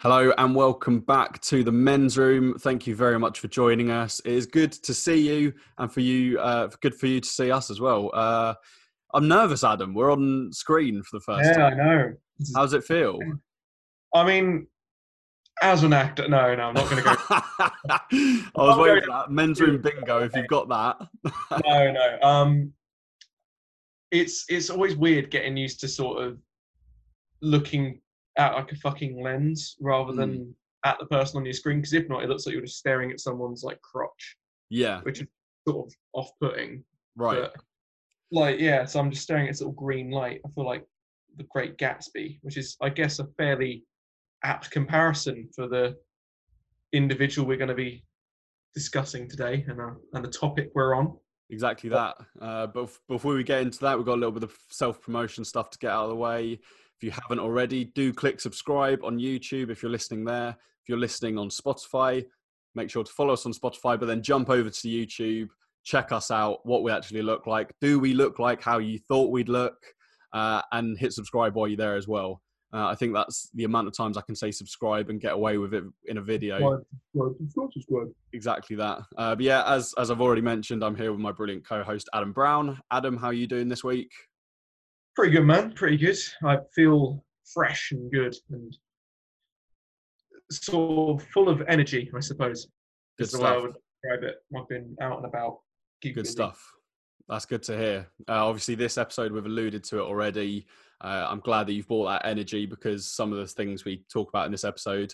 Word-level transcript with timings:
Hello 0.00 0.30
and 0.36 0.54
welcome 0.54 1.00
back 1.00 1.40
to 1.40 1.64
the 1.64 1.72
men's 1.72 2.18
room. 2.18 2.58
Thank 2.58 2.86
you 2.86 2.94
very 2.94 3.18
much 3.18 3.40
for 3.40 3.48
joining 3.48 3.90
us. 3.90 4.20
It 4.26 4.32
is 4.34 4.44
good 4.44 4.70
to 4.72 4.92
see 4.92 5.16
you, 5.16 5.54
and 5.78 5.90
for 5.90 6.00
you, 6.00 6.38
uh, 6.38 6.68
good 6.82 6.94
for 6.94 7.06
you 7.06 7.18
to 7.18 7.26
see 7.26 7.50
us 7.50 7.70
as 7.70 7.80
well. 7.80 8.10
Uh, 8.12 8.52
I'm 9.14 9.26
nervous, 9.26 9.64
Adam. 9.64 9.94
We're 9.94 10.12
on 10.12 10.52
screen 10.52 11.02
for 11.02 11.16
the 11.16 11.22
first 11.22 11.48
Yeah, 11.48 11.56
time. 11.56 11.78
Yeah, 11.78 11.82
I 11.82 11.86
know. 11.86 12.12
How 12.54 12.62
does 12.62 12.74
it 12.74 12.84
feel? 12.84 13.18
I 14.14 14.26
mean, 14.26 14.66
as 15.62 15.82
an 15.82 15.94
actor, 15.94 16.28
no, 16.28 16.54
no, 16.54 16.64
I'm 16.64 16.74
not 16.74 16.90
going 16.90 17.02
to 17.02 17.02
go. 17.02 17.16
I 17.30 18.50
was 18.54 18.76
waiting 18.76 19.02
for 19.02 19.12
that 19.12 19.30
men's 19.30 19.62
room 19.62 19.80
bingo. 19.80 20.22
If 20.22 20.36
you've 20.36 20.46
got 20.46 20.68
that, 20.68 21.08
no, 21.64 21.92
no. 21.92 22.18
Um, 22.20 22.74
it's 24.10 24.44
it's 24.50 24.68
always 24.68 24.94
weird 24.94 25.30
getting 25.30 25.56
used 25.56 25.80
to 25.80 25.88
sort 25.88 26.22
of 26.22 26.38
looking 27.40 28.02
at 28.36 28.54
like 28.54 28.72
a 28.72 28.76
fucking 28.76 29.22
lens 29.22 29.76
rather 29.80 30.12
than 30.12 30.34
Hmm. 30.36 30.50
at 30.84 30.98
the 30.98 31.06
person 31.06 31.38
on 31.38 31.44
your 31.44 31.54
screen. 31.54 31.78
Because 31.78 31.92
if 31.94 32.08
not, 32.08 32.22
it 32.22 32.28
looks 32.28 32.46
like 32.46 32.52
you're 32.54 32.62
just 32.62 32.78
staring 32.78 33.10
at 33.10 33.20
someone's 33.20 33.62
like 33.64 33.80
crotch, 33.82 34.36
yeah, 34.68 35.00
which 35.02 35.20
is 35.22 35.26
sort 35.68 35.86
of 35.86 35.94
off-putting. 36.12 36.84
right. 37.16 37.40
But, 37.40 37.56
like, 38.32 38.58
yeah, 38.60 38.84
so 38.84 39.00
I'm 39.00 39.10
just 39.10 39.22
staring 39.22 39.46
at 39.46 39.52
this 39.52 39.60
little 39.60 39.72
green 39.72 40.10
light. 40.10 40.40
I 40.44 40.48
feel 40.50 40.64
like 40.66 40.84
the 41.36 41.44
Great 41.44 41.76
Gatsby, 41.78 42.38
which 42.42 42.56
is, 42.56 42.76
I 42.82 42.88
guess, 42.88 43.18
a 43.20 43.26
fairly 43.38 43.84
apt 44.44 44.70
comparison 44.70 45.48
for 45.54 45.66
the 45.68 45.96
individual 46.92 47.46
we're 47.46 47.56
going 47.56 47.68
to 47.68 47.74
be 47.74 48.04
discussing 48.74 49.28
today 49.28 49.64
and, 49.68 49.80
uh, 49.80 49.90
and 50.12 50.24
the 50.24 50.30
topic 50.30 50.70
we're 50.74 50.94
on. 50.94 51.16
Exactly 51.50 51.88
that. 51.90 52.16
Uh, 52.40 52.66
but 52.66 52.90
before 53.08 53.34
we 53.34 53.44
get 53.44 53.62
into 53.62 53.78
that, 53.80 53.96
we've 53.96 54.06
got 54.06 54.14
a 54.14 54.20
little 54.20 54.32
bit 54.32 54.42
of 54.42 54.56
self 54.70 55.00
promotion 55.00 55.44
stuff 55.44 55.70
to 55.70 55.78
get 55.78 55.90
out 55.90 56.04
of 56.04 56.10
the 56.10 56.16
way. 56.16 56.58
If 56.98 57.02
you 57.02 57.10
haven't 57.10 57.40
already, 57.40 57.84
do 57.84 58.12
click 58.12 58.40
subscribe 58.40 59.04
on 59.04 59.18
YouTube 59.18 59.70
if 59.70 59.82
you're 59.82 59.90
listening 59.90 60.24
there. 60.24 60.50
If 60.50 60.88
you're 60.88 60.98
listening 60.98 61.36
on 61.36 61.50
Spotify, 61.50 62.24
make 62.74 62.90
sure 62.90 63.04
to 63.04 63.12
follow 63.12 63.34
us 63.34 63.44
on 63.44 63.52
Spotify, 63.52 63.98
but 63.98 64.06
then 64.06 64.22
jump 64.22 64.48
over 64.48 64.70
to 64.70 64.88
YouTube, 64.88 65.48
check 65.84 66.10
us 66.12 66.30
out, 66.30 66.64
what 66.64 66.82
we 66.82 66.90
actually 66.90 67.22
look 67.22 67.46
like. 67.46 67.72
Do 67.80 67.98
we 67.98 68.14
look 68.14 68.38
like 68.38 68.62
how 68.62 68.78
you 68.78 68.98
thought 69.08 69.30
we'd 69.30 69.48
look? 69.48 69.76
Uh, 70.32 70.60
and 70.72 70.98
hit 70.98 71.12
subscribe 71.12 71.54
while 71.54 71.68
you're 71.68 71.76
there 71.76 71.96
as 71.96 72.08
well. 72.08 72.42
Uh, 72.72 72.88
I 72.88 72.94
think 72.94 73.14
that's 73.14 73.48
the 73.54 73.64
amount 73.64 73.86
of 73.86 73.96
times 73.96 74.16
I 74.16 74.22
can 74.22 74.34
say 74.34 74.50
subscribe 74.50 75.08
and 75.08 75.20
get 75.20 75.32
away 75.32 75.56
with 75.56 75.72
it 75.72 75.84
in 76.06 76.18
a 76.18 76.22
video 76.22 76.56
Subscribe, 77.14 77.36
subscribe, 77.38 77.72
subscribe. 77.72 78.08
exactly 78.32 78.76
that. 78.76 78.98
Uh, 79.16 79.34
but 79.34 79.40
yeah, 79.44 79.62
as 79.72 79.94
as 79.96 80.10
I've 80.10 80.20
already 80.20 80.42
mentioned, 80.42 80.84
I'm 80.84 80.96
here 80.96 81.12
with 81.12 81.20
my 81.20 81.32
brilliant 81.32 81.66
co-host 81.66 82.08
Adam 82.12 82.32
Brown. 82.32 82.78
Adam, 82.90 83.16
how 83.16 83.28
are 83.28 83.32
you 83.32 83.46
doing 83.46 83.68
this 83.68 83.84
week? 83.84 84.10
Pretty 85.16 85.32
good, 85.32 85.44
man. 85.46 85.72
Pretty 85.72 85.96
good. 85.96 86.16
I 86.44 86.58
feel 86.74 87.24
fresh 87.52 87.90
and 87.92 88.10
good 88.12 88.36
and 88.50 88.76
sort 90.50 91.20
of 91.22 91.26
full 91.28 91.48
of 91.48 91.62
energy, 91.68 92.10
I 92.14 92.20
suppose. 92.20 92.68
Good 93.18 93.32
way 93.32 93.40
I 93.40 93.52
stuff. 93.52 93.62
would 93.62 93.72
describe 94.02 94.22
it. 94.24 94.36
I've 94.56 94.68
been 94.68 94.96
out 95.00 95.16
and 95.18 95.26
about. 95.26 95.60
Good 96.02 96.14
busy. 96.14 96.30
stuff. 96.32 96.62
That's 97.28 97.46
good 97.46 97.62
to 97.64 97.76
hear. 97.76 98.06
Uh, 98.28 98.46
obviously, 98.46 98.74
this 98.74 98.98
episode 98.98 99.32
we've 99.32 99.46
alluded 99.46 99.82
to 99.84 99.98
it 99.98 100.02
already. 100.02 100.66
Uh, 101.00 101.26
I'm 101.28 101.40
glad 101.40 101.66
that 101.66 101.72
you've 101.72 101.88
brought 101.88 102.06
that 102.06 102.26
energy 102.26 102.66
because 102.66 103.06
some 103.06 103.32
of 103.32 103.38
the 103.38 103.46
things 103.46 103.84
we 103.84 104.04
talk 104.12 104.28
about 104.28 104.46
in 104.46 104.52
this 104.52 104.64
episode 104.64 105.12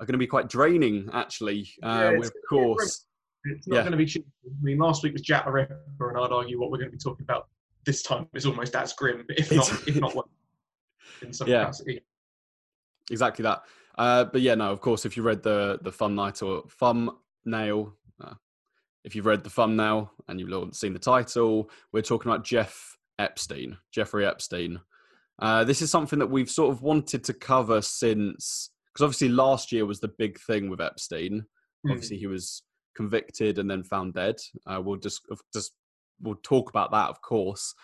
are 0.00 0.06
going 0.06 0.14
to 0.14 0.18
be 0.18 0.26
quite 0.26 0.48
draining, 0.48 1.08
actually. 1.12 1.68
Uh, 1.82 2.10
Yeah, 2.12 2.18
with 2.18 2.28
of 2.28 2.34
course, 2.48 3.06
It's 3.44 3.68
not 3.68 3.76
Yeah. 3.76 3.82
going 3.82 3.92
to 3.92 3.98
be 3.98 4.06
cheap. 4.06 4.26
I 4.46 4.48
mean, 4.62 4.78
last 4.78 5.02
week 5.04 5.12
was 5.12 5.20
Jack 5.22 5.44
the 5.44 5.52
Ripper, 5.52 5.78
and 6.00 6.18
I'd 6.18 6.32
argue 6.32 6.58
what 6.58 6.70
we're 6.70 6.78
going 6.78 6.90
to 6.90 6.96
be 6.96 6.98
talking 7.02 7.22
about 7.24 7.46
this 7.84 8.02
time 8.02 8.26
is 8.34 8.46
almost 8.46 8.74
as 8.76 8.92
grim, 8.92 9.24
if 9.30 9.50
not, 9.52 9.70
if 9.88 9.96
not 9.96 10.14
worse, 10.14 10.26
in 11.22 11.32
some 11.32 11.48
Yeah. 11.48 11.60
capacity. 11.60 12.00
exactly 13.10 13.42
that. 13.42 13.62
Uh, 13.96 14.24
but 14.24 14.40
yeah, 14.40 14.54
no, 14.54 14.70
of 14.70 14.80
course, 14.80 15.04
if 15.06 15.16
you 15.16 15.22
read 15.22 15.42
the 15.42 15.78
the 15.82 15.92
thumbnail, 15.92 16.32
or 16.42 16.62
thumbnail, 16.68 17.94
uh, 18.22 18.34
if 19.04 19.14
you've 19.14 19.26
read 19.26 19.44
the 19.44 19.50
thumbnail 19.50 20.10
and 20.28 20.40
you've 20.40 20.74
seen 20.74 20.92
the 20.92 20.98
title, 20.98 21.70
we're 21.92 22.02
talking 22.02 22.30
about 22.30 22.44
Jeff 22.44 22.96
Epstein, 23.18 23.76
Jeffrey 23.92 24.26
Epstein. 24.26 24.80
Uh, 25.40 25.62
this 25.64 25.82
is 25.82 25.90
something 25.90 26.18
that 26.18 26.30
we've 26.30 26.50
sort 26.50 26.72
of 26.72 26.82
wanted 26.82 27.22
to 27.24 27.34
cover 27.34 27.82
since, 27.82 28.70
because 28.92 29.04
obviously 29.04 29.28
last 29.28 29.72
year 29.72 29.84
was 29.86 30.00
the 30.00 30.12
big 30.18 30.38
thing 30.40 30.68
with 30.70 30.80
Epstein. 30.80 31.44
Hmm. 31.84 31.90
Obviously, 31.92 32.16
he 32.18 32.26
was 32.26 32.62
convicted 32.96 33.58
and 33.58 33.70
then 33.70 33.82
found 33.84 34.14
dead. 34.14 34.36
Uh, 34.66 34.80
we'll 34.82 34.96
just 34.96 35.20
just 35.52 35.72
we'll 36.20 36.36
talk 36.42 36.70
about 36.70 36.90
that, 36.92 37.10
of 37.10 37.20
course. 37.20 37.74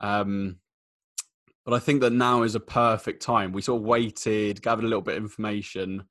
Um, 0.00 0.58
but 1.64 1.74
I 1.74 1.78
think 1.78 2.00
that 2.02 2.12
now 2.12 2.42
is 2.42 2.54
a 2.54 2.60
perfect 2.60 3.22
time. 3.22 3.52
We 3.52 3.62
sort 3.62 3.80
of 3.80 3.86
waited, 3.86 4.62
gathered 4.62 4.84
a 4.84 4.88
little 4.88 5.02
bit 5.02 5.16
of 5.16 5.22
information, 5.22 6.04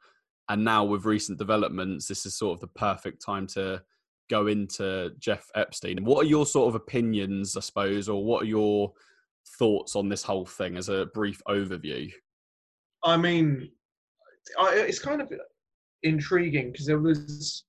and 0.49 0.63
now 0.63 0.83
with 0.83 1.05
recent 1.05 1.37
developments, 1.37 2.07
this 2.07 2.25
is 2.25 2.37
sort 2.37 2.55
of 2.55 2.59
the 2.59 2.67
perfect 2.67 3.23
time 3.23 3.47
to 3.47 3.81
go 4.29 4.47
into 4.47 5.11
Jeff 5.19 5.45
Epstein. 5.55 5.97
And 5.97 6.07
what 6.07 6.25
are 6.25 6.27
your 6.27 6.45
sort 6.45 6.69
of 6.69 6.75
opinions, 6.75 7.55
I 7.55 7.59
suppose, 7.59 8.09
or 8.09 8.23
what 8.23 8.43
are 8.43 8.47
your 8.47 8.93
thoughts 9.59 9.95
on 9.95 10.09
this 10.09 10.23
whole 10.23 10.45
thing 10.45 10.75
as 10.77 10.89
a 10.89 11.07
brief 11.13 11.41
overview? 11.47 12.11
I 13.03 13.17
mean, 13.17 13.69
I, 14.59 14.75
it's 14.75 14.99
kind 14.99 15.21
of 15.21 15.31
intriguing 16.03 16.71
because 16.71 16.87
there 16.87 16.99
was, 16.99 17.65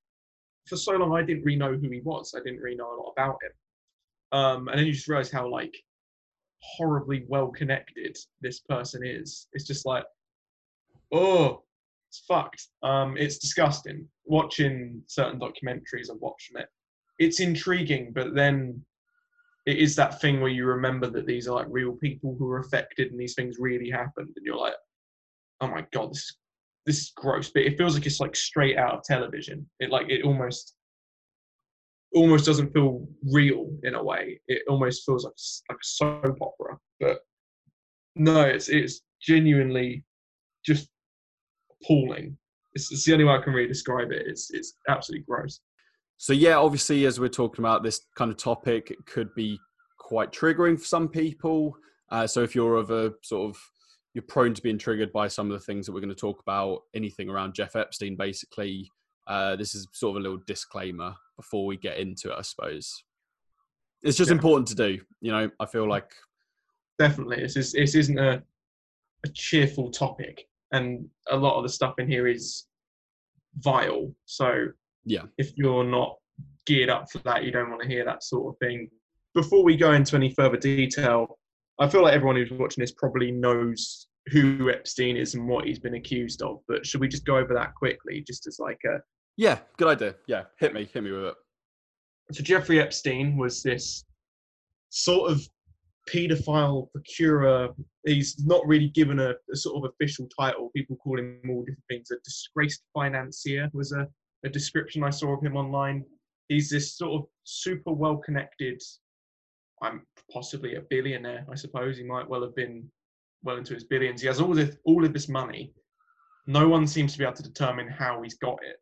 for 0.66 0.76
so 0.76 0.92
long, 0.92 1.12
I 1.12 1.22
didn't 1.22 1.44
really 1.44 1.58
know 1.58 1.74
who 1.74 1.90
he 1.90 2.00
was. 2.00 2.34
I 2.34 2.42
didn't 2.42 2.60
really 2.60 2.76
know 2.76 2.94
a 2.94 3.00
lot 3.00 3.12
about 3.16 3.36
him. 3.42 3.50
Um, 4.32 4.68
and 4.68 4.78
then 4.78 4.86
you 4.86 4.92
just 4.92 5.08
realize 5.08 5.30
how, 5.30 5.48
like, 5.48 5.74
horribly 6.60 7.24
well 7.28 7.48
connected 7.48 8.16
this 8.40 8.60
person 8.60 9.02
is. 9.04 9.48
It's 9.52 9.66
just 9.66 9.86
like, 9.86 10.04
oh, 11.12 11.62
it's 12.08 12.24
fucked. 12.26 12.68
Um, 12.82 13.16
it's 13.16 13.38
disgusting. 13.38 14.08
Watching 14.24 15.02
certain 15.06 15.38
documentaries, 15.38 16.10
I'm 16.10 16.20
watching 16.20 16.58
it. 16.58 16.68
It's 17.18 17.40
intriguing, 17.40 18.12
but 18.14 18.34
then 18.34 18.82
it 19.66 19.78
is 19.78 19.96
that 19.96 20.20
thing 20.20 20.40
where 20.40 20.50
you 20.50 20.66
remember 20.66 21.08
that 21.10 21.26
these 21.26 21.48
are 21.48 21.54
like 21.54 21.66
real 21.68 21.92
people 21.92 22.36
who 22.38 22.48
are 22.50 22.60
affected 22.60 23.10
and 23.10 23.20
these 23.20 23.34
things 23.34 23.56
really 23.58 23.90
happened, 23.90 24.30
and 24.36 24.44
you're 24.44 24.56
like, 24.56 24.74
oh 25.60 25.68
my 25.68 25.86
god, 25.92 26.10
this 26.10 26.18
is 26.18 26.36
this 26.86 26.98
is 26.98 27.12
gross. 27.16 27.50
But 27.50 27.62
it 27.62 27.78
feels 27.78 27.94
like 27.94 28.06
it's 28.06 28.20
like 28.20 28.36
straight 28.36 28.76
out 28.76 28.94
of 28.94 29.02
television. 29.04 29.68
It 29.80 29.90
like 29.90 30.08
it 30.08 30.24
almost 30.24 30.74
almost 32.14 32.46
doesn't 32.46 32.72
feel 32.72 33.06
real 33.30 33.68
in 33.82 33.94
a 33.94 34.02
way. 34.02 34.40
It 34.48 34.62
almost 34.68 35.04
feels 35.04 35.24
like 35.24 35.34
like 35.68 35.78
a 35.78 35.84
soap 35.84 36.38
opera. 36.40 36.78
But 37.00 37.18
no, 38.16 38.42
it's 38.42 38.68
it's 38.68 39.02
genuinely 39.20 40.04
just 40.64 40.88
appalling. 41.70 42.36
It's, 42.74 42.90
it's 42.90 43.04
the 43.04 43.12
only 43.12 43.24
way 43.24 43.34
I 43.34 43.42
can 43.42 43.52
really 43.52 43.68
describe 43.68 44.12
it. 44.12 44.26
It's 44.26 44.50
it's 44.52 44.74
absolutely 44.88 45.24
gross. 45.28 45.60
So 46.16 46.32
yeah, 46.32 46.56
obviously, 46.56 47.06
as 47.06 47.18
we're 47.18 47.28
talking 47.28 47.62
about 47.62 47.82
this 47.82 48.00
kind 48.16 48.30
of 48.30 48.36
topic, 48.36 48.90
it 48.90 49.04
could 49.06 49.34
be 49.34 49.58
quite 49.98 50.32
triggering 50.32 50.78
for 50.78 50.86
some 50.86 51.08
people. 51.08 51.76
Uh, 52.10 52.26
so 52.26 52.42
if 52.42 52.54
you're 52.54 52.76
of 52.76 52.90
a 52.90 53.12
sort 53.22 53.50
of 53.50 53.60
you're 54.14 54.22
prone 54.22 54.54
to 54.54 54.62
being 54.62 54.78
triggered 54.78 55.12
by 55.12 55.26
some 55.26 55.50
of 55.50 55.58
the 55.58 55.64
things 55.64 55.86
that 55.86 55.92
we're 55.92 56.00
going 56.00 56.08
to 56.08 56.14
talk 56.14 56.40
about, 56.40 56.82
anything 56.94 57.28
around 57.28 57.54
Jeff 57.54 57.74
Epstein, 57.74 58.16
basically, 58.16 58.88
uh, 59.26 59.56
this 59.56 59.74
is 59.74 59.86
sort 59.92 60.16
of 60.16 60.20
a 60.20 60.22
little 60.22 60.42
disclaimer 60.46 61.14
before 61.36 61.66
we 61.66 61.76
get 61.76 61.98
into 61.98 62.30
it. 62.30 62.36
I 62.38 62.42
suppose 62.42 63.02
it's 64.02 64.16
just 64.16 64.30
Yeah. 64.30 64.36
important 64.36 64.68
to 64.68 64.74
do. 64.74 65.00
You 65.20 65.32
know, 65.32 65.50
I 65.60 65.66
feel 65.66 65.88
like 65.88 66.12
definitely 66.98 67.40
this 67.40 67.56
is 67.56 67.72
this 67.72 67.94
isn't 67.94 68.18
a 68.18 68.42
a 69.24 69.28
cheerful 69.30 69.90
topic 69.90 70.46
and 70.72 71.08
a 71.30 71.36
lot 71.36 71.56
of 71.56 71.62
the 71.62 71.68
stuff 71.68 71.98
in 71.98 72.06
here 72.06 72.26
is 72.28 72.66
vile 73.60 74.14
so 74.26 74.68
Yeah. 75.04 75.22
if 75.38 75.56
you're 75.56 75.82
not 75.84 76.18
geared 76.66 76.90
up 76.90 77.10
for 77.10 77.18
that 77.20 77.42
you 77.44 77.50
don't 77.50 77.70
want 77.70 77.80
to 77.82 77.88
hear 77.88 78.04
that 78.04 78.22
sort 78.22 78.52
of 78.54 78.58
thing 78.58 78.90
before 79.34 79.64
we 79.64 79.76
go 79.76 79.92
into 79.92 80.14
any 80.14 80.30
further 80.34 80.56
detail 80.58 81.38
i 81.78 81.88
feel 81.88 82.02
like 82.02 82.12
everyone 82.14 82.36
who's 82.36 82.50
watching 82.50 82.82
this 82.82 82.92
probably 82.92 83.30
knows 83.32 84.08
who 84.28 84.70
epstein 84.70 85.16
is 85.16 85.34
and 85.34 85.46
what 85.46 85.66
he's 85.66 85.78
been 85.78 85.94
accused 85.94 86.42
of 86.42 86.60
but 86.66 86.86
should 86.86 87.00
we 87.00 87.08
just 87.08 87.26
go 87.26 87.36
over 87.36 87.52
that 87.54 87.74
quickly 87.74 88.24
just 88.26 88.46
as 88.46 88.58
like 88.58 88.80
a 88.86 88.98
yeah, 89.36 89.58
good 89.76 89.88
idea. 89.88 90.14
Yeah, 90.26 90.44
hit 90.58 90.74
me, 90.74 90.88
hit 90.92 91.02
me 91.02 91.10
with 91.10 91.24
it. 91.24 91.34
so 92.32 92.42
Jeffrey 92.42 92.80
Epstein 92.80 93.36
was 93.36 93.62
this 93.62 94.04
sort 94.90 95.30
of 95.30 95.42
paedophile 96.08 96.90
procurer. 96.92 97.70
He's 98.04 98.44
not 98.44 98.66
really 98.66 98.88
given 98.88 99.18
a, 99.18 99.34
a 99.52 99.56
sort 99.56 99.84
of 99.84 99.90
official 99.90 100.28
title. 100.38 100.70
People 100.76 100.96
call 100.96 101.18
him 101.18 101.40
all 101.48 101.62
different 101.62 101.84
things. 101.88 102.10
A 102.10 102.16
disgraced 102.24 102.82
financier 102.94 103.68
was 103.72 103.92
a, 103.92 104.06
a 104.44 104.48
description 104.48 105.02
I 105.02 105.10
saw 105.10 105.36
of 105.36 105.44
him 105.44 105.56
online. 105.56 106.04
He's 106.48 106.70
this 106.70 106.96
sort 106.96 107.22
of 107.22 107.28
super 107.44 107.92
well 107.92 108.18
connected. 108.18 108.80
I'm 109.82 110.02
possibly 110.30 110.76
a 110.76 110.82
billionaire, 110.82 111.44
I 111.50 111.56
suppose. 111.56 111.96
He 111.96 112.04
might 112.04 112.28
well 112.28 112.42
have 112.42 112.54
been 112.54 112.88
well 113.44 113.56
into 113.56 113.74
his 113.74 113.84
billions. 113.84 114.20
He 114.20 114.26
has 114.26 114.40
all 114.40 114.54
this 114.54 114.76
all 114.84 115.04
of 115.04 115.12
this 115.12 115.28
money. 115.28 115.72
No 116.46 116.68
one 116.68 116.86
seems 116.86 117.12
to 117.12 117.18
be 117.18 117.24
able 117.24 117.36
to 117.36 117.42
determine 117.42 117.88
how 117.88 118.22
he's 118.22 118.34
got 118.34 118.58
it 118.62 118.76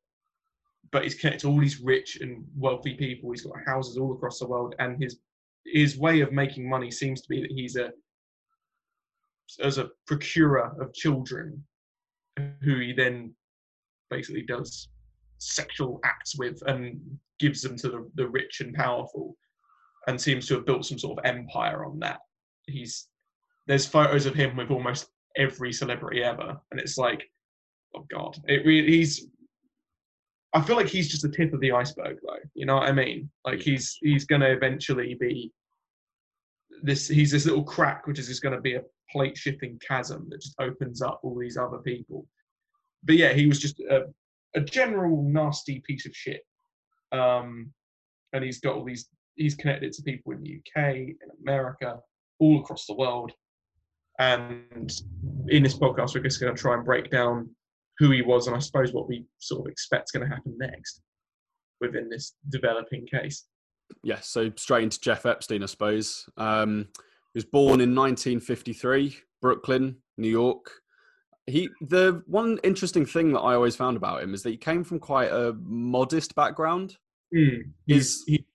but 0.93 1.03
he's 1.03 1.14
connected 1.14 1.41
to 1.41 1.49
all 1.49 1.59
these 1.59 1.81
rich 1.81 2.19
and 2.20 2.44
wealthy 2.55 2.94
people. 2.94 3.31
He's 3.31 3.43
got 3.43 3.55
houses 3.67 3.97
all 3.97 4.12
across 4.12 4.38
the 4.38 4.47
world, 4.47 4.75
and 4.79 5.03
his 5.03 5.19
his 5.64 5.97
way 5.97 6.20
of 6.20 6.32
making 6.32 6.69
money 6.69 6.91
seems 6.91 7.23
to 7.23 7.29
be 7.29 7.41
that 7.41 7.50
he's 7.50 7.76
a 7.76 7.91
as 9.61 9.79
a 9.79 9.91
procurer 10.06 10.76
of 10.81 10.94
children 10.94 11.65
who 12.62 12.79
he 12.79 12.93
then 12.93 13.35
basically 14.11 14.43
does 14.43 14.88
sexual 15.38 16.00
acts 16.05 16.37
with 16.38 16.62
and 16.67 17.00
gives 17.38 17.62
them 17.62 17.76
to 17.76 17.88
the, 17.88 18.11
the 18.15 18.29
rich 18.29 18.61
and 18.61 18.75
powerful 18.75 19.37
and 20.06 20.20
seems 20.20 20.47
to 20.47 20.55
have 20.55 20.65
built 20.65 20.85
some 20.85 20.99
sort 20.99 21.19
of 21.19 21.25
empire 21.25 21.85
on 21.85 21.99
that. 21.99 22.20
He's 22.67 23.08
there's 23.72 23.86
photos 23.86 24.26
of 24.26 24.34
him 24.34 24.54
with 24.54 24.70
almost 24.70 25.08
every 25.34 25.72
celebrity 25.72 26.22
ever, 26.22 26.60
and 26.70 26.78
it's 26.78 26.98
like, 26.98 27.30
oh 27.96 28.04
god, 28.10 28.36
it 28.46 28.66
really 28.66 28.98
he's. 28.98 29.28
I 30.52 30.60
feel 30.60 30.76
like 30.76 30.88
he's 30.88 31.08
just 31.08 31.22
the 31.22 31.30
tip 31.30 31.54
of 31.54 31.60
the 31.60 31.72
iceberg, 31.72 32.19
though. 32.22 32.36
You 32.52 32.66
know 32.66 32.74
what 32.74 32.90
I 32.90 32.92
mean? 32.92 33.30
Like 33.46 33.60
he's 33.60 33.96
he's 34.02 34.26
gonna 34.26 34.50
eventually 34.50 35.16
be 35.19 35.50
this. 36.82 37.08
He's 37.08 37.30
this 37.30 37.46
little 37.46 37.64
crack, 37.64 38.06
which 38.06 38.19
is 38.19 38.28
just 38.28 38.42
gonna 38.42 38.60
be 38.60 38.74
a 38.74 38.82
plate 39.10 39.38
shifting 39.38 39.80
chasm 39.80 40.26
that 40.28 40.42
just 40.42 40.60
opens 40.60 41.00
up 41.00 41.20
all 41.22 41.38
these 41.38 41.56
other 41.56 41.78
people. 41.78 42.26
But 43.04 43.16
yeah, 43.16 43.32
he 43.32 43.46
was 43.46 43.58
just 43.58 43.80
a, 43.80 44.02
a 44.54 44.60
general 44.60 45.22
nasty 45.22 45.82
piece 45.86 46.04
of 46.04 46.14
shit. 46.14 46.42
Um, 47.10 47.72
and 48.34 48.44
he's 48.44 48.60
got 48.60 48.74
all 48.74 48.84
these. 48.84 49.08
He's 49.36 49.54
connected 49.54 49.94
to 49.94 50.02
people 50.02 50.32
in 50.32 50.42
the 50.42 50.60
UK, 50.60 50.94
in 50.94 51.16
America, 51.40 52.00
all 52.38 52.60
across 52.60 52.84
the 52.84 52.96
world. 52.96 53.32
And 54.19 54.91
in 55.49 55.62
this 55.62 55.79
podcast, 55.79 56.14
we're 56.14 56.23
just 56.23 56.41
going 56.41 56.55
to 56.55 56.61
try 56.61 56.75
and 56.75 56.85
break 56.85 57.11
down 57.11 57.50
who 57.99 58.11
he 58.11 58.23
was 58.23 58.47
and 58.47 58.56
I 58.56 58.59
suppose 58.59 58.93
what 58.93 59.09
we 59.09 59.25
sort 59.38 59.61
of 59.61 59.70
expect 59.70 60.09
is 60.09 60.11
going 60.11 60.29
to 60.29 60.35
happen 60.35 60.56
next 60.59 61.03
within 61.81 62.09
this 62.09 62.35
developing 62.49 63.06
case. 63.06 63.47
Yeah, 64.03 64.20
so 64.20 64.50
straight 64.56 64.85
into 64.85 65.00
Jeff 65.00 65.26
Epstein, 65.26 65.62
I 65.62 65.67
suppose. 65.67 66.26
Um, 66.37 66.88
he 66.97 67.38
was 67.38 67.44
born 67.44 67.81
in 67.81 67.94
1953, 67.94 69.17
Brooklyn, 69.41 69.97
New 70.17 70.29
York. 70.29 70.70
He 71.47 71.69
the 71.81 72.23
one 72.26 72.58
interesting 72.62 73.05
thing 73.05 73.32
that 73.32 73.41
I 73.41 73.55
always 73.55 73.75
found 73.75 73.97
about 73.97 74.23
him 74.23 74.32
is 74.32 74.43
that 74.44 74.50
he 74.50 74.56
came 74.56 74.85
from 74.85 75.00
quite 75.00 75.31
a 75.31 75.55
modest 75.61 76.35
background. 76.37 76.97
Mm. 77.35 77.73
He's 77.87 78.23
he 78.26 78.47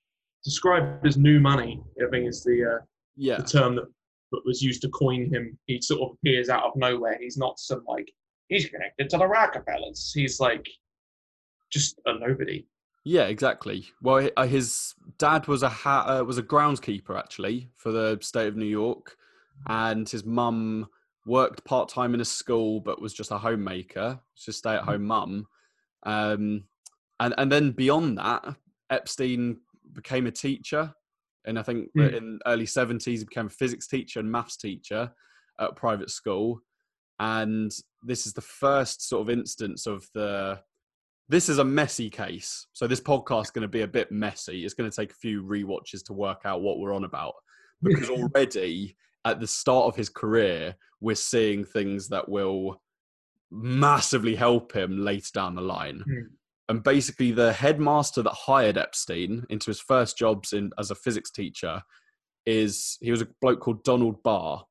described 0.44 1.06
as 1.06 1.18
new 1.18 1.39
money. 1.39 1.83
I 2.01 2.10
think 2.10 2.30
is 2.30 2.44
the 2.44 2.77
uh, 2.77 2.86
yeah 3.18 3.38
the 3.38 3.44
term 3.44 3.75
that, 3.75 3.88
that 4.31 4.41
was 4.45 4.62
used 4.62 4.81
to 4.81 4.89
coin 4.89 5.33
him. 5.33 5.57
He 5.65 5.81
sort 5.81 6.01
of 6.01 6.18
appears 6.18 6.50
out 6.50 6.63
of 6.63 6.75
nowhere. 6.75 7.18
He's 7.19 7.38
not 7.38 7.59
some 7.59 7.83
like 7.88 8.12
he's 8.50 8.69
connected 8.69 9.09
to 9.09 9.18
the 9.18 9.27
Rockefellers. 9.27 10.12
He's 10.13 10.39
like 10.39 10.68
just 11.71 12.00
a 12.06 12.18
nobody. 12.18 12.65
Yeah, 13.03 13.27
exactly. 13.27 13.88
Well, 14.01 14.29
uh, 14.35 14.47
his 14.47 14.94
dad 15.18 15.47
was 15.47 15.63
a 15.63 15.69
ha- 15.69 16.19
uh, 16.19 16.24
was 16.24 16.38
a 16.38 16.44
groundskeeper 16.44 17.18
actually 17.18 17.69
for 17.77 17.91
the 17.91 18.18
state 18.21 18.47
of 18.47 18.57
New 18.57 18.65
York, 18.65 19.15
and 19.68 20.07
his 20.07 20.25
mum 20.25 20.88
worked 21.25 21.63
part 21.63 21.89
time 21.89 22.13
in 22.13 22.21
a 22.21 22.25
school, 22.25 22.79
but 22.79 23.01
was 23.01 23.13
just 23.13 23.31
a 23.31 23.38
homemaker, 23.38 24.19
just 24.35 24.59
stay 24.59 24.75
at 24.75 24.83
home 24.83 25.06
mum. 25.06 25.47
Um, 26.03 26.65
and 27.19 27.33
and 27.38 27.51
then 27.51 27.71
beyond 27.71 28.18
that, 28.18 28.56
Epstein 28.89 29.57
became 29.94 30.27
a 30.27 30.31
teacher, 30.31 30.94
and 31.47 31.57
I 31.57 31.63
think 31.63 31.89
Mm. 31.97 32.13
in 32.15 32.39
early 32.45 32.65
seventies 32.67 33.19
he 33.21 33.25
became 33.25 33.47
a 33.47 33.49
physics 33.49 33.88
teacher 33.88 34.19
and 34.19 34.31
maths 34.31 34.57
teacher 34.57 35.11
at 35.59 35.69
a 35.71 35.73
private 35.73 36.11
school. 36.11 36.61
And 37.19 37.71
this 38.03 38.27
is 38.27 38.33
the 38.33 38.41
first 38.41 39.07
sort 39.07 39.21
of 39.23 39.29
instance 39.31 39.88
of 39.88 40.07
the. 40.13 40.61
This 41.29 41.49
is 41.49 41.57
a 41.57 41.63
messy 41.65 42.09
case, 42.09 42.67
so 42.71 42.88
this 42.88 43.01
podcast 43.01 43.45
is 43.45 43.49
going 43.51 43.63
to 43.63 43.67
be 43.67 43.81
a 43.81 43.88
bit 43.88 44.11
messy. 44.11 44.63
It's 44.63 44.73
going 44.73 44.89
to 44.89 44.95
take 44.95 45.11
a 45.11 45.15
few 45.15 45.44
rewatches 45.44 46.01
to 46.05 46.13
work 46.13 46.41
out 46.45 46.61
what 46.61 46.79
we're 46.79 46.94
on 46.94 47.03
about, 47.03 47.33
because 47.81 48.09
already 48.09 48.95
at 49.25 49.39
the 49.41 49.47
start 49.47 49.88
of 49.88 49.95
his 49.97 50.07
career, 50.07 50.75
we're 51.01 51.15
seeing 51.15 51.65
things 51.65 52.07
that 52.09 52.29
will 52.29 52.81
massively 53.51 54.35
help 54.35 54.73
him 54.73 55.00
later 55.03 55.31
down 55.33 55.55
the 55.55 55.61
line. 55.61 56.01
Hmm. 56.05 56.33
And 56.69 56.83
basically, 56.83 57.31
the 57.31 57.53
headmaster 57.53 58.21
that 58.21 58.33
hired 58.33 58.77
Epstein 58.77 59.45
into 59.49 59.67
his 59.67 59.79
first 59.79 60.17
jobs 60.17 60.51
in 60.53 60.71
as 60.77 60.91
a 60.91 60.95
physics 60.95 61.31
teacher 61.31 61.81
is 62.45 62.97
he 63.01 63.11
was 63.11 63.21
a 63.21 63.27
bloke 63.41 63.61
called 63.61 63.83
Donald 63.83 64.21
Barr, 64.23 64.65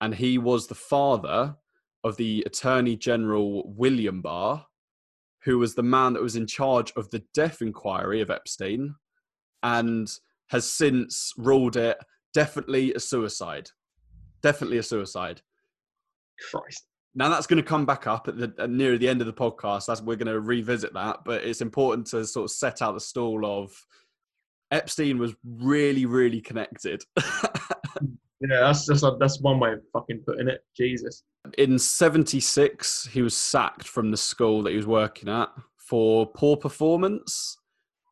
and 0.00 0.14
he 0.14 0.38
was 0.38 0.66
the 0.66 0.74
father 0.74 1.56
of 2.04 2.16
the 2.16 2.42
Attorney 2.46 2.96
General 2.96 3.62
William 3.76 4.22
Barr, 4.22 4.66
who 5.44 5.58
was 5.58 5.74
the 5.74 5.82
man 5.82 6.12
that 6.14 6.22
was 6.22 6.36
in 6.36 6.46
charge 6.46 6.92
of 6.96 7.10
the 7.10 7.22
death 7.32 7.62
inquiry 7.62 8.20
of 8.20 8.30
Epstein, 8.30 8.94
and 9.62 10.10
has 10.50 10.70
since 10.70 11.32
ruled 11.36 11.76
it 11.76 11.96
definitely 12.34 12.92
a 12.94 13.00
suicide. 13.00 13.70
Definitely 14.42 14.78
a 14.78 14.82
suicide. 14.82 15.42
Christ. 16.50 16.86
Now 17.16 17.28
that's 17.28 17.46
going 17.46 17.62
to 17.62 17.68
come 17.68 17.86
back 17.86 18.06
up 18.06 18.28
at 18.28 18.38
the 18.38 18.54
at 18.58 18.70
near 18.70 18.96
the 18.98 19.08
end 19.08 19.20
of 19.20 19.26
the 19.26 19.32
podcast. 19.32 19.86
That's 19.86 20.02
we're 20.02 20.16
going 20.16 20.32
to 20.32 20.40
revisit 20.40 20.92
that, 20.94 21.24
but 21.24 21.42
it's 21.42 21.60
important 21.60 22.06
to 22.08 22.24
sort 22.24 22.44
of 22.44 22.50
set 22.50 22.82
out 22.82 22.92
the 22.92 23.00
stall 23.00 23.44
of 23.44 23.72
Epstein 24.70 25.18
was 25.18 25.34
really, 25.44 26.06
really 26.06 26.40
connected. 26.40 27.02
Yeah, 28.40 28.60
that's 28.60 28.86
that's 28.86 29.02
that's 29.18 29.40
one 29.40 29.58
way 29.58 29.72
of 29.72 29.80
fucking 29.92 30.22
putting 30.26 30.48
it. 30.48 30.62
Jesus. 30.76 31.22
In 31.56 31.78
'76, 31.78 33.08
he 33.10 33.22
was 33.22 33.36
sacked 33.36 33.88
from 33.88 34.10
the 34.10 34.16
school 34.16 34.62
that 34.62 34.70
he 34.70 34.76
was 34.76 34.86
working 34.86 35.28
at 35.28 35.48
for 35.78 36.26
poor 36.26 36.56
performance. 36.56 37.56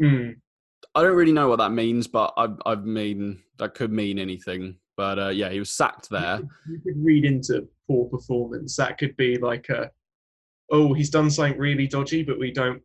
Hmm. 0.02 0.30
I 0.94 1.02
don't 1.02 1.16
really 1.16 1.32
know 1.32 1.48
what 1.48 1.58
that 1.58 1.72
means, 1.72 2.06
but 2.06 2.32
I, 2.36 2.48
I 2.64 2.76
mean 2.76 3.42
that 3.58 3.74
could 3.74 3.92
mean 3.92 4.18
anything. 4.18 4.76
But 4.96 5.18
uh, 5.18 5.28
yeah, 5.28 5.50
he 5.50 5.58
was 5.58 5.70
sacked 5.70 6.08
there. 6.08 6.40
You 6.68 6.80
could 6.80 7.04
read 7.04 7.24
into 7.24 7.68
poor 7.86 8.08
performance. 8.08 8.76
That 8.76 8.98
could 8.98 9.16
be 9.16 9.38
like 9.38 9.68
a, 9.68 9.90
oh, 10.70 10.92
he's 10.94 11.10
done 11.10 11.30
something 11.30 11.58
really 11.58 11.86
dodgy, 11.86 12.22
but 12.22 12.38
we 12.38 12.52
don't 12.52 12.82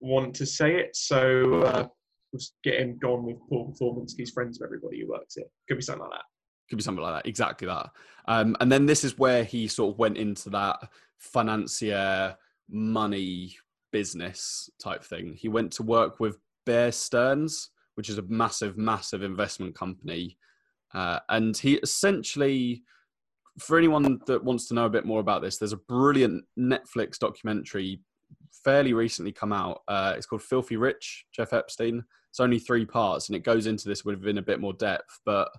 want 0.00 0.34
to 0.34 0.46
say 0.46 0.76
it, 0.76 0.96
so 0.96 1.62
uh, 1.62 1.86
we'll 2.32 2.38
just 2.38 2.54
get 2.64 2.80
him 2.80 2.98
gone 2.98 3.24
with 3.24 3.36
poor 3.48 3.66
performance. 3.66 4.14
He's 4.16 4.30
friends 4.30 4.58
with 4.58 4.66
everybody 4.66 5.00
who 5.00 5.08
works 5.08 5.34
here. 5.36 5.46
Could 5.68 5.76
be 5.78 5.82
something 5.82 6.02
like 6.02 6.18
that. 6.18 6.24
could 6.68 6.76
be 6.76 6.82
something 6.82 7.02
like 7.02 7.22
that 7.22 7.28
exactly 7.28 7.66
that 7.66 7.90
um, 8.26 8.56
and 8.60 8.70
then 8.72 8.86
this 8.86 9.04
is 9.04 9.18
where 9.18 9.44
he 9.44 9.68
sort 9.68 9.92
of 9.92 9.98
went 9.98 10.16
into 10.16 10.50
that 10.50 10.76
financier 11.18 12.36
money 12.70 13.54
business 13.92 14.70
type 14.82 15.04
thing 15.04 15.34
he 15.34 15.48
went 15.48 15.70
to 15.70 15.82
work 15.82 16.18
with 16.18 16.38
bear 16.64 16.90
stearns 16.90 17.70
which 17.94 18.08
is 18.08 18.18
a 18.18 18.22
massive 18.22 18.78
massive 18.78 19.22
investment 19.22 19.74
company 19.74 20.38
uh, 20.94 21.18
and 21.28 21.56
he 21.56 21.74
essentially 21.82 22.82
for 23.58 23.76
anyone 23.76 24.20
that 24.26 24.42
wants 24.42 24.66
to 24.66 24.74
know 24.74 24.86
a 24.86 24.90
bit 24.90 25.04
more 25.04 25.20
about 25.20 25.42
this 25.42 25.58
there's 25.58 25.72
a 25.72 25.76
brilliant 25.88 26.44
netflix 26.58 27.18
documentary 27.18 28.00
fairly 28.64 28.92
recently 28.92 29.32
come 29.32 29.52
out 29.52 29.82
uh, 29.88 30.14
it's 30.16 30.26
called 30.26 30.42
filthy 30.42 30.76
rich 30.76 31.26
jeff 31.34 31.52
epstein 31.52 32.02
it's 32.30 32.40
only 32.40 32.58
three 32.58 32.86
parts 32.86 33.28
and 33.28 33.36
it 33.36 33.44
goes 33.44 33.66
into 33.66 33.88
this 33.88 34.04
within 34.04 34.38
a 34.38 34.42
bit 34.42 34.60
more 34.60 34.72
depth 34.72 35.20
but 35.26 35.50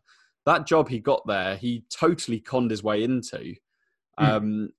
that 0.46 0.68
job 0.68 0.90
he 0.90 1.00
got 1.00 1.26
there, 1.26 1.56
he 1.56 1.86
totally 1.90 2.40
conned 2.40 2.72
his 2.72 2.84
way 2.84 3.04
into. 3.04 3.56
Hmm. 4.18 4.26
Um, 4.26 4.70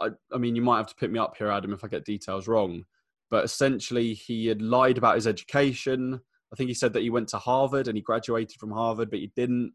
I, 0.00 0.08
I 0.32 0.38
mean, 0.38 0.56
you 0.56 0.62
might 0.62 0.78
have 0.78 0.88
to 0.88 0.94
pick 0.94 1.10
me 1.10 1.18
up 1.18 1.36
here, 1.36 1.48
Adam, 1.48 1.72
if 1.72 1.84
I 1.84 1.88
get 1.88 2.04
details 2.04 2.48
wrong. 2.48 2.84
But 3.30 3.44
essentially, 3.44 4.14
he 4.14 4.46
had 4.46 4.60
lied 4.60 4.98
about 4.98 5.14
his 5.14 5.26
education. 5.26 6.20
I 6.52 6.56
think 6.56 6.68
he 6.68 6.74
said 6.74 6.92
that 6.92 7.02
he 7.02 7.10
went 7.10 7.28
to 7.28 7.38
Harvard 7.38 7.88
and 7.88 7.96
he 7.96 8.02
graduated 8.02 8.58
from 8.58 8.72
Harvard, 8.72 9.10
but 9.10 9.20
he 9.20 9.32
didn't. 9.34 9.72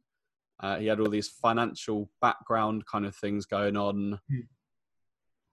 Uh, 0.59 0.77
he 0.77 0.87
had 0.87 0.99
all 0.99 1.09
these 1.09 1.27
financial 1.27 2.09
background 2.21 2.85
kind 2.85 3.05
of 3.05 3.15
things 3.15 3.45
going 3.45 3.77
on. 3.77 4.19
Hmm. 4.29 4.39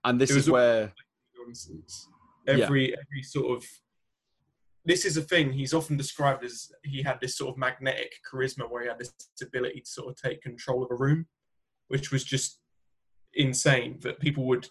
And 0.04 0.20
this 0.20 0.30
is 0.30 0.50
where, 0.50 0.92
nonsense. 1.38 2.08
Yeah. 2.46 2.54
Every 2.54 2.92
every 2.92 3.22
sort 3.22 3.56
of 3.56 3.66
this 4.84 5.04
is 5.04 5.16
a 5.16 5.22
thing 5.22 5.52
he's 5.52 5.72
often 5.72 5.96
described 5.96 6.44
as 6.44 6.70
he 6.82 7.02
had 7.02 7.18
this 7.20 7.36
sort 7.36 7.50
of 7.50 7.58
magnetic 7.58 8.12
charisma 8.30 8.70
where 8.70 8.82
he 8.82 8.88
had 8.88 8.98
this 8.98 9.14
ability 9.40 9.80
to 9.80 9.90
sort 9.90 10.08
of 10.10 10.20
take 10.20 10.42
control 10.42 10.82
of 10.82 10.90
a 10.90 10.94
room, 10.94 11.26
which 11.88 12.12
was 12.12 12.22
just 12.22 12.60
insane. 13.34 13.98
That 14.02 14.20
people 14.20 14.44
would 14.46 14.68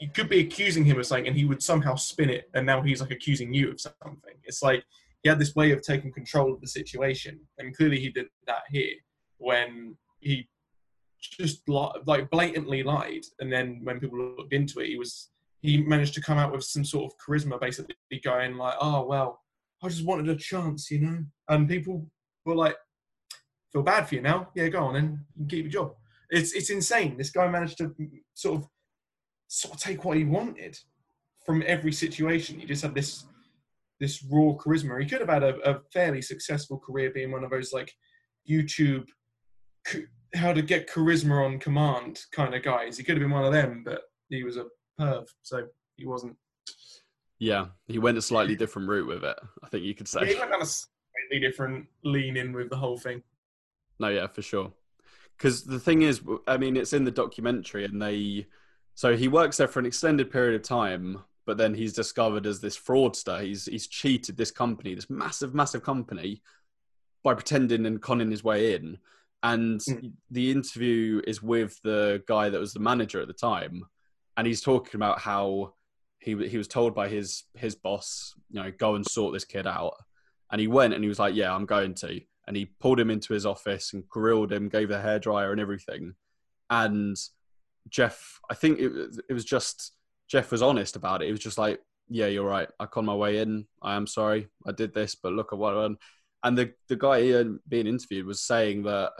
you 0.00 0.08
could 0.08 0.28
be 0.28 0.40
accusing 0.40 0.84
him 0.84 0.98
of 0.98 1.06
something 1.06 1.26
and 1.26 1.36
he 1.36 1.44
would 1.44 1.62
somehow 1.62 1.96
spin 1.96 2.30
it 2.30 2.48
and 2.54 2.64
now 2.64 2.80
he's 2.80 3.00
like 3.00 3.10
accusing 3.10 3.52
you 3.52 3.70
of 3.70 3.80
something. 3.80 4.34
It's 4.44 4.62
like 4.62 4.84
he 5.22 5.28
had 5.28 5.38
this 5.38 5.54
way 5.54 5.72
of 5.72 5.82
taking 5.82 6.12
control 6.12 6.52
of 6.52 6.60
the 6.60 6.68
situation. 6.68 7.40
And 7.58 7.76
clearly 7.76 7.98
he 7.98 8.10
did 8.10 8.26
that 8.46 8.62
here 8.70 8.94
when 9.38 9.96
he 10.20 10.48
just 11.20 11.68
li- 11.68 12.00
like 12.06 12.30
blatantly 12.30 12.82
lied. 12.82 13.22
And 13.40 13.52
then 13.52 13.80
when 13.82 14.00
people 14.00 14.18
looked 14.18 14.52
into 14.52 14.80
it 14.80 14.88
he 14.88 14.96
was 14.96 15.30
he 15.60 15.78
managed 15.78 16.14
to 16.14 16.22
come 16.22 16.38
out 16.38 16.52
with 16.52 16.62
some 16.62 16.84
sort 16.84 17.12
of 17.12 17.18
charisma 17.18 17.60
basically 17.60 17.96
going 18.22 18.56
like 18.56 18.76
oh 18.80 19.04
well 19.04 19.40
i 19.82 19.88
just 19.88 20.04
wanted 20.04 20.28
a 20.28 20.36
chance 20.36 20.88
you 20.88 21.00
know? 21.00 21.24
And 21.48 21.68
people 21.68 22.08
were 22.44 22.54
like 22.54 22.76
feel 23.72 23.82
bad 23.82 24.08
for 24.08 24.14
you 24.14 24.22
now. 24.22 24.48
Yeah 24.54 24.68
go 24.68 24.84
on 24.84 24.96
and 24.96 25.18
keep 25.48 25.64
your 25.64 25.72
job. 25.72 25.94
It's 26.30 26.52
it's 26.52 26.70
insane. 26.70 27.16
This 27.16 27.30
guy 27.30 27.48
managed 27.48 27.78
to 27.78 27.94
sort 28.34 28.60
of 28.60 28.68
sort 29.48 29.74
of 29.74 29.80
take 29.80 30.04
what 30.04 30.16
he 30.16 30.24
wanted 30.24 30.78
from 31.44 31.64
every 31.66 31.92
situation. 31.92 32.60
He 32.60 32.66
just 32.66 32.82
had 32.82 32.94
this 32.94 33.24
this 34.00 34.24
raw 34.30 34.52
charisma 34.54 35.00
he 35.00 35.08
could 35.08 35.20
have 35.20 35.28
had 35.28 35.42
a, 35.42 35.56
a 35.68 35.80
fairly 35.92 36.22
successful 36.22 36.78
career 36.78 37.10
being 37.10 37.32
one 37.32 37.44
of 37.44 37.50
those 37.50 37.72
like 37.72 37.92
youtube 38.48 39.06
how 40.34 40.52
to 40.52 40.62
get 40.62 40.88
charisma 40.88 41.44
on 41.44 41.58
command 41.58 42.20
kind 42.32 42.54
of 42.54 42.62
guys 42.62 42.96
he 42.96 43.04
could 43.04 43.16
have 43.16 43.22
been 43.22 43.30
one 43.30 43.44
of 43.44 43.52
them 43.52 43.82
but 43.84 44.02
he 44.28 44.44
was 44.44 44.56
a 44.56 44.66
perv, 44.98 45.26
so 45.42 45.66
he 45.96 46.06
wasn't. 46.06 46.36
Yeah, 47.38 47.66
he 47.86 47.98
went 47.98 48.18
a 48.18 48.22
slightly 48.22 48.56
different 48.56 48.88
route 48.88 49.06
with 49.06 49.24
it. 49.24 49.36
I 49.62 49.68
think 49.68 49.84
you 49.84 49.94
could 49.94 50.08
say. 50.08 50.20
Yeah, 50.22 50.32
he 50.32 50.38
went 50.38 50.50
down 50.50 50.62
a 50.62 50.66
slightly 50.66 51.40
different 51.40 51.86
lean 52.04 52.36
in 52.36 52.52
with 52.52 52.70
the 52.70 52.76
whole 52.76 52.98
thing. 52.98 53.22
No, 54.00 54.08
yeah, 54.08 54.26
for 54.26 54.42
sure. 54.42 54.72
Because 55.36 55.64
the 55.64 55.78
thing 55.78 56.02
is, 56.02 56.20
I 56.48 56.56
mean, 56.56 56.76
it's 56.76 56.92
in 56.92 57.04
the 57.04 57.10
documentary, 57.10 57.84
and 57.84 58.02
they. 58.02 58.46
So 58.94 59.16
he 59.16 59.28
works 59.28 59.58
there 59.58 59.68
for 59.68 59.78
an 59.78 59.86
extended 59.86 60.30
period 60.30 60.56
of 60.56 60.62
time, 60.66 61.22
but 61.48 61.56
then 61.56 61.72
he's 61.72 61.94
discovered 61.94 62.44
as 62.46 62.60
this 62.60 62.78
fraudster. 62.78 63.42
He's 63.42 63.64
he's 63.64 63.86
cheated 63.86 64.36
this 64.36 64.50
company, 64.50 64.94
this 64.94 65.08
massive, 65.08 65.54
massive 65.54 65.82
company, 65.82 66.42
by 67.24 67.32
pretending 67.32 67.86
and 67.86 68.02
conning 68.02 68.30
his 68.30 68.44
way 68.44 68.74
in. 68.74 68.98
And 69.42 69.80
Mm. 69.80 70.12
the 70.30 70.50
interview 70.50 71.22
is 71.26 71.42
with 71.42 71.80
the 71.82 72.22
guy 72.28 72.50
that 72.50 72.60
was 72.60 72.74
the 72.74 72.80
manager 72.80 73.18
at 73.22 73.28
the 73.28 73.32
time, 73.32 73.86
and 74.36 74.46
he's 74.46 74.60
talking 74.60 74.96
about 74.96 75.20
how 75.20 75.72
he 76.18 76.36
he 76.48 76.58
was 76.58 76.68
told 76.68 76.94
by 76.94 77.08
his 77.08 77.44
his 77.54 77.74
boss, 77.74 78.34
you 78.50 78.62
know, 78.62 78.70
go 78.70 78.94
and 78.94 79.06
sort 79.06 79.32
this 79.32 79.46
kid 79.46 79.66
out. 79.66 79.94
And 80.52 80.60
he 80.60 80.66
went 80.68 80.92
and 80.92 81.02
he 81.02 81.08
was 81.08 81.18
like, 81.18 81.34
"Yeah, 81.34 81.54
I'm 81.54 81.64
going 81.64 81.94
to." 81.94 82.20
And 82.46 82.56
he 82.58 82.66
pulled 82.66 83.00
him 83.00 83.10
into 83.10 83.32
his 83.32 83.46
office 83.46 83.94
and 83.94 84.06
grilled 84.06 84.52
him, 84.52 84.68
gave 84.68 84.88
the 84.90 84.96
hairdryer 84.96 85.50
and 85.50 85.60
everything. 85.60 86.14
And 86.68 87.16
Jeff, 87.88 88.38
I 88.50 88.54
think 88.54 88.80
it 88.80 88.92
it 89.30 89.32
was 89.32 89.46
just 89.46 89.92
Jeff 90.28 90.50
was 90.52 90.62
honest 90.62 90.96
about 90.96 91.22
it. 91.22 91.26
He 91.26 91.32
was 91.32 91.40
just 91.40 91.58
like, 91.58 91.80
"Yeah, 92.08 92.26
you're 92.26 92.46
right. 92.46 92.68
I 92.78 92.86
conned 92.86 93.06
my 93.06 93.14
way 93.14 93.38
in. 93.38 93.66
I 93.82 93.94
am 93.94 94.06
sorry. 94.06 94.48
I 94.66 94.72
did 94.72 94.94
this, 94.94 95.14
but 95.14 95.32
look 95.32 95.52
at 95.52 95.58
what 95.58 95.76
I 95.76 95.82
done." 95.82 95.96
And 96.44 96.56
the 96.56 96.72
the 96.88 96.96
guy 96.96 97.20
being 97.68 97.86
interviewed 97.86 98.26
was 98.26 98.42
saying 98.42 98.82
that 98.84 99.12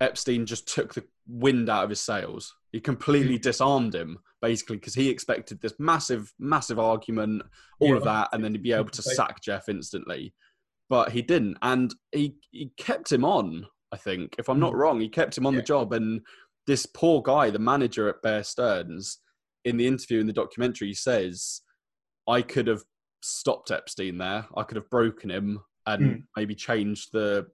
Epstein 0.00 0.46
just 0.46 0.72
took 0.72 0.94
the 0.94 1.04
wind 1.26 1.68
out 1.68 1.84
of 1.84 1.90
his 1.90 2.00
sails. 2.00 2.54
He 2.72 2.80
completely 2.80 3.38
disarmed 3.38 3.94
him, 3.94 4.18
basically, 4.40 4.76
because 4.76 4.94
he 4.94 5.08
expected 5.08 5.60
this 5.60 5.74
massive, 5.78 6.32
massive 6.38 6.78
argument, 6.78 7.42
all 7.80 7.88
Yeah, 7.90 7.96
of 7.96 8.04
that, 8.04 8.28
and 8.32 8.44
then 8.44 8.52
he'd 8.52 8.62
be 8.62 8.72
able 8.72 8.90
to 8.90 9.02
sack 9.02 9.40
Jeff 9.42 9.68
instantly. 9.68 10.34
But 10.88 11.12
he 11.12 11.22
didn't, 11.22 11.58
and 11.62 11.94
he 12.12 12.36
he 12.50 12.72
kept 12.76 13.12
him 13.12 13.24
on. 13.24 13.66
I 13.90 13.96
think, 13.96 14.34
if 14.38 14.48
I'm 14.50 14.60
not 14.60 14.74
Mm. 14.74 14.76
wrong, 14.76 15.00
he 15.00 15.08
kept 15.08 15.36
him 15.38 15.46
on 15.46 15.54
Yeah. 15.54 15.60
the 15.60 15.66
job. 15.66 15.92
And 15.94 16.20
this 16.66 16.84
poor 16.86 17.22
guy, 17.22 17.48
the 17.50 17.58
manager 17.58 18.08
at 18.10 18.20
Bear 18.22 18.44
Stearns, 18.44 19.18
in 19.64 19.76
the 19.76 19.86
interview 19.86 20.20
in 20.20 20.26
the 20.26 20.32
documentary, 20.32 20.88
he 20.88 20.94
says, 20.94 21.62
"I 22.26 22.42
could 22.42 22.66
have 22.66 22.82
stopped 23.22 23.70
Epstein 23.70 24.18
there. 24.18 24.46
I 24.56 24.62
could 24.62 24.76
have 24.76 24.90
broken 24.90 25.30
him 25.30 25.60
and 25.86 26.02
Mm. 26.02 26.26
maybe 26.36 26.54
changed 26.54 27.12
the 27.12 27.50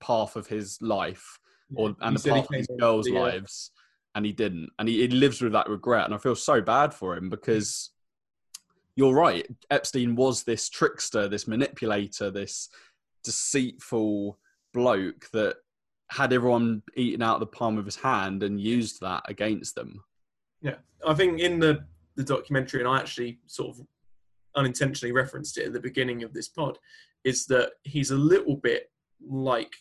path 0.00 0.36
of 0.36 0.46
his 0.46 0.80
life 0.82 1.38
or 1.74 1.90
He 1.90 1.94
and 2.00 2.16
the 2.16 2.30
path 2.30 2.50
of 2.50 2.56
his 2.56 2.68
girls' 2.78 3.06
the, 3.06 3.12
lives, 3.12 3.70
and 4.14 4.24
he 4.26 4.32
didn't. 4.32 4.70
And 4.78 4.88
he, 4.88 5.00
he 5.00 5.08
lives 5.08 5.40
with 5.40 5.52
that 5.52 5.68
regret. 5.68 6.04
And 6.06 6.14
I 6.14 6.18
feel 6.18 6.34
so 6.34 6.60
bad 6.60 6.92
for 6.94 7.16
him 7.16 7.28
because 7.30 7.90
you're 8.96 9.14
right. 9.14 9.46
Epstein 9.70 10.16
was 10.16 10.42
this 10.42 10.68
trickster, 10.68 11.28
this 11.28 11.46
manipulator, 11.46 12.30
this 12.30 12.68
deceitful 13.22 14.38
bloke 14.74 15.28
that 15.32 15.56
had 16.10 16.32
everyone 16.32 16.82
eating 16.96 17.22
out 17.22 17.34
of 17.34 17.40
the 17.40 17.46
palm 17.46 17.78
of 17.78 17.84
his 17.84 17.96
hand 17.96 18.42
and 18.42 18.60
used 18.60 19.00
that 19.00 19.22
against 19.28 19.74
them. 19.74 20.02
Yeah, 20.60 20.76
I 21.06 21.14
think 21.14 21.40
in 21.40 21.58
the 21.58 21.84
the 22.16 22.24
documentary, 22.24 22.80
and 22.80 22.88
I 22.88 22.98
actually 22.98 23.38
sort 23.46 23.76
of 23.76 23.86
unintentionally 24.56 25.12
referenced 25.12 25.56
it 25.56 25.66
at 25.66 25.72
the 25.72 25.80
beginning 25.80 26.24
of 26.24 26.34
this 26.34 26.48
pod, 26.48 26.78
is 27.24 27.46
that 27.46 27.72
he's 27.84 28.10
a 28.10 28.16
little 28.16 28.56
bit 28.56 28.90
like 29.26 29.72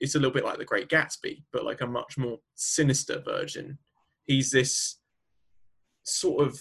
it's 0.00 0.14
a 0.14 0.18
little 0.18 0.32
bit 0.32 0.44
like 0.44 0.58
the 0.58 0.64
Great 0.64 0.88
Gatsby, 0.88 1.44
but 1.52 1.64
like 1.64 1.80
a 1.80 1.86
much 1.86 2.18
more 2.18 2.38
sinister 2.54 3.22
version. 3.24 3.78
He's 4.26 4.50
this 4.50 4.98
sort 6.02 6.46
of 6.46 6.58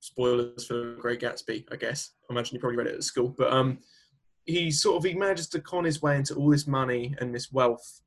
spoilers 0.00 0.66
for 0.66 0.74
the 0.74 0.96
Great 1.00 1.20
Gatsby, 1.20 1.64
I 1.72 1.76
guess. 1.76 2.12
I 2.28 2.32
imagine 2.32 2.54
you 2.54 2.60
probably 2.60 2.78
read 2.78 2.86
it 2.86 2.94
at 2.94 3.04
school, 3.04 3.34
but 3.36 3.52
um, 3.52 3.78
he 4.44 4.70
sort 4.70 4.96
of 4.96 5.10
he 5.10 5.16
manages 5.16 5.48
to 5.48 5.60
con 5.60 5.84
his 5.84 6.00
way 6.02 6.16
into 6.16 6.34
all 6.34 6.50
this 6.50 6.66
money 6.66 7.14
and 7.20 7.34
this 7.34 7.52
wealth 7.52 8.00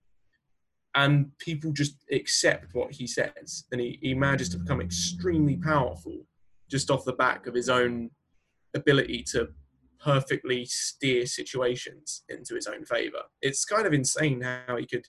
and 0.96 1.38
people 1.38 1.72
just 1.72 1.96
accept 2.12 2.74
what 2.74 2.92
he 2.92 3.08
says 3.08 3.66
and 3.72 3.80
he, 3.80 3.98
he 4.02 4.14
manages 4.14 4.50
to 4.50 4.58
become 4.58 4.82
extremely 4.82 5.58
powerful 5.58 6.26
just 6.70 6.92
off 6.92 7.06
the 7.06 7.14
back 7.14 7.48
of 7.48 7.54
his 7.54 7.70
own 7.70 8.10
ability 8.76 9.24
to 9.24 9.48
perfectly 10.04 10.66
steer 10.66 11.26
situations 11.26 12.24
into 12.30 12.56
his 12.56 12.68
own 12.68 12.84
favor 12.86 13.22
it's 13.42 13.66
kind 13.66 13.86
of 13.86 13.94
insane 13.94 14.42
how 14.42 14.76
he 14.76 14.86
could 14.86 15.06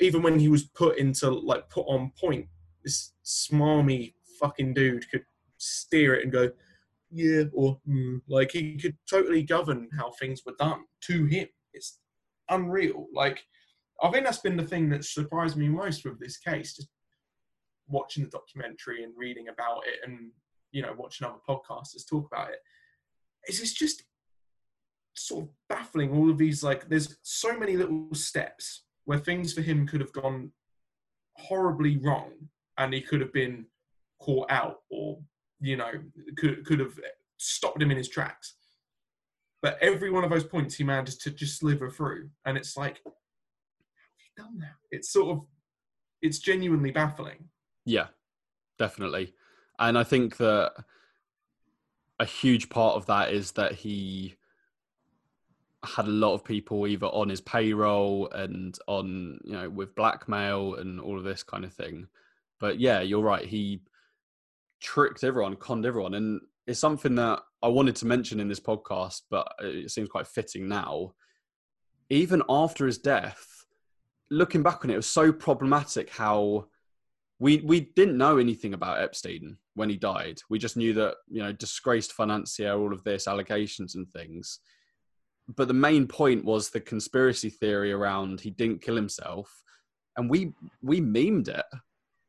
even 0.00 0.22
when 0.22 0.38
he 0.38 0.48
was 0.48 0.64
put 0.64 0.98
into 0.98 1.30
like 1.30 1.68
put 1.70 1.86
on 1.86 2.12
point 2.20 2.46
this 2.84 3.12
smarmy 3.24 4.12
fucking 4.38 4.74
dude 4.74 5.10
could 5.10 5.24
steer 5.58 6.14
it 6.14 6.22
and 6.22 6.32
go 6.32 6.50
yeah 7.10 7.44
or 7.54 7.80
mm. 7.88 8.20
like 8.28 8.50
he 8.52 8.76
could 8.76 8.96
totally 9.08 9.42
govern 9.42 9.88
how 9.98 10.10
things 10.12 10.42
were 10.44 10.54
done 10.58 10.84
to 11.00 11.24
him 11.24 11.48
it's 11.72 11.98
unreal 12.50 13.06
like 13.14 13.42
I 14.02 14.10
think 14.10 14.24
that's 14.24 14.38
been 14.38 14.56
the 14.56 14.66
thing 14.66 14.88
that 14.90 15.04
surprised 15.04 15.56
me 15.56 15.68
most 15.68 16.04
with 16.04 16.20
this 16.20 16.36
case. 16.36 16.74
Just 16.76 16.88
watching 17.88 18.24
the 18.24 18.30
documentary 18.30 19.04
and 19.04 19.12
reading 19.16 19.48
about 19.48 19.86
it, 19.86 20.00
and 20.04 20.30
you 20.72 20.82
know, 20.82 20.94
watching 20.96 21.26
other 21.26 21.38
podcasters 21.48 22.08
talk 22.08 22.26
about 22.30 22.50
it. 22.50 22.58
Is 23.48 23.60
it's 23.60 23.72
just 23.72 24.04
sort 25.14 25.44
of 25.44 25.50
baffling. 25.68 26.12
All 26.12 26.30
of 26.30 26.38
these, 26.38 26.62
like, 26.62 26.88
there's 26.88 27.16
so 27.22 27.56
many 27.56 27.76
little 27.76 28.08
steps 28.12 28.84
where 29.04 29.18
things 29.18 29.52
for 29.52 29.62
him 29.62 29.86
could 29.86 30.00
have 30.00 30.12
gone 30.12 30.50
horribly 31.36 31.96
wrong, 31.98 32.32
and 32.78 32.92
he 32.92 33.00
could 33.00 33.20
have 33.20 33.32
been 33.32 33.66
caught 34.20 34.50
out, 34.50 34.80
or 34.90 35.18
you 35.60 35.76
know, 35.76 35.92
could 36.36 36.64
could 36.66 36.80
have 36.80 36.98
stopped 37.38 37.80
him 37.80 37.90
in 37.90 37.96
his 37.96 38.08
tracks. 38.08 38.54
But 39.62 39.78
every 39.80 40.10
one 40.10 40.24
of 40.24 40.30
those 40.30 40.44
points, 40.44 40.74
he 40.74 40.84
managed 40.84 41.22
to 41.22 41.30
just 41.30 41.58
sliver 41.58 41.90
through, 41.90 42.30
and 42.44 42.58
it's 42.58 42.76
like 42.76 43.00
done? 44.36 44.66
It's 44.90 45.10
sort 45.12 45.36
of, 45.36 45.44
it's 46.22 46.38
genuinely 46.38 46.90
baffling. 46.90 47.48
Yeah, 47.84 48.08
definitely. 48.78 49.34
And 49.78 49.98
I 49.98 50.04
think 50.04 50.36
that 50.38 50.72
a 52.18 52.24
huge 52.24 52.68
part 52.68 52.96
of 52.96 53.06
that 53.06 53.32
is 53.32 53.52
that 53.52 53.72
he 53.72 54.36
had 55.84 56.06
a 56.06 56.10
lot 56.10 56.34
of 56.34 56.44
people 56.44 56.86
either 56.86 57.06
on 57.06 57.28
his 57.28 57.40
payroll 57.40 58.28
and 58.30 58.76
on, 58.88 59.38
you 59.44 59.52
know, 59.52 59.68
with 59.68 59.94
blackmail 59.94 60.74
and 60.76 61.00
all 61.00 61.18
of 61.18 61.24
this 61.24 61.42
kind 61.42 61.64
of 61.64 61.72
thing. 61.72 62.08
But 62.58 62.80
yeah, 62.80 63.00
you're 63.02 63.20
right. 63.20 63.44
He 63.44 63.82
tricked 64.80 65.22
everyone, 65.22 65.56
conned 65.56 65.86
everyone. 65.86 66.14
And 66.14 66.40
it's 66.66 66.80
something 66.80 67.14
that 67.16 67.40
I 67.62 67.68
wanted 67.68 67.96
to 67.96 68.06
mention 68.06 68.40
in 68.40 68.48
this 68.48 68.60
podcast, 68.60 69.22
but 69.30 69.46
it 69.60 69.90
seems 69.90 70.08
quite 70.08 70.26
fitting 70.26 70.68
now. 70.68 71.12
Even 72.08 72.42
after 72.48 72.86
his 72.86 72.98
death, 72.98 73.55
looking 74.30 74.62
back 74.62 74.84
on 74.84 74.90
it, 74.90 74.94
it 74.94 74.96
was 74.96 75.06
so 75.06 75.32
problematic 75.32 76.10
how 76.10 76.68
we 77.38 77.58
we 77.58 77.80
didn't 77.80 78.16
know 78.16 78.38
anything 78.38 78.74
about 78.74 79.00
Epstein 79.00 79.58
when 79.74 79.90
he 79.90 79.96
died. 79.96 80.40
We 80.48 80.58
just 80.58 80.76
knew 80.76 80.94
that 80.94 81.16
you 81.28 81.42
know 81.42 81.52
disgraced 81.52 82.12
financier, 82.12 82.78
all 82.78 82.92
of 82.92 83.04
this 83.04 83.28
allegations 83.28 83.94
and 83.94 84.08
things. 84.10 84.60
But 85.54 85.68
the 85.68 85.74
main 85.74 86.08
point 86.08 86.44
was 86.44 86.70
the 86.70 86.80
conspiracy 86.80 87.50
theory 87.50 87.92
around 87.92 88.40
he 88.40 88.50
didn't 88.50 88.82
kill 88.82 88.96
himself, 88.96 89.62
and 90.16 90.30
we 90.30 90.52
we 90.82 91.00
memed 91.00 91.48
it. 91.48 91.66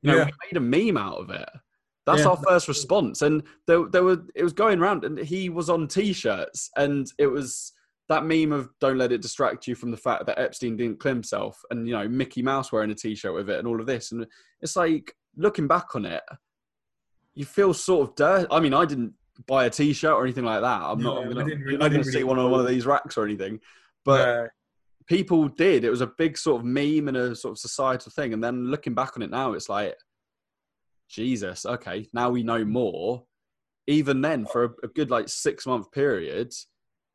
You 0.02 0.12
know, 0.12 0.18
Yeah. 0.18 0.26
we 0.26 0.32
made 0.52 0.58
a 0.58 0.92
meme 0.94 0.98
out 0.98 1.18
of 1.20 1.30
it. 1.32 1.50
That's 2.06 2.22
Yeah. 2.22 2.30
our 2.30 2.38
first 2.38 2.68
response, 2.68 3.22
and 3.22 3.44
there 3.66 3.86
there 3.90 4.04
were 4.04 4.26
it 4.36 4.44
was 4.44 4.54
going 4.54 4.80
around, 4.80 5.04
and 5.06 5.18
he 5.18 5.50
was 5.50 5.70
on 5.70 5.88
t-shirts, 5.88 6.70
and 6.76 7.12
it 7.18 7.28
was 7.28 7.74
that 8.10 8.26
meme 8.26 8.52
of 8.52 8.70
"Don't 8.80 8.98
let 8.98 9.12
it 9.12 9.22
distract 9.22 9.68
you 9.68 9.76
from 9.76 9.92
the 9.92 9.98
fact 9.98 10.26
that 10.26 10.40
Epstein 10.40 10.78
didn't 10.78 11.02
kill 11.02 11.14
himself," 11.14 11.62
and 11.72 11.88
you 11.88 11.94
know 11.94 12.08
Mickey 12.08 12.42
Mouse 12.42 12.72
wearing 12.72 12.92
a 12.92 12.96
t-shirt 12.96 13.34
with 13.34 13.50
it, 13.50 13.60
and 13.60 13.68
all 13.68 13.80
of 13.80 13.86
this, 13.88 14.12
and 14.12 14.26
it's 14.62 14.76
like 14.76 15.16
looking 15.36 15.68
back 15.68 15.96
on 15.96 16.06
it, 16.06 16.24
you 17.36 17.46
feel 17.46 17.74
sort 17.74 18.10
of 18.10 18.16
dirty. 18.16 18.48
I 18.50 18.60
mean, 18.60 18.74
I 18.74 18.86
didn't 18.86 19.14
buy 19.46 19.66
a 19.66 19.70
T-shirt 19.70 20.12
or 20.12 20.24
anything 20.24 20.46
like 20.46 20.62
that. 20.62 20.82
I'm 20.82 21.00
No, 21.00 21.14
not. 21.14 21.24
I'm 21.24 21.30
gonna, 21.34 21.46
didn't 21.46 21.62
re- 21.64 21.72
you're 21.74 21.80
not 21.80 21.92
going 21.92 22.02
to 22.04 22.10
see 22.10 22.18
really 22.18 22.24
one 22.24 22.40
on 22.40 22.50
one 22.50 22.60
of 22.60 22.68
these 22.68 22.88
racks 22.88 23.18
or 23.18 23.24
anything. 23.26 23.60
But 24.04 24.28
Uh, 24.28 24.48
people 25.06 25.48
did. 25.48 25.84
It 25.84 25.92
was 25.92 26.02
a 26.02 26.08
big 26.08 26.40
sort 26.40 26.62
of 26.62 26.66
meme 26.66 27.08
and 27.08 27.16
a 27.16 27.36
sort 27.36 27.52
of 27.52 27.60
societal 27.60 28.12
thing. 28.12 28.34
And 28.34 28.44
then 28.44 28.72
looking 28.72 28.96
back 28.96 29.16
on 29.16 29.22
it 29.22 29.30
now, 29.30 29.54
it's 29.54 29.70
like, 29.70 29.96
Jesus. 31.08 31.66
Okay, 31.68 32.10
now 32.14 32.32
we 32.32 32.42
know 32.42 32.66
more. 32.66 33.26
Even 33.86 34.22
then, 34.22 34.46
for 34.46 34.64
a, 34.64 34.70
a 34.84 34.88
good 34.88 35.12
like 35.12 35.30
six 35.30 35.68
month 35.68 35.92
period, 35.92 36.52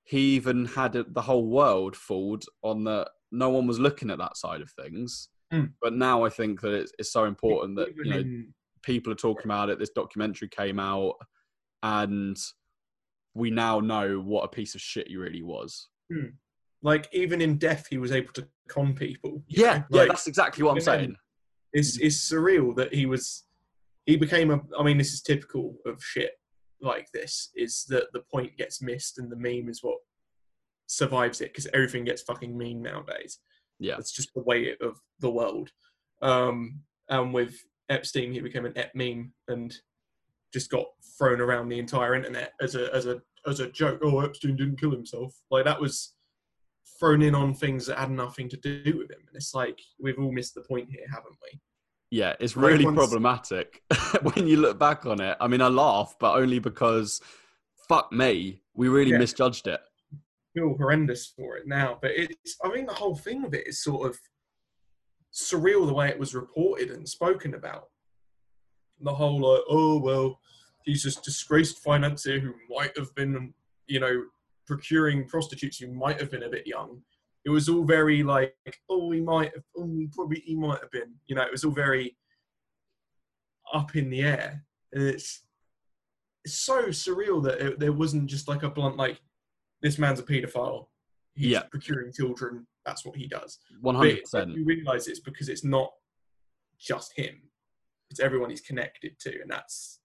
he 0.04 0.34
even 0.36 0.64
had 0.66 0.96
it- 0.96 1.14
the 1.14 1.22
whole 1.22 1.46
world 1.48 1.96
fooled 1.96 2.44
on 2.62 2.84
that. 2.84 3.10
No 3.30 3.50
one 3.50 3.66
was 3.66 3.78
looking 3.78 4.10
at 4.10 4.18
that 4.18 4.36
side 4.36 4.60
of 4.60 4.70
things. 4.70 5.28
Mm. 5.52 5.72
But 5.80 5.92
now 5.94 6.24
I 6.24 6.28
think 6.30 6.60
that 6.62 6.74
it's, 6.74 6.92
it's 6.98 7.12
so 7.12 7.24
important 7.24 7.76
that 7.76 7.94
you 7.96 8.04
know 8.04 8.18
in- 8.18 8.54
people 8.82 9.12
are 9.12 9.16
talking 9.16 9.44
about 9.46 9.70
it. 9.70 9.78
This 9.78 9.90
documentary 9.90 10.48
came 10.48 10.80
out, 10.80 11.14
and 11.82 12.36
we 13.34 13.50
now 13.50 13.80
know 13.80 14.18
what 14.20 14.44
a 14.44 14.48
piece 14.48 14.74
of 14.74 14.80
shit 14.80 15.08
he 15.08 15.16
really 15.16 15.42
was. 15.42 15.88
like 16.82 17.08
even 17.12 17.40
in 17.40 17.56
death, 17.58 17.86
he 17.88 17.96
was 17.98 18.12
able 18.12 18.32
to 18.34 18.46
con 18.68 18.94
people. 18.94 19.42
Yeah, 19.46 19.78
know? 19.78 19.84
yeah, 19.90 19.98
Like, 20.00 20.08
that's 20.08 20.26
exactly 20.26 20.64
what 20.64 20.72
I'm 20.72 20.80
saying. 20.80 21.16
it's 21.72 21.98
it's 21.98 22.16
surreal 22.30 22.74
that 22.76 22.92
he 22.92 23.06
was 23.06 23.44
he 24.06 24.16
became 24.16 24.50
a. 24.50 24.60
I 24.78 24.82
mean, 24.82 24.98
this 24.98 25.12
is 25.12 25.22
typical 25.22 25.76
of 25.86 26.02
shit 26.02 26.32
like 26.82 27.08
this. 27.12 27.50
Is 27.54 27.84
that 27.88 28.12
the 28.12 28.22
point 28.32 28.56
gets 28.56 28.82
missed 28.82 29.18
and 29.18 29.30
the 29.30 29.36
meme 29.36 29.68
is 29.68 29.82
what 29.82 29.98
survives 30.86 31.40
it 31.40 31.52
because 31.52 31.68
everything 31.72 32.04
gets 32.04 32.22
fucking 32.22 32.56
meme 32.56 32.82
nowadays. 32.82 33.38
Yeah. 33.78 33.96
It's 33.98 34.12
just 34.12 34.32
the 34.34 34.42
way 34.42 34.76
of 34.80 35.00
the 35.20 35.30
world. 35.30 35.70
Um, 36.20 36.80
and 37.08 37.34
with 37.34 37.56
Epstein, 37.88 38.32
he 38.32 38.40
became 38.40 38.66
an 38.66 38.76
ep 38.76 38.94
meme 38.94 39.32
and 39.48 39.74
just 40.52 40.70
got 40.70 40.86
thrown 41.18 41.40
around 41.40 41.68
the 41.68 41.78
entire 41.78 42.14
internet 42.14 42.52
as 42.60 42.74
a 42.74 42.94
as 42.94 43.06
a 43.06 43.20
as 43.46 43.60
a 43.60 43.70
joke. 43.70 44.00
Oh, 44.04 44.20
Epstein 44.20 44.56
didn't 44.56 44.80
kill 44.80 44.90
himself. 44.90 45.34
Like 45.50 45.64
that 45.64 45.80
was 45.80 46.14
thrown 47.00 47.22
in 47.22 47.34
on 47.34 47.54
things 47.54 47.86
that 47.86 47.98
had 47.98 48.10
nothing 48.10 48.48
to 48.50 48.56
do 48.56 48.96
with 48.98 49.10
him. 49.10 49.18
And 49.26 49.34
it's 49.34 49.54
like 49.54 49.80
we've 50.00 50.18
all 50.18 50.32
missed 50.32 50.54
the 50.54 50.62
point 50.62 50.88
here, 50.90 51.06
haven't 51.10 51.36
we? 51.42 51.60
Yeah, 52.12 52.34
it's 52.40 52.58
really 52.58 52.84
problematic 52.94 53.82
when 54.34 54.46
you 54.46 54.58
look 54.58 54.78
back 54.78 55.06
on 55.06 55.18
it. 55.18 55.34
I 55.40 55.48
mean, 55.48 55.62
I 55.62 55.68
laugh, 55.68 56.14
but 56.20 56.36
only 56.36 56.58
because 56.58 57.22
fuck 57.88 58.12
me, 58.12 58.60
we 58.74 58.88
really 58.88 59.12
Yeah. 59.12 59.18
misjudged 59.18 59.66
it. 59.66 59.80
feel 60.54 60.76
horrendous 60.76 61.28
for 61.34 61.56
it 61.56 61.66
now. 61.66 61.98
But 62.02 62.10
it's, 62.10 62.58
I 62.62 62.68
mean, 62.68 62.84
the 62.84 62.92
whole 62.92 63.16
thing 63.16 63.42
of 63.46 63.54
it 63.54 63.66
is 63.66 63.82
sort 63.82 64.06
of 64.10 64.18
surreal 65.32 65.86
the 65.86 65.94
way 65.94 66.10
it 66.10 66.18
was 66.18 66.34
reported 66.34 66.90
and 66.90 67.08
spoken 67.08 67.54
about. 67.54 67.84
The 69.00 69.14
whole, 69.14 69.40
like, 69.40 69.62
oh, 69.70 69.98
well, 69.98 70.38
he's 70.84 71.04
this 71.04 71.16
disgraced 71.16 71.78
financier 71.78 72.38
who 72.38 72.52
might 72.68 72.94
have 72.98 73.14
been, 73.14 73.54
you 73.86 74.00
know, 74.00 74.24
procuring 74.66 75.26
prostitutes 75.26 75.78
who 75.78 75.90
might 75.90 76.20
have 76.20 76.30
been 76.30 76.42
a 76.42 76.50
bit 76.50 76.66
young. 76.66 77.00
It 77.44 77.50
was 77.50 77.68
all 77.68 77.84
very 77.84 78.22
like, 78.22 78.54
oh, 78.88 79.10
he 79.10 79.20
might 79.20 79.52
have, 79.54 79.64
oh, 79.76 79.86
he 79.98 80.06
probably, 80.06 80.40
he 80.44 80.54
might 80.54 80.80
have 80.80 80.90
been. 80.90 81.14
You 81.26 81.34
know, 81.36 81.42
it 81.42 81.50
was 81.50 81.64
all 81.64 81.72
very 81.72 82.16
up 83.72 83.96
in 83.96 84.10
the 84.10 84.22
air. 84.22 84.64
And 84.92 85.02
it's, 85.04 85.42
it's 86.44 86.54
so 86.58 86.84
surreal 86.86 87.42
that 87.44 87.60
it, 87.60 87.78
there 87.80 87.92
wasn't 87.92 88.26
just 88.26 88.48
like 88.48 88.62
a 88.62 88.70
blunt, 88.70 88.96
like, 88.96 89.20
this 89.80 89.98
man's 89.98 90.20
a 90.20 90.22
paedophile. 90.22 90.86
He's 91.34 91.46
Yeah. 91.52 91.62
procuring 91.70 92.12
children. 92.12 92.66
That's 92.84 93.04
what 93.04 93.16
he 93.16 93.26
does. 93.26 93.58
Hundred 93.84 94.20
percent. 94.22 94.50
you 94.54 94.64
realise 94.64 95.06
it's 95.08 95.20
because 95.20 95.48
it's 95.48 95.64
not 95.64 95.90
just 96.78 97.12
him. 97.16 97.42
It's 98.10 98.20
everyone 98.20 98.50
he's 98.50 98.60
connected 98.60 99.18
to, 99.20 99.40
and 99.40 99.50
that's 99.50 100.00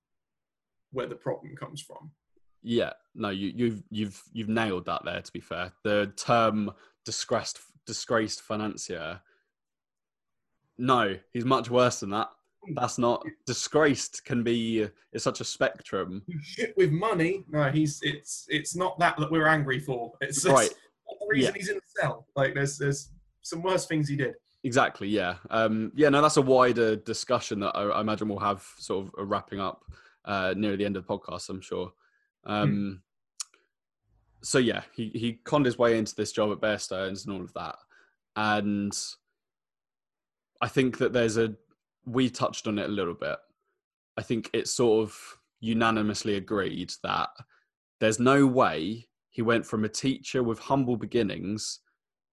where 0.92 1.08
the 1.08 1.16
problem 1.16 1.56
comes 1.56 1.82
from. 1.82 2.12
Yeah, 2.64 2.94
no, 3.16 3.30
you, 3.30 3.52
you've 3.56 3.84
you've 3.90 4.24
you've 4.32 4.50
nailed 4.50 4.86
that 4.86 5.04
there. 5.06 5.22
To 5.22 5.32
be 5.32 5.40
fair, 5.40 5.74
the 5.84 6.14
term 6.16 6.72
disgraced 7.08 7.60
disgraced 7.86 8.42
financier. 8.42 9.22
No, 10.78 11.16
he's 11.32 11.46
much 11.46 11.70
worse 11.70 12.02
than 12.02 12.10
that. 12.12 12.28
That's 12.76 12.98
not 12.98 13.26
disgraced. 13.46 14.26
Can 14.26 14.44
be 14.44 14.88
it's 15.14 15.24
such 15.24 15.40
a 15.40 15.46
spectrum. 15.46 16.22
Shit 16.44 16.74
with 16.76 16.92
money. 16.92 17.46
No, 17.50 17.72
he's 17.72 18.00
it's 18.04 18.46
it's 18.50 18.76
not 18.76 19.00
that 19.00 19.18
that 19.20 19.32
we're 19.32 19.48
angry 19.48 19.80
for. 19.80 20.12
It's, 20.20 20.40
it's 20.40 20.54
Right. 20.54 20.70
not 21.08 21.18
the 21.22 21.28
reason 21.30 21.56
he's 21.56 21.70
in 21.70 21.76
the 21.76 22.02
cell. 22.02 22.28
Like 22.36 22.54
there's 22.54 22.78
there's 22.78 23.10
some 23.42 23.62
worse 23.64 23.86
things 23.86 24.10
he 24.10 24.18
did. 24.18 24.34
Exactly. 24.66 25.08
Yeah. 25.08 25.36
Um, 25.50 25.94
yeah. 25.96 26.10
No, 26.10 26.22
that's 26.22 26.36
a 26.38 26.42
wider 26.42 26.98
discussion 26.98 27.62
that 27.62 27.72
I, 27.74 27.84
I 27.84 28.02
imagine 28.02 28.28
we'll 28.28 28.40
have 28.40 28.66
sort 28.78 29.08
of 29.08 29.14
a 29.18 29.24
wrapping 29.24 29.62
up 29.62 29.82
uh, 30.26 30.54
near 30.58 30.76
the 30.76 30.84
end 30.84 30.98
of 30.98 31.08
the 31.08 31.18
podcast. 31.18 31.48
I'm 31.50 31.62
sure. 31.62 31.94
Um, 32.44 33.02
So 34.44 34.60
yeah, 34.60 34.84
he 34.94 35.10
he 35.14 35.40
conned 35.44 35.66
his 35.66 35.78
way 35.78 35.98
into 35.98 36.16
this 36.16 36.32
job 36.32 36.52
at 36.52 36.62
Bear 36.62 36.78
Stearns 36.78 37.26
and 37.26 37.36
all 37.36 37.44
of 37.44 37.54
that, 37.54 37.76
and 38.36 38.98
I 40.62 40.68
think 40.68 40.98
that 41.00 41.14
there's 41.14 41.38
a 41.38 41.54
we 42.06 42.30
touched 42.30 42.68
on 42.68 42.80
it 42.80 42.90
a 42.90 42.92
little 42.94 43.14
bit. 43.14 43.38
I 44.18 44.22
think 44.22 44.50
it's 44.54 44.72
sort 44.72 45.04
of 45.04 45.38
unanimously 45.60 46.36
agreed 46.36 46.92
that 47.04 47.30
there's 48.00 48.20
no 48.20 48.46
way 48.46 49.08
he 49.30 49.42
went 49.42 49.66
from 49.66 49.84
a 49.84 49.90
teacher 49.90 50.44
with 50.44 50.60
humble 50.60 50.98
beginnings 50.98 51.80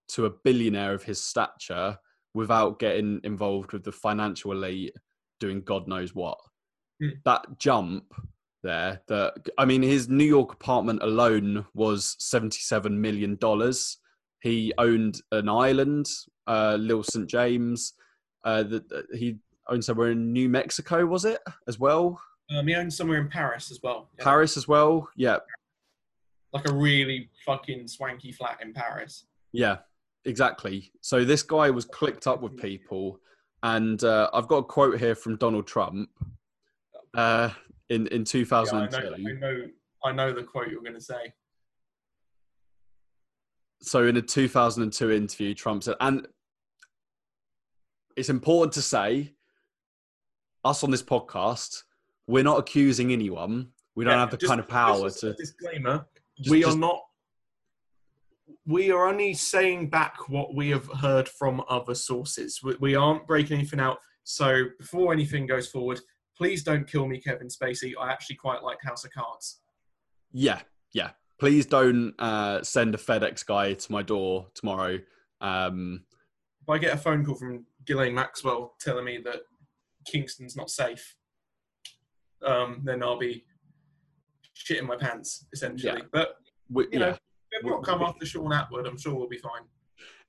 to 0.08 0.26
a 0.26 0.30
billionaire 0.30 0.94
of 0.94 1.02
his 1.02 1.22
stature 1.22 1.98
without 2.34 2.78
getting 2.78 3.20
involved 3.24 3.72
with 3.72 3.84
the 3.84 3.92
financial 3.92 4.52
elite 4.52 4.94
doing 5.40 5.62
God 5.62 5.88
knows 5.88 6.14
what. 6.14 6.38
Mm. 7.02 7.12
That 7.24 7.58
jump 7.58 8.14
there, 8.64 9.00
that 9.06 9.34
I 9.56 9.64
mean, 9.64 9.82
his 9.82 10.08
New 10.08 10.24
York 10.24 10.52
apartment 10.54 11.02
alone 11.02 11.64
was 11.74 12.16
$77 12.20 12.90
million. 12.90 13.38
He 14.42 14.72
owned 14.78 15.20
an 15.30 15.48
island, 15.48 16.06
uh, 16.48 16.76
Little 16.80 17.04
St. 17.04 17.28
James. 17.28 17.92
Uh, 18.42 18.62
that 18.64 18.88
that 18.90 19.06
he 19.14 19.38
owned 19.68 19.84
somewhere 19.84 20.10
in 20.10 20.32
New 20.32 20.48
Mexico, 20.48 21.06
was 21.06 21.24
it 21.24 21.40
as 21.68 21.78
well? 21.78 22.20
Um, 22.50 22.66
he 22.66 22.74
owned 22.74 22.92
somewhere 22.92 23.20
in 23.20 23.28
Paris 23.28 23.70
as 23.70 23.80
well. 23.82 24.10
Yeah. 24.18 24.24
Paris 24.24 24.56
as 24.56 24.68
well. 24.68 25.08
Yeah, 25.16 25.38
Like 26.52 26.68
a 26.68 26.74
really 26.74 27.30
fucking 27.46 27.88
swanky 27.88 28.32
flat 28.32 28.58
in 28.60 28.74
Paris. 28.74 29.24
Yeah, 29.52 29.78
exactly. 30.24 30.92
So 31.00 31.24
this 31.24 31.42
guy 31.42 31.70
was 31.70 31.86
clicked 31.86 32.26
up 32.26 32.42
with 32.42 32.56
people, 32.58 33.20
and 33.62 34.02
uh, 34.04 34.28
I've 34.34 34.48
got 34.48 34.58
a 34.58 34.64
quote 34.64 34.98
here 34.98 35.14
from 35.14 35.36
Donald 35.36 35.66
Trump 35.66 36.10
uh, 37.14 37.50
in 37.94 38.06
in 38.08 38.18
Yeah, 38.18 38.20
I 38.20 38.24
2002. 38.24 39.00
know, 39.00 39.14
I 39.30 39.32
know 39.40 39.66
I 40.04 40.12
know 40.12 40.32
the 40.32 40.42
quote 40.42 40.68
you're 40.68 40.82
gonna 40.82 41.00
say. 41.00 41.32
So 43.82 44.06
in 44.06 44.16
a 44.16 44.22
2002 44.22 45.10
interview, 45.10 45.54
Trump 45.54 45.82
said, 45.82 45.96
and 46.00 46.26
it's 48.16 48.30
important 48.30 48.72
to 48.74 48.82
say, 48.82 49.34
us 50.64 50.82
on 50.82 50.90
this 50.90 51.02
podcast, 51.02 51.82
we're 52.26 52.44
not 52.44 52.58
accusing 52.58 53.12
anyone. 53.12 53.72
We 53.94 54.04
don't 54.04 54.14
Yeah, 54.14 54.20
have 54.20 54.30
the 54.30 54.36
just- 54.38 54.48
kind 54.48 54.60
of 54.60 54.68
power 54.68 55.02
just 55.08 55.22
a 55.24 55.32
to. 55.32 55.34
disclaimer. 55.34 56.06
just- 56.38 56.50
we 56.50 56.60
just- 56.62 56.76
are 56.76 56.80
not. 56.80 57.00
We 58.66 58.90
are 58.90 59.06
only 59.06 59.34
saying 59.34 59.90
back 59.90 60.28
what 60.28 60.54
we 60.54 60.70
have 60.70 60.86
heard 60.86 61.28
from 61.28 61.62
other 61.68 61.94
sources. 61.94 62.60
We, 62.62 62.74
we 62.76 62.94
aren't 62.94 63.26
breaking 63.26 63.58
anything 63.58 63.78
out. 63.80 63.98
So 64.22 64.64
before 64.78 65.12
anything 65.12 65.46
goes 65.46 65.68
forward, 65.68 66.00
please 66.36 66.62
don't 66.62 66.86
kill 66.86 67.06
me, 67.06 67.18
Kevin 67.18 67.48
Spacey. 67.48 67.92
I 67.98 68.10
actually 68.10 68.36
quite 68.36 68.62
like 68.62 68.78
House 68.82 69.04
of 69.04 69.12
Cards. 69.12 69.60
Yeah, 70.32 70.60
yeah. 70.92 71.10
Please 71.38 71.66
don't 71.66 72.14
uh, 72.18 72.62
send 72.62 72.94
a 72.94 72.98
FedEx 72.98 73.44
guy 73.44 73.74
to 73.74 73.92
my 73.92 74.02
door 74.02 74.46
tomorrow. 74.54 74.98
Um, 75.40 76.04
If 76.62 76.68
I 76.68 76.78
get 76.78 76.94
a 76.94 76.96
phone 76.96 77.24
call 77.24 77.34
from 77.34 77.66
Ghislaine 77.84 78.14
Maxwell 78.14 78.74
telling 78.80 79.04
me 79.04 79.18
that 79.24 79.42
Kingston's 80.06 80.56
not 80.56 80.70
safe, 80.70 81.16
um, 82.44 82.82
then 82.84 83.02
I'll 83.02 83.18
be 83.18 83.44
shitting 84.56 84.86
my 84.86 84.96
pants 84.96 85.46
essentially. 85.52 85.98
Yeah. 85.98 86.06
But 86.12 86.36
we, 86.70 86.84
you 86.84 86.90
yeah. 86.92 86.98
know, 86.98 87.16
if 87.50 87.64
not 87.64 87.84
come 87.84 88.02
after 88.02 88.26
Sean 88.26 88.52
Atwood, 88.52 88.86
I'm 88.86 88.98
sure 88.98 89.14
we'll 89.14 89.28
be 89.28 89.38
fine. 89.38 89.62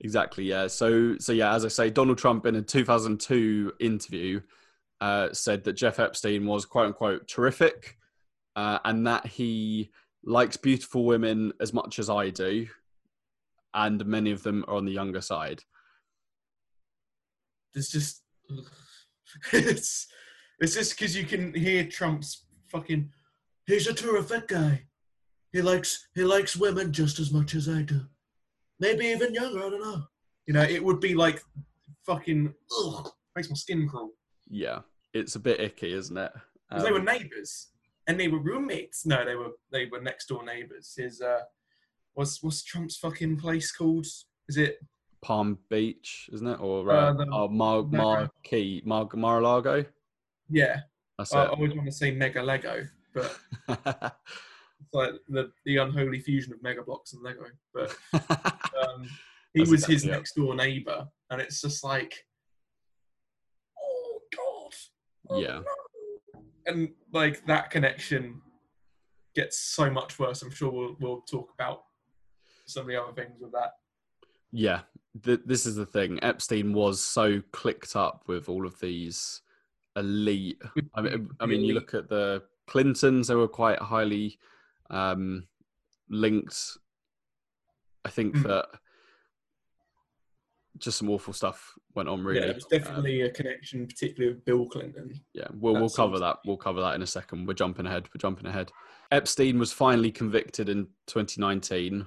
Exactly. 0.00 0.44
Yeah. 0.44 0.66
So 0.66 1.16
so 1.18 1.32
yeah, 1.32 1.54
as 1.54 1.64
I 1.64 1.68
say, 1.68 1.90
Donald 1.90 2.18
Trump 2.18 2.46
in 2.46 2.56
a 2.56 2.62
2002 2.62 3.72
interview 3.80 4.40
uh, 5.00 5.28
said 5.32 5.64
that 5.64 5.74
Jeff 5.74 5.98
Epstein 5.98 6.46
was 6.46 6.64
quote 6.64 6.86
unquote 6.86 7.28
terrific, 7.28 7.96
uh, 8.54 8.78
and 8.84 9.06
that 9.06 9.26
he 9.26 9.90
likes 10.24 10.56
beautiful 10.56 11.04
women 11.04 11.52
as 11.60 11.72
much 11.72 11.98
as 11.98 12.10
I 12.10 12.30
do, 12.30 12.66
and 13.74 14.04
many 14.06 14.30
of 14.30 14.42
them 14.42 14.64
are 14.68 14.76
on 14.76 14.84
the 14.84 14.92
younger 14.92 15.20
side. 15.20 15.62
There's 17.74 17.88
just 17.88 18.22
it's 19.52 20.06
it's 20.60 20.74
just 20.74 20.98
because 20.98 21.16
you 21.16 21.24
can 21.24 21.52
hear 21.54 21.84
Trump's 21.84 22.44
fucking. 22.68 23.10
He's 23.66 23.86
a 23.88 23.92
terrific 23.92 24.48
guy. 24.48 24.84
He 25.52 25.62
likes 25.62 26.08
he 26.14 26.24
likes 26.24 26.56
women 26.56 26.92
just 26.92 27.18
as 27.18 27.32
much 27.32 27.54
as 27.54 27.68
I 27.68 27.82
do. 27.82 28.00
Maybe 28.80 29.06
even 29.06 29.34
younger. 29.34 29.58
I 29.58 29.70
don't 29.70 29.80
know. 29.80 30.04
You 30.46 30.54
know, 30.54 30.62
it 30.62 30.82
would 30.82 31.00
be 31.00 31.14
like 31.14 31.42
fucking 32.04 32.54
ugh, 32.78 33.10
makes 33.34 33.50
my 33.50 33.56
skin 33.56 33.88
crawl. 33.88 34.10
Yeah, 34.48 34.80
it's 35.12 35.34
a 35.36 35.40
bit 35.40 35.60
icky, 35.60 35.92
isn't 35.92 36.16
it? 36.16 36.32
'Cause 36.70 36.82
they 36.84 36.92
were 36.92 36.98
Um, 36.98 37.04
neighbours 37.04 37.68
and 38.06 38.18
they 38.18 38.28
were 38.28 38.38
roommates. 38.40 39.06
No, 39.06 39.24
they 39.24 39.34
were 39.36 39.52
they 39.70 39.86
were 39.86 40.00
next 40.00 40.26
door 40.26 40.44
neighbours. 40.44 40.94
His 40.96 41.20
uh, 41.20 41.42
what's 42.14 42.42
what's 42.42 42.62
Trump's 42.62 42.96
fucking 42.96 43.36
place 43.38 43.70
called? 43.72 44.06
Is 44.48 44.56
it 44.56 44.78
Palm 45.22 45.58
Beach, 45.70 46.28
isn't 46.32 46.46
it, 46.46 46.60
or 46.60 46.90
Uh, 46.90 46.94
uh, 46.94 47.12
the- 47.14 47.28
oh, 47.32 47.48
Mar 47.48 47.82
the- 47.82 47.96
Marquee, 47.96 48.82
Mar 48.84 49.08
Mar-a-Lago? 49.14 49.84
yeah? 50.48 50.80
That's 51.18 51.32
I, 51.32 51.44
I 51.44 51.48
always 51.48 51.72
want 51.72 51.86
to 51.86 51.92
say 51.92 52.10
Mega 52.10 52.42
Lego, 52.42 52.86
but 53.14 53.38
it's 53.68 54.92
like 54.92 55.12
the 55.28 55.50
the 55.64 55.78
unholy 55.78 56.20
fusion 56.20 56.52
of 56.52 56.62
Mega 56.62 56.82
Bloks 56.82 57.14
and 57.14 57.22
Lego. 57.22 57.46
But 57.72 57.96
um, 58.86 59.08
he 59.54 59.60
was 59.62 59.86
his 59.86 60.04
it. 60.04 60.10
next 60.10 60.34
door 60.34 60.54
neighbour, 60.54 61.08
and 61.30 61.40
it's 61.40 61.60
just 61.62 61.82
like, 61.82 62.26
Yeah. 65.34 65.60
and 66.66 66.90
like 67.12 67.44
that 67.46 67.70
connection 67.70 68.40
gets 69.34 69.58
so 69.58 69.90
much 69.90 70.18
worse. 70.18 70.42
I'm 70.42 70.50
sure 70.50 70.70
we'll 70.70 70.96
we'll 71.00 71.20
talk 71.22 71.50
about 71.54 71.84
some 72.66 72.82
of 72.82 72.88
the 72.88 73.00
other 73.02 73.12
things 73.12 73.40
with 73.40 73.52
that. 73.52 73.72
Yeah, 74.52 74.80
th- 75.22 75.40
this 75.44 75.66
is 75.66 75.76
the 75.76 75.86
thing. 75.86 76.18
Epstein 76.22 76.72
was 76.72 77.00
so 77.02 77.42
clicked 77.52 77.96
up 77.96 78.24
with 78.26 78.48
all 78.48 78.66
of 78.66 78.78
these 78.80 79.42
elite. 79.96 80.60
I 80.94 81.02
mean, 81.02 81.28
I 81.40 81.46
mean, 81.46 81.62
you 81.62 81.74
look 81.74 81.94
at 81.94 82.08
the 82.08 82.42
Clintons; 82.66 83.28
they 83.28 83.34
were 83.34 83.48
quite 83.48 83.78
highly 83.78 84.38
um, 84.90 85.46
linked. 86.08 86.78
I 88.04 88.08
think 88.10 88.36
Mm. 88.36 88.42
that 88.44 88.66
just 90.78 90.98
some 90.98 91.10
awful 91.10 91.32
stuff 91.32 91.74
went 91.94 92.08
on. 92.08 92.22
Really, 92.24 92.40
Yeah, 92.40 92.52
there's 92.52 92.64
Um, 92.64 92.70
definitely 92.70 93.20
a 93.22 93.30
connection, 93.30 93.86
particularly 93.86 94.34
with 94.34 94.44
Bill 94.44 94.66
Clinton. 94.66 95.20
yeah, 95.34 95.48
we'll 95.54 95.74
we'll 95.74 95.90
cover 95.90 96.18
that. 96.18 96.38
We'll 96.44 96.56
cover 96.56 96.80
that 96.80 96.94
in 96.94 97.02
a 97.02 97.06
second. 97.06 97.46
We're 97.46 97.54
jumping 97.54 97.86
ahead. 97.86 98.08
We're 98.08 98.18
jumping 98.20 98.46
ahead. 98.46 98.70
Epstein 99.10 99.58
was 99.58 99.72
finally 99.72 100.10
convicted 100.10 100.68
in 100.68 100.88
2019 101.06 102.06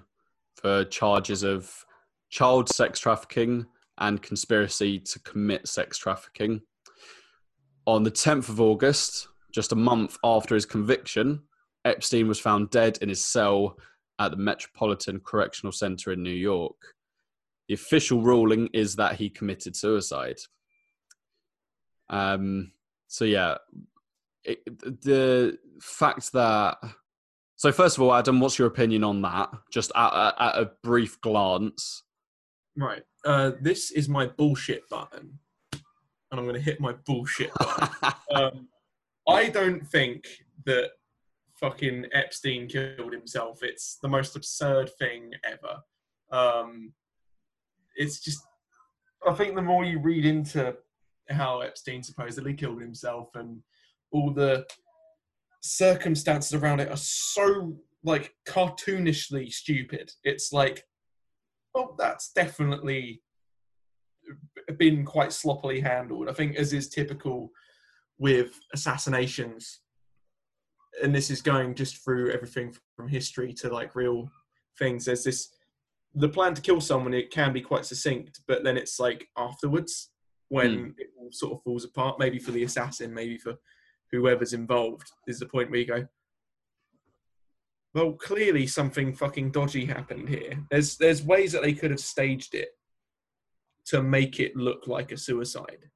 for 0.55 0.83
charges 0.85 1.43
of 1.43 1.85
child 2.29 2.69
sex 2.69 2.99
trafficking 2.99 3.65
and 3.99 4.21
conspiracy 4.21 4.99
to 4.99 5.19
commit 5.19 5.67
sex 5.67 5.97
trafficking. 5.97 6.61
On 7.85 8.03
the 8.03 8.11
10th 8.11 8.49
of 8.49 8.61
August, 8.61 9.27
just 9.51 9.71
a 9.71 9.75
month 9.75 10.17
after 10.23 10.55
his 10.55 10.65
conviction, 10.65 11.41
Epstein 11.85 12.27
was 12.27 12.39
found 12.39 12.69
dead 12.69 12.97
in 13.01 13.09
his 13.09 13.23
cell 13.23 13.77
at 14.19 14.31
the 14.31 14.37
Metropolitan 14.37 15.19
Correctional 15.21 15.71
Center 15.71 16.11
in 16.11 16.21
New 16.21 16.29
York. 16.29 16.75
The 17.69 17.75
official 17.75 18.21
ruling 18.21 18.67
is 18.73 18.95
that 18.95 19.15
he 19.15 19.29
committed 19.29 19.75
suicide. 19.75 20.39
Um, 22.09 22.71
so 23.07 23.25
yeah, 23.25 23.57
it, 24.43 24.65
the 25.03 25.55
fact 25.79 26.33
that 26.33 26.77
so 27.57 27.71
first 27.71 27.95
of 27.95 28.01
all, 28.01 28.13
Adam, 28.13 28.39
what's 28.39 28.57
your 28.57 28.67
opinion 28.67 29.03
on 29.03 29.21
that? 29.21 29.51
Just 29.71 29.91
at, 29.95 30.13
at, 30.13 30.35
at 30.39 30.57
a 30.57 30.71
brief 30.81 31.21
glance. 31.21 32.03
Right. 32.75 33.03
Uh, 33.23 33.51
this 33.61 33.91
is 33.91 34.09
my 34.09 34.25
bullshit 34.25 34.89
button, 34.89 35.37
and 35.73 35.81
I'm 36.31 36.45
going 36.45 36.55
to 36.55 36.61
hit 36.61 36.81
my 36.81 36.93
bullshit 37.05 37.53
button. 37.53 38.13
um, 38.33 38.67
I 39.27 39.49
don't 39.49 39.85
think 39.85 40.25
that 40.65 40.91
fucking 41.59 42.07
Epstein 42.13 42.67
killed 42.67 43.13
himself. 43.13 43.61
It's 43.61 43.99
the 44.01 44.07
most 44.07 44.35
absurd 44.35 44.89
thing 44.97 45.33
ever. 45.43 45.81
Um, 46.31 46.93
it's 47.95 48.19
just, 48.19 48.39
I 49.27 49.33
think 49.33 49.55
the 49.55 49.61
more 49.61 49.83
you 49.83 49.99
read 49.99 50.25
into 50.25 50.75
how 51.29 51.61
Epstein 51.61 52.03
supposedly 52.03 52.53
killed 52.53 52.81
himself 52.81 53.29
and 53.35 53.61
all 54.11 54.33
the 54.33 54.65
circumstances 55.61 56.53
around 56.53 56.79
it 56.79 56.89
are 56.89 56.97
so 56.97 57.77
like 58.03 58.33
cartoonishly 58.47 59.51
stupid. 59.51 60.11
It's 60.23 60.53
like, 60.53 60.85
oh, 61.75 61.95
that's 61.97 62.31
definitely 62.33 63.21
been 64.77 65.05
quite 65.05 65.33
sloppily 65.33 65.81
handled. 65.81 66.29
I 66.29 66.33
think, 66.33 66.55
as 66.55 66.73
is 66.73 66.89
typical 66.89 67.51
with 68.17 68.59
assassinations, 68.73 69.81
and 71.03 71.13
this 71.13 71.29
is 71.29 71.41
going 71.41 71.75
just 71.75 72.03
through 72.03 72.31
everything 72.31 72.73
from 72.95 73.07
history 73.07 73.53
to 73.53 73.69
like 73.69 73.95
real 73.95 74.29
things. 74.77 75.05
There's 75.05 75.23
this 75.23 75.49
the 76.15 76.29
plan 76.29 76.53
to 76.53 76.61
kill 76.61 76.81
someone. 76.81 77.13
It 77.13 77.31
can 77.31 77.53
be 77.53 77.61
quite 77.61 77.85
succinct, 77.85 78.41
but 78.47 78.63
then 78.63 78.77
it's 78.77 78.99
like 78.99 79.27
afterwards 79.37 80.11
when 80.49 80.77
hmm. 80.77 80.89
it 80.97 81.07
all 81.17 81.29
sort 81.31 81.53
of 81.53 81.63
falls 81.63 81.85
apart. 81.85 82.19
Maybe 82.19 82.39
for 82.39 82.51
the 82.51 82.63
assassin, 82.63 83.13
maybe 83.13 83.37
for 83.37 83.55
whoever's 84.11 84.53
involved. 84.53 85.11
Is 85.27 85.39
the 85.39 85.45
point 85.45 85.69
where 85.69 85.79
you 85.79 85.85
go, 85.85 86.07
well, 87.93 88.13
clearly 88.13 88.67
something 88.67 89.13
fucking 89.13 89.51
dodgy 89.51 89.85
happened 89.85 90.29
here. 90.29 90.63
There's 90.69 90.97
there's 90.97 91.23
ways 91.23 91.51
that 91.53 91.63
they 91.63 91.73
could 91.73 91.91
have 91.91 91.99
staged 91.99 92.55
it 92.55 92.69
to 93.85 94.03
make 94.03 94.39
it 94.39 94.55
look 94.55 94.87
like 94.87 95.11
a 95.11 95.17
suicide. 95.17 95.89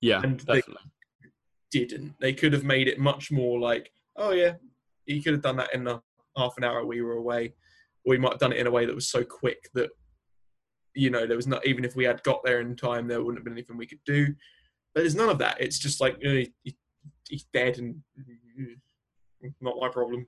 yeah, 0.00 0.20
And 0.22 0.40
they- 0.40 0.62
Didn't. 1.72 2.14
They 2.20 2.32
could 2.32 2.52
have 2.52 2.64
made 2.64 2.88
it 2.88 2.98
much 2.98 3.30
more 3.30 3.58
like, 3.58 3.90
oh 4.16 4.30
yeah, 4.30 4.54
he 5.06 5.20
could 5.22 5.32
have 5.32 5.42
done 5.42 5.56
that 5.56 5.74
in 5.74 5.84
the 5.84 6.00
half 6.36 6.54
an 6.56 6.64
hour 6.64 6.84
we 6.84 7.02
were 7.02 7.14
away, 7.16 7.54
or 8.04 8.14
he 8.14 8.20
might 8.20 8.32
have 8.32 8.40
done 8.40 8.52
it 8.52 8.58
in 8.58 8.66
a 8.66 8.70
way 8.70 8.86
that 8.86 8.94
was 8.94 9.08
so 9.08 9.24
quick 9.24 9.68
that 9.74 9.90
you 10.94 11.10
know 11.10 11.26
there 11.26 11.36
was 11.36 11.46
not 11.46 11.64
even 11.66 11.84
if 11.84 11.94
we 11.94 12.04
had 12.04 12.22
got 12.22 12.42
there 12.44 12.60
in 12.60 12.76
time, 12.76 13.06
there 13.06 13.22
wouldn't 13.22 13.38
have 13.38 13.44
been 13.44 13.54
anything 13.54 13.76
we 13.76 13.86
could 13.86 14.04
do. 14.04 14.26
But 14.94 15.02
there's 15.02 15.14
none 15.14 15.28
of 15.28 15.38
that. 15.38 15.60
It's 15.60 15.78
just 15.78 16.00
like 16.00 16.14
uh, 16.16 16.44
he, 16.64 16.76
he's 17.28 17.46
dead 17.52 17.78
and 17.78 18.02
not 19.60 19.76
my 19.80 19.88
problem. 19.88 20.26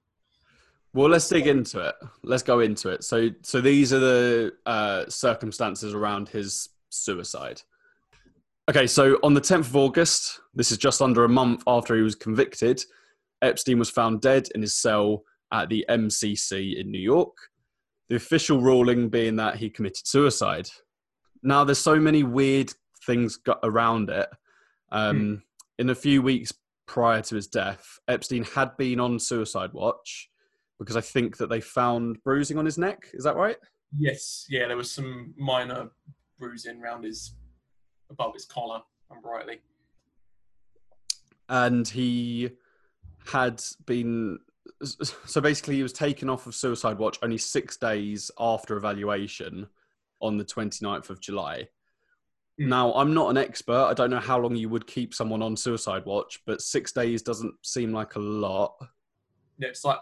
Well, 0.95 1.09
let's 1.09 1.29
dig 1.29 1.47
into 1.47 1.81
it. 1.81 1.95
Let's 2.23 2.43
go 2.43 2.61
into 2.61 2.91
it. 2.91 3.03
So, 3.03 3.31
so 3.43 3.61
these 3.61 3.93
are 3.93 3.99
the 3.99 4.53
uh, 4.67 5.05
circumstances 5.09 5.95
around 5.95 6.29
his 6.29 6.69
suicide. 6.91 7.63
Okay, 8.71 8.87
so 8.87 9.19
on 9.23 9.35
the 9.35 9.41
10th 9.41 9.61
of 9.61 9.77
August, 9.77 10.41
this 10.55 10.71
is 10.71 10.79
just 10.79 11.01
under 11.01 11.25
a 11.25 11.29
month 11.29 11.63
after 11.67 11.97
he 11.97 12.03
was 12.03 12.15
convicted, 12.15 12.85
Epstein 13.41 13.79
was 13.79 13.91
found 13.91 14.21
dead 14.21 14.49
in 14.55 14.61
his 14.61 14.75
cell 14.75 15.25
at 15.53 15.69
the 15.69 15.85
MCC 15.89 16.79
in 16.79 16.91
New 16.91 17.01
York. 17.01 17.37
The 18.09 18.17
official 18.17 18.61
ruling 18.61 19.09
being 19.09 19.37
that 19.37 19.57
he 19.57 19.71
committed 19.71 20.07
suicide. 20.07 20.69
Now, 21.43 21.65
there's 21.65 21.79
so 21.79 21.97
many 21.97 22.23
weird 22.23 22.73
things 23.07 23.37
got 23.37 23.61
around 23.63 24.11
it. 24.11 24.29
Um, 24.91 25.43
In 25.79 25.91
a 25.91 25.95
few 25.95 26.23
weeks 26.23 26.53
prior 26.87 27.23
to 27.23 27.35
his 27.35 27.47
death, 27.47 27.99
Epstein 28.09 28.45
had 28.45 28.77
been 28.77 29.01
on 29.01 29.19
suicide 29.19 29.73
watch 29.73 30.29
because 30.79 30.97
I 30.97 31.01
think 31.01 31.37
that 31.39 31.49
they 31.49 31.61
found 31.61 32.23
bruising 32.25 32.59
on 32.59 32.65
his 32.65 32.79
neck. 32.79 33.09
Is 33.15 33.25
that 33.25 33.37
right? 33.37 33.57
Yes, 33.97 34.47
yeah, 34.49 34.69
there 34.69 34.77
was 34.77 34.91
some 34.91 35.35
minor 35.37 35.91
bruising 36.39 36.81
around 36.83 37.05
his 37.05 37.35
above 38.11 38.35
his 38.35 38.45
collar, 38.45 38.83
I'm 39.11 39.23
rightly. 39.25 39.61
And 41.49 41.87
he 41.89 42.51
had 43.27 43.63
been 43.87 44.39
so 44.83 45.41
basically 45.41 45.77
he 45.77 45.83
was 45.83 45.93
taken 45.93 46.29
off 46.29 46.47
of 46.47 46.55
suicide 46.55 46.99
watch 46.99 47.19
only 47.23 47.39
six 47.39 47.77
days 47.77 48.31
after 48.39 48.77
evaluation 48.77 49.67
on 50.21 50.39
the 50.39 50.45
29th 50.45 51.11
of 51.11 51.21
July. 51.21 51.69
Mm. 52.61 52.69
Now, 52.69 52.93
I'm 52.95 53.15
not 53.15 53.31
an 53.31 53.37
expert. 53.37 53.87
I 53.87 53.95
don't 53.95 54.11
know 54.11 54.21
how 54.21 54.39
long 54.39 54.55
you 54.55 54.69
would 54.69 54.87
keep 54.87 55.15
someone 55.15 55.43
on 55.43 55.57
suicide 55.57 56.05
watch, 56.05 56.41
but 56.47 56.61
six 56.61 56.93
days 56.93 57.23
doesn't 57.23 57.55
seem 57.63 57.93
like 57.93 58.15
a 58.15 58.21
lot. 58.21 58.75
Yeah, 59.59 59.69
it's 59.69 59.85
like 59.85 59.99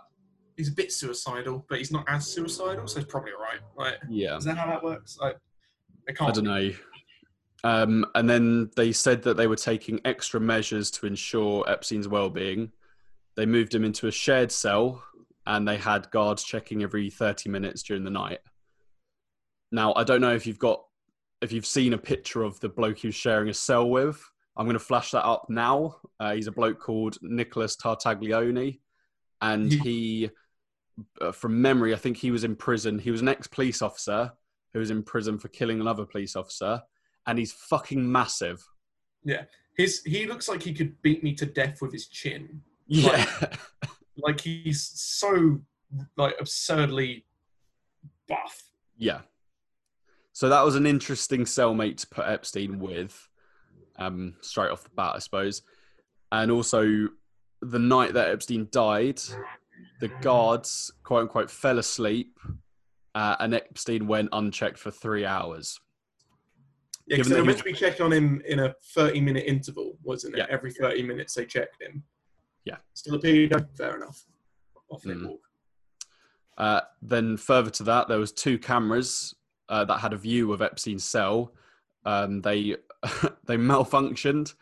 he's 0.56 0.68
a 0.68 0.72
bit 0.72 0.92
suicidal, 0.92 1.64
but 1.68 1.78
he's 1.78 1.92
not 1.92 2.04
as 2.08 2.26
suicidal, 2.26 2.86
so 2.86 3.00
he's 3.00 3.08
probably 3.08 3.32
alright. 3.32 3.60
Right? 3.76 3.96
Yeah. 4.08 4.36
Is 4.36 4.44
that 4.44 4.58
how 4.58 4.66
that 4.66 4.82
works? 4.82 5.16
Like, 5.20 5.36
I 6.08 6.12
can't. 6.12 6.30
I 6.30 6.32
don't 6.32 6.44
know. 6.44 6.70
Um, 7.62 8.06
and 8.14 8.28
then 8.28 8.70
they 8.76 8.90
said 8.92 9.22
that 9.24 9.36
they 9.36 9.46
were 9.46 9.56
taking 9.56 10.00
extra 10.04 10.40
measures 10.40 10.90
to 10.92 11.06
ensure 11.06 11.68
Epstein's 11.68 12.08
well-being. 12.08 12.72
They 13.36 13.46
moved 13.46 13.74
him 13.74 13.84
into 13.84 14.06
a 14.06 14.12
shared 14.12 14.52
cell, 14.52 15.02
and 15.46 15.66
they 15.66 15.76
had 15.76 16.10
guards 16.10 16.44
checking 16.44 16.82
every 16.82 17.10
thirty 17.10 17.48
minutes 17.48 17.82
during 17.82 18.04
the 18.04 18.10
night. 18.10 18.40
Now, 19.72 19.94
I 19.94 20.04
don't 20.04 20.20
know 20.20 20.34
if 20.34 20.46
you've 20.46 20.58
got, 20.58 20.84
if 21.40 21.52
you've 21.52 21.66
seen 21.66 21.92
a 21.92 21.98
picture 21.98 22.42
of 22.42 22.58
the 22.60 22.68
bloke 22.68 22.98
he 22.98 23.08
was 23.08 23.14
sharing 23.14 23.48
a 23.48 23.54
cell 23.54 23.88
with. 23.88 24.22
I'm 24.56 24.66
going 24.66 24.74
to 24.74 24.84
flash 24.84 25.12
that 25.12 25.24
up 25.24 25.46
now. 25.48 25.96
Uh, 26.18 26.34
he's 26.34 26.48
a 26.48 26.52
bloke 26.52 26.80
called 26.80 27.16
Nicholas 27.22 27.76
Tartaglione, 27.76 28.80
and 29.40 29.72
he, 29.72 30.28
uh, 31.20 31.32
from 31.32 31.62
memory, 31.62 31.94
I 31.94 31.96
think 31.96 32.16
he 32.18 32.30
was 32.30 32.44
in 32.44 32.56
prison. 32.56 32.98
He 32.98 33.10
was 33.10 33.22
an 33.22 33.28
ex-police 33.28 33.80
officer 33.80 34.32
who 34.72 34.80
was 34.80 34.90
in 34.90 35.02
prison 35.02 35.38
for 35.38 35.48
killing 35.48 35.80
another 35.80 36.04
police 36.04 36.36
officer, 36.36 36.82
and 37.26 37.38
he's 37.38 37.52
fucking 37.52 38.10
massive. 38.10 38.62
Yeah, 39.24 39.44
his 39.76 40.02
he 40.04 40.26
looks 40.26 40.48
like 40.48 40.62
he 40.62 40.74
could 40.74 41.00
beat 41.00 41.22
me 41.22 41.32
to 41.34 41.46
death 41.46 41.80
with 41.80 41.92
his 41.92 42.08
chin. 42.08 42.60
Yeah, 42.92 43.24
Like 44.16 44.40
he's 44.40 44.83
so 44.83 45.61
like 46.16 46.35
absurdly 46.40 47.24
buff. 48.29 48.64
yeah. 48.98 49.20
So 50.33 50.48
that 50.48 50.64
was 50.64 50.74
an 50.74 50.87
interesting 50.87 51.42
cellmate 51.44 51.98
to 51.98 52.07
put 52.09 52.26
Epstein 52.26 52.79
with, 52.81 53.29
um, 53.96 54.35
straight 54.40 54.70
off 54.70 54.83
the 54.85 54.90
bat, 54.90 55.12
I 55.14 55.18
suppose. 55.20 55.62
And 56.33 56.50
also, 56.50 57.09
the 57.62 57.79
night 57.79 58.14
that 58.14 58.31
Epstein 58.31 58.66
died, 58.72 59.20
the 60.00 60.09
guards, 60.22 60.90
quote 61.05 61.22
unquote, 61.22 61.50
fell 61.50 61.79
asleep, 61.79 62.38
uh, 63.14 63.37
and 63.38 63.55
Epstein 63.55 64.07
went 64.07 64.31
unchecked 64.33 64.79
for 64.79 64.90
three 64.90 65.24
hours. 65.26 65.79
Yeah, 67.07 67.16
because 67.18 67.29
they 67.29 67.40
were 67.40 67.44
meant 67.46 67.59
to 67.59 67.64
be 67.64 67.72
checking 67.72 68.07
on 68.07 68.12
him 68.12 68.40
in 68.46 68.61
a 68.61 68.74
30 68.94 69.20
minute 69.20 69.44
interval, 69.46 69.98
wasn't 70.03 70.35
it? 70.35 70.38
Yeah. 70.38 70.46
Every 70.48 70.72
30 70.72 71.03
minutes 71.03 71.35
they 71.35 71.44
checked 71.44 71.83
him. 71.83 72.03
Yeah. 72.64 72.76
Still 72.94 73.14
a 73.16 73.18
pedo? 73.18 73.66
Fair 73.76 73.96
enough. 73.96 74.24
Off 74.90 75.02
they 75.02 75.12
Mm. 75.12 75.28
walk. 75.28 75.40
Uh, 76.58 76.80
then 77.00 77.36
further 77.36 77.70
to 77.70 77.82
that, 77.84 78.08
there 78.08 78.18
was 78.18 78.32
two 78.32 78.58
cameras 78.58 79.34
uh, 79.68 79.84
that 79.84 79.98
had 79.98 80.12
a 80.12 80.16
view 80.16 80.52
of 80.52 80.60
Epstein's 80.60 81.04
cell. 81.04 81.54
Um, 82.04 82.40
they 82.42 82.76
they 83.44 83.56
malfunctioned 83.56 84.54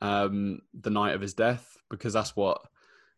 um, 0.00 0.60
the 0.74 0.90
night 0.90 1.14
of 1.14 1.20
his 1.20 1.34
death 1.34 1.76
because 1.90 2.12
that's 2.12 2.36
what 2.36 2.60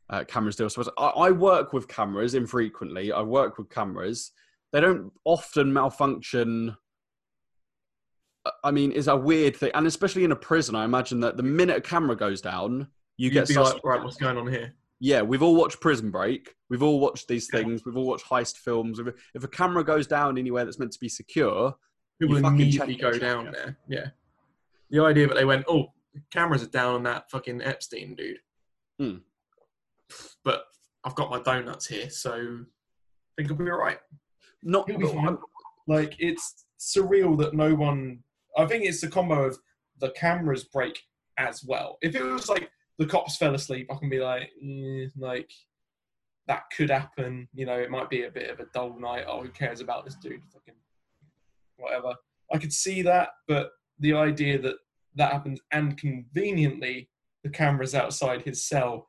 uh, 0.08 0.24
cameras 0.24 0.56
do. 0.56 0.68
I, 0.96 1.06
I 1.06 1.30
work 1.32 1.72
with 1.72 1.88
cameras 1.88 2.34
infrequently. 2.34 3.12
I 3.12 3.22
work 3.22 3.58
with 3.58 3.68
cameras. 3.68 4.32
They 4.72 4.80
don't 4.80 5.12
often 5.24 5.72
malfunction 5.72 6.76
I 8.62 8.70
mean, 8.70 8.92
is 8.92 9.08
a 9.08 9.16
weird 9.16 9.56
thing, 9.56 9.70
and 9.74 9.86
especially 9.86 10.24
in 10.24 10.32
a 10.32 10.36
prison, 10.36 10.74
I 10.74 10.84
imagine 10.84 11.20
that 11.20 11.36
the 11.38 11.42
minute 11.42 11.78
a 11.78 11.80
camera 11.80 12.14
goes 12.14 12.42
down, 12.42 12.88
you 13.16 13.26
You'd 13.26 13.32
get 13.34 13.48
be 13.48 13.54
like, 13.54 13.82
right, 13.84 14.02
what's 14.02 14.16
going 14.16 14.36
on 14.36 14.46
here? 14.46 14.74
yeah, 15.00 15.22
we've 15.22 15.42
all 15.42 15.54
watched 15.56 15.80
Prison 15.80 16.10
Break. 16.10 16.54
We've 16.70 16.82
all 16.82 16.98
watched 17.00 17.28
these 17.28 17.48
things. 17.48 17.84
We've 17.84 17.96
all 17.96 18.06
watched 18.06 18.26
heist 18.26 18.56
films. 18.58 18.98
If- 18.98 19.14
If 19.34 19.44
a 19.44 19.48
camera 19.48 19.84
goes 19.84 20.06
down 20.06 20.38
anywhere 20.38 20.64
that's 20.64 20.78
meant 20.78 20.92
to 20.92 21.00
be 21.00 21.08
secure, 21.08 21.74
People 22.20 22.36
immediately 22.36 22.94
check 22.96 23.12
go 23.12 23.18
down 23.18 23.50
there. 23.52 23.76
Yeah. 23.88 24.06
The 24.90 25.00
idea 25.02 25.26
that 25.28 25.34
they 25.34 25.44
went, 25.44 25.64
oh, 25.68 25.92
cameras 26.30 26.62
are 26.62 26.66
down 26.68 26.94
on 26.94 27.02
that 27.04 27.30
fucking 27.30 27.60
Epstein 27.62 28.14
dude. 28.14 28.38
Hmm. 28.98 29.16
But 30.44 30.64
I've 31.04 31.14
got 31.14 31.30
my 31.30 31.40
donuts 31.42 31.86
here, 31.86 32.08
so 32.10 32.32
I 32.32 33.32
think 33.36 33.50
I'll 33.50 33.56
be 33.56 33.70
all 33.70 33.78
right. 33.78 33.98
not. 34.62 34.86
Be. 34.86 34.96
Like 35.86 36.14
it's 36.18 36.64
surreal 36.78 37.36
that 37.38 37.52
no 37.54 37.74
one. 37.74 38.20
I 38.56 38.64
think 38.66 38.84
it's 38.84 39.00
the 39.00 39.08
combo 39.08 39.44
of 39.44 39.58
the 39.98 40.10
cameras 40.10 40.64
break 40.64 41.02
as 41.36 41.64
well. 41.64 41.98
If 42.00 42.14
it 42.14 42.22
was 42.22 42.48
like 42.48 42.70
the 42.98 43.06
cops 43.06 43.36
fell 43.36 43.54
asleep, 43.54 43.88
I 43.90 43.96
can 43.96 44.08
be 44.08 44.20
like, 44.20 44.50
eh, 44.62 45.08
like 45.16 45.50
that 46.46 46.64
could 46.76 46.90
happen. 46.90 47.48
You 47.54 47.66
know, 47.66 47.78
it 47.78 47.90
might 47.90 48.10
be 48.10 48.24
a 48.24 48.30
bit 48.30 48.50
of 48.50 48.60
a 48.60 48.66
dull 48.72 48.98
night. 48.98 49.24
Oh, 49.26 49.42
who 49.42 49.48
cares 49.48 49.80
about 49.80 50.04
this 50.04 50.16
dude? 50.16 50.42
Fucking 50.52 50.74
whatever. 51.76 52.14
I 52.52 52.58
could 52.58 52.72
see 52.72 53.02
that, 53.02 53.30
but 53.48 53.70
the 53.98 54.14
idea 54.14 54.58
that 54.60 54.76
that 55.16 55.32
happens 55.32 55.60
and 55.72 55.96
conveniently 55.96 57.08
the 57.42 57.50
cameras 57.50 57.94
outside 57.94 58.42
his 58.42 58.64
cell 58.64 59.08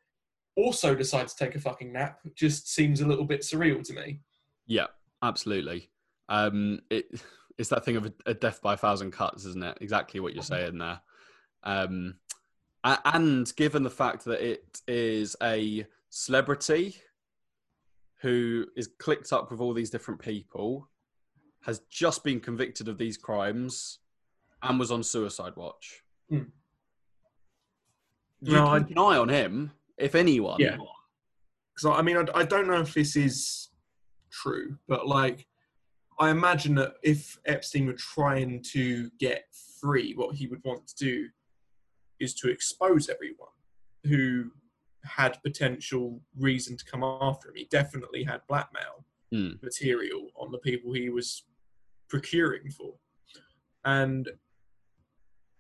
also 0.56 0.96
decide 0.96 1.28
to 1.28 1.36
take 1.36 1.56
a 1.56 1.60
fucking 1.60 1.92
nap 1.92 2.20
just 2.36 2.74
seems 2.74 3.02
a 3.02 3.08
little 3.08 3.26
bit 3.26 3.42
surreal 3.42 3.84
to 3.84 3.94
me. 3.94 4.22
Yeah, 4.68 4.88
absolutely. 5.22 5.90
Um, 6.30 6.80
it 6.90 7.06
it's 7.58 7.70
that 7.70 7.86
thing 7.86 7.96
of 7.98 8.06
a, 8.06 8.14
a 8.26 8.34
death 8.34 8.62
by 8.62 8.74
a 8.74 8.78
thousand 8.78 9.12
cuts, 9.12 9.46
isn't 9.46 9.64
it? 9.64 9.78
Exactly 9.82 10.20
what 10.20 10.34
you're 10.34 10.44
saying 10.44 10.78
there. 10.78 11.02
Um, 11.64 12.16
and 12.86 13.54
given 13.56 13.84
the 13.84 13.90
fact 13.90 14.26
that 14.26 14.42
it 14.42 14.82
is 14.88 15.36
a 15.42 15.86
celebrity 16.10 16.96
who 18.22 18.66
is 18.76 18.88
clicked 19.00 19.34
up 19.34 19.52
with 19.52 19.60
all 19.60 19.74
these 19.74 19.90
different 19.90 20.20
people, 20.20 20.88
has 21.64 21.80
just 21.90 22.24
been 22.24 22.40
convicted 22.40 22.88
of 22.88 22.98
these 22.98 23.18
crimes, 23.18 24.00
and 24.62 24.80
was 24.80 24.92
on 24.92 25.04
suicide 25.04 25.54
watch. 25.56 26.04
Hmm. 26.30 26.44
You 28.42 28.54
No, 28.54 28.68
I- 28.68 28.80
keep 28.80 28.92
an 28.92 28.98
eye 28.98 29.18
on 29.18 29.30
him, 29.30 29.72
if 29.98 30.16
anyone. 30.16 30.60
Yeah. 30.60 30.78
Because 31.76 31.98
I 32.00 32.02
mean, 32.02 32.18
I, 32.18 32.26
I 32.34 32.44
don't 32.46 32.68
know 32.68 32.80
if 32.82 32.94
this 32.94 33.16
is 33.16 33.70
true, 34.32 34.78
but 34.88 35.08
like, 35.08 35.48
I 36.20 36.30
imagine 36.30 36.76
that 36.76 36.94
if 37.04 37.38
Epstein 37.46 37.88
were 37.88 37.94
trying 37.94 38.64
to 38.72 39.10
get 39.20 39.44
free, 39.82 40.14
what 40.14 40.36
he 40.36 40.48
would 40.48 40.64
want 40.64 40.88
to 40.88 40.96
do 40.96 41.28
is 42.20 42.34
to 42.36 42.50
expose 42.50 43.10
everyone 43.10 43.50
who 44.04 44.52
had 45.04 45.42
potential 45.44 46.22
reason 46.38 46.78
to 46.78 46.86
come 46.86 47.04
after 47.04 47.50
him. 47.50 47.56
He 47.56 47.66
definitely 47.70 48.24
had 48.24 48.42
blackmail 48.48 49.06
Hmm. 49.32 49.54
material 49.64 50.30
on 50.36 50.52
the 50.52 50.60
people 50.60 50.94
he 50.94 51.10
was 51.10 51.44
procuring 52.10 52.70
for. 52.70 52.94
And 53.84 54.30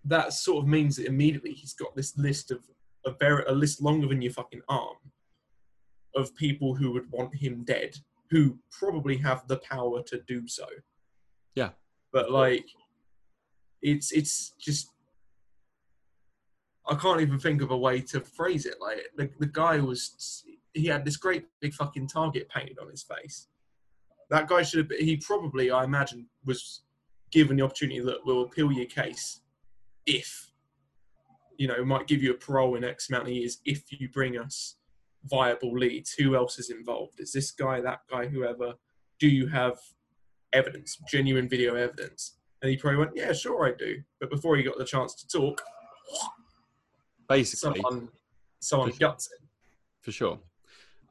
that 0.05 0.33
sort 0.33 0.63
of 0.63 0.69
means 0.69 0.95
that 0.95 1.07
immediately 1.07 1.51
he's 1.51 1.73
got 1.73 1.95
this 1.95 2.15
list 2.15 2.51
of 2.51 2.63
a 3.05 3.11
very 3.19 3.43
a 3.47 3.51
list 3.51 3.81
longer 3.81 4.07
than 4.07 4.21
your 4.21 4.31
fucking 4.33 4.61
arm 4.69 4.97
of 6.15 6.35
people 6.35 6.75
who 6.75 6.91
would 6.91 7.11
want 7.11 7.35
him 7.35 7.63
dead, 7.63 7.97
who 8.29 8.57
probably 8.71 9.17
have 9.17 9.47
the 9.47 9.57
power 9.57 10.01
to 10.03 10.21
do 10.27 10.47
so. 10.47 10.67
Yeah. 11.55 11.71
But 12.13 12.31
like 12.31 12.69
it's 13.81 14.11
it's 14.11 14.51
just 14.59 14.91
I 16.88 16.95
can't 16.95 17.21
even 17.21 17.39
think 17.39 17.62
of 17.62 17.71
a 17.71 17.78
way 17.78 18.02
to 18.02 18.21
phrase 18.21 18.65
it. 18.65 18.76
Like 18.80 19.00
the, 19.17 19.30
the 19.39 19.48
guy 19.48 19.80
was 19.80 20.43
he 20.74 20.86
had 20.86 21.06
this 21.06 21.17
great 21.17 21.45
big 21.62 21.74
fucking 21.74 22.08
target 22.08 22.50
painted 22.50 22.78
on 22.80 22.89
his 22.89 23.04
face. 23.04 23.48
That 24.30 24.48
guy 24.48 24.62
should 24.62 24.80
have 24.80 24.89
been, 24.89 25.04
he 25.04 25.17
probably, 25.17 25.71
I 25.71 25.84
imagine, 25.84 26.28
was 26.45 26.84
given 27.32 27.58
the 27.58 27.63
opportunity 27.63 28.00
that 28.02 28.26
we'll 28.26 28.43
appeal 28.43 28.71
your 28.71 28.86
case 28.86 29.41
if, 30.06 30.52
you 31.58 31.67
know, 31.67 31.84
might 31.86 32.08
give 32.08 32.21
you 32.21 32.32
a 32.32 32.38
parole 32.38 32.76
in 32.76 32.84
X 32.84 33.10
amount 33.10 33.24
of 33.24 33.34
years 33.34 33.60
if 33.65 33.84
you 33.89 34.10
bring 34.10 34.38
us 34.38 34.76
viable 35.24 35.74
leads. 35.74 36.13
Who 36.13 36.36
else 36.36 36.60
is 36.60 36.69
involved? 36.69 37.19
Is 37.19 37.32
this 37.32 37.52
guy, 37.52 37.82
that 37.82 38.02
guy, 38.10 38.28
whoever? 38.28 38.74
Do 39.19 39.28
you 39.28 39.48
have 39.48 39.78
evidence, 40.54 40.98
genuine 41.08 41.48
video 41.48 41.76
evidence? 41.76 42.38
And 42.62 42.69
he 42.69 42.78
probably 42.78 42.98
went, 43.00 43.12
yeah, 43.15 43.32
sure, 43.32 43.67
I 43.67 43.74
do. 43.78 44.02
But 44.19 44.30
before 44.30 44.58
he 44.58 44.63
got 44.63 44.78
the 44.78 44.86
chance 44.86 45.13
to 45.15 45.28
talk, 45.28 45.62
Basically, 47.27 47.81
someone, 47.81 48.09
someone 48.59 48.91
For 48.91 48.97
sure. 48.97 49.09
guts 49.09 49.29
it. 49.31 49.39
for 50.01 50.11
sure. 50.11 50.39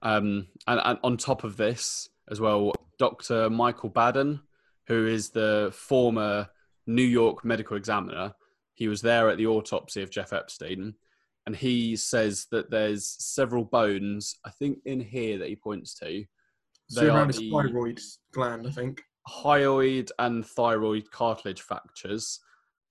Um, 0.02 0.48
and, 0.66 0.80
and 0.84 0.98
on 1.02 1.16
top 1.16 1.44
of 1.44 1.56
this 1.56 2.08
as 2.30 2.40
well, 2.40 2.72
Dr. 2.98 3.50
Michael 3.50 3.88
Baden, 3.88 4.40
who 4.86 5.06
is 5.06 5.30
the 5.30 5.70
former 5.74 6.48
New 6.86 7.02
York 7.02 7.44
medical 7.44 7.76
examiner, 7.76 8.34
he 8.74 8.88
was 8.88 9.00
there 9.02 9.28
at 9.30 9.38
the 9.38 9.46
autopsy 9.46 10.02
of 10.02 10.10
Jeff 10.10 10.32
Epstein, 10.32 10.94
and 11.46 11.56
he 11.56 11.96
says 11.96 12.46
that 12.50 12.70
there's 12.70 13.06
several 13.06 13.64
bones, 13.64 14.36
I 14.44 14.50
think 14.50 14.78
in 14.84 15.00
here 15.00 15.38
that 15.38 15.48
he 15.48 15.56
points 15.56 15.94
to, 16.00 16.24
So 16.88 17.00
They 17.00 17.08
are 17.08 17.16
around 17.16 17.28
his 17.28 17.38
the- 17.38 17.50
thyroid 17.50 18.00
gland, 18.32 18.66
I 18.66 18.70
think. 18.70 19.02
hyoid 19.28 20.10
and 20.18 20.44
thyroid 20.46 21.10
cartilage 21.10 21.60
fractures 21.62 22.40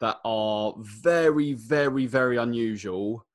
that 0.03 0.19
are 0.25 0.73
very, 0.79 1.53
very, 1.53 2.05
very 2.05 2.35
unusual. 2.37 3.25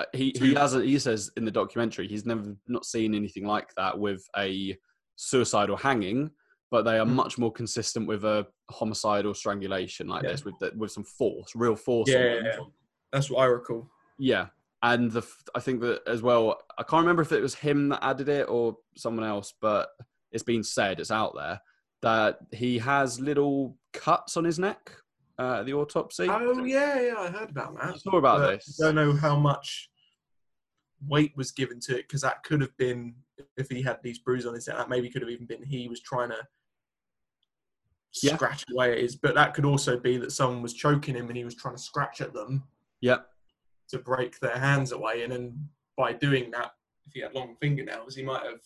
Uh, 0.00 0.04
He 0.12 0.34
he 0.36 0.52
has 0.54 0.74
a, 0.74 0.80
he 0.82 0.98
says 0.98 1.30
in 1.36 1.44
the 1.44 1.50
documentary 1.60 2.08
he's 2.08 2.26
never 2.26 2.56
not 2.66 2.84
seen 2.84 3.14
anything 3.14 3.46
like 3.46 3.72
that 3.76 3.96
with 3.96 4.20
a 4.36 4.76
suicide 5.14 5.70
or 5.70 5.78
hanging, 5.78 6.30
but 6.72 6.82
they 6.82 6.98
are 6.98 7.06
Mm. 7.06 7.14
much 7.22 7.38
more 7.38 7.52
consistent 7.52 8.08
with 8.08 8.24
a 8.24 8.46
homicide 8.68 9.26
or 9.26 9.34
strangulation 9.34 10.08
like 10.08 10.24
Yeah. 10.24 10.32
this 10.32 10.44
with 10.44 10.58
the, 10.58 10.72
with 10.76 10.90
some 10.90 11.04
force, 11.04 11.50
real 11.54 11.76
force. 11.76 12.08
Yeah, 12.10 12.24
yeah, 12.34 12.40
yeah. 12.44 12.58
that's 13.12 13.30
what 13.30 13.42
I 13.42 13.46
recall. 13.46 13.88
Yeah, 14.18 14.46
and 14.82 15.08
the 15.12 15.22
I 15.54 15.60
think 15.60 15.80
that 15.82 16.02
as 16.08 16.20
well. 16.20 16.58
I 16.78 16.82
can't 16.82 17.02
remember 17.04 17.22
if 17.22 17.30
it 17.30 17.42
was 17.48 17.54
him 17.54 17.90
that 17.90 18.02
added 18.02 18.28
it 18.28 18.48
or 18.48 18.76
someone 18.96 19.24
else, 19.34 19.54
but 19.60 19.90
it's 20.32 20.42
been 20.52 20.64
said, 20.64 20.98
it's 20.98 21.12
out 21.12 21.34
there 21.36 21.60
that 22.00 22.38
he 22.50 22.78
has 22.78 23.20
little 23.20 23.76
cuts 23.92 24.36
on 24.36 24.42
his 24.44 24.58
neck 24.58 24.90
uh, 25.42 25.62
the 25.64 25.72
autopsy. 25.74 26.26
Oh 26.28 26.64
yeah, 26.64 27.00
yeah, 27.00 27.14
I 27.18 27.30
heard 27.30 27.50
about 27.50 27.76
that. 27.80 28.00
saw 28.00 28.16
about 28.16 28.38
But 28.40 28.50
this. 28.64 28.80
I 28.80 28.86
don't 28.86 28.94
know 28.94 29.12
how 29.16 29.36
much 29.36 29.90
weight 31.06 31.32
was 31.36 31.50
given 31.50 31.80
to 31.80 31.98
it 31.98 32.06
because 32.08 32.20
that 32.20 32.44
could 32.44 32.60
have 32.60 32.76
been 32.76 33.14
if 33.56 33.68
he 33.68 33.82
had 33.82 33.98
these 34.02 34.18
bruises 34.20 34.46
on 34.46 34.54
his 34.54 34.66
head, 34.66 34.76
That 34.76 34.88
maybe 34.88 35.10
could 35.10 35.22
have 35.22 35.30
even 35.30 35.46
been 35.46 35.62
he 35.64 35.88
was 35.88 36.00
trying 36.00 36.30
to 36.30 36.46
Yeah. 38.22 38.36
scratch 38.36 38.64
away 38.72 38.92
at 38.92 38.98
his. 38.98 39.16
But 39.16 39.34
that 39.34 39.52
could 39.54 39.64
also 39.64 39.98
be 39.98 40.16
that 40.18 40.30
someone 40.32 40.62
was 40.62 40.74
choking 40.74 41.14
him 41.16 41.28
and 41.28 41.36
he 41.36 41.44
was 41.44 41.56
trying 41.56 41.74
to 41.76 41.82
scratch 41.82 42.20
at 42.20 42.32
them 42.32 42.62
Yeah, 43.00 43.18
to 43.88 43.98
break 43.98 44.38
their 44.38 44.58
hands 44.58 44.92
away. 44.92 45.24
And 45.24 45.32
then 45.32 45.68
by 45.96 46.12
doing 46.12 46.50
that, 46.52 46.72
if 47.06 47.14
he 47.14 47.20
had 47.20 47.34
long 47.34 47.56
fingernails, 47.60 48.14
he 48.14 48.22
might 48.22 48.44
have 48.44 48.60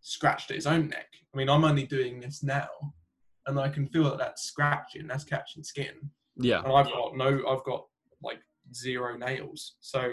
scratched 0.00 0.50
at 0.50 0.56
his 0.56 0.66
own 0.66 0.88
neck. 0.88 1.08
I 1.32 1.36
mean, 1.36 1.48
I'm 1.48 1.64
only 1.64 1.86
doing 1.86 2.20
this 2.20 2.42
now, 2.44 2.68
and 3.46 3.58
I 3.58 3.68
can 3.68 3.86
feel 3.88 4.04
that 4.04 4.18
that's 4.18 4.42
scratching, 4.44 5.06
that's 5.06 5.24
catching 5.24 5.62
skin. 5.62 5.94
yeah, 6.36 6.62
and 6.62 6.72
I've 6.72 6.86
got 6.86 7.16
no, 7.16 7.42
I've 7.48 7.64
got 7.64 7.86
like 8.22 8.40
zero 8.74 9.16
nails, 9.16 9.76
so 9.80 10.12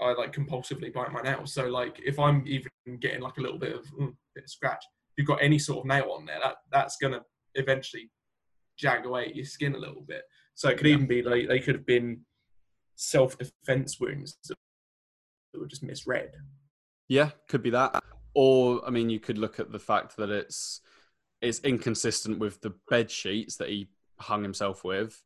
I 0.00 0.12
like 0.12 0.32
compulsively 0.32 0.92
bite 0.92 1.12
my 1.12 1.20
nails. 1.22 1.52
So 1.52 1.66
like, 1.68 2.00
if 2.04 2.18
I'm 2.18 2.44
even 2.46 2.70
getting 3.00 3.20
like 3.20 3.36
a 3.38 3.40
little 3.40 3.58
bit 3.58 3.74
of 3.74 3.84
mm, 3.92 4.14
bit 4.34 4.44
of 4.44 4.50
scratch, 4.50 4.82
if 5.10 5.18
you've 5.18 5.26
got 5.26 5.42
any 5.42 5.58
sort 5.58 5.80
of 5.80 5.86
nail 5.86 6.10
on 6.16 6.24
there, 6.26 6.38
that 6.42 6.56
that's 6.72 6.96
gonna 6.96 7.20
eventually 7.54 8.10
jag 8.78 9.04
away 9.04 9.26
at 9.26 9.36
your 9.36 9.44
skin 9.44 9.74
a 9.74 9.78
little 9.78 10.02
bit. 10.06 10.22
So 10.54 10.68
it 10.70 10.78
could 10.78 10.86
Yeah. 10.86 10.94
even 10.94 11.06
be 11.06 11.22
like 11.22 11.48
they 11.48 11.60
could 11.60 11.74
have 11.74 11.86
been 11.86 12.24
self-defense 12.96 13.98
wounds 14.00 14.38
that 14.48 14.56
were 15.58 15.66
just 15.66 15.82
misread. 15.82 16.32
yeah. 17.08 17.30
Could 17.48 17.62
be 17.62 17.70
that, 17.70 18.02
or 18.34 18.86
I 18.86 18.90
mean, 18.90 19.10
you 19.10 19.18
could 19.20 19.36
look 19.38 19.58
at 19.58 19.72
the 19.72 19.78
fact 19.78 20.16
that 20.16 20.30
it's 20.30 20.80
it's 21.42 21.60
inconsistent 21.60 22.38
with 22.38 22.60
the 22.60 22.74
bed 22.88 23.10
sheets 23.10 23.56
that 23.56 23.68
he 23.68 23.88
hung 24.18 24.42
himself 24.42 24.84
with. 24.84 25.22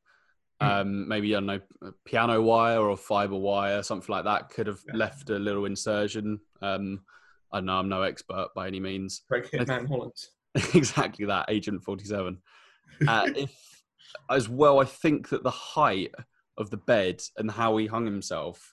Mm. 0.63 0.81
Um, 0.81 1.09
maybe 1.09 1.35
I 1.35 1.41
don't 1.41 1.47
know, 1.47 1.61
piano 2.05 2.41
wire 2.41 2.81
or 2.81 2.97
fiber 2.97 3.37
wire, 3.37 3.83
something 3.83 4.13
like 4.13 4.25
that 4.25 4.51
could 4.51 4.67
have 4.67 4.81
Yeah. 4.87 4.97
left 4.97 5.31
a 5.31 5.39
little 5.39 5.65
insertion. 5.65 6.41
Um, 6.63 7.05
I 7.53 7.59
don't 7.59 7.67
know, 7.67 7.79
I'm 7.79 7.89
no 7.89 8.03
expert 8.03 8.49
by 8.55 8.67
any 8.69 8.81
means. 8.81 9.23
Greg 9.29 9.45
Hitman 9.45 9.89
Holland. 9.89 10.13
exactly 10.75 11.27
that 11.27 11.47
agent 11.49 11.83
47 11.83 12.39
uh, 13.09 13.29
if 13.37 13.83
as 14.31 14.49
well 14.49 14.79
i 14.81 14.85
think 14.85 15.29
that 15.31 15.43
the 15.43 15.51
height 15.51 16.15
of 16.59 16.71
the 16.71 16.77
bed 16.77 17.21
and 17.37 17.51
how 17.51 17.77
he 17.77 17.87
hung 17.87 18.05
himself 18.05 18.73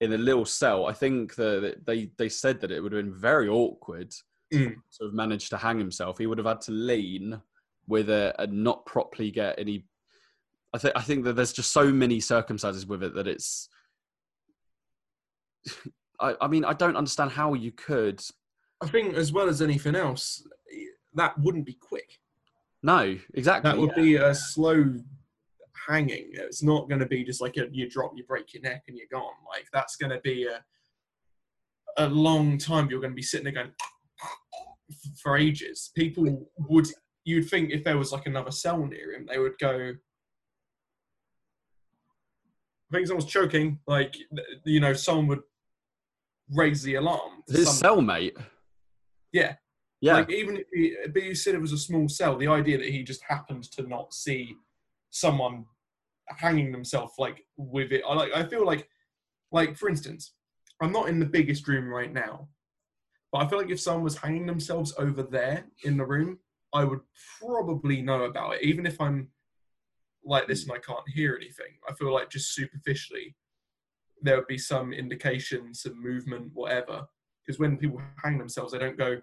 in 0.00 0.12
a 0.12 0.18
little 0.18 0.44
cell 0.44 0.86
i 0.86 0.92
think 0.92 1.36
that 1.36 1.76
they 1.86 2.10
they 2.18 2.28
said 2.28 2.60
that 2.60 2.72
it 2.72 2.80
would 2.80 2.90
have 2.92 3.04
been 3.04 3.14
very 3.14 3.48
awkward 3.48 4.12
Mm. 4.52 4.74
to 4.98 5.04
have 5.04 5.14
managed 5.14 5.48
to 5.50 5.56
hang 5.56 5.78
himself 5.78 6.18
he 6.18 6.26
would 6.26 6.38
have 6.38 6.46
had 6.46 6.60
to 6.62 6.72
lean 6.72 7.40
with 7.88 8.10
it 8.10 8.36
and 8.38 8.64
not 8.64 8.84
properly 8.84 9.30
get 9.30 9.58
any 9.58 9.86
I 10.74 10.78
think 10.78 10.96
I 10.96 11.02
think 11.02 11.24
that 11.24 11.36
there's 11.36 11.52
just 11.52 11.72
so 11.72 11.92
many 11.92 12.20
circumstances 12.20 12.86
with 12.86 13.02
it 13.02 13.14
that 13.14 13.28
it's. 13.28 13.68
I, 16.20 16.36
I 16.40 16.46
mean, 16.46 16.64
I 16.64 16.72
don't 16.72 16.96
understand 16.96 17.32
how 17.32 17.54
you 17.54 17.72
could. 17.72 18.22
I 18.80 18.86
think, 18.86 19.14
as 19.14 19.32
well 19.32 19.48
as 19.48 19.60
anything 19.60 19.96
else, 19.96 20.46
that 21.14 21.36
wouldn't 21.38 21.66
be 21.66 21.74
quick. 21.74 22.18
No, 22.82 23.16
exactly. 23.34 23.70
That 23.70 23.78
would 23.78 23.92
yeah. 23.96 24.02
be 24.02 24.16
a 24.16 24.34
slow 24.34 24.94
hanging. 25.88 26.30
It's 26.32 26.62
not 26.62 26.88
going 26.88 27.00
to 27.00 27.06
be 27.06 27.24
just 27.24 27.40
like 27.40 27.56
a, 27.56 27.66
you 27.72 27.88
drop, 27.88 28.12
you 28.14 28.24
break 28.24 28.54
your 28.54 28.62
neck, 28.62 28.84
and 28.88 28.96
you're 28.96 29.06
gone. 29.10 29.34
Like 29.48 29.66
that's 29.72 29.96
going 29.96 30.10
to 30.10 30.20
be 30.20 30.46
a 30.46 30.62
a 31.98 32.08
long 32.08 32.56
time. 32.56 32.88
You're 32.88 33.00
going 33.00 33.12
to 33.12 33.16
be 33.16 33.22
sitting 33.22 33.44
there 33.44 33.52
going 33.52 33.72
for 35.22 35.36
ages. 35.36 35.90
People 35.94 36.48
would, 36.68 36.86
you'd 37.24 37.48
think, 37.48 37.70
if 37.70 37.84
there 37.84 37.98
was 37.98 38.12
like 38.12 38.26
another 38.26 38.50
cell 38.50 38.84
near 38.86 39.12
him, 39.14 39.26
they 39.28 39.38
would 39.38 39.58
go. 39.58 39.92
I 42.90 42.94
think 42.94 43.06
someone's 43.06 43.30
choking. 43.30 43.78
Like 43.86 44.14
you 44.64 44.80
know, 44.80 44.92
someone 44.92 45.26
would 45.28 45.42
raise 46.50 46.82
the 46.82 46.96
alarm. 46.96 47.42
his 47.48 47.78
some- 47.78 48.04
cellmate. 48.06 48.36
Yeah. 49.32 49.54
Yeah, 50.02 50.14
Like 50.14 50.32
even 50.32 50.56
if 50.56 50.66
he, 50.74 50.96
but 51.12 51.22
you 51.22 51.32
said 51.32 51.54
it 51.54 51.60
was 51.60 51.70
a 51.72 51.78
small 51.78 52.08
cell, 52.08 52.36
the 52.36 52.48
idea 52.48 52.76
that 52.76 52.88
he 52.88 53.04
just 53.04 53.22
happened 53.22 53.62
to 53.70 53.86
not 53.86 54.12
see 54.12 54.52
someone 55.10 55.64
hanging 56.26 56.72
themselves 56.72 57.12
like 57.18 57.44
with 57.56 57.92
it, 57.92 58.02
I 58.06 58.14
like. 58.14 58.32
I 58.34 58.42
feel 58.42 58.66
like, 58.66 58.88
like 59.52 59.76
for 59.76 59.88
instance, 59.88 60.34
I'm 60.80 60.90
not 60.90 61.08
in 61.08 61.20
the 61.20 61.24
biggest 61.26 61.68
room 61.68 61.88
right 61.88 62.12
now, 62.12 62.48
but 63.32 63.38
I 63.38 63.48
feel 63.48 63.58
like 63.58 63.70
if 63.70 63.80
someone 63.80 64.04
was 64.04 64.18
hanging 64.18 64.46
themselves 64.46 64.94
over 64.98 65.22
there 65.22 65.64
in 65.84 65.96
the 65.96 66.04
room, 66.04 66.38
I 66.74 66.84
would 66.84 67.00
probably 67.40 68.02
know 68.02 68.24
about 68.24 68.56
it, 68.56 68.62
even 68.62 68.86
if 68.86 69.00
I'm 69.00 69.28
like 70.24 70.46
this 70.46 70.62
and 70.62 70.72
I 70.72 70.78
can't 70.78 71.08
hear 71.08 71.34
anything. 71.34 71.78
I 71.88 71.94
feel 71.94 72.12
like 72.12 72.30
just 72.30 72.54
superficially, 72.54 73.34
there 74.20 74.36
would 74.36 74.46
be 74.46 74.58
some 74.58 74.92
indication, 74.92 75.74
some 75.74 76.00
movement, 76.00 76.50
whatever. 76.52 77.06
Because 77.44 77.58
when 77.58 77.76
people 77.76 78.00
hang 78.22 78.38
themselves, 78.38 78.72
they 78.72 78.78
don't 78.78 78.98
go 78.98 79.20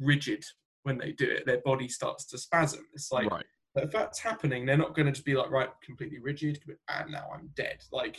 rigid 0.00 0.44
when 0.82 0.98
they 0.98 1.12
do 1.12 1.30
it. 1.30 1.46
Their 1.46 1.60
body 1.60 1.88
starts 1.88 2.24
to 2.26 2.38
spasm. 2.38 2.86
It's 2.94 3.12
like 3.12 3.30
right. 3.30 3.44
if 3.76 3.90
that's 3.90 4.18
happening, 4.18 4.66
they're 4.66 4.76
not 4.76 4.94
going 4.94 5.06
to 5.06 5.12
just 5.12 5.24
be 5.24 5.36
like, 5.36 5.50
right, 5.50 5.68
completely 5.84 6.18
rigid, 6.18 6.58
and 6.66 6.76
ah, 6.88 7.04
now 7.08 7.28
I'm 7.32 7.50
dead. 7.54 7.78
Like, 7.92 8.18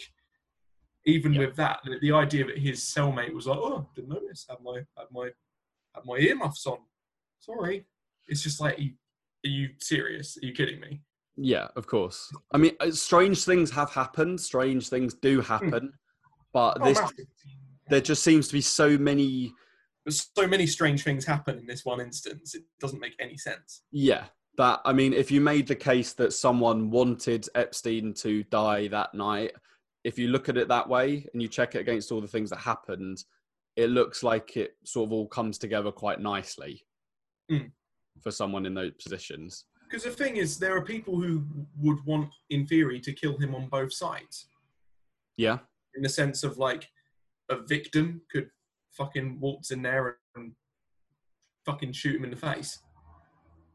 even 1.05 1.33
Yeah. 1.33 1.39
with 1.47 1.55
that, 1.55 1.79
the, 1.83 1.97
the 1.99 2.11
idea 2.11 2.45
that 2.45 2.57
his 2.57 2.79
cellmate 2.81 3.33
was 3.33 3.47
like, 3.47 3.57
oh, 3.57 3.87
didn't 3.95 4.09
notice, 4.09 4.45
had 4.49 4.59
my, 4.63 4.77
had 4.97 5.07
my, 5.11 5.29
had 5.95 6.05
my 6.05 6.17
earmuffs 6.17 6.65
on. 6.67 6.77
Sorry. 7.39 7.85
It's 8.27 8.43
just 8.43 8.61
like, 8.61 8.77
are 8.77 8.81
you, 8.81 8.91
are 9.45 9.49
you 9.49 9.69
serious? 9.79 10.37
Are 10.41 10.45
you 10.45 10.53
kidding 10.53 10.79
me? 10.79 11.01
Yeah, 11.35 11.67
of 11.75 11.87
course. 11.87 12.31
I 12.53 12.57
mean, 12.57 12.73
uh, 12.79 12.91
strange 12.91 13.43
things 13.45 13.71
have 13.71 13.89
happened. 13.91 14.39
Strange 14.39 14.89
things 14.89 15.13
do 15.15 15.41
happen, 15.41 15.93
but 16.53 16.77
Oh, 16.81 16.85
this 16.85 16.99
massive. 16.99 17.25
there 17.89 18.01
just 18.01 18.21
seems 18.21 18.47
to 18.47 18.53
be 18.53 18.61
so 18.61 18.97
many. 18.97 19.53
There's 20.05 20.29
so 20.35 20.47
many 20.47 20.67
strange 20.67 21.03
things 21.03 21.25
happen 21.25 21.57
in 21.57 21.65
this 21.65 21.85
one 21.85 22.01
instance. 22.01 22.53
It 22.53 22.63
doesn't 22.79 22.99
make 22.99 23.15
any 23.19 23.37
sense. 23.37 23.81
Yeah, 23.91 24.25
that 24.57 24.81
I 24.85 24.93
mean, 24.93 25.13
if 25.13 25.31
you 25.31 25.41
made 25.41 25.67
the 25.67 25.75
case 25.75 26.13
that 26.13 26.33
someone 26.33 26.91
wanted 26.91 27.47
Epstein 27.55 28.13
to 28.15 28.43
die 28.45 28.87
that 28.89 29.13
night, 29.13 29.53
if 30.03 30.17
you 30.17 30.27
look 30.29 30.49
at 30.49 30.57
it 30.57 30.67
that 30.67 30.87
way 30.87 31.25
and 31.33 31.41
you 31.41 31.47
check 31.47 31.75
it 31.75 31.79
against 31.79 32.11
all 32.11 32.21
the 32.21 32.27
things 32.27 32.49
that 32.49 32.59
happened, 32.59 33.23
it 33.75 33.89
looks 33.89 34.23
like 34.23 34.57
it 34.57 34.75
sort 34.83 35.07
of 35.07 35.13
all 35.13 35.27
comes 35.27 35.57
together 35.57 35.91
quite 35.91 36.19
nicely 36.19 36.85
Mm. 37.49 37.71
for 38.21 38.31
someone 38.31 38.65
in 38.65 38.73
those 38.73 38.93
positions. 38.93 39.65
Because 39.89 40.03
the 40.03 40.11
thing 40.11 40.37
is, 40.37 40.57
there 40.57 40.75
are 40.75 40.83
people 40.83 41.19
who 41.19 41.43
would 41.77 42.03
want, 42.05 42.29
in 42.49 42.65
theory, 42.65 42.99
to 43.01 43.11
kill 43.11 43.37
him 43.37 43.53
on 43.53 43.67
both 43.67 43.91
sides. 43.93 44.47
Yeah, 45.37 45.59
in 45.95 46.01
the 46.03 46.09
sense 46.09 46.43
of 46.43 46.57
like 46.57 46.89
a 47.49 47.57
victim 47.57 48.21
could 48.31 48.49
fucking 48.91 49.39
waltz 49.39 49.71
in 49.71 49.81
there 49.81 50.17
and 50.35 50.53
fucking 51.65 51.91
shoot 51.93 52.15
him 52.15 52.23
in 52.23 52.29
the 52.29 52.37
face. 52.37 52.79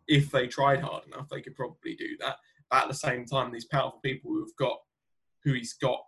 If 0.09 0.31
they 0.31 0.47
tried 0.47 0.81
hard 0.81 1.05
enough, 1.07 1.29
they 1.29 1.41
could 1.43 1.57
probably 1.57 1.95
do 1.95 2.17
that. 2.21 2.37
But 2.71 2.85
at 2.85 2.89
the 2.89 2.95
same 2.95 3.27
time, 3.27 3.53
these 3.53 3.67
powerful 3.67 4.01
people 4.03 4.31
who've 4.31 4.57
got, 4.57 4.79
who 5.45 5.53
he's 5.53 5.75
got, 5.75 6.01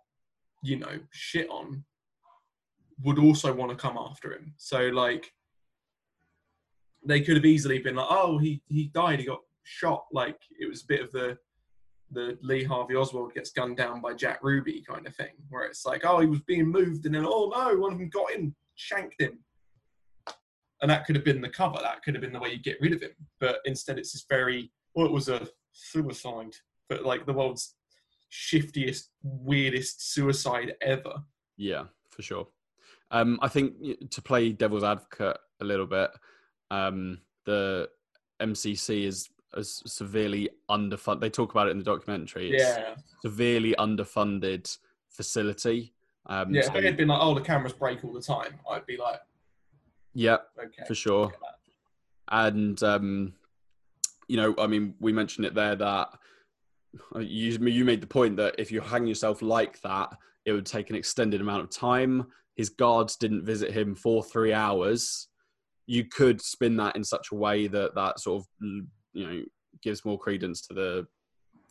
you 0.61 0.77
know, 0.77 0.99
shit 1.11 1.49
on, 1.49 1.83
would 3.03 3.19
also 3.19 3.53
want 3.53 3.71
to 3.71 3.77
come 3.77 3.97
after 3.97 4.33
him. 4.33 4.53
So 4.57 4.87
like, 4.89 5.31
they 7.05 7.21
could 7.21 7.35
have 7.35 7.45
easily 7.45 7.79
been 7.79 7.95
like, 7.95 8.07
oh, 8.09 8.37
he 8.37 8.61
he 8.67 8.87
died, 8.93 9.19
he 9.19 9.25
got 9.25 9.39
shot. 9.63 10.05
Like 10.11 10.37
it 10.59 10.69
was 10.69 10.83
a 10.83 10.87
bit 10.87 11.01
of 11.01 11.11
the 11.11 11.37
the 12.11 12.37
Lee 12.41 12.63
Harvey 12.63 12.95
Oswald 12.95 13.33
gets 13.33 13.51
gunned 13.51 13.77
down 13.77 14.01
by 14.01 14.13
Jack 14.13 14.39
Ruby 14.41 14.83
kind 14.87 15.05
of 15.05 15.15
thing, 15.15 15.33
where 15.49 15.63
it's 15.63 15.85
like, 15.85 16.03
oh, 16.05 16.19
he 16.19 16.27
was 16.27 16.41
being 16.41 16.67
moved, 16.67 17.05
and 17.05 17.15
then 17.15 17.25
oh 17.25 17.51
no, 17.55 17.77
one 17.77 17.93
of 17.93 17.99
them 17.99 18.09
got 18.09 18.31
him, 18.31 18.55
shanked 18.75 19.21
him, 19.21 19.39
and 20.81 20.89
that 20.89 21.05
could 21.05 21.15
have 21.15 21.25
been 21.25 21.41
the 21.41 21.49
cover. 21.49 21.79
That 21.81 22.03
could 22.03 22.15
have 22.15 22.21
been 22.21 22.33
the 22.33 22.39
way 22.39 22.51
you 22.51 22.59
get 22.59 22.81
rid 22.81 22.93
of 22.93 23.01
him. 23.01 23.11
But 23.39 23.59
instead, 23.65 23.97
it's 23.97 24.13
this 24.13 24.25
very 24.27 24.71
well, 24.95 25.05
it 25.05 25.11
was 25.11 25.29
a 25.29 25.47
suicide, 25.71 26.55
but 26.89 27.05
like 27.05 27.25
the 27.25 27.33
world's 27.33 27.75
shiftiest, 28.29 29.09
weirdest 29.23 30.11
suicide 30.13 30.75
ever. 30.81 31.15
yeah, 31.57 31.83
for 32.09 32.21
sure. 32.21 32.47
Um, 33.11 33.39
I 33.41 33.47
think 33.47 34.09
to 34.11 34.21
play 34.21 34.51
devil's 34.51 34.83
advocate 34.83 35.37
a 35.61 35.65
little 35.65 35.87
bit, 35.87 36.11
um, 36.69 37.19
the 37.45 37.89
MCC 38.39 39.05
is, 39.05 39.29
is 39.57 39.81
severely 39.87 40.49
underfunded. 40.69 41.21
They 41.21 41.29
talk 41.31 41.51
about 41.51 41.67
it 41.67 41.71
in 41.71 41.79
the 41.79 41.83
documentary. 41.83 42.51
It's 42.51 42.63
Yeah, 42.63 42.95
severely 43.23 43.73
underfunded 43.79 44.77
facility. 45.09 45.93
Um, 46.27 46.53
yeah. 46.53 46.61
so- 46.61 46.67
If 46.67 46.73
they 46.75 46.85
had 46.85 46.97
been 46.97 47.07
like, 47.07 47.19
oh, 47.21 47.33
the 47.33 47.41
cameras 47.41 47.73
break 47.73 48.03
all 48.05 48.13
the 48.13 48.21
time, 48.21 48.59
I'd 48.69 48.85
be 48.85 48.97
like, 48.97 49.19
yeah, 50.13 50.37
okay, 50.57 50.83
for 50.87 50.93
sure. 50.95 51.31
And 52.31 52.81
um, 52.83 53.33
you 54.27 54.37
know, 54.37 54.53
I 54.59 54.67
mean, 54.67 54.93
we 54.99 55.11
mentioned 55.11 55.45
it 55.47 55.55
there 55.55 55.75
that 55.75 56.09
you 57.19 57.51
you 57.67 57.85
made 57.85 58.01
the 58.01 58.07
point 58.07 58.37
that 58.37 58.55
if 58.57 58.71
you 58.71 58.81
hang 58.81 59.05
yourself 59.07 59.41
like 59.41 59.79
that, 59.81 60.09
it 60.45 60.51
would 60.53 60.65
take 60.65 60.89
an 60.89 60.95
extended 60.95 61.41
amount 61.41 61.63
of 61.63 61.69
time. 61.69 62.27
His 62.55 62.69
guards 62.69 63.15
didn't 63.15 63.45
visit 63.45 63.71
him 63.71 63.95
for 63.95 64.23
three 64.23 64.53
hours. 64.53 65.27
You 65.85 66.05
could 66.05 66.41
spin 66.41 66.77
that 66.77 66.95
in 66.95 67.03
such 67.03 67.27
a 67.31 67.35
way 67.35 67.67
that 67.67 67.95
that 67.95 68.19
sort 68.19 68.41
of 68.41 68.47
you 69.13 69.27
know 69.27 69.43
gives 69.81 70.03
more 70.05 70.19
credence 70.19 70.61
to 70.67 70.73
the 70.73 71.07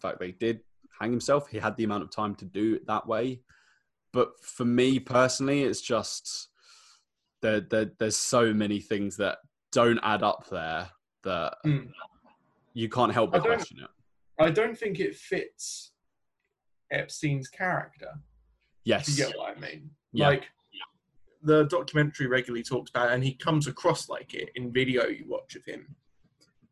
fact 0.00 0.18
they 0.20 0.32
did 0.32 0.60
hang 1.00 1.10
himself. 1.10 1.48
He 1.48 1.58
had 1.58 1.76
the 1.76 1.84
amount 1.84 2.04
of 2.04 2.10
time 2.10 2.34
to 2.36 2.44
do 2.44 2.74
it 2.74 2.86
that 2.86 3.06
way. 3.06 3.40
But 4.12 4.30
for 4.40 4.64
me 4.64 4.98
personally, 4.98 5.62
it's 5.62 5.80
just 5.82 6.48
there, 7.42 7.60
there 7.60 7.90
there's 7.98 8.16
so 8.16 8.52
many 8.54 8.80
things 8.80 9.16
that 9.18 9.38
don't 9.72 10.00
add 10.02 10.22
up 10.22 10.48
there 10.48 10.90
that 11.24 11.56
Mm. 11.64 11.90
you 12.72 12.88
can't 12.88 13.12
help 13.12 13.32
but 13.32 13.42
question 13.42 13.80
it. 13.80 13.90
I 14.38 14.50
don't 14.50 14.78
think 14.78 15.00
it 15.00 15.16
fits 15.16 15.92
Epstein's 16.92 17.48
character. 17.48 18.10
Yes. 18.84 19.08
If 19.08 19.18
you 19.18 19.26
get 19.26 19.36
what 19.36 19.56
I 19.56 19.60
mean? 19.60 19.90
Yeah. 20.12 20.28
Like 20.28 20.44
the 21.42 21.64
documentary 21.64 22.26
regularly 22.26 22.62
talks 22.62 22.90
about, 22.90 23.10
it, 23.10 23.14
and 23.14 23.24
he 23.24 23.34
comes 23.34 23.66
across 23.66 24.08
like 24.08 24.34
it 24.34 24.50
in 24.54 24.72
video 24.72 25.06
you 25.06 25.24
watch 25.26 25.54
of 25.54 25.64
him. 25.64 25.94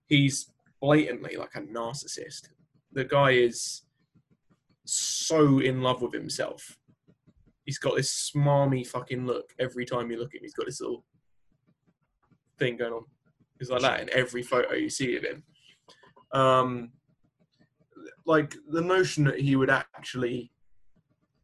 He's 0.06 0.52
blatantly 0.80 1.36
like 1.36 1.54
a 1.54 1.60
narcissist. 1.60 2.48
The 2.92 3.04
guy 3.04 3.32
is 3.32 3.82
so 4.84 5.58
in 5.58 5.82
love 5.82 6.02
with 6.02 6.12
himself. 6.12 6.78
He's 7.64 7.78
got 7.78 7.96
this 7.96 8.30
smarmy 8.34 8.86
fucking 8.86 9.26
look 9.26 9.52
every 9.58 9.84
time 9.84 10.10
you 10.10 10.18
look 10.18 10.34
at 10.34 10.38
him. 10.38 10.44
He's 10.44 10.54
got 10.54 10.66
this 10.66 10.80
little 10.80 11.04
thing 12.58 12.76
going 12.76 12.92
on. 12.92 13.04
He's 13.58 13.70
like 13.70 13.82
that 13.82 14.00
in 14.00 14.10
every 14.12 14.42
photo 14.42 14.74
you 14.74 14.90
see 14.90 15.16
of 15.16 15.24
him. 15.24 15.42
Um, 16.32 16.90
like 18.26 18.54
the 18.68 18.80
notion 18.80 19.24
that 19.24 19.40
he 19.40 19.56
would 19.56 19.70
actually 19.70 20.50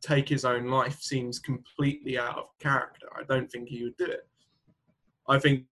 take 0.03 0.29
his 0.29 0.45
own 0.45 0.67
life 0.67 1.01
seems 1.01 1.39
completely 1.39 2.19
out 2.19 2.37
of 2.37 2.47
character. 2.59 3.07
I 3.17 3.23
don't 3.23 3.51
think 3.51 3.69
he 3.69 3.85
would 3.85 3.97
do 3.97 4.07
it. 4.07 4.29
I 5.29 5.39
think 5.39 5.65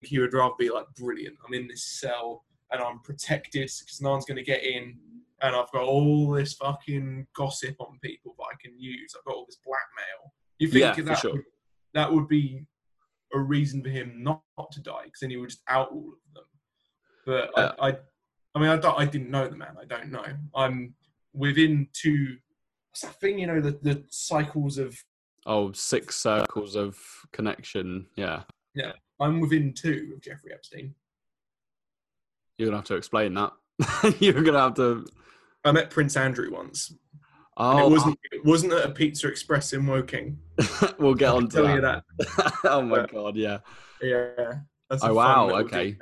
he 0.00 0.18
would 0.18 0.32
rather 0.32 0.54
be 0.58 0.70
like, 0.70 0.86
brilliant, 0.96 1.36
I'm 1.46 1.54
in 1.54 1.68
this 1.68 1.84
cell 1.84 2.44
and 2.72 2.82
I'm 2.82 3.00
protected 3.00 3.70
because 3.78 4.00
no 4.00 4.10
one's 4.10 4.24
going 4.24 4.38
to 4.38 4.42
get 4.42 4.64
in, 4.64 4.96
and 5.42 5.54
I've 5.54 5.70
got 5.70 5.84
all 5.84 6.30
this 6.30 6.54
fucking 6.54 7.26
gossip 7.36 7.76
on 7.78 7.98
people 8.02 8.34
that 8.38 8.46
I 8.52 8.56
can 8.60 8.78
use. 8.78 9.14
I've 9.16 9.24
got 9.24 9.36
all 9.36 9.46
this 9.46 9.58
blackmail. 9.64 10.32
You 10.58 10.68
think 10.68 10.96
Yeah, 10.96 11.04
that, 11.04 11.18
sure. 11.18 11.32
would, 11.34 11.44
that 11.94 12.12
would 12.12 12.26
be 12.28 12.64
a 13.34 13.38
reason 13.38 13.82
for 13.82 13.90
him 13.90 14.14
not, 14.22 14.42
not 14.58 14.72
to 14.72 14.80
die 14.80 15.02
because 15.04 15.20
then 15.20 15.30
he 15.30 15.36
would 15.36 15.50
just 15.50 15.62
out 15.68 15.92
all 15.92 16.08
of 16.08 16.34
them. 16.34 16.44
But 17.26 17.50
Yeah. 17.56 17.62
I, 17.62 17.90
uh, 17.90 17.92
I, 17.92 17.98
I 18.56 18.58
mean, 18.58 18.70
I, 18.70 18.78
don't, 18.78 18.98
I 18.98 19.04
didn't 19.04 19.30
know 19.30 19.46
the 19.46 19.56
man. 19.56 19.76
I 19.78 19.84
don't 19.84 20.10
know. 20.10 20.24
I'm 20.54 20.94
within 21.34 21.88
two. 21.92 22.38
What's 22.90 23.02
that 23.02 23.20
thing? 23.20 23.38
You 23.38 23.48
know, 23.48 23.60
the, 23.60 23.78
the 23.82 24.02
cycles 24.08 24.78
of. 24.78 24.98
Oh, 25.44 25.72
six 25.72 26.16
circles 26.16 26.74
of 26.74 26.98
connection. 27.32 28.06
Yeah. 28.16 28.44
Yeah, 28.74 28.92
I'm 29.20 29.40
within 29.40 29.74
two 29.74 30.12
of 30.14 30.22
Jeffrey 30.22 30.52
Epstein. 30.54 30.94
You're 32.56 32.68
gonna 32.68 32.78
have 32.78 32.86
to 32.86 32.96
explain 32.96 33.34
that. 33.34 33.52
You're 34.20 34.42
gonna 34.42 34.60
have 34.60 34.74
to 34.74 35.04
I 35.66 35.72
met 35.72 35.90
Prince 35.90 36.16
Andrew 36.16 36.50
once. 36.50 36.94
Oh, 37.58 37.70
and 37.70 37.80
it 37.80 37.82
oh, 37.82 37.88
wasn't 37.88 38.18
it 38.32 38.44
wasn't 38.44 38.72
at 38.72 38.86
a 38.86 38.90
Pizza 38.90 39.28
Express 39.28 39.72
in 39.72 39.86
Woking. 39.86 40.38
we'll 40.98 41.14
get 41.14 41.28
on 41.28 41.48
to 41.48 41.56
tell 41.56 41.64
that. 41.64 41.74
you 41.74 41.80
that. 41.80 42.52
oh 42.64 42.82
my 42.82 43.04
god, 43.04 43.36
yeah. 43.36 43.58
Yeah. 44.00 44.52
That's 44.88 45.02
Oh, 45.04 45.14
wow, 45.14 45.50
okay. 45.50 45.96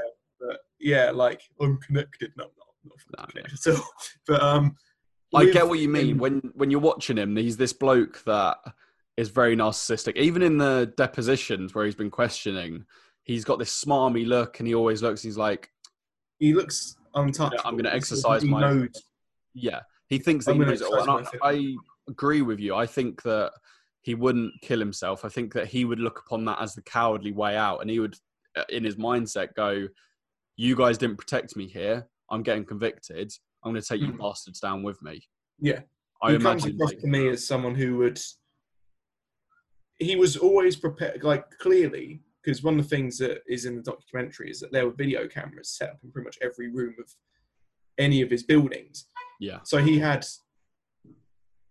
Yeah, 0.84 1.10
like 1.10 1.40
I'm 1.60 1.78
connected. 1.78 2.32
No, 2.36 2.44
not. 2.44 2.98
Not 3.18 3.30
connected 3.30 3.66
at 3.66 3.76
all. 3.76 3.88
But 4.26 4.42
um, 4.42 4.76
I 5.34 5.46
get 5.46 5.66
what 5.66 5.78
you 5.78 5.88
mean. 5.88 6.18
When 6.18 6.52
when 6.54 6.70
you're 6.70 6.80
watching 6.80 7.16
him, 7.16 7.34
he's 7.36 7.56
this 7.56 7.72
bloke 7.72 8.22
that 8.24 8.58
is 9.16 9.30
very 9.30 9.56
narcissistic. 9.56 10.16
Even 10.16 10.42
in 10.42 10.58
the 10.58 10.92
depositions 10.96 11.74
where 11.74 11.86
he's 11.86 11.94
been 11.94 12.10
questioning, 12.10 12.84
he's 13.22 13.44
got 13.44 13.58
this 13.58 13.84
smarmy 13.84 14.26
look, 14.26 14.58
and 14.58 14.68
he 14.68 14.74
always 14.74 15.02
looks. 15.02 15.22
He's 15.22 15.38
like, 15.38 15.70
he 16.38 16.52
looks 16.52 16.96
untouchable. 17.14 17.62
I'm 17.64 17.76
gonna 17.76 17.88
exercise 17.88 18.42
he 18.42 18.48
my- 18.48 18.60
knows. 18.60 18.90
yeah, 19.54 19.80
he 20.08 20.18
thinks 20.18 20.46
he 20.46 20.58
knows 20.58 20.82
it 20.82 20.86
all. 20.86 21.18
And 21.18 21.26
I, 21.42 21.50
I 21.50 21.74
agree 22.08 22.42
with 22.42 22.60
you. 22.60 22.74
I 22.74 22.86
think 22.86 23.22
that 23.22 23.52
he 24.02 24.14
wouldn't 24.14 24.52
kill 24.60 24.78
himself. 24.78 25.24
I 25.24 25.30
think 25.30 25.54
that 25.54 25.68
he 25.68 25.86
would 25.86 26.00
look 26.00 26.22
upon 26.26 26.44
that 26.44 26.60
as 26.60 26.74
the 26.74 26.82
cowardly 26.82 27.32
way 27.32 27.56
out, 27.56 27.78
and 27.80 27.88
he 27.88 27.98
would, 27.98 28.16
uh, 28.56 28.64
in 28.68 28.84
his 28.84 28.96
mindset, 28.96 29.54
go, 29.54 29.88
"You 30.56 30.76
guys 30.76 30.98
didn't 30.98 31.16
protect 31.16 31.56
me 31.56 31.66
here. 31.68 32.08
I'm 32.30 32.42
getting 32.42 32.64
convicted. 32.64 33.32
I'm 33.62 33.72
going 33.72 33.82
to 33.82 33.88
take 33.88 34.00
you 34.00 34.08
Mhm. 34.12 34.18
bastards 34.18 34.60
down 34.60 34.82
with 34.82 35.00
me." 35.02 35.28
Yeah. 35.60 35.82
I 36.22 36.32
he 36.32 36.38
comes 36.38 36.62
imagine. 36.64 36.76
across 36.76 36.90
like- 36.90 37.00
to 37.00 37.06
me 37.06 37.28
as 37.28 37.46
someone 37.46 37.74
who 37.74 37.96
would. 37.98 38.20
He 39.98 40.16
was 40.16 40.36
always 40.36 40.76
prepared, 40.76 41.22
like 41.22 41.48
clearly, 41.58 42.22
because 42.42 42.62
one 42.62 42.78
of 42.78 42.84
the 42.88 42.96
things 42.96 43.18
that 43.18 43.42
is 43.48 43.64
in 43.64 43.76
the 43.76 43.82
documentary 43.82 44.50
is 44.50 44.60
that 44.60 44.72
there 44.72 44.86
were 44.86 44.92
video 44.92 45.28
cameras 45.28 45.70
set 45.70 45.90
up 45.90 46.00
in 46.02 46.10
pretty 46.10 46.24
much 46.24 46.38
every 46.42 46.68
room 46.70 46.94
of 46.98 47.10
any 47.98 48.20
of 48.22 48.30
his 48.30 48.42
buildings. 48.42 49.06
yeah, 49.40 49.60
So 49.62 49.78
he 49.78 49.98
had 49.98 50.24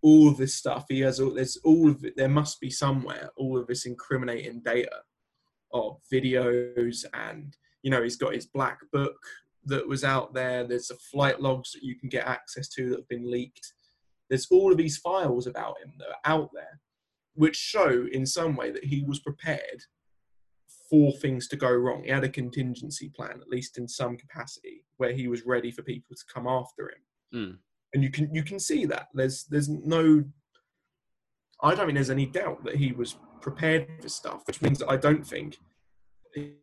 all 0.01 0.27
of 0.29 0.37
this 0.37 0.53
stuff. 0.55 0.85
He 0.89 0.99
has 1.01 1.19
all. 1.19 1.33
There's 1.33 1.57
all 1.57 1.89
of 1.89 2.03
it. 2.05 2.15
There 2.17 2.29
must 2.29 2.59
be 2.59 2.69
somewhere 2.69 3.29
all 3.37 3.57
of 3.57 3.67
this 3.67 3.85
incriminating 3.85 4.61
data 4.61 5.03
of 5.73 6.01
videos, 6.11 7.05
and 7.13 7.55
you 7.83 7.91
know 7.91 8.01
he's 8.01 8.17
got 8.17 8.33
his 8.33 8.47
black 8.47 8.79
book 8.91 9.15
that 9.65 9.87
was 9.87 10.03
out 10.03 10.33
there. 10.33 10.65
There's 10.65 10.87
the 10.87 10.95
flight 10.95 11.39
logs 11.39 11.71
that 11.71 11.83
you 11.83 11.95
can 11.97 12.09
get 12.09 12.25
access 12.27 12.67
to 12.69 12.89
that 12.89 12.99
have 12.99 13.07
been 13.07 13.29
leaked. 13.29 13.73
There's 14.29 14.47
all 14.51 14.71
of 14.71 14.77
these 14.77 14.97
files 14.97 15.45
about 15.47 15.75
him 15.83 15.93
that 15.99 16.09
are 16.09 16.33
out 16.33 16.49
there, 16.53 16.79
which 17.35 17.55
show 17.55 18.07
in 18.11 18.25
some 18.25 18.55
way 18.55 18.71
that 18.71 18.83
he 18.83 19.03
was 19.03 19.19
prepared 19.19 19.83
for 20.89 21.13
things 21.13 21.47
to 21.47 21.55
go 21.55 21.71
wrong. 21.71 22.03
He 22.03 22.09
had 22.09 22.23
a 22.23 22.29
contingency 22.29 23.09
plan, 23.15 23.39
at 23.41 23.47
least 23.49 23.77
in 23.77 23.87
some 23.87 24.17
capacity, 24.17 24.83
where 24.97 25.13
he 25.13 25.27
was 25.27 25.45
ready 25.45 25.71
for 25.71 25.81
people 25.81 26.15
to 26.15 26.33
come 26.33 26.47
after 26.47 26.89
him 26.89 27.03
Mm. 27.33 27.57
and 27.95 28.03
you 28.03 28.11
can 28.11 28.31
you 28.33 28.43
can 28.43 28.59
see 28.59 28.85
that 28.85 29.07
there's 29.15 29.45
there's 29.45 29.67
no 29.67 30.23
i 31.63 31.73
don't 31.73 31.87
think 31.87 31.95
there's 31.95 32.11
any 32.11 32.27
doubt 32.27 32.63
that 32.63 32.75
he 32.75 32.91
was 32.91 33.15
prepared 33.41 33.87
for 33.99 34.07
stuff 34.07 34.43
which 34.45 34.61
means 34.61 34.77
that 34.77 34.87
i 34.89 34.95
don't 34.95 35.25
think 35.25 35.57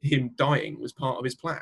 him 0.02 0.30
dying 0.36 0.80
was 0.80 0.92
part 0.92 1.18
of 1.18 1.24
his 1.24 1.34
plan 1.34 1.60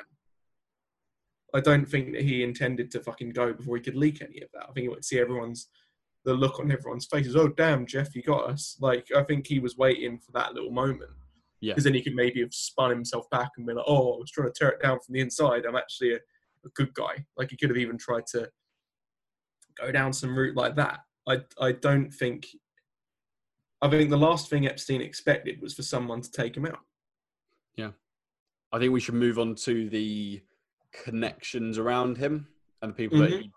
i 1.54 1.60
don't 1.60 1.86
think 1.88 2.12
that 2.12 2.22
he 2.22 2.42
intended 2.42 2.90
to 2.90 3.00
fucking 3.00 3.30
go 3.30 3.52
before 3.52 3.76
he 3.76 3.82
could 3.82 3.96
leak 3.96 4.22
any 4.22 4.40
of 4.42 4.48
that 4.52 4.64
i 4.64 4.72
think 4.72 4.84
he 4.84 4.88
wanted 4.88 5.02
to 5.02 5.06
see 5.08 5.18
everyone's 5.18 5.68
the 6.24 6.34
look 6.34 6.58
on 6.58 6.70
everyone's 6.70 7.06
faces 7.06 7.36
oh 7.36 7.48
damn 7.48 7.86
jeff 7.86 8.14
you 8.14 8.22
got 8.22 8.48
us 8.50 8.76
like 8.80 9.06
i 9.16 9.22
think 9.22 9.46
he 9.46 9.58
was 9.58 9.76
waiting 9.76 10.18
for 10.18 10.32
that 10.32 10.52
little 10.54 10.72
moment 10.72 11.10
Yeah. 11.60 11.72
because 11.72 11.84
then 11.84 11.94
he 11.94 12.02
could 12.02 12.14
maybe 12.14 12.40
have 12.40 12.52
spun 12.52 12.90
himself 12.90 13.28
back 13.30 13.50
and 13.56 13.66
been 13.66 13.76
like 13.76 13.84
oh 13.88 14.14
i 14.14 14.18
was 14.18 14.30
trying 14.30 14.48
to 14.48 14.54
tear 14.58 14.70
it 14.70 14.82
down 14.82 14.98
from 15.00 15.14
the 15.14 15.20
inside 15.20 15.64
i'm 15.64 15.76
actually 15.76 16.14
a, 16.14 16.16
a 16.16 16.68
good 16.74 16.92
guy 16.94 17.24
like 17.36 17.50
he 17.50 17.56
could 17.56 17.70
have 17.70 17.78
even 17.78 17.96
tried 17.96 18.26
to 18.26 18.48
go 19.78 19.92
down 19.92 20.12
some 20.12 20.36
route 20.36 20.56
like 20.56 20.76
that. 20.76 21.00
I 21.28 21.38
I 21.60 21.72
don't 21.72 22.10
think. 22.10 22.46
I 23.80 23.88
think 23.88 24.10
the 24.10 24.16
last 24.16 24.50
thing 24.50 24.66
Epstein 24.66 25.00
expected 25.00 25.62
was 25.62 25.74
for 25.74 25.82
someone 25.82 26.20
to 26.20 26.30
take 26.30 26.56
him 26.56 26.66
out. 26.66 26.80
I 28.72 28.78
think 28.78 28.92
we 28.92 29.00
should 29.00 29.14
move 29.14 29.38
on 29.38 29.54
to 29.56 29.88
the 29.88 30.42
connections 30.92 31.78
around 31.78 32.16
him 32.18 32.46
and 32.82 32.90
the 32.90 32.94
people 32.94 33.18
that 33.20 33.30
Mhm. 33.30 33.42
he 33.42 33.52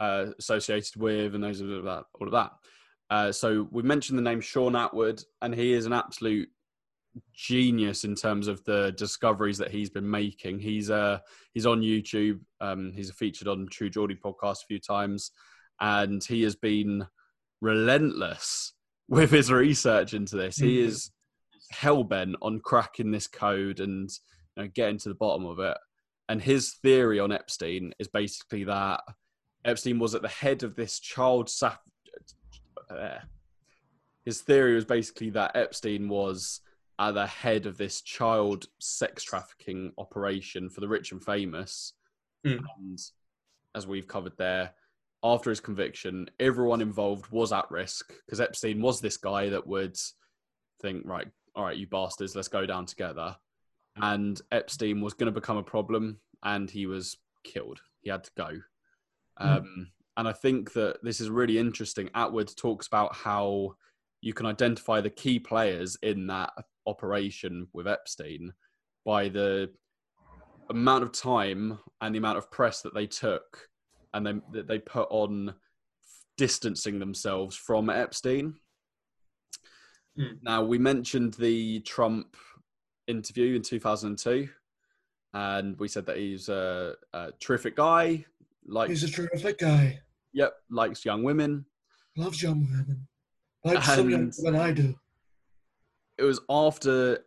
uh, 0.00 0.32
associated 0.38 0.96
with 0.96 1.34
and 1.34 1.42
those 1.42 1.60
of 1.60 1.68
that, 1.84 2.04
all 2.14 2.26
of 2.28 2.32
that. 2.32 2.52
Uh, 3.10 3.32
so 3.32 3.68
we 3.72 3.82
mentioned 3.82 4.16
the 4.18 4.22
name 4.22 4.40
Shaun 4.40 4.74
Attwood, 4.74 5.24
and 5.42 5.54
he 5.54 5.72
is 5.72 5.86
an 5.86 5.92
absolute 5.92 6.48
genius 7.32 8.04
in 8.04 8.14
terms 8.14 8.46
of 8.46 8.62
the 8.64 8.92
discoveries 8.92 9.58
that 9.58 9.70
he's 9.72 9.90
been 9.90 10.08
making. 10.08 10.60
He's 10.60 10.88
uh 10.90 11.18
he's 11.52 11.66
on 11.66 11.80
YouTube. 11.80 12.40
Um, 12.60 12.92
he's 12.92 13.10
featured 13.10 13.48
on 13.48 13.66
True 13.70 13.90
Geordie 13.90 14.14
podcast 14.14 14.62
a 14.62 14.66
few 14.66 14.78
times, 14.78 15.32
and 15.80 16.22
he 16.22 16.42
has 16.42 16.54
been 16.54 17.06
relentless 17.60 18.74
with 19.08 19.30
his 19.30 19.50
research 19.50 20.14
into 20.14 20.36
this. 20.36 20.56
He 20.58 20.78
Mhm. 20.78 20.84
is 20.86 21.10
hell 21.70 22.04
bent 22.04 22.36
on 22.42 22.60
cracking 22.60 23.10
this 23.10 23.26
code 23.26 23.80
and 23.80 24.10
you 24.56 24.64
know, 24.64 24.68
getting 24.74 24.98
to 24.98 25.08
the 25.08 25.14
bottom 25.14 25.46
of 25.46 25.58
it. 25.58 25.76
And 26.28 26.42
his 26.42 26.74
theory 26.82 27.20
on 27.20 27.32
Epstein 27.32 27.92
is 27.98 28.08
basically 28.08 28.64
that 28.64 29.00
Epstein 29.64 29.98
was 29.98 30.14
at 30.14 30.22
the 30.22 30.28
head 30.28 30.62
of 30.62 30.76
this 30.76 31.00
child 31.00 31.48
saf- 31.48 31.78
uh, 32.90 33.18
his 34.24 34.42
theory 34.42 34.74
was 34.74 34.84
basically 34.84 35.30
that 35.30 35.56
Epstein 35.56 36.08
was 36.08 36.60
at 36.98 37.14
the 37.14 37.26
head 37.26 37.66
of 37.66 37.78
this 37.78 38.02
child 38.02 38.66
sex 38.78 39.22
trafficking 39.22 39.92
operation 39.96 40.68
for 40.68 40.80
the 40.80 40.88
rich 40.88 41.12
and 41.12 41.24
famous. 41.24 41.94
Mm. 42.46 42.60
And 42.78 42.98
as 43.74 43.86
we've 43.86 44.08
covered 44.08 44.36
there, 44.36 44.72
after 45.22 45.50
his 45.50 45.60
conviction, 45.60 46.28
everyone 46.38 46.80
involved 46.80 47.30
was 47.30 47.52
at 47.52 47.70
risk 47.70 48.12
because 48.26 48.40
Epstein 48.40 48.82
was 48.82 49.00
this 49.00 49.16
guy 49.16 49.48
that 49.48 49.66
would 49.66 49.96
think, 50.80 51.02
right, 51.06 51.28
all 51.58 51.64
right, 51.64 51.76
you 51.76 51.88
bastards, 51.88 52.36
let's 52.36 52.48
go 52.48 52.64
down 52.64 52.86
together. 52.86 53.36
And 53.96 54.40
Epstein 54.52 55.00
was 55.00 55.14
going 55.14 55.26
to 55.26 55.40
become 55.40 55.56
a 55.56 55.62
problem 55.62 56.20
and 56.44 56.70
he 56.70 56.86
was 56.86 57.18
killed. 57.42 57.80
He 58.00 58.10
had 58.10 58.22
to 58.22 58.30
go. 58.36 58.50
Um, 59.38 59.88
and 60.16 60.28
I 60.28 60.32
think 60.32 60.72
that 60.74 60.98
this 61.02 61.20
is 61.20 61.30
really 61.30 61.58
interesting. 61.58 62.08
Attwood 62.14 62.54
talks 62.56 62.86
about 62.86 63.14
how 63.14 63.74
you 64.20 64.32
can 64.32 64.46
identify 64.46 65.00
the 65.00 65.10
key 65.10 65.40
players 65.40 65.98
in 66.02 66.28
that 66.28 66.52
operation 66.86 67.66
with 67.72 67.88
Epstein 67.88 68.52
by 69.04 69.28
the 69.28 69.70
amount 70.70 71.02
of 71.02 71.10
time 71.10 71.80
and 72.00 72.14
the 72.14 72.18
amount 72.18 72.38
of 72.38 72.52
press 72.52 72.82
that 72.82 72.94
they 72.94 73.06
took 73.06 73.68
and 74.14 74.24
then 74.24 74.42
that 74.52 74.68
they 74.68 74.78
put 74.78 75.08
on 75.10 75.54
distancing 76.36 77.00
themselves 77.00 77.56
from 77.56 77.90
Epstein. 77.90 78.54
Mm. 80.18 80.38
Now 80.42 80.64
we 80.64 80.78
mentioned 80.78 81.34
the 81.34 81.80
Trump 81.80 82.36
interview 83.06 83.54
in 83.56 83.62
2002 83.62 84.48
and 85.34 85.78
we 85.78 85.88
said 85.88 86.06
that 86.06 86.16
he's 86.16 86.48
a, 86.48 86.94
a 87.12 87.32
terrific 87.40 87.76
guy 87.76 88.24
like 88.66 88.90
He's 88.90 89.04
a 89.04 89.10
terrific 89.10 89.58
guy. 89.58 90.00
yep 90.32 90.52
likes 90.70 91.04
young 91.04 91.22
women 91.22 91.64
Loves 92.16 92.42
young 92.42 92.60
women. 92.70 93.06
Likes 93.64 93.86
some 93.86 94.06
women 94.08 94.32
I 94.60 94.72
do. 94.72 94.94
it 96.18 96.24
was 96.24 96.40
after 96.50 97.24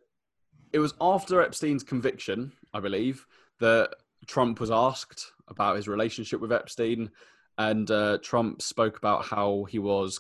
it 0.74 0.80
was 0.80 0.94
after 1.02 1.42
Epstein's 1.42 1.84
conviction, 1.84 2.52
I 2.74 2.80
believe, 2.82 3.26
that 3.60 3.92
Trump 4.28 4.60
was 4.60 4.72
asked 4.72 5.32
about 5.48 5.76
his 5.78 5.88
relationship 5.88 6.40
with 6.42 6.52
Epstein, 6.52 7.10
and 7.58 7.90
uh, 7.92 8.18
Trump 8.22 8.62
spoke 8.62 8.98
about 8.98 9.26
how 9.26 9.66
he 9.70 9.80
was 9.80 10.20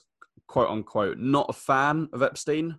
quote 0.52 0.70
unquote 0.70 1.18
not 1.18 1.45
a 1.47 1.54
fan 1.54 2.10
of 2.12 2.22
Epstein, 2.22 2.78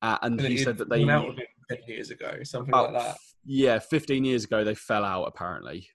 uh, 0.00 0.16
and 0.22 0.40
he 0.40 0.56
said 0.56 0.78
that 0.78 0.88
they 0.88 1.08
out 1.08 1.26
with 1.26 1.38
him 1.38 1.46
ten 1.68 1.78
years 1.88 2.10
ago, 2.10 2.38
something 2.44 2.72
about 2.72 2.92
like 2.92 3.02
that. 3.02 3.16
yeah, 3.44 3.80
15 3.80 4.24
years 4.24 4.44
ago 4.44 4.62
they 4.62 4.76
fell 4.76 5.04
out 5.04 5.24
apparently. 5.24 5.88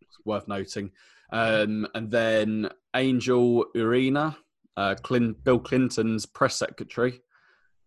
It's 0.00 0.18
worth 0.24 0.48
noting. 0.48 0.92
Um, 1.30 1.86
and 1.94 2.10
then 2.10 2.70
Angel 2.96 3.66
Urena, 3.76 4.34
uh, 4.78 4.94
Clin- 5.02 5.36
Bill 5.44 5.58
Clinton's 5.58 6.24
press 6.24 6.56
secretary, 6.56 7.20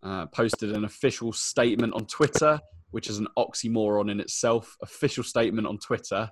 uh, 0.04 0.28
posted 0.28 0.74
an 0.74 0.86
official 0.86 1.34
statement 1.34 1.96
on 1.96 2.06
Twitter, 2.06 2.60
which 2.92 3.10
is 3.10 3.18
an 3.18 3.28
oxymoron 3.36 4.12
in 4.12 4.20
itself. 4.20 4.78
Official 4.84 5.24
statement 5.24 5.66
on 5.66 5.80
Twitter 5.80 6.30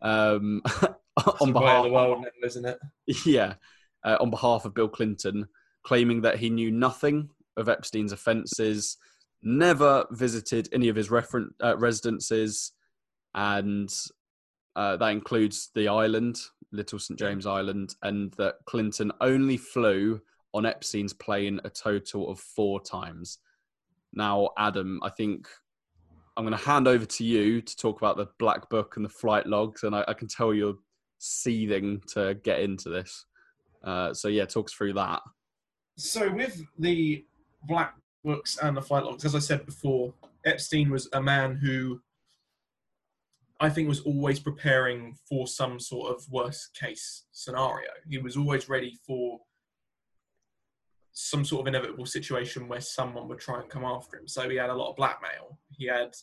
um, 0.00 0.62
on 1.40 1.52
way 1.52 1.76
of 1.76 1.84
the 1.84 1.90
world 1.90 2.24
isn't 2.42 2.64
it? 2.64 2.78
yeah, 3.26 3.54
uh, 4.06 4.16
on 4.20 4.30
behalf 4.30 4.64
of 4.64 4.74
Bill 4.74 4.88
Clinton, 4.88 5.46
claiming 5.82 6.22
that 6.22 6.38
he 6.38 6.48
knew 6.48 6.70
nothing 6.70 7.28
of 7.56 7.68
Epstein's 7.68 8.12
offences, 8.12 8.96
never 9.42 10.06
visited 10.12 10.68
any 10.72 10.88
of 10.88 10.96
his 10.96 11.08
referen- 11.08 11.50
uh, 11.62 11.76
residences, 11.76 12.72
and 13.34 13.92
uh, 14.76 14.96
that 14.96 15.10
includes 15.10 15.70
the 15.74 15.88
island, 15.88 16.38
Little 16.72 16.98
St 16.98 17.18
James 17.18 17.46
Island, 17.46 17.94
and 18.02 18.32
that 18.34 18.56
Clinton 18.64 19.12
only 19.20 19.56
flew 19.56 20.20
on 20.54 20.64
Epstein's 20.64 21.12
plane 21.12 21.60
a 21.64 21.70
total 21.70 22.30
of 22.30 22.40
four 22.40 22.80
times. 22.80 23.38
Now, 24.14 24.50
Adam, 24.56 25.00
I 25.02 25.10
think 25.10 25.48
I'm 26.36 26.44
going 26.46 26.56
to 26.56 26.64
hand 26.64 26.88
over 26.88 27.04
to 27.04 27.24
you 27.24 27.60
to 27.60 27.76
talk 27.76 27.98
about 27.98 28.16
the 28.16 28.28
black 28.38 28.70
book 28.70 28.96
and 28.96 29.04
the 29.04 29.10
flight 29.10 29.46
logs, 29.46 29.82
and 29.82 29.94
I, 29.94 30.04
I 30.08 30.14
can 30.14 30.28
tell 30.28 30.54
you're 30.54 30.78
seething 31.18 32.00
to 32.14 32.34
get 32.42 32.60
into 32.60 32.88
this. 32.88 33.25
Uh, 33.86 34.12
so 34.12 34.28
yeah, 34.28 34.44
talk 34.44 34.66
us 34.66 34.72
through 34.72 34.92
that. 34.94 35.22
So 35.96 36.30
with 36.30 36.62
the 36.78 37.24
black 37.62 37.94
books 38.24 38.58
and 38.60 38.76
the 38.76 38.82
flight 38.82 39.04
logs, 39.04 39.24
as 39.24 39.34
I 39.34 39.38
said 39.38 39.64
before, 39.64 40.12
Epstein 40.44 40.90
was 40.90 41.08
a 41.12 41.22
man 41.22 41.54
who 41.56 42.00
I 43.60 43.70
think 43.70 43.88
was 43.88 44.00
always 44.00 44.38
preparing 44.38 45.16
for 45.28 45.46
some 45.46 45.80
sort 45.80 46.14
of 46.14 46.30
worst 46.30 46.74
case 46.74 47.24
scenario. 47.32 47.88
He 48.08 48.18
was 48.18 48.36
always 48.36 48.68
ready 48.68 48.98
for 49.06 49.40
some 51.12 51.44
sort 51.44 51.62
of 51.62 51.68
inevitable 51.68 52.04
situation 52.04 52.68
where 52.68 52.82
someone 52.82 53.26
would 53.28 53.38
try 53.38 53.60
and 53.60 53.70
come 53.70 53.84
after 53.84 54.18
him. 54.18 54.28
So 54.28 54.50
he 54.50 54.56
had 54.56 54.68
a 54.68 54.74
lot 54.74 54.90
of 54.90 54.96
blackmail. 54.96 55.58
He 55.70 55.86
had 55.86 56.14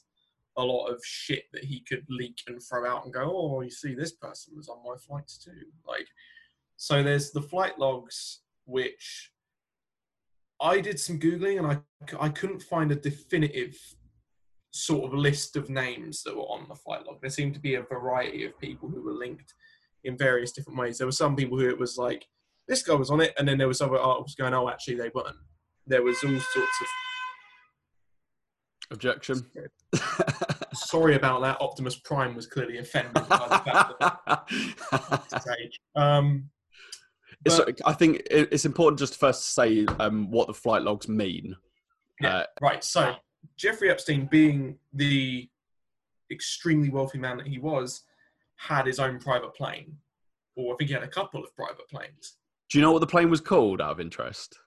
a 0.56 0.64
lot 0.64 0.88
of 0.88 1.04
shit 1.04 1.46
that 1.52 1.64
he 1.64 1.80
could 1.80 2.06
leak 2.10 2.42
and 2.48 2.62
throw 2.62 2.88
out 2.88 3.06
and 3.06 3.14
go, 3.14 3.24
oh, 3.24 3.62
you 3.62 3.72
see, 3.72 3.96
this 3.96 4.12
person 4.12 4.54
was 4.56 4.70
on 4.70 4.84
my 4.86 4.96
flights 4.98 5.40
too. 5.40 5.66
Like, 5.88 6.08
so 6.84 7.02
there's 7.02 7.32
the 7.32 7.42
flight 7.42 7.80
logs, 7.80 8.42
which 8.66 9.32
I 10.62 10.82
did 10.82 11.00
some 11.00 11.18
Googling 11.18 11.58
and 11.58 11.66
I, 11.66 11.78
I 12.20 12.28
couldn't 12.28 12.62
find 12.62 12.92
a 12.92 12.96
definitive 12.96 13.74
sort 14.72 15.06
of 15.06 15.18
list 15.18 15.56
of 15.56 15.70
names 15.70 16.24
that 16.24 16.36
were 16.36 16.42
on 16.42 16.68
the 16.68 16.76
flight 16.76 17.06
log. 17.08 17.22
There 17.22 17.30
seemed 17.30 17.54
to 17.54 17.62
be 17.62 17.76
a 17.76 17.84
variety 17.84 18.44
of 18.44 18.60
people 18.60 18.90
who 18.90 19.02
were 19.02 19.14
linked 19.14 19.54
in 20.04 20.18
various 20.18 20.52
different 20.52 20.78
ways. 20.78 20.98
There 20.98 21.08
were 21.08 21.14
some 21.14 21.38
people 21.38 21.58
who 21.58 21.70
it 21.70 21.80
was 21.80 21.98
like, 21.98 22.26
this 22.68 22.84
guy 22.84 22.96
was 22.96 23.12
on 23.12 23.22
it, 23.22 23.34
and 23.40 23.48
then 23.48 23.58
there 23.58 23.70
was 23.70 23.80
other 23.82 23.98
articles 23.98 24.36
going, 24.36 24.54
oh, 24.54 24.68
actually, 24.68 24.96
they 24.96 25.12
weren't. 25.16 25.38
There 25.88 26.04
was 26.04 26.18
all 26.22 26.38
sorts 26.38 26.82
of 26.82 26.88
Objection. 28.92 29.46
sorry 30.74 31.16
about 31.16 31.42
that. 31.44 31.62
Optimus 31.62 31.96
Prime 31.96 32.36
was 32.36 32.46
clearly 32.46 32.80
offended 32.80 33.14
by 33.14 33.22
the 33.22 33.62
fact 33.72 33.94
that. 35.32 35.70
um, 35.96 36.50
but- 37.44 37.82
I 37.86 37.94
think 37.94 38.24
it's 38.32 38.66
important 38.66 39.00
just 39.00 39.18
first 39.20 39.44
to 39.46 39.52
say 39.52 39.86
um, 40.00 40.30
what 40.32 40.48
the 40.48 40.54
flight 40.54 40.82
logs 40.84 41.08
mean. 41.08 41.56
Yeah. 42.22 42.38
Uh, 42.38 42.46
right. 42.62 42.84
So 42.84 43.16
Jeffrey 43.58 43.90
Epstein, 43.90 44.28
being 44.28 44.78
the 44.94 45.50
extremely 46.32 46.90
wealthy 46.90 47.18
man 47.20 47.38
that 47.38 47.48
he 47.48 47.60
was, 47.60 48.04
had 48.56 48.86
his 48.88 49.00
own 49.00 49.20
private 49.20 49.54
plane, 49.54 49.98
or 50.56 50.74
I 50.74 50.78
think 50.78 50.90
he 50.90 50.94
had 50.94 51.04
a 51.04 51.08
couple 51.08 51.44
of 51.44 51.54
private 51.56 51.88
planes. 51.90 52.38
do 52.70 52.78
you 52.78 52.82
know 52.82 52.92
what 52.92 53.00
the 53.00 53.08
plane 53.08 53.30
was 53.30 53.42
called? 53.42 53.82
Out 53.82 53.92
of 53.92 54.00
interest, 54.00 54.58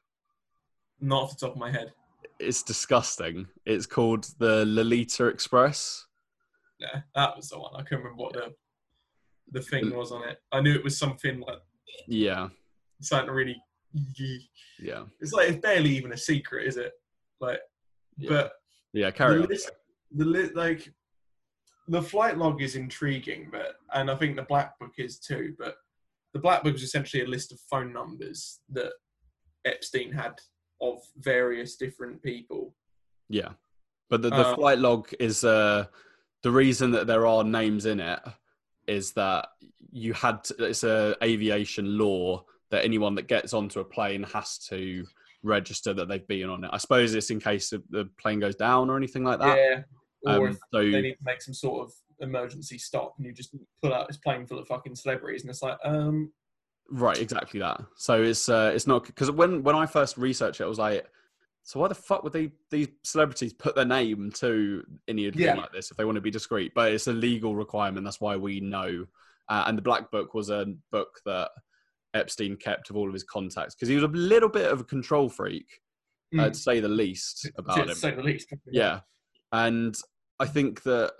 Not 1.00 1.22
off 1.22 1.38
the 1.38 1.46
top 1.46 1.54
of 1.54 1.58
my 1.60 1.70
head. 1.70 1.92
it's 2.38 2.62
disgusting. 2.62 3.46
It's 3.64 3.86
called 3.86 4.28
the 4.38 4.64
Lolita 4.66 5.26
Express. 5.26 6.06
Yeah, 6.78 7.00
that 7.14 7.34
was 7.36 7.48
the 7.48 7.58
one. 7.58 7.72
I 7.74 7.82
couldn't 7.82 8.04
remember 8.04 8.22
what 8.22 8.32
the 8.34 8.54
the 9.52 9.62
thing 9.62 9.94
was 9.96 10.12
on 10.12 10.28
it. 10.28 10.38
I 10.52 10.60
knew 10.60 10.74
it 10.74 10.84
was 10.84 10.98
something 10.98 11.40
like 11.40 11.58
Yeah, 12.06 12.48
something 13.00 13.30
really. 13.30 13.60
yeah, 14.78 15.04
It's 15.20 15.32
like 15.32 15.48
it's 15.50 15.58
barely 15.58 15.90
even 15.90 16.12
a 16.12 16.16
secret, 16.16 16.66
is 16.66 16.76
it? 16.76 16.92
Like, 17.40 17.60
Yeah. 18.18 18.28
but 18.30 18.52
yeah. 18.92 19.10
Carry 19.10 19.36
the 19.38 19.42
on. 19.42 19.48
list, 19.48 19.70
the 20.14 20.24
li- 20.24 20.52
like 20.54 20.92
the 21.88 22.02
flight 22.02 22.36
log 22.38 22.62
is 22.62 22.76
intriguing, 22.76 23.48
but 23.50 23.76
and 23.92 24.10
I 24.10 24.16
think 24.16 24.36
the 24.36 24.42
black 24.42 24.78
book 24.78 24.92
is 24.98 25.18
too. 25.18 25.54
But 25.58 25.76
the 26.34 26.40
black 26.40 26.62
book 26.64 26.74
is 26.74 26.82
essentially 26.82 27.22
a 27.22 27.28
list 27.28 27.52
of 27.52 27.60
phone 27.70 27.92
numbers 27.92 28.60
that 28.70 28.92
Epstein 29.64 30.12
had 30.12 30.34
of 30.80 30.98
various 31.18 31.76
different 31.76 32.22
people. 32.22 32.74
Yeah, 33.28 33.52
but 34.10 34.22
the, 34.22 34.30
the 34.30 34.36
Uh, 34.48 34.54
flight 34.56 34.78
log 34.78 35.08
is 35.18 35.42
uh, 35.44 35.86
the 36.42 36.50
reason 36.50 36.90
that 36.92 37.06
there 37.06 37.26
are 37.26 37.42
names 37.44 37.86
in 37.86 38.00
it 38.00 38.20
is 38.86 39.12
that 39.12 39.48
you 39.90 40.12
had 40.12 40.44
to, 40.44 40.64
it's 40.64 40.84
a 40.84 41.16
aviation 41.22 41.98
law 41.98 42.44
that 42.70 42.84
anyone 42.84 43.14
that 43.14 43.28
gets 43.28 43.52
onto 43.54 43.80
a 43.80 43.84
plane 43.84 44.22
has 44.24 44.58
to 44.58 45.04
register 45.42 45.94
that 45.94 46.08
they've 46.08 46.26
been 46.26 46.48
on 46.50 46.64
it. 46.64 46.70
I 46.72 46.78
suppose 46.78 47.14
it's 47.14 47.30
in 47.30 47.38
case 47.40 47.70
the- 47.70 48.10
plane 48.20 48.40
goes 48.40 48.56
down 48.56 48.90
or 48.90 48.96
anything 48.96 49.22
like 49.24 49.38
that. 49.38 49.56
yeah, 49.56 49.82
or 50.32 50.46
Um, 50.48 50.52
if 50.52 50.58
so 50.72 50.78
they 50.90 51.02
need 51.02 51.12
to 51.14 51.24
make 51.24 51.40
some 51.42 51.54
sort 51.54 51.86
of 51.86 51.94
emergency 52.20 52.78
stop, 52.78 53.14
and 53.18 53.26
you 53.26 53.32
just 53.32 53.54
pull 53.82 53.94
out 53.94 54.08
this 54.08 54.16
plane 54.16 54.46
full 54.46 54.58
of 54.58 54.66
fucking 54.66 54.96
celebrities, 54.96 55.42
and 55.42 55.50
it's 55.50 55.62
like, 55.62 55.78
um, 55.84 56.32
Right, 56.88 57.18
exactly 57.20 57.58
that. 57.60 57.84
So 57.96 58.22
it's 58.22 58.48
uh, 58.48 58.70
it's 58.74 58.86
not 58.86 59.04
because 59.06 59.28
when 59.30 59.62
when 59.64 59.74
I 59.74 59.86
first 59.86 60.16
researched 60.16 60.60
it, 60.60 60.64
I 60.64 60.68
was 60.68 60.78
like, 60.78 61.04
so 61.64 61.80
why 61.80 61.88
the 61.88 61.96
fuck 61.96 62.22
would 62.22 62.32
they 62.32 62.52
these 62.70 62.86
celebrities 63.02 63.52
put 63.52 63.74
their 63.74 63.84
name 63.84 64.30
to 64.36 64.84
any 65.08 65.28
thing 65.32 65.40
Yeah. 65.42 65.54
like 65.56 65.72
this 65.72 65.90
if 65.90 65.96
they 65.96 66.04
want 66.04 66.14
to 66.14 66.20
be 66.20 66.30
discreet? 66.30 66.72
But 66.76 66.92
it's 66.92 67.08
a 67.08 67.12
legal 67.12 67.56
requirement. 67.56 68.04
That's 68.04 68.20
why 68.20 68.36
we 68.36 68.60
know. 68.60 69.04
Uh, 69.48 69.64
and 69.66 69.76
the 69.76 69.82
Black 69.82 70.12
Book 70.12 70.32
was 70.34 70.48
a 70.50 70.66
book 70.92 71.20
that 71.24 71.50
Epstein 72.16 72.56
kept 72.56 72.90
of 72.90 72.96
all 72.96 73.06
of 73.06 73.12
his 73.14 73.24
contacts 73.24 73.74
because 73.74 73.88
he 73.88 73.94
was 73.94 74.04
a 74.04 74.08
little 74.08 74.48
bit 74.48 74.70
of 74.70 74.80
a 74.80 74.84
control 74.84 75.28
freak, 75.28 75.66
uh, 76.34 76.42
mm, 76.42 76.52
to 76.52 76.58
say 76.58 76.80
the 76.80 76.88
least, 76.88 77.48
about 77.58 77.76
to 77.76 77.82
him. 77.82 77.94
say 77.94 78.14
the 78.14 78.22
least. 78.22 78.52
Yeah, 78.70 79.00
and 79.52 79.96
I 80.40 80.46
think 80.46 80.82
that 80.82 81.12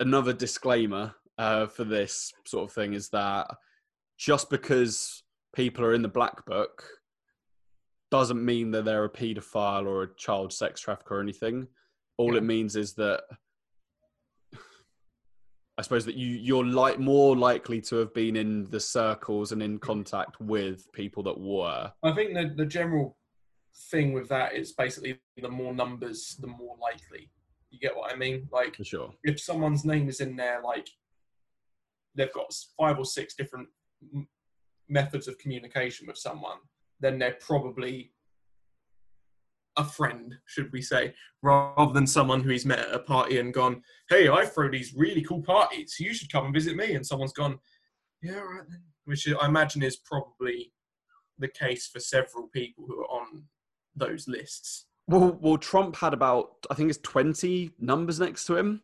another 0.00 0.32
disclaimer 0.32 1.14
uh, 1.38 1.66
for 1.66 1.84
this 1.84 2.32
sort 2.46 2.68
of 2.68 2.74
thing 2.74 2.94
is 2.94 3.08
that 3.10 3.46
just 4.18 4.48
because 4.50 5.22
people 5.54 5.84
are 5.84 5.94
in 5.94 6.02
the 6.02 6.08
black 6.08 6.44
book 6.46 6.84
doesn't 8.10 8.42
mean 8.44 8.70
that 8.70 8.84
they're 8.84 9.04
a 9.04 9.10
paedophile 9.10 9.86
or 9.86 10.02
a 10.04 10.14
child 10.16 10.52
sex 10.52 10.80
trafficker 10.80 11.16
or 11.18 11.20
anything. 11.20 11.66
All 12.18 12.32
Yeah. 12.32 12.38
it 12.38 12.44
means 12.44 12.76
is 12.76 12.94
that 12.94 13.22
I 15.78 15.82
suppose 15.82 16.06
that 16.06 16.14
you 16.16 16.28
you're 16.28 16.64
like 16.64 16.98
more 16.98 17.36
likely 17.36 17.80
to 17.82 17.96
have 17.96 18.14
been 18.14 18.36
in 18.36 18.64
the 18.70 18.80
circles 18.80 19.52
and 19.52 19.62
in 19.62 19.78
contact 19.78 20.40
with 20.40 20.90
people 20.92 21.22
that 21.24 21.38
were. 21.38 21.92
I 22.02 22.12
think 22.12 22.34
the, 22.34 22.52
the 22.56 22.66
general 22.66 23.16
thing 23.90 24.12
with 24.14 24.28
that 24.30 24.54
is 24.54 24.72
basically 24.72 25.20
the 25.36 25.48
more 25.50 25.74
numbers, 25.74 26.36
the 26.40 26.46
more 26.46 26.76
likely. 26.80 27.30
You 27.70 27.78
get 27.78 27.94
what 27.94 28.12
I 28.12 28.16
mean? 28.16 28.48
Like 28.50 28.76
For 28.76 28.84
sure. 28.84 29.12
if 29.22 29.38
someone's 29.38 29.84
name 29.84 30.08
is 30.08 30.20
in 30.20 30.34
there, 30.34 30.62
like 30.64 30.88
they've 32.14 32.32
got 32.32 32.54
five 32.78 32.98
or 32.98 33.04
six 33.04 33.34
different 33.34 33.68
m- 34.14 34.26
methods 34.88 35.28
of 35.28 35.36
communication 35.36 36.06
with 36.06 36.16
someone, 36.16 36.58
then 37.00 37.18
they're 37.18 37.36
probably 37.40 38.12
a 39.76 39.84
friend, 39.84 40.34
should 40.46 40.72
we 40.72 40.80
say, 40.82 41.14
rather 41.42 41.92
than 41.92 42.06
someone 42.06 42.40
who 42.42 42.50
he's 42.50 42.66
met 42.66 42.78
at 42.78 42.94
a 42.94 42.98
party 42.98 43.38
and 43.38 43.52
gone, 43.52 43.82
"Hey, 44.08 44.28
I 44.28 44.46
throw 44.46 44.70
these 44.70 44.94
really 44.94 45.22
cool 45.22 45.42
parties. 45.42 45.96
You 46.00 46.14
should 46.14 46.32
come 46.32 46.46
and 46.46 46.54
visit 46.54 46.76
me." 46.76 46.94
And 46.94 47.06
someone's 47.06 47.32
gone, 47.32 47.58
"Yeah, 48.22 48.40
right 48.40 48.68
then," 48.68 48.82
which 49.04 49.28
I 49.28 49.46
imagine 49.46 49.82
is 49.82 49.96
probably 49.96 50.72
the 51.38 51.48
case 51.48 51.86
for 51.86 52.00
several 52.00 52.48
people 52.48 52.86
who 52.86 53.00
are 53.02 53.10
on 53.10 53.44
those 53.94 54.26
lists. 54.26 54.86
Well, 55.08 55.38
well, 55.40 55.58
Trump 55.58 55.96
had 55.96 56.14
about 56.14 56.66
I 56.70 56.74
think 56.74 56.90
it's 56.90 56.98
twenty 57.02 57.72
numbers 57.78 58.18
next 58.18 58.46
to 58.46 58.56
him. 58.56 58.82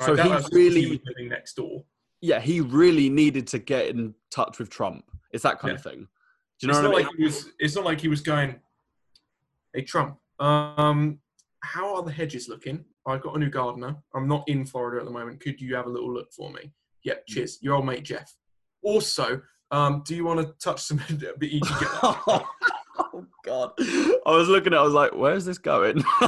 Right? 0.00 0.06
So 0.06 0.16
he 0.16 0.22
he 0.22 0.56
really- 0.56 0.90
was 0.90 1.00
living 1.06 1.28
next 1.28 1.54
door. 1.54 1.84
Yeah, 2.22 2.38
he 2.40 2.60
really 2.60 3.08
needed 3.08 3.46
to 3.48 3.58
get 3.58 3.86
in 3.88 4.14
touch 4.30 4.58
with 4.58 4.68
Trump. 4.70 5.04
It's 5.32 5.42
that 5.42 5.58
kind 5.58 5.74
of 5.74 5.82
thing. 5.82 6.06
Do 6.58 6.66
you 6.66 6.72
know 6.72 6.78
it's 6.78 6.82
what 6.82 6.90
not 6.90 6.94
I 6.94 6.98
mean? 6.98 7.06
like 7.06 7.16
he 7.16 7.24
was. 7.24 7.52
It's 7.58 7.74
not 7.74 7.84
like 7.84 8.00
he 8.00 8.08
was 8.08 8.20
going. 8.20 8.60
Hey 9.72 9.82
Trump, 9.82 10.18
um, 10.40 11.20
how 11.60 11.94
are 11.94 12.02
the 12.02 12.10
hedges 12.10 12.48
looking? 12.48 12.84
I've 13.06 13.22
got 13.22 13.36
a 13.36 13.38
new 13.38 13.50
gardener. 13.50 13.94
I'm 14.12 14.26
not 14.26 14.42
in 14.48 14.66
Florida 14.66 14.98
at 14.98 15.04
the 15.04 15.12
moment. 15.12 15.38
Could 15.38 15.60
you 15.60 15.76
have 15.76 15.86
a 15.86 15.88
little 15.88 16.12
look 16.12 16.32
for 16.32 16.50
me? 16.50 16.72
Yep, 17.04 17.26
cheers. 17.28 17.58
Your 17.62 17.76
old 17.76 17.86
mate 17.86 18.02
Jeff. 18.02 18.34
Also, 18.82 19.40
um, 19.70 20.02
do 20.04 20.16
you 20.16 20.24
want 20.24 20.40
to 20.40 20.52
touch 20.58 20.82
some? 20.82 20.98
can 21.06 21.20
oh 21.40 22.46
God! 23.44 23.70
I 23.78 24.20
was 24.26 24.48
looking 24.48 24.72
at. 24.72 24.80
I 24.80 24.82
was 24.82 24.92
like, 24.92 25.14
"Where's 25.14 25.44
this 25.44 25.58
going?" 25.58 26.02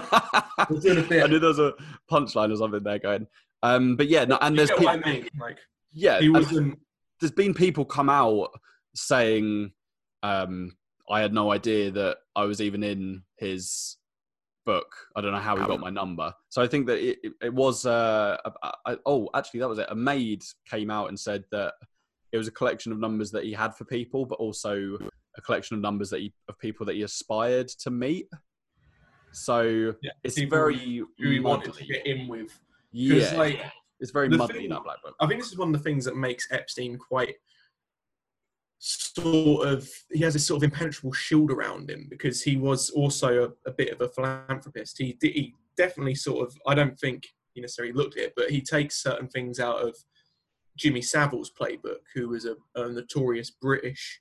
We're 0.71 0.79
doing 0.81 0.99
a 0.99 1.03
bit. 1.03 1.25
I 1.25 1.27
knew 1.27 1.41
there 1.41 1.49
was 1.49 1.59
a 1.59 1.75
punchline 2.09 2.53
or 2.53 2.57
something 2.57 2.85
there 2.85 3.01
going. 3.01 3.27
Um, 3.65 3.97
but 3.97 4.07
yeah, 4.07 4.25
no, 4.25 4.39
and 4.41 4.57
there's 4.57 4.71
people, 4.71 4.89
I 4.89 4.99
mean? 4.99 5.29
Like 5.41 5.59
yeah, 5.93 6.21
there's 6.21 7.33
been 7.33 7.55
people 7.55 7.85
come 7.85 8.09
out 8.09 8.51
saying, 8.95 9.73
um, 10.23 10.77
"I 11.11 11.21
had 11.21 11.35
no 11.35 11.51
idea 11.51 11.91
that 11.91 12.19
I 12.37 12.45
was 12.45 12.61
even 12.61 12.83
in 12.85 13.25
his 13.43 13.97
book. 14.65 14.87
I 15.17 15.21
don't 15.21 15.33
know 15.33 15.39
how 15.39 15.57
he 15.57 15.67
got 15.67 15.81
my 15.81 15.91
number." 15.91 16.33
So 16.49 16.63
I 16.63 16.67
think 16.69 16.87
that 16.87 16.99
it, 16.99 17.19
it, 17.23 17.33
it 17.43 17.55
was. 17.55 17.85
Uh, 17.87 18.37
a- 18.45 18.73
a- 18.93 18.99
oh, 19.07 19.29
actually, 19.35 19.61
that 19.61 19.69
was 19.69 19.79
it. 19.79 19.87
A 19.91 19.95
maid 19.95 20.43
came 20.69 20.91
out 20.91 21.09
and 21.09 21.19
said 21.19 21.45
that 21.51 21.75
it 22.33 22.39
was 22.39 22.49
a 22.49 22.53
collection 22.53 22.93
of 22.93 22.99
numbers 22.99 23.31
that 23.33 23.45
he 23.45 23.53
had 23.53 23.75
for 23.75 23.85
people, 23.85 24.25
but 24.25 24.37
also 24.37 24.97
a 25.37 25.41
collection 25.43 25.75
of 25.77 25.81
numbers 25.83 26.09
that 26.11 26.21
he 26.21 26.33
of 26.49 26.59
people 26.59 26.87
that 26.87 26.95
he 26.95 27.03
aspired 27.03 27.69
to 27.69 27.91
meet. 27.91 28.29
So 29.33 29.95
Yeah, 30.03 30.11
it's 30.25 30.39
very 30.41 30.77
Who 30.99 31.07
he 31.31 31.41
wanted 31.41 31.75
to 31.75 31.85
get 31.85 32.07
in 32.07 32.29
with. 32.29 32.59
Yeah, 32.93 33.33
like 33.37 33.61
it's 34.01 34.11
very 34.11 34.29
muddy 34.29 34.53
thing- 34.55 34.69
that 34.71 34.85
black 34.85 35.03
book. 35.03 35.15
I 35.21 35.27
think 35.27 35.41
this 35.41 35.51
is 35.53 35.59
one 35.59 35.69
of 35.69 35.73
the 35.75 35.83
things 35.89 36.05
that 36.05 36.17
makes 36.17 36.47
Epstein 36.51 36.99
quite 36.99 37.37
sort 38.85 39.69
of 39.69 39.89
he 40.11 40.21
has 40.25 40.33
this 40.33 40.45
sort 40.45 40.59
of 40.59 40.65
impenetrable 40.65 41.13
shield 41.13 41.53
around 41.53 41.89
him 41.89 42.09
because 42.11 42.43
he 42.43 42.57
was 42.57 42.91
also 42.91 43.45
a, 43.45 43.71
a 43.71 43.73
bit 43.73 43.93
of 43.93 44.01
a 44.01 44.09
philanthropist. 44.09 44.99
He 44.99 45.17
he 45.23 45.55
definitely 45.77 46.17
sort 46.17 46.47
of 46.47 46.57
I 46.67 46.75
don't 46.75 46.99
think 46.99 47.29
he 47.55 47.61
necessarily 47.61 47.93
looked 47.93 48.17
at 48.17 48.25
it, 48.25 48.33
but 48.35 48.51
he 48.51 48.61
takes 48.61 49.03
certain 49.03 49.29
things 49.29 49.61
out 49.61 49.87
of 49.87 49.97
Jimmy 50.77 51.01
Savile's 51.01 51.53
playbook, 51.53 52.01
who 52.15 52.31
was 52.31 52.45
a, 52.45 52.57
a 52.75 52.89
notorious 52.89 53.51
British 53.51 54.21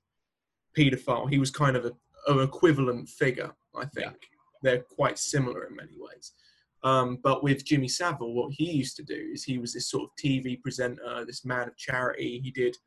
paedophile. 0.78 1.30
He 1.30 1.40
was 1.40 1.50
kind 1.50 1.76
of 1.76 1.86
a, 1.86 1.92
an 2.28 2.42
equivalent 2.42 3.10
figure, 3.10 3.52
I 3.76 3.86
think. 3.86 3.96
Yeah. 4.22 4.28
They're 4.62 4.84
quite 4.84 5.18
similar 5.18 5.66
in 5.66 5.76
many 5.76 5.94
ways. 5.98 6.34
Um, 6.84 7.20
but 7.24 7.42
with 7.42 7.66
Jimmy 7.66 7.88
Savile, 7.88 8.34
what 8.34 8.52
he 8.52 8.70
used 8.70 8.96
to 8.98 9.04
do 9.04 9.30
is 9.34 9.44
he 9.44 9.58
was 9.58 9.74
this 9.74 9.90
sort 9.90 10.04
of 10.04 10.10
TV 10.24 10.62
presenter, 10.62 11.26
this 11.26 11.46
man 11.46 11.68
of 11.68 11.78
charity. 11.78 12.42
He 12.44 12.52
did, 12.52 12.78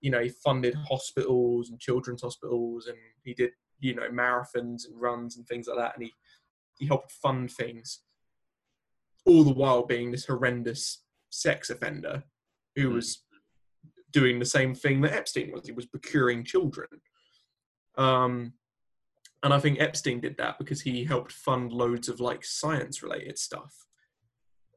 you 0.00 0.10
know, 0.10 0.20
he 0.20 0.28
funded 0.28 0.74
hospitals 0.74 1.70
and 1.70 1.80
children's 1.80 2.22
hospitals, 2.22 2.86
and 2.86 2.96
he 3.24 3.34
did, 3.34 3.50
you 3.80 3.94
know, 3.94 4.08
marathons 4.10 4.86
and 4.86 5.00
runs 5.00 5.36
and 5.36 5.46
things 5.46 5.66
like 5.68 5.78
that. 5.78 5.94
And 5.96 6.04
he 6.04 6.12
he 6.78 6.86
helped 6.86 7.10
fund 7.10 7.50
things, 7.50 8.00
all 9.24 9.42
the 9.44 9.52
while 9.52 9.84
being 9.86 10.10
this 10.10 10.26
horrendous 10.26 11.02
sex 11.30 11.70
offender 11.70 12.22
who 12.74 12.90
Mm. 12.90 12.94
was 12.94 13.22
doing 14.10 14.38
the 14.38 14.44
same 14.44 14.74
thing 14.74 15.00
that 15.00 15.12
Epstein 15.14 15.52
was. 15.52 15.66
He 15.66 15.72
was 15.72 15.86
procuring 15.86 16.44
children. 16.44 16.88
Um, 17.96 18.52
and 19.42 19.54
I 19.54 19.58
think 19.58 19.80
Epstein 19.80 20.20
did 20.20 20.36
that 20.36 20.58
because 20.58 20.82
he 20.82 21.04
helped 21.04 21.32
fund 21.32 21.72
loads 21.72 22.08
of 22.10 22.20
like 22.20 22.44
science 22.44 23.02
related 23.02 23.38
stuff. 23.38 23.86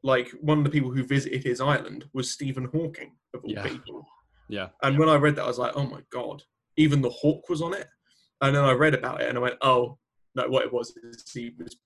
Like 0.04 0.30
one 0.40 0.58
of 0.60 0.64
the 0.64 0.70
people 0.70 0.92
who 0.92 1.04
visited 1.04 1.44
his 1.44 1.60
island 1.60 2.10
was 2.14 2.32
Stephen 2.32 2.66
Hawking, 2.66 3.18
of 3.34 3.44
all 3.44 3.52
Yeah. 3.52 3.64
people. 3.68 4.08
Yeah. 4.50 4.70
And 4.82 4.98
when 4.98 5.08
I 5.08 5.16
read 5.16 5.36
that, 5.36 5.44
I 5.44 5.48
was 5.48 5.60
like, 5.60 5.74
oh 5.76 5.86
my 5.86 6.02
God, 6.12 6.44
even 6.76 7.02
the 7.02 7.10
hawk 7.10 7.48
was 7.48 7.62
on 7.62 7.74
it. 7.74 7.88
And 8.42 8.56
then 8.56 8.64
I 8.64 8.72
read 8.72 8.96
about 8.96 9.22
it 9.22 9.30
and 9.30 9.38
I 9.38 9.42
went, 9.42 9.56
oh, 9.62 9.98
no, 10.36 10.48
what 10.48 10.66
it 10.66 10.74
was 10.74 10.94
is 11.04 11.24
he 11.32 11.54
was 11.58 11.78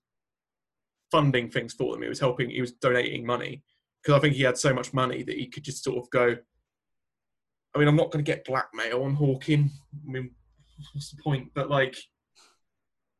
funding 1.11 1.49
things 1.49 1.73
for 1.73 1.93
them. 1.93 2.01
He 2.01 2.09
was 2.09 2.19
helping, 2.19 2.49
he 2.49 2.61
was 2.61 2.71
donating 2.71 3.25
money 3.25 3.63
because 4.01 4.17
I 4.17 4.21
think 4.21 4.35
he 4.35 4.43
had 4.43 4.57
so 4.57 4.73
much 4.73 4.93
money 4.93 5.23
that 5.23 5.37
he 5.37 5.47
could 5.47 5.63
just 5.63 5.83
sort 5.83 5.97
of 5.97 6.09
go, 6.09 6.35
I 7.75 7.79
mean, 7.79 7.87
I'm 7.87 7.95
not 7.95 8.11
going 8.11 8.23
to 8.23 8.31
get 8.31 8.45
blackmail 8.45 9.03
on 9.03 9.15
Hawking. 9.15 9.69
I 10.07 10.11
mean, 10.11 10.31
what's 10.93 11.11
the 11.11 11.21
point? 11.21 11.49
But 11.53 11.69
like, 11.69 11.97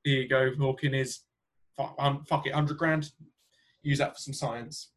here 0.04 0.22
you 0.22 0.28
go. 0.28 0.52
Hawking 0.60 0.94
is, 0.94 1.22
fuck, 1.76 1.96
um, 2.00 2.24
fuck 2.28 2.46
it, 2.46 2.54
100 2.54 2.78
grand. 2.78 3.12
Use 3.82 3.98
that 3.98 4.16
for 4.16 4.20
some 4.20 4.34
science. 4.34 4.92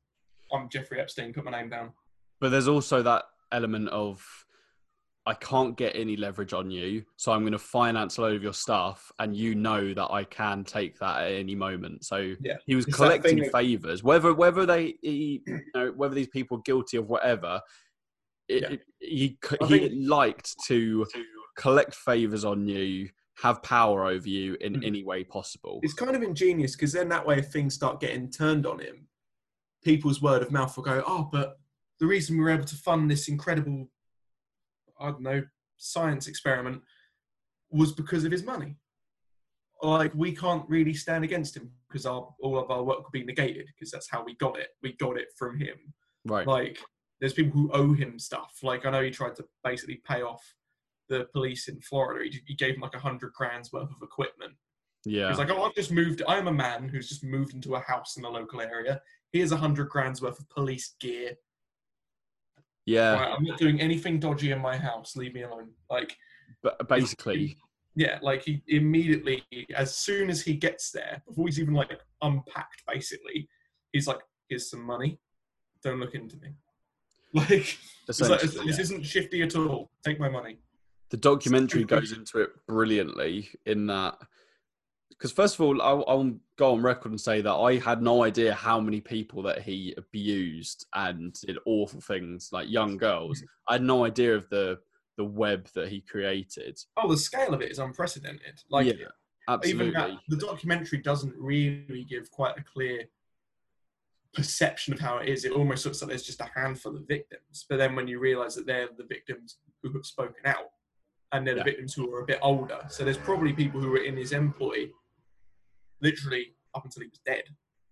I'm 0.52 0.68
Jeffrey 0.68 1.00
Epstein, 1.00 1.32
put 1.32 1.44
my 1.44 1.50
name 1.50 1.70
down. 1.70 1.92
But 2.40 2.50
there's 2.50 2.68
also 2.68 3.02
that 3.02 3.24
element 3.52 3.88
of 3.88 4.24
I 5.28 5.34
can't 5.34 5.76
get 5.76 5.96
any 5.96 6.16
leverage 6.16 6.52
on 6.52 6.70
you, 6.70 7.04
so 7.16 7.32
I'm 7.32 7.40
going 7.40 7.50
to 7.50 7.58
finance 7.58 8.16
a 8.16 8.20
load 8.22 8.36
of 8.36 8.44
your 8.44 8.52
stuff, 8.52 9.10
and 9.18 9.36
you 9.36 9.56
know 9.56 9.92
that 9.92 10.08
I 10.12 10.22
can 10.22 10.62
take 10.62 11.00
that 11.00 11.20
at 11.22 11.32
any 11.32 11.56
moment. 11.56 12.04
So 12.04 12.36
Yeah. 12.40 12.58
he 12.64 12.76
was 12.76 12.86
It's 12.86 12.96
collecting 12.96 13.44
of- 13.44 13.50
favors, 13.50 14.04
whether 14.04 14.32
whether 14.32 14.64
they 14.66 14.96
he, 15.02 15.42
you 15.44 15.60
know, 15.74 15.90
whether 15.96 16.14
these 16.14 16.28
people 16.28 16.58
are 16.58 16.62
guilty 16.62 16.96
of 16.96 17.08
whatever. 17.08 17.60
It, 18.48 18.62
Yeah. 18.62 18.68
it- 18.74 18.84
he 19.00 19.38
he 19.62 19.66
think- 19.88 19.92
liked 20.08 20.54
to 20.68 21.04
collect 21.56 21.96
favors 21.96 22.44
on 22.44 22.68
you, 22.68 23.10
have 23.42 23.60
power 23.64 24.04
over 24.06 24.28
you 24.28 24.56
in 24.60 24.74
Mhm. 24.74 24.86
any 24.86 25.02
way 25.02 25.24
possible. 25.24 25.80
It's 25.82 25.92
kind 25.94 26.14
of 26.14 26.22
ingenious 26.22 26.76
because 26.76 26.92
then 26.92 27.08
that 27.08 27.26
way, 27.26 27.38
if 27.40 27.48
things 27.50 27.74
start 27.74 27.98
getting 28.00 28.30
turned 28.30 28.64
on 28.64 28.78
him, 28.78 29.08
people's 29.82 30.22
word 30.22 30.42
of 30.42 30.52
mouth 30.52 30.76
will 30.76 30.84
go, 30.84 31.02
"Oh, 31.04 31.28
but 31.32 31.58
the 32.00 32.06
reason 32.06 32.36
we 32.36 32.44
were 32.44 32.50
able 32.50 32.64
to 32.64 32.76
fund 32.76 33.10
this 33.10 33.28
incredible, 33.28 33.88
I 35.00 35.06
don't 35.06 35.22
know, 35.22 35.44
science 35.76 36.26
experiment 36.26 36.82
was 37.70 37.92
because 37.92 38.24
of 38.24 38.32
his 38.32 38.44
money." 38.44 38.76
Like 39.82 40.14
we 40.14 40.34
can't 40.34 40.68
really 40.68 40.94
stand 40.94 41.22
against 41.22 41.56
him 41.56 41.70
because 41.88 42.06
our 42.06 42.34
all 42.40 42.58
of 42.58 42.70
our 42.70 42.82
work 42.82 43.02
will 43.02 43.10
be 43.12 43.24
negated 43.24 43.66
because 43.66 43.90
that's 43.90 44.10
how 44.10 44.24
we 44.24 44.34
got 44.36 44.58
it. 44.58 44.68
We 44.82 44.94
got 44.94 45.18
it 45.18 45.28
from 45.36 45.58
him. 45.58 45.76
Right. 46.24 46.46
Like 46.46 46.78
there's 47.20 47.34
people 47.34 47.60
who 47.60 47.70
owe 47.72 47.92
him 47.92 48.18
stuff. 48.18 48.58
Like 48.62 48.86
I 48.86 48.90
know 48.90 49.02
he 49.02 49.10
tried 49.10 49.36
to 49.36 49.44
basically 49.62 50.00
pay 50.06 50.22
off 50.22 50.42
the 51.08 51.26
police 51.32 51.68
in 51.68 51.80
Florida. 51.80 52.28
He, 52.30 52.40
he 52.46 52.54
gave 52.54 52.74
him 52.74 52.80
like 52.80 52.94
a 52.94 53.00
hundred 53.00 53.32
grand's 53.32 53.72
worth 53.72 53.90
of 53.90 54.02
equipment. 54.02 54.54
Yeah. 55.04 55.28
He's 55.28 55.38
like, 55.38 55.50
oh, 55.50 55.62
I've 55.62 55.74
just 55.74 55.92
moved. 55.92 56.22
I 56.26 56.36
am 56.36 56.48
a 56.48 56.52
man 56.52 56.88
who's 56.88 57.08
just 57.08 57.22
moved 57.22 57.54
into 57.54 57.76
a 57.76 57.80
house 57.80 58.16
in 58.16 58.22
the 58.22 58.28
local 58.28 58.60
area. 58.60 59.00
Here's 59.32 59.52
a 59.52 59.56
hundred 59.56 59.88
grand's 59.88 60.20
worth 60.20 60.40
of 60.40 60.48
police 60.48 60.94
gear. 61.00 61.34
Yeah. 62.86 63.34
I'm 63.36 63.44
not 63.44 63.58
doing 63.58 63.80
anything 63.80 64.18
dodgy 64.18 64.52
in 64.52 64.60
my 64.60 64.76
house. 64.76 65.16
Leave 65.16 65.34
me 65.34 65.42
alone. 65.42 65.70
Like, 65.90 66.16
But 66.62 66.88
basically, 66.88 67.58
yeah, 67.96 68.18
like 68.22 68.42
he 68.42 68.62
immediately, 68.68 69.44
as 69.74 69.96
soon 69.96 70.30
as 70.30 70.42
he 70.42 70.54
gets 70.54 70.90
there, 70.90 71.22
before 71.26 71.46
he's 71.46 71.58
even 71.60 71.74
like 71.74 71.98
unpacked, 72.22 72.82
basically, 72.86 73.48
he's 73.92 74.06
like, 74.06 74.20
here's 74.48 74.70
some 74.70 74.82
money. 74.82 75.18
Don't 75.82 76.00
look 76.00 76.14
into 76.14 76.36
me. 76.38 76.50
Like, 77.34 77.76
like, 78.20 78.40
this 78.40 78.54
yeah. 78.54 78.80
isn't 78.80 79.02
shifty 79.04 79.42
at 79.42 79.56
all. 79.56 79.90
Take 80.02 80.18
my 80.18 80.28
money. 80.28 80.58
the 81.10 81.16
documentary 81.18 81.84
goes 81.84 82.12
into 82.12 82.38
it 82.38 82.50
brilliantly 82.66 83.50
in 83.66 83.88
that 83.88 84.16
because 85.18 85.32
first 85.32 85.54
of 85.54 85.60
all 85.62 85.80
I'll, 85.80 86.04
I'll 86.06 86.32
go 86.56 86.72
on 86.72 86.82
record 86.82 87.12
and 87.12 87.20
say 87.20 87.40
that 87.40 87.52
i 87.52 87.76
had 87.76 88.02
no 88.02 88.24
idea 88.24 88.54
how 88.54 88.80
many 88.80 89.00
people 89.00 89.42
that 89.42 89.62
he 89.62 89.94
abused 89.96 90.86
and 90.94 91.32
did 91.46 91.58
awful 91.66 92.00
things 92.00 92.50
like 92.52 92.68
young 92.68 92.96
girls 92.96 93.38
mm-hmm. 93.38 93.46
i 93.68 93.74
had 93.74 93.82
no 93.82 94.04
idea 94.04 94.34
of 94.34 94.48
the 94.50 94.78
the 95.16 95.24
web 95.24 95.66
that 95.74 95.88
he 95.88 96.02
created 96.02 96.78
Oh, 96.98 97.08
the 97.08 97.16
scale 97.16 97.54
of 97.54 97.62
it 97.62 97.70
is 97.70 97.78
unprecedented. 97.78 98.60
Like, 98.68 98.86
yeah 98.86 99.06
even 99.64 99.92
that, 99.92 100.10
the 100.28 100.36
documentary 100.36 100.98
doesn't 100.98 101.34
really 101.36 102.04
give 102.08 102.30
quite 102.30 102.58
a 102.58 102.64
clear 102.64 103.04
perception 104.34 104.92
of 104.92 105.00
how 105.00 105.18
it 105.18 105.28
is. 105.28 105.44
It 105.44 105.52
almost 105.52 105.84
looks 105.84 106.02
like 106.02 106.08
there's 106.08 106.24
just 106.24 106.40
a 106.40 106.50
handful 106.54 106.96
of 106.96 107.06
victims, 107.06 107.64
but 107.68 107.76
then 107.76 107.94
when 107.94 108.08
you 108.08 108.18
realise 108.18 108.54
that 108.56 108.66
they're 108.66 108.88
the 108.96 109.04
victims 109.04 109.58
who 109.82 109.92
have 109.92 110.04
spoken 110.04 110.44
out, 110.44 110.70
and 111.32 111.46
they're 111.46 111.54
the 111.54 111.60
Yeah. 111.60 111.64
victims 111.64 111.94
who 111.94 112.12
are 112.12 112.22
a 112.22 112.26
bit 112.26 112.38
older, 112.42 112.80
so 112.88 113.04
there's 113.04 113.18
probably 113.18 113.52
people 113.52 113.80
who 113.80 113.90
were 113.90 114.02
in 114.02 114.16
his 114.16 114.32
employ, 114.32 114.90
literally 116.00 116.54
up 116.74 116.84
until 116.84 117.02
he 117.02 117.08
was 117.08 117.20
dead. 117.24 117.44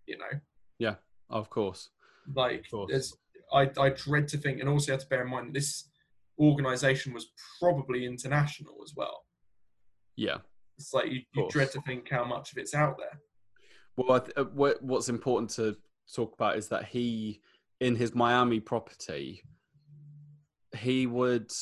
You 0.07 0.19
know, 0.19 0.39
Yeah, 0.79 0.97
of 1.31 1.49
course 1.51 1.91
like 2.35 2.65
course. 2.71 3.15
I, 3.53 3.71
I 3.79 3.91
dread 3.91 4.29
to 4.29 4.39
think, 4.39 4.61
and 4.61 4.69
also 4.69 4.87
you 4.89 4.93
have 4.93 5.03
to 5.03 5.09
bear 5.09 5.23
in 5.25 5.31
mind 5.31 5.49
that 5.49 5.55
this 5.55 5.91
organisation 6.39 7.13
was 7.13 7.27
probably 7.61 8.07
international 8.07 8.77
as 8.83 8.95
well. 8.97 9.21
yeah 10.17 10.39
It's 10.79 10.93
like 10.95 11.11
you, 11.11 11.21
you 11.35 11.47
dread 11.51 11.71
to 11.73 11.81
think 11.83 12.09
how 12.11 12.25
much 12.25 12.51
of 12.53 12.59
it's 12.59 12.75
out 12.75 12.97
there. 12.99 13.21
well 13.97 14.13
I 14.17 14.19
th- 14.21 14.37
uh, 14.37 14.45
what, 14.45 14.83
what's 14.83 15.09
important 15.11 15.51
to 15.53 15.77
talk 16.15 16.35
about 16.35 16.57
is 16.57 16.69
that 16.69 16.87
he 16.87 17.41
in 17.81 17.95
his 17.95 18.15
miami 18.15 18.61
property 18.61 19.43
he 20.77 21.07
would 21.07 21.53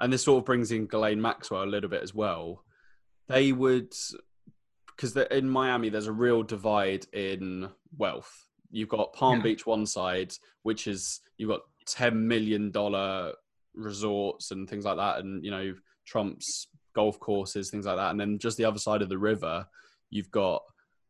and 0.00 0.12
this 0.12 0.24
sort 0.24 0.38
of 0.38 0.44
brings 0.46 0.72
in 0.72 0.86
Ghislaine 0.86 1.20
Maxwell 1.20 1.62
a 1.62 1.66
little 1.66 1.90
bit 1.90 2.02
as 2.02 2.14
well. 2.14 2.64
They 3.28 3.52
would, 3.52 3.92
because 5.00 5.16
in 5.30 5.48
Miami, 5.48 5.88
there's 5.88 6.08
a 6.08 6.12
real 6.12 6.42
divide 6.42 7.06
in 7.14 7.70
wealth. 7.96 8.46
You've 8.70 8.90
got 8.90 9.14
Palm 9.14 9.38
Yeah. 9.38 9.44
Beach 9.44 9.64
one 9.64 9.86
side, 9.86 10.34
which 10.62 10.86
is 10.86 11.20
you've 11.38 11.48
got 11.48 11.62
ten 11.86 12.28
million 12.28 12.70
dollar 12.70 13.32
resorts 13.74 14.50
and 14.50 14.68
things 14.68 14.84
like 14.84 14.98
that, 14.98 15.20
and 15.20 15.42
you 15.42 15.50
know 15.50 15.74
Trump's 16.06 16.68
golf 16.94 17.18
courses, 17.18 17.70
things 17.70 17.86
like 17.86 17.96
that, 17.96 18.10
and 18.10 18.20
then 18.20 18.38
just 18.38 18.58
the 18.58 18.64
other 18.66 18.78
side 18.78 19.00
of 19.00 19.08
the 19.08 19.18
river, 19.18 19.66
you've 20.10 20.30
got 20.30 20.62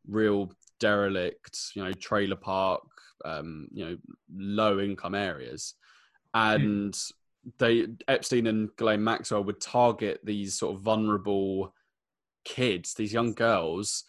real 0.06 0.52
derelict, 0.78 1.58
you 1.74 1.82
know, 1.82 1.92
trailer 1.92 2.36
park, 2.36 2.86
um, 3.24 3.66
you 3.72 3.84
know, 3.84 3.96
low 4.32 4.78
income 4.78 5.16
areas, 5.16 5.74
and 6.32 6.96
they 7.58 7.88
Epstein 8.06 8.46
and 8.46 8.68
Ghislaine 8.76 9.02
Maxwell 9.02 9.44
would 9.44 9.60
target 9.60 10.20
these 10.22 10.56
sort 10.56 10.76
of 10.76 10.82
vulnerable 10.82 11.74
kids, 12.54 12.94
these 12.94 13.12
young 13.12 13.32
girls, 13.34 14.04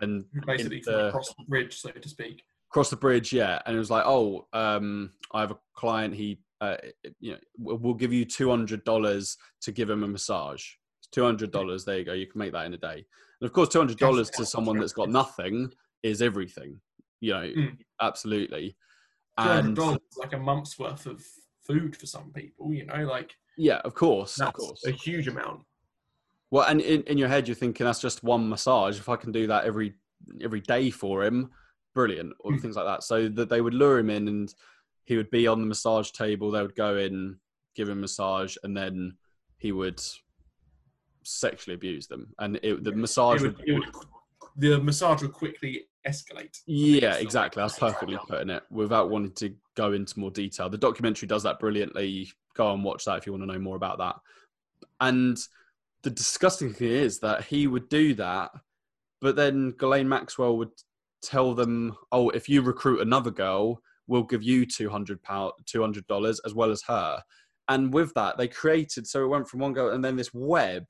and 0.00 0.24
basically 0.46 0.80
the- 0.84 1.08
across 1.08 1.28
the 1.34 1.44
bridge, 1.48 1.74
so 1.78 1.90
to 1.90 2.08
speak. 2.08 2.42
cross 2.70 2.88
the 2.90 2.96
bridge, 2.96 3.32
yeah. 3.32 3.60
And 3.66 3.74
it 3.74 3.78
was 3.78 3.90
like, 3.90 4.04
oh, 4.06 4.46
um, 4.52 5.10
I 5.34 5.40
have 5.40 5.50
a 5.50 5.58
client. 5.74 6.14
He, 6.14 6.40
uh, 6.60 6.76
you 7.18 7.32
know, 7.32 7.38
we'll 7.58 7.94
give 7.94 8.12
you 8.12 8.24
two 8.24 8.48
hundred 8.48 8.84
dollars 8.84 9.36
to 9.62 9.72
give 9.72 9.90
him 9.90 10.04
a 10.04 10.08
massage. 10.08 10.64
Two 11.10 11.24
hundred 11.24 11.50
dollars. 11.50 11.84
There 11.84 11.98
you 11.98 12.04
go. 12.04 12.12
You 12.12 12.26
can 12.28 12.38
make 12.38 12.52
that 12.52 12.66
in 12.66 12.74
a 12.74 12.78
day. 12.78 13.04
And 13.40 13.46
of 13.48 13.52
course, 13.52 13.68
two 13.70 13.78
hundred 13.80 13.98
dollars 13.98 14.30
to 14.30 14.46
someone 14.46 14.78
that's 14.78 14.92
got 14.92 15.08
nothing 15.10 15.72
is 16.04 16.22
everything. 16.22 16.80
You 17.20 17.32
know, 17.32 17.42
Mm. 17.42 17.78
absolutely. 18.00 18.76
And 19.36 19.74
dollars 19.74 19.98
like 20.16 20.32
a 20.34 20.38
month's 20.38 20.78
worth 20.78 21.06
of 21.06 21.24
food 21.66 21.96
for 21.96 22.06
some 22.06 22.30
people. 22.32 22.72
You 22.72 22.86
know, 22.86 23.02
like 23.04 23.34
yeah, 23.58 23.78
of 23.84 23.94
course, 23.94 24.40
of 24.40 24.52
course. 24.52 24.84
a 24.86 24.92
huge 24.92 25.26
amount. 25.28 25.62
Well, 26.50 26.66
and 26.68 26.80
in, 26.80 27.02
in 27.02 27.18
your 27.18 27.28
head, 27.28 27.46
you're 27.46 27.54
thinking 27.54 27.86
that's 27.86 28.00
just 28.00 28.24
one 28.24 28.48
massage. 28.48 28.98
If 28.98 29.08
I 29.08 29.16
can 29.16 29.32
do 29.32 29.46
that 29.46 29.64
every 29.64 29.94
every 30.42 30.60
day 30.60 30.90
for 30.90 31.24
him, 31.24 31.50
brilliant, 31.94 32.32
or 32.40 32.52
Mm. 32.52 32.60
things 32.60 32.76
like 32.76 32.86
that. 32.86 33.02
So 33.04 33.28
that 33.28 33.48
they 33.48 33.60
would 33.60 33.74
lure 33.74 33.98
him 33.98 34.10
in, 34.10 34.28
and 34.28 34.54
he 35.04 35.16
would 35.16 35.30
be 35.30 35.46
on 35.46 35.60
the 35.60 35.66
massage 35.66 36.10
table. 36.10 36.50
They 36.50 36.62
would 36.62 36.74
go 36.74 36.96
in, 36.96 37.36
give 37.74 37.88
him 37.88 37.98
a 37.98 38.02
massage, 38.02 38.56
and 38.64 38.76
then 38.76 39.16
he 39.58 39.72
would 39.72 40.00
sexually 41.22 41.74
abuse 41.74 42.06
them. 42.06 42.34
And 42.38 42.58
it, 42.62 42.82
the 42.82 42.92
massage 42.92 43.42
It 43.42 43.56
would, 43.56 43.58
would, 43.66 43.84
would, 43.86 43.94
the 44.56 44.80
massage 44.80 45.22
would 45.22 45.32
quickly 45.32 45.82
escalate. 46.06 46.58
Yeah, 46.66 47.14
exactly. 47.16 47.60
That's 47.60 47.78
perfectly 47.78 48.18
putting 48.26 48.50
it 48.50 48.62
without 48.70 49.10
wanting 49.10 49.32
to 49.32 49.54
go 49.76 49.92
into 49.92 50.18
more 50.18 50.30
detail. 50.30 50.68
The 50.68 50.78
documentary 50.78 51.28
does 51.28 51.42
that 51.44 51.60
brilliantly. 51.60 52.32
Go 52.54 52.72
and 52.72 52.82
watch 52.82 53.04
that 53.04 53.18
if 53.18 53.26
you 53.26 53.32
want 53.32 53.42
to 53.44 53.52
know 53.52 53.58
more 53.58 53.76
about 53.76 53.98
that. 53.98 54.16
And 55.00 55.38
the 56.02 56.10
disgusting 56.10 56.72
thing 56.72 56.88
is 56.88 57.18
that 57.20 57.44
he 57.44 57.66
would 57.66 57.88
do 57.88 58.14
that, 58.14 58.50
but 59.20 59.36
then 59.36 59.72
Ghislaine 59.72 60.08
Maxwell 60.08 60.56
would 60.58 60.72
tell 61.22 61.54
them, 61.54 61.96
"Oh, 62.12 62.30
if 62.30 62.48
you 62.48 62.62
recruit 62.62 63.00
another 63.00 63.30
girl, 63.30 63.82
we'll 64.06 64.22
give 64.22 64.42
you 64.42 64.64
two 64.66 64.88
hundred 64.88 65.22
pound, 65.22 65.52
two 65.66 65.80
hundred 65.80 66.06
dollars 66.06 66.40
as 66.40 66.54
well 66.54 66.70
as 66.70 66.82
her." 66.82 67.22
And 67.68 67.92
with 67.92 68.12
that, 68.14 68.36
they 68.36 68.48
created 68.48 69.06
so 69.06 69.24
it 69.24 69.28
went 69.28 69.48
from 69.48 69.60
one 69.60 69.72
girl 69.72 69.90
and 69.90 70.04
then 70.04 70.16
this 70.16 70.32
web 70.34 70.84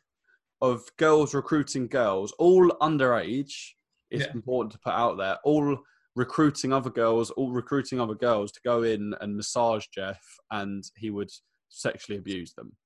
of 0.62 0.82
girls 0.96 1.34
recruiting 1.34 1.88
girls, 1.88 2.32
all 2.38 2.70
underage. 2.80 3.72
It's 4.10 4.24
Yeah. 4.26 4.32
important 4.32 4.72
to 4.72 4.78
put 4.78 4.92
out 4.92 5.16
there, 5.16 5.38
all 5.44 5.78
recruiting 6.16 6.72
other 6.72 6.90
girls, 6.90 7.30
all 7.32 7.52
recruiting 7.52 8.00
other 8.00 8.14
girls 8.14 8.50
to 8.52 8.60
go 8.64 8.82
in 8.82 9.14
and 9.20 9.36
massage 9.36 9.86
Jeff, 9.88 10.20
and 10.50 10.84
he 10.96 11.10
would 11.10 11.30
sexually 11.68 12.18
abuse 12.18 12.52
them. 12.54 12.76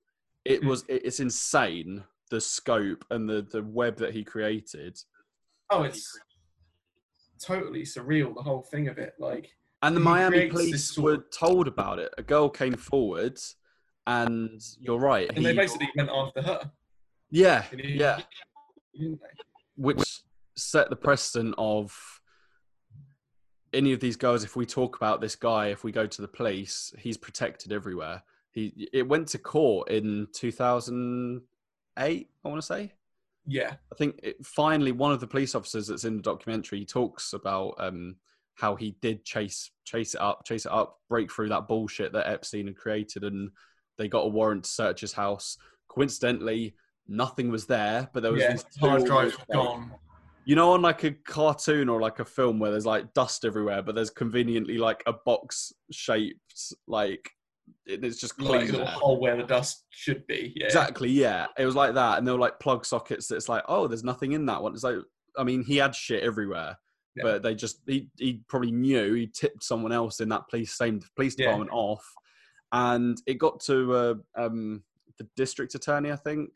It 0.44 0.60
Hmm. 0.62 0.68
was 0.68 0.84
it's 0.88 1.20
insane 1.20 2.04
the 2.30 2.40
scope 2.40 3.04
and 3.10 3.28
the 3.28 3.42
the 3.50 3.62
web 3.62 3.96
that 3.98 4.12
he 4.14 4.24
created. 4.24 4.98
Oh, 5.70 5.82
it's 5.82 6.18
totally 7.42 7.82
surreal. 7.82 8.34
The 8.34 8.42
whole 8.42 8.62
thing 8.62 8.88
of 8.88 8.98
it, 8.98 9.14
like 9.18 9.50
And 9.82 9.96
the 9.96 10.00
Miami 10.00 10.48
police 10.48 10.96
were 10.98 11.18
told 11.32 11.68
about 11.68 11.98
it. 11.98 12.12
A 12.18 12.22
girl 12.22 12.48
came 12.48 12.74
forward, 12.74 13.38
and 14.06 14.60
you're 14.80 14.98
right. 14.98 15.30
and 15.34 15.44
they 15.44 15.54
basically 15.54 15.88
went 15.96 16.10
after 16.10 16.42
her. 16.42 16.70
yeah, 17.30 17.62
he- 17.62 17.94
yeah, 17.98 18.20
which 19.76 20.22
set 20.56 20.88
the 20.90 20.96
precedent 20.96 21.54
of 21.58 22.20
any 23.72 23.92
of 23.92 24.00
these 24.00 24.16
girls. 24.16 24.44
If 24.44 24.54
we 24.56 24.66
talk 24.66 24.96
about 24.96 25.20
this 25.20 25.34
guy, 25.34 25.68
if 25.68 25.82
we 25.84 25.90
go 25.92 26.06
to 26.06 26.22
the 26.22 26.28
police, 26.28 26.94
he's 26.98 27.16
protected 27.16 27.72
everywhere. 27.72 28.22
He 28.52 28.88
it 28.92 29.08
went 29.08 29.28
to 29.28 29.38
court 29.38 29.90
in 29.90 30.28
2008. 31.97 32.28
I 32.45 32.49
want 32.49 32.61
to 32.61 32.66
say. 32.66 32.92
Yeah, 33.47 33.74
I 33.92 33.95
think 33.97 34.20
it, 34.22 34.45
finally 34.45 34.92
one 34.92 35.12
of 35.12 35.20
the 35.20 35.26
police 35.26 35.55
officers 35.55 35.88
that's 35.88 36.05
in 36.05 36.16
the 36.16 36.22
documentary 36.22 36.84
talks 36.84 37.34
about 37.34 37.74
um, 37.78 38.16
how 38.55 38.74
he 38.74 38.97
did 39.03 39.24
chase 39.24 39.70
chase 39.84 40.14
it 40.14 40.20
up, 40.20 40.45
chase 40.45 40.64
it 40.64 40.72
up, 40.72 41.01
break 41.09 41.30
through 41.30 41.51
that 41.51 41.68
bullshit 41.68 42.12
that 42.12 42.28
Epstein 42.28 42.66
had 42.66 42.76
created, 42.76 43.24
and 43.24 43.51
they 43.99 44.09
got 44.09 44.24
a 44.24 44.28
warrant 44.28 44.64
to 44.64 44.70
search 44.70 45.01
his 45.01 45.12
house. 45.12 45.59
Coincidentally, 45.88 46.74
nothing 47.07 47.51
was 47.51 47.66
there, 47.66 48.09
but 48.12 48.22
there 48.22 48.32
was 48.32 48.42
yeah. 48.42 48.53
these 48.53 48.64
Hard 48.80 49.05
drives 49.05 49.36
gone. 49.53 49.92
You 50.47 50.57
know, 50.57 50.72
on 50.72 50.82
like 50.82 51.05
a 51.05 51.12
cartoon 51.12 51.88
or 51.88 52.01
like 52.01 52.20
a 52.20 52.24
film 52.24 52.59
where 52.59 52.70
there's 52.70 52.86
like 52.86 53.14
dust 53.14 53.45
everywhere, 53.45 53.82
but 53.82 53.95
there's 53.95 54.11
conveniently 54.11 54.76
like 54.76 55.03
a 55.07 55.12
box 55.12 55.72
shaped 55.90 56.74
like 56.86 57.30
it's 57.86 58.18
just 58.20 58.36
clean 58.38 58.72
there. 58.72 58.84
hole 58.86 59.20
where 59.20 59.36
the 59.36 59.42
dust 59.42 59.84
should 59.90 60.26
be. 60.26 60.52
Yeah. 60.56 60.66
Exactly, 60.66 61.10
yeah. 61.10 61.46
It 61.58 61.66
was 61.66 61.74
like 61.74 61.94
that, 61.94 62.18
and 62.18 62.26
there 62.26 62.34
were 62.34 62.40
like 62.40 62.58
plug 62.60 62.84
sockets. 62.86 63.28
That's 63.28 63.48
like, 63.48 63.64
oh, 63.68 63.86
there's 63.86 64.04
nothing 64.04 64.32
in 64.32 64.46
that 64.46 64.62
one. 64.62 64.72
It's 64.74 64.82
like, 64.84 64.96
I 65.38 65.44
mean, 65.44 65.62
he 65.64 65.76
had 65.76 65.94
shit 65.94 66.22
everywhere, 66.22 66.76
Yeah. 67.16 67.22
but 67.24 67.42
they 67.42 67.54
just 67.54 67.80
he 67.86 68.08
he 68.18 68.40
probably 68.48 68.72
knew 68.72 69.14
he 69.14 69.26
tipped 69.26 69.62
someone 69.62 69.92
else 69.92 70.20
in 70.20 70.28
that 70.30 70.48
police 70.48 70.76
same 70.76 71.00
police 71.16 71.34
Yeah. 71.38 71.46
department 71.46 71.70
off, 71.72 72.04
and 72.72 73.20
it 73.26 73.34
got 73.34 73.60
to 73.64 73.94
uh, 73.94 74.14
um 74.36 74.82
the 75.18 75.28
district 75.36 75.74
attorney, 75.74 76.10
I 76.10 76.16
think, 76.16 76.50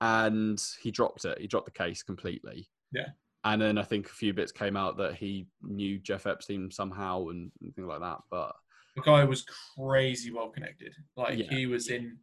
and 0.00 0.62
he 0.80 0.90
dropped 0.90 1.24
it. 1.24 1.38
He 1.40 1.46
dropped 1.46 1.66
the 1.66 1.72
case 1.72 2.02
completely. 2.02 2.68
Yeah. 2.92 3.08
And 3.46 3.60
then 3.60 3.76
I 3.76 3.82
think 3.82 4.06
a 4.06 4.12
few 4.14 4.32
bits 4.32 4.52
came 4.52 4.74
out 4.74 4.96
that 4.96 5.16
he 5.16 5.46
knew 5.62 5.98
Jeff 5.98 6.26
Epstein 6.26 6.70
somehow 6.70 7.28
and, 7.28 7.52
and 7.60 7.74
things 7.74 7.86
like 7.86 8.00
that. 8.00 8.20
But 8.30 8.56
The 8.96 9.02
guy 9.02 9.24
was 9.24 9.44
crazy 9.76 10.30
well 10.32 10.48
connected. 10.50 10.92
Like 11.16 11.38
Yeah. 11.38 11.46
he 11.50 11.66
was 11.66 11.88
in 11.88 12.18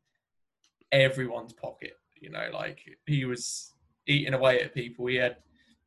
everyone's 0.91 1.53
pocket. 1.53 1.93
You 2.19 2.29
know, 2.29 2.49
like 2.53 2.79
he 3.07 3.25
was 3.25 3.73
eating 4.07 4.33
away 4.33 4.61
at 4.61 4.73
people. 4.73 5.07
He 5.07 5.15
had 5.15 5.37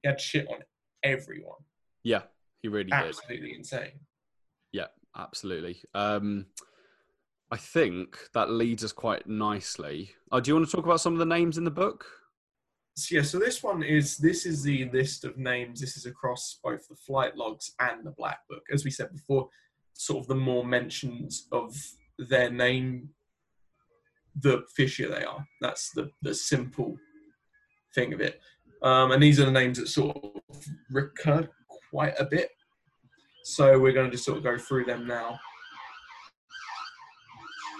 he 0.02 0.08
had 0.08 0.20
shit 0.20 0.46
on 0.48 0.58
everyone. 1.02 1.60
yeah, 2.02 2.22
he 2.62 2.68
really 2.68 2.90
did. 2.90 2.92
Absolutely 2.94 3.54
insane. 3.54 3.92
Yeah, 4.72 4.88
absolutely. 5.16 5.80
Um, 5.94 6.46
I 7.50 7.56
think 7.56 8.18
that 8.34 8.50
leads 8.50 8.82
us 8.84 8.92
quite 8.92 9.26
nicely. 9.28 10.10
Oh, 10.32 10.40
do 10.40 10.50
you 10.50 10.54
want 10.56 10.66
to 10.68 10.74
talk 10.76 10.84
about 10.84 11.00
some 11.00 11.12
of 11.12 11.18
the 11.20 11.24
names 11.26 11.56
in 11.56 11.64
the 11.64 11.70
book? 11.70 12.04
So 12.96 13.16
yeah, 13.16 13.22
so 13.22 13.38
this 13.38 13.62
one 13.62 13.82
is 13.84 14.18
this 14.18 14.44
is 14.46 14.62
the 14.62 14.90
list 14.90 15.24
of 15.24 15.36
names. 15.38 15.80
This 15.80 15.96
is 15.96 16.06
across 16.06 16.58
both 16.64 16.88
the 16.88 16.96
flight 16.96 17.36
logs 17.36 17.72
and 17.80 18.04
the 18.04 18.10
black 18.12 18.40
book. 18.48 18.62
As 18.72 18.84
we 18.84 18.90
said 18.90 19.12
before, 19.12 19.48
sort 19.94 20.20
of 20.20 20.28
the 20.28 20.34
more 20.34 20.64
mentions 20.64 21.46
of 21.52 21.74
their 22.18 22.50
name, 22.50 23.10
the 24.40 24.64
fishier 24.78 25.10
they 25.10 25.24
are. 25.24 25.46
That's 25.60 25.90
the 25.92 26.10
the 26.22 26.34
simple 26.34 26.96
thing 27.94 28.12
of 28.12 28.20
it. 28.20 28.40
Um, 28.82 29.12
and 29.12 29.22
these 29.22 29.40
are 29.40 29.46
the 29.46 29.52
names 29.52 29.78
that 29.78 29.88
sort 29.88 30.16
of 30.16 30.66
recur 30.90 31.48
quite 31.90 32.14
a 32.18 32.24
bit. 32.24 32.50
So 33.44 33.78
we're 33.78 33.92
going 33.92 34.06
to 34.06 34.12
just 34.12 34.24
sort 34.24 34.38
of 34.38 34.44
go 34.44 34.58
through 34.58 34.84
them 34.84 35.06
now. 35.06 35.38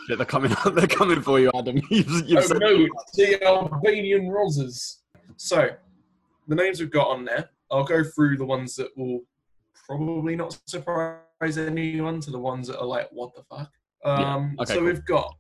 Yeah, 0.09 0.17
they're 0.17 0.27
coming. 0.27 0.55
They're 0.75 0.87
coming 0.87 1.23
for 1.23 1.41
you, 1.41 1.51
Adam. 1.55 1.81
You've, 1.91 2.29
you've 2.29 2.53
oh 2.53 2.59
no, 2.59 2.87
the 3.15 3.43
Albanian 3.43 4.29
Rosas. 4.29 5.01
So, 5.39 5.71
the 6.47 6.55
names 6.55 6.79
we've 6.79 6.91
got 6.91 7.09
on 7.09 7.25
there, 7.25 7.49
I'll 7.71 7.85
go 7.85 8.05
through 8.05 8.37
the 8.37 8.45
ones 8.45 8.77
that 8.77 8.95
will 8.99 9.21
probably 9.87 10.37
not 10.37 10.59
surprise 10.67 11.24
anyone 11.43 12.21
to 12.21 12.31
the 12.31 12.39
ones 12.39 12.69
that 12.69 12.79
are 12.79 12.87
like, 12.87 13.09
what 13.13 13.35
the 13.35 13.43
fuck? 13.45 13.71
Yeah, 14.05 14.35
Um, 14.35 14.57
okay, 14.61 14.75
so 14.75 14.79
cool. 14.81 14.85
we've 14.87 15.05
got 15.05 15.35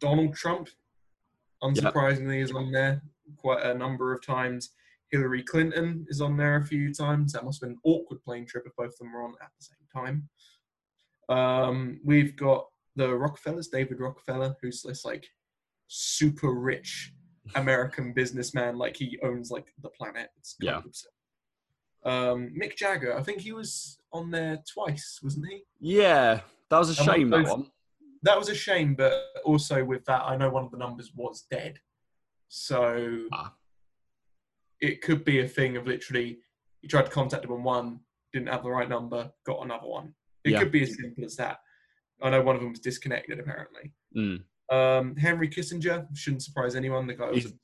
Donald 0.00 0.34
Trump, 0.34 0.68
unsurprisingly, 1.62 2.42
is 2.42 2.52
on 2.52 2.70
there 2.70 3.02
quite 3.36 3.64
a 3.64 3.74
number 3.74 4.12
of 4.14 4.22
times. 4.24 4.70
Hillary 5.10 5.42
Clinton 5.42 6.04
is 6.08 6.20
on 6.20 6.36
there 6.36 6.56
a 6.56 6.64
few 6.64 6.92
times. 6.92 7.32
That 7.32 7.44
must 7.44 7.60
have 7.62 7.68
been 7.70 7.76
an 7.76 7.80
awkward 7.84 8.22
plane 8.22 8.46
trip 8.46 8.64
if 8.66 8.76
both 8.76 8.92
of 8.92 8.98
them 8.98 9.12
were 9.12 9.22
on 9.22 9.34
at 9.42 9.50
the 9.58 9.64
same 9.64 9.86
time. 9.94 10.28
Um, 11.30 12.00
we've 12.04 12.36
got 12.36 12.66
the 12.96 13.14
Rockefellers, 13.14 13.68
David 13.68 14.00
Rockefeller, 14.00 14.54
who's 14.60 14.82
this 14.82 15.04
like 15.04 15.26
super 15.86 16.52
rich 16.52 17.12
American 17.54 18.12
businessman, 18.12 18.76
like 18.76 18.96
he 18.96 19.18
owns 19.22 19.50
like 19.50 19.66
the 19.82 19.88
planet. 19.90 20.28
It's 20.38 20.54
kind 20.60 20.66
Yeah. 20.72 20.78
of 20.78 20.84
absurd. 20.86 21.10
Um, 22.04 22.50
Mick 22.60 22.76
Jagger, 22.76 23.16
I 23.16 23.22
think 23.22 23.40
he 23.40 23.52
was 23.52 23.98
on 24.12 24.30
there 24.30 24.62
twice, 24.72 25.20
wasn't 25.22 25.46
he? 25.48 25.64
yeah, 25.80 26.40
that 26.70 26.78
was 26.78 26.96
a 26.98 27.02
And 27.02 27.10
shame. 27.12 27.30
That 27.30 27.44
one. 27.46 27.70
That 28.22 28.38
was 28.38 28.48
a 28.48 28.54
shame, 28.54 28.94
but 28.94 29.14
also 29.44 29.84
with 29.84 30.04
that, 30.06 30.22
I 30.22 30.36
know 30.36 30.50
one 30.50 30.64
of 30.64 30.70
the 30.70 30.76
numbers 30.78 31.12
was 31.14 31.46
dead, 31.50 31.78
so 32.48 33.26
Ah. 33.32 33.54
it 34.80 35.02
could 35.02 35.24
be 35.24 35.40
a 35.40 35.48
thing 35.48 35.76
of 35.76 35.86
literally 35.86 36.38
you 36.82 36.88
tried 36.88 37.04
to 37.06 37.10
contact 37.10 37.44
him 37.44 37.52
on 37.52 37.62
one, 37.64 38.00
didn't 38.32 38.48
have 38.48 38.62
the 38.62 38.70
right 38.70 38.88
number, 38.88 39.30
got 39.44 39.64
another 39.64 39.86
one. 39.86 40.14
It 40.44 40.52
Yeah. 40.52 40.60
could 40.60 40.70
be 40.72 40.82
as 40.82 40.94
simple 40.96 41.24
as 41.24 41.36
that. 41.36 41.58
I 42.22 42.30
know 42.30 42.42
one 42.42 42.54
of 42.56 42.62
them 42.62 42.70
was 42.70 42.80
disconnected 42.80 43.38
apparently. 43.40 43.92
Mm. 44.16 44.44
Um, 44.70 45.16
Henry 45.16 45.48
Kissinger 45.48 46.06
shouldn't 46.16 46.42
surprise 46.42 46.74
anyone. 46.76 47.06
The 47.06 47.14
guy 47.14 47.30
was 47.30 47.44
He's- 47.44 47.52
a 47.52 47.56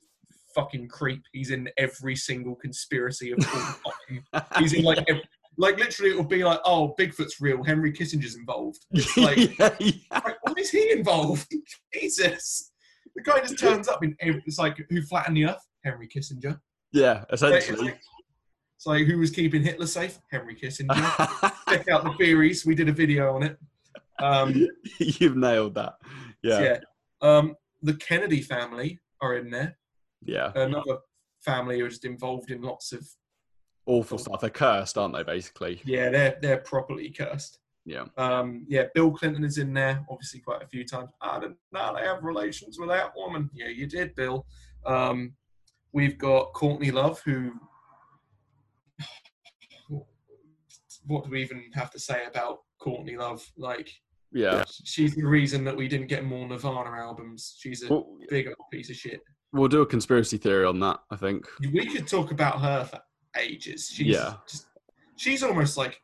fucking 0.55 0.87
creep. 0.87 1.21
He's 1.33 1.51
in 1.51 1.69
every 1.77 2.15
single 2.15 2.55
conspiracy 2.55 3.31
of 3.33 3.39
all 3.39 4.19
time. 4.33 4.45
He's 4.57 4.73
in 4.73 4.83
like, 4.83 5.03
ev- 5.09 5.21
like 5.57 5.77
literally, 5.77 6.11
it 6.11 6.17
will 6.17 6.23
be 6.23 6.43
like, 6.43 6.59
oh, 6.65 6.95
Bigfoot's 6.99 7.39
real. 7.39 7.63
Henry 7.63 7.91
Kissinger's 7.93 8.35
involved. 8.35 8.85
like- 9.17 9.57
yeah, 9.59 9.75
yeah. 9.79 9.91
Like, 10.11 10.37
why 10.43 10.53
is 10.57 10.71
he 10.71 10.91
involved? 10.91 11.47
Jesus, 11.93 12.71
the 13.15 13.21
guy 13.21 13.39
just 13.41 13.59
turns 13.59 13.87
up 13.87 14.03
in. 14.03 14.15
Every, 14.21 14.41
it's 14.45 14.57
like 14.57 14.77
who 14.89 15.01
flattened 15.03 15.37
the 15.37 15.45
Earth? 15.45 15.67
Henry 15.83 16.07
Kissinger. 16.07 16.59
Yeah, 16.91 17.23
it's, 17.29 17.41
essentially. 17.43 17.85
like, 17.89 18.01
it's 18.77 18.85
like 18.85 19.05
who 19.05 19.17
was 19.19 19.29
keeping 19.31 19.61
Hitler 19.63 19.85
safe? 19.87 20.17
Henry 20.31 20.55
Kissinger. 20.55 20.95
Check 21.69 21.87
out 21.89 22.03
the 22.03 22.13
theories. 22.17 22.65
We 22.65 22.73
did 22.75 22.89
a 22.89 22.93
video 22.93 23.35
on 23.35 23.43
it. 23.43 23.57
Um, 24.19 24.67
You've 24.99 25.35
nailed 25.37 25.75
that. 25.75 25.95
yeah. 26.41 26.61
Yeah, 26.61 26.77
Um, 27.21 27.55
the 27.83 27.93
Kennedy 27.95 28.41
family 28.41 28.99
are 29.21 29.35
in 29.35 29.49
there. 29.51 29.77
Yeah. 30.25 30.51
Another 30.55 30.97
family 31.41 31.79
who 31.79 31.85
are 31.85 31.89
just 31.89 32.05
involved 32.05 32.51
in 32.51 32.61
lots 32.61 32.91
of 32.91 33.07
Awful 33.87 34.17
stuff. 34.17 34.41
They're 34.41 34.49
cursed, 34.49 34.97
aren't 34.97 35.13
they? 35.15 35.21
Basically. 35.23 35.79
yeah, 35.85 36.09
they're 36.09 36.37
they're 36.41 36.57
properly 36.57 37.11
cursed. 37.11 37.59
Yeah. 37.85 38.05
Um, 38.17 38.65
yeah, 38.67 38.85
Bill 38.95 39.11
Clinton 39.11 39.43
is 39.43 39.59
in 39.59 39.71
there, 39.73 40.03
obviously 40.09 40.39
quite 40.39 40.63
a 40.63 40.67
few 40.67 40.83
times. 40.83 41.09
I 41.21 41.39
didn't 41.39 41.57
know 41.71 41.93
they 41.95 42.01
have 42.01 42.23
relations 42.23 42.79
with 42.79 42.89
that 42.89 43.11
woman. 43.15 43.47
Yeah, 43.53 43.67
you 43.67 43.85
did, 43.85 44.15
Bill. 44.15 44.47
Um, 44.87 45.35
we've 45.93 46.17
got 46.17 46.53
Courtney 46.53 46.89
Love, 46.91 47.21
who. 47.23 47.51
What 51.07 51.23
do 51.25 51.29
we 51.29 51.43
even 51.43 51.63
have 51.75 51.91
to 51.91 51.99
say 51.99 52.25
about 52.25 52.61
Courtney 52.79 53.15
Love? 53.15 53.45
Like, 53.57 53.91
Yeah. 54.31 54.63
she's 54.83 55.13
the 55.15 55.23
reason 55.27 55.63
that 55.65 55.77
we 55.77 55.87
didn't 55.87 56.07
get 56.07 56.25
more 56.25 56.47
Nirvana 56.47 56.89
albums. 56.99 57.55
She's 57.59 57.83
a 57.83 57.89
Well, 57.89 58.17
big 58.29 58.47
old 58.47 58.55
piece 58.71 58.89
of 58.89 58.95
shit. 58.95 59.21
We'll 59.55 59.69
do 59.69 59.81
a 59.81 59.85
conspiracy 59.85 60.37
theory 60.37 60.65
on 60.65 60.79
that. 60.81 60.99
I 61.09 61.15
think. 61.15 61.45
We 61.59 61.85
could 61.85 62.07
talk 62.07 62.31
about 62.31 62.59
her 62.61 62.83
for 62.85 62.99
ages. 63.37 63.89
She's 63.93 64.07
Yeah. 64.07 64.35
just, 64.47 64.67
she's 65.17 65.43
almost 65.43 65.77
like 65.77 65.99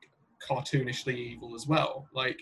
cartoonishly 0.50 1.16
evil 1.16 1.54
as 1.56 1.68
well. 1.68 2.08
Like 2.14 2.42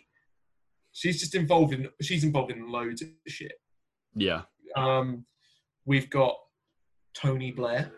she's 0.94 1.20
just 1.20 1.36
involved 1.36 1.74
in 1.74 1.90
she's 2.02 2.24
involved 2.24 2.52
in 2.52 2.70
loads 2.72 3.02
of 3.02 3.10
shit. 3.28 3.54
Yeah. 4.16 4.44
Um, 4.76 5.26
we've 5.86 6.10
got 6.10 6.36
Tony 7.14 7.52
Blair, 7.52 7.92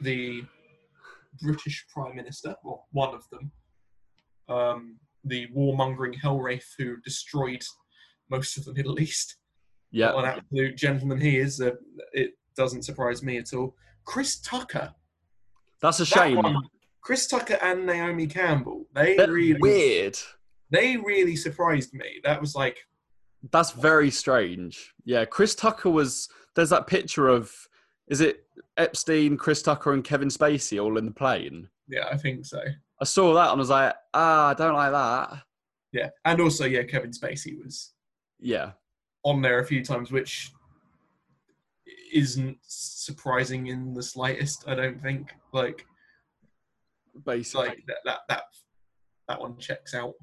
the 0.00 0.42
British 1.40 1.84
Prime 1.92 2.14
Minister, 2.16 2.54
or 2.64 2.82
one 2.92 3.14
of 3.14 3.24
them, 3.30 3.50
um, 4.48 4.98
the 5.24 5.46
warmongering 5.56 6.14
Hellwraith 6.20 6.66
who 6.78 6.96
destroyed 6.98 7.62
most 8.30 8.56
of 8.58 8.64
the 8.64 8.74
Middle 8.74 9.00
East. 9.00 9.36
Yeah. 9.90 10.14
What 10.14 10.24
an 10.24 10.38
absolute 10.38 10.76
gentleman 10.76 11.20
he 11.20 11.38
is. 11.38 11.60
Uh, 11.60 11.72
it 12.12 12.32
doesn't 12.56 12.82
surprise 12.82 13.22
me 13.22 13.38
at 13.38 13.52
all. 13.54 13.76
Chris 14.04 14.38
Tucker. 14.40 14.94
That's 15.80 16.00
a 16.00 16.04
that 16.04 16.08
shame. 16.08 16.36
one- 16.36 16.68
Chris 17.00 17.26
Tucker 17.26 17.58
and 17.62 17.84
Naomi 17.86 18.26
Campbell. 18.28 18.86
They 18.94 19.16
They're 19.16 19.30
really, 19.32 19.58
weird. 19.60 20.16
they 20.70 20.96
really 20.96 21.34
surprised 21.34 21.92
me. 21.92 22.20
That 22.22 22.40
was 22.40 22.54
like, 22.54 22.78
That's 23.50 23.72
very 23.72 24.10
strange. 24.10 24.94
Yeah, 25.04 25.24
Chris 25.24 25.54
Tucker 25.56 25.90
was. 25.90 26.28
There's 26.54 26.70
that 26.70 26.86
picture 26.86 27.28
of. 27.28 27.52
Is 28.08 28.20
it 28.20 28.44
Epstein, 28.76 29.36
Chris 29.36 29.62
Tucker, 29.62 29.92
and 29.92 30.04
Kevin 30.04 30.28
Spacey 30.28 30.80
all 30.82 30.96
in 30.98 31.04
the 31.06 31.10
plane? 31.12 31.68
yeah, 31.88 32.06
I 32.10 32.16
think 32.16 32.46
so. 32.46 32.60
I 33.00 33.04
saw 33.04 33.34
that 33.34 33.50
and 33.50 33.58
I 33.58 33.62
was 33.62 33.68
like, 33.70 33.94
ah, 34.14 34.48
I 34.50 34.54
don't 34.54 34.74
like 34.74 34.92
that. 34.92 35.42
Yeah, 35.92 36.08
and 36.24 36.40
also, 36.40 36.64
yeah, 36.66 36.84
Kevin 36.84 37.10
Spacey 37.10 37.62
was 37.64 37.92
Yeah, 38.38 38.72
on 39.24 39.42
there 39.42 39.58
a 39.58 39.66
few 39.66 39.84
times, 39.84 40.12
which 40.12 40.52
isn't 42.12 42.58
surprising 42.62 43.68
in 43.68 43.94
the 43.94 44.02
slightest. 44.02 44.64
I 44.66 44.74
don't 44.74 45.02
think. 45.02 45.30
Like, 45.52 45.84
basically. 47.24 47.68
like 47.68 47.84
that 47.86 47.98
that 48.04 48.18
that, 48.28 48.42
that 49.28 49.40
one 49.40 49.58
checks 49.58 49.94
out. 49.94 50.14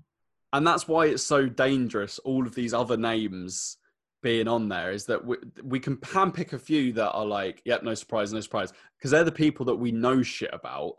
and 0.54 0.66
that's 0.66 0.88
why 0.88 1.08
it's 1.08 1.24
so 1.24 1.48
dangerous. 1.48 2.20
All 2.20 2.46
of 2.46 2.56
these 2.56 2.74
other 2.74 2.98
names 2.98 3.78
being 4.22 4.48
on 4.48 4.68
there 4.68 4.92
is 4.92 5.06
that 5.06 5.24
we, 5.26 5.38
we 5.64 5.80
can 5.80 5.98
handpick 5.98 6.54
a 6.54 6.60
few 6.60 6.92
that 6.94 7.12
are 7.12 7.26
like, 7.26 7.62
yep, 7.66 7.84
no 7.84 7.94
surprise, 7.94 8.34
no 8.34 8.42
surprise, 8.42 8.74
because 8.98 9.12
they're 9.12 9.24
the 9.24 9.32
people 9.32 9.66
that 9.66 9.76
we 9.76 9.92
know 9.92 10.22
shit 10.22 10.50
about. 10.54 10.94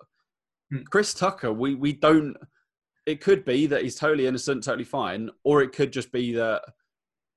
Hmm. 0.70 0.82
Chris 0.90 1.14
Tucker, 1.14 1.52
we 1.52 1.74
we 1.74 1.92
don't. 1.92 2.36
It 3.06 3.20
could 3.20 3.44
be 3.44 3.66
that 3.66 3.82
he's 3.82 3.96
totally 3.96 4.26
innocent, 4.26 4.62
totally 4.64 4.84
fine, 4.84 5.30
or 5.44 5.62
it 5.62 5.72
could 5.72 5.92
just 5.92 6.12
be 6.12 6.32
that 6.34 6.62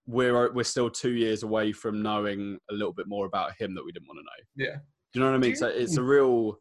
we're 0.08 0.50
uh, 0.50 0.54
we're 0.54 0.64
still 0.64 0.90
two 0.90 1.12
years 1.12 1.44
away 1.44 1.72
from 1.72 2.02
knowing 2.02 2.58
a 2.70 2.74
little 2.74 2.94
bit 2.94 3.08
more 3.08 3.26
about 3.26 3.54
him 3.60 3.74
that 3.76 3.86
we 3.86 3.92
didn't 3.92 4.08
want 4.08 4.20
to 4.20 4.24
know. 4.24 4.68
Yeah. 4.68 4.78
Do 5.14 5.20
you 5.20 5.26
know 5.26 5.32
what 5.32 5.38
I 5.38 5.40
mean? 5.40 5.56
So 5.56 5.68
it's 5.68 5.98
a 5.98 6.02
hmm. 6.02 6.08
real, 6.08 6.60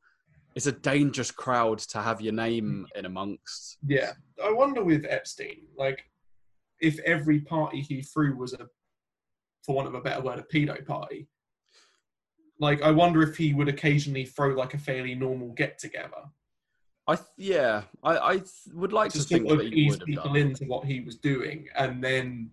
it's 0.55 0.67
a 0.67 0.73
dangerous 0.73 1.31
crowd 1.31 1.79
to 1.79 2.03
have 2.03 2.21
your 2.21 2.35
name 2.35 2.87
hmm. 2.93 2.99
in 2.99 3.07
amongst. 3.07 3.79
Yeah, 3.87 4.13
I 4.45 4.53
wonder 4.53 4.85
with 4.85 5.07
Epstein, 5.09 5.63
like, 5.77 6.05
if 6.81 6.99
every 7.01 7.41
party 7.41 7.81
he 7.81 8.03
threw 8.03 8.37
was 8.37 8.53
a, 8.53 8.67
for 9.65 9.77
want 9.77 9.89
of 9.89 9.95
a 9.95 10.01
better 10.01 10.21
word, 10.21 10.39
a 10.39 10.43
pedo 10.43 10.85
party. 10.87 11.29
Like, 12.59 12.83
I 12.83 12.91
wonder 12.91 13.23
if 13.23 13.37
he 13.37 13.55
would 13.55 13.69
occasionally 13.69 14.27
throw 14.27 14.51
like 14.51 14.75
a 14.75 14.79
fairly 14.79 15.15
normal 15.15 15.53
get 15.53 15.79
together 15.79 16.29
I 17.07 17.17
th- 17.17 17.27
yeah, 17.37 17.83
I 18.05 18.19
I 18.19 18.33
th- 18.37 18.49
would 18.75 18.93
like 18.93 19.11
to 19.13 19.19
to 19.19 19.25
sort 19.25 19.41
think 19.41 19.51
of 19.51 19.59
that 19.59 19.73
he 19.73 19.81
ease 19.81 19.93
would 19.93 20.01
have 20.01 20.07
people 20.07 20.25
done. 20.25 20.37
into 20.37 20.65
what 20.67 20.85
he 20.85 21.01
was 21.01 21.17
doing, 21.17 21.67
and 21.77 22.03
then 22.03 22.51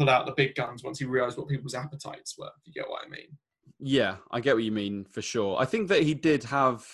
pull 0.00 0.08
out 0.08 0.24
the 0.24 0.32
big 0.32 0.54
guns 0.54 0.82
once 0.82 0.98
he 0.98 1.04
realised 1.04 1.36
what 1.36 1.46
people's 1.46 1.74
appetites 1.74 2.38
were. 2.38 2.46
If 2.58 2.66
you 2.66 2.72
get 2.72 2.88
what 2.88 3.04
I 3.06 3.08
mean? 3.10 3.36
Yeah, 3.78 4.16
I 4.30 4.40
get 4.40 4.54
what 4.54 4.64
you 4.64 4.72
mean 4.72 5.04
for 5.04 5.20
sure. 5.20 5.58
I 5.60 5.66
think 5.66 5.88
that 5.88 6.02
he 6.02 6.14
did 6.14 6.42
have, 6.44 6.86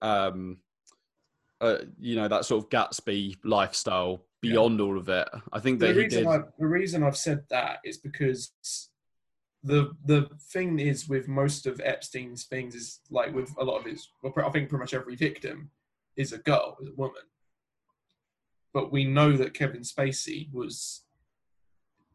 um, 0.00 0.58
uh, 1.60 1.78
you 2.00 2.16
know, 2.16 2.26
that 2.26 2.44
sort 2.44 2.64
of 2.64 2.70
Gatsby 2.70 3.36
lifestyle 3.44 4.24
Yeah. 4.42 4.50
beyond 4.52 4.80
all 4.80 4.98
of 4.98 5.08
it. 5.08 5.28
I 5.52 5.60
think 5.60 5.78
the 5.78 5.86
that 5.86 5.94
he 5.94 6.02
reason 6.02 6.24
did. 6.24 6.28
I, 6.28 6.38
the 6.58 6.66
reason 6.66 7.04
I've 7.04 7.16
said 7.16 7.44
that 7.50 7.78
is 7.84 7.98
because 7.98 8.50
the 9.62 9.92
the 10.04 10.28
thing 10.50 10.80
is 10.80 11.08
with 11.08 11.28
most 11.28 11.68
of 11.68 11.80
Epstein's 11.84 12.42
things 12.44 12.74
is 12.74 12.98
like 13.08 13.32
with 13.32 13.54
a 13.56 13.64
lot 13.64 13.78
of 13.78 13.84
his 13.84 14.08
well 14.20 14.32
I 14.44 14.50
think 14.50 14.68
pretty 14.68 14.80
much 14.80 14.94
every 14.94 15.14
victim 15.14 15.70
is 16.16 16.32
a 16.32 16.38
girl 16.38 16.76
is 16.80 16.88
a 16.88 16.94
woman 16.96 17.22
but 18.74 18.90
we 18.90 19.04
know 19.04 19.36
that 19.36 19.54
Kevin 19.54 19.82
Spacey 19.82 20.52
was 20.52 21.04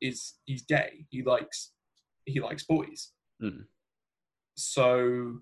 is 0.02 0.36
he's 0.45 0.64
gay 0.64 1.06
he 1.10 1.24
likes 1.24 1.72
he 2.26 2.39
likes 2.39 2.64
boys 2.64 3.12
Mm. 3.41 3.66
so 4.56 5.39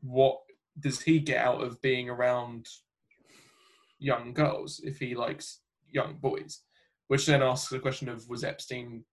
what 0.00 0.38
does 0.78 1.00
he 1.02 1.18
get 1.18 1.44
out 1.44 1.60
of 1.60 1.82
being 1.82 2.08
around 2.08 2.66
young 3.98 4.32
girls 4.32 4.80
if 4.84 4.98
he 4.98 5.16
likes 5.16 5.60
young 5.90 6.18
boys 6.20 6.60
which 7.08 7.26
then 7.26 7.42
asks 7.42 7.68
the 7.68 7.80
question 7.80 8.08
of 8.08 8.28
was 8.28 8.44
Epstein 8.44 9.04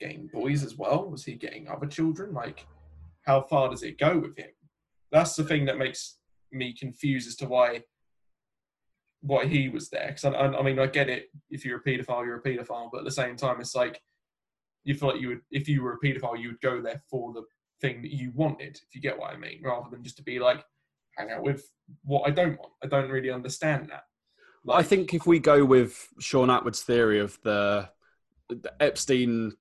getting 0.00 0.28
boys 0.32 0.62
as 0.62 0.76
well? 0.76 1.08
Was 1.08 1.24
he 1.24 1.34
getting 1.34 1.68
other 1.68 1.86
children? 1.86 2.34
Like, 2.34 2.66
how 3.22 3.40
far 3.40 3.70
does 3.70 3.82
it 3.82 3.98
go 3.98 4.18
with 4.18 4.36
him? 4.36 4.50
That's 5.12 5.34
the 5.34 5.44
thing 5.44 5.64
that 5.66 5.78
makes 5.78 6.18
me 6.52 6.74
confused 6.78 7.28
as 7.28 7.36
to 7.36 7.46
why 7.46 7.82
why 9.20 9.46
he 9.46 9.68
was 9.68 9.88
there. 9.88 10.08
Because 10.08 10.24
I, 10.24 10.30
I, 10.30 10.58
I 10.58 10.62
mean, 10.62 10.78
I 10.78 10.86
get 10.86 11.08
it. 11.08 11.26
If 11.50 11.64
you're 11.64 11.78
a 11.78 11.82
paedophile, 11.82 12.24
you're 12.24 12.38
a 12.38 12.42
paedophile. 12.42 12.90
But 12.92 12.98
at 12.98 13.04
the 13.04 13.10
same 13.10 13.36
time, 13.36 13.60
it's 13.60 13.74
like 13.74 14.00
you 14.84 14.94
feel 14.94 15.10
like 15.10 15.20
you 15.20 15.28
would, 15.28 15.40
if 15.50 15.68
you 15.68 15.82
were 15.82 15.94
a 15.94 16.00
paedophile, 16.00 16.40
you 16.40 16.48
would 16.48 16.60
go 16.60 16.80
there 16.80 17.02
for 17.10 17.32
the 17.32 17.42
thing 17.80 18.02
that 18.02 18.12
you 18.12 18.32
wanted. 18.34 18.78
If 18.86 18.94
you 18.94 19.00
get 19.00 19.18
what 19.18 19.32
I 19.32 19.36
mean, 19.36 19.60
rather 19.62 19.88
than 19.90 20.02
just 20.02 20.16
to 20.18 20.22
be 20.22 20.38
like 20.38 20.64
hang 21.16 21.30
out 21.30 21.42
with 21.42 21.64
what 22.04 22.26
I 22.26 22.30
don't 22.30 22.58
want. 22.58 22.72
I 22.82 22.86
don't 22.86 23.10
really 23.10 23.30
understand 23.30 23.88
that. 23.90 24.04
I 24.68 24.82
think 24.82 25.14
if 25.14 25.26
we 25.26 25.38
go 25.38 25.64
with 25.64 26.08
Shaun 26.18 26.48
Attwood's 26.48 26.82
theory 26.82 27.20
of 27.20 27.38
the, 27.44 27.88
the 28.48 28.72
Epstein 28.80 29.52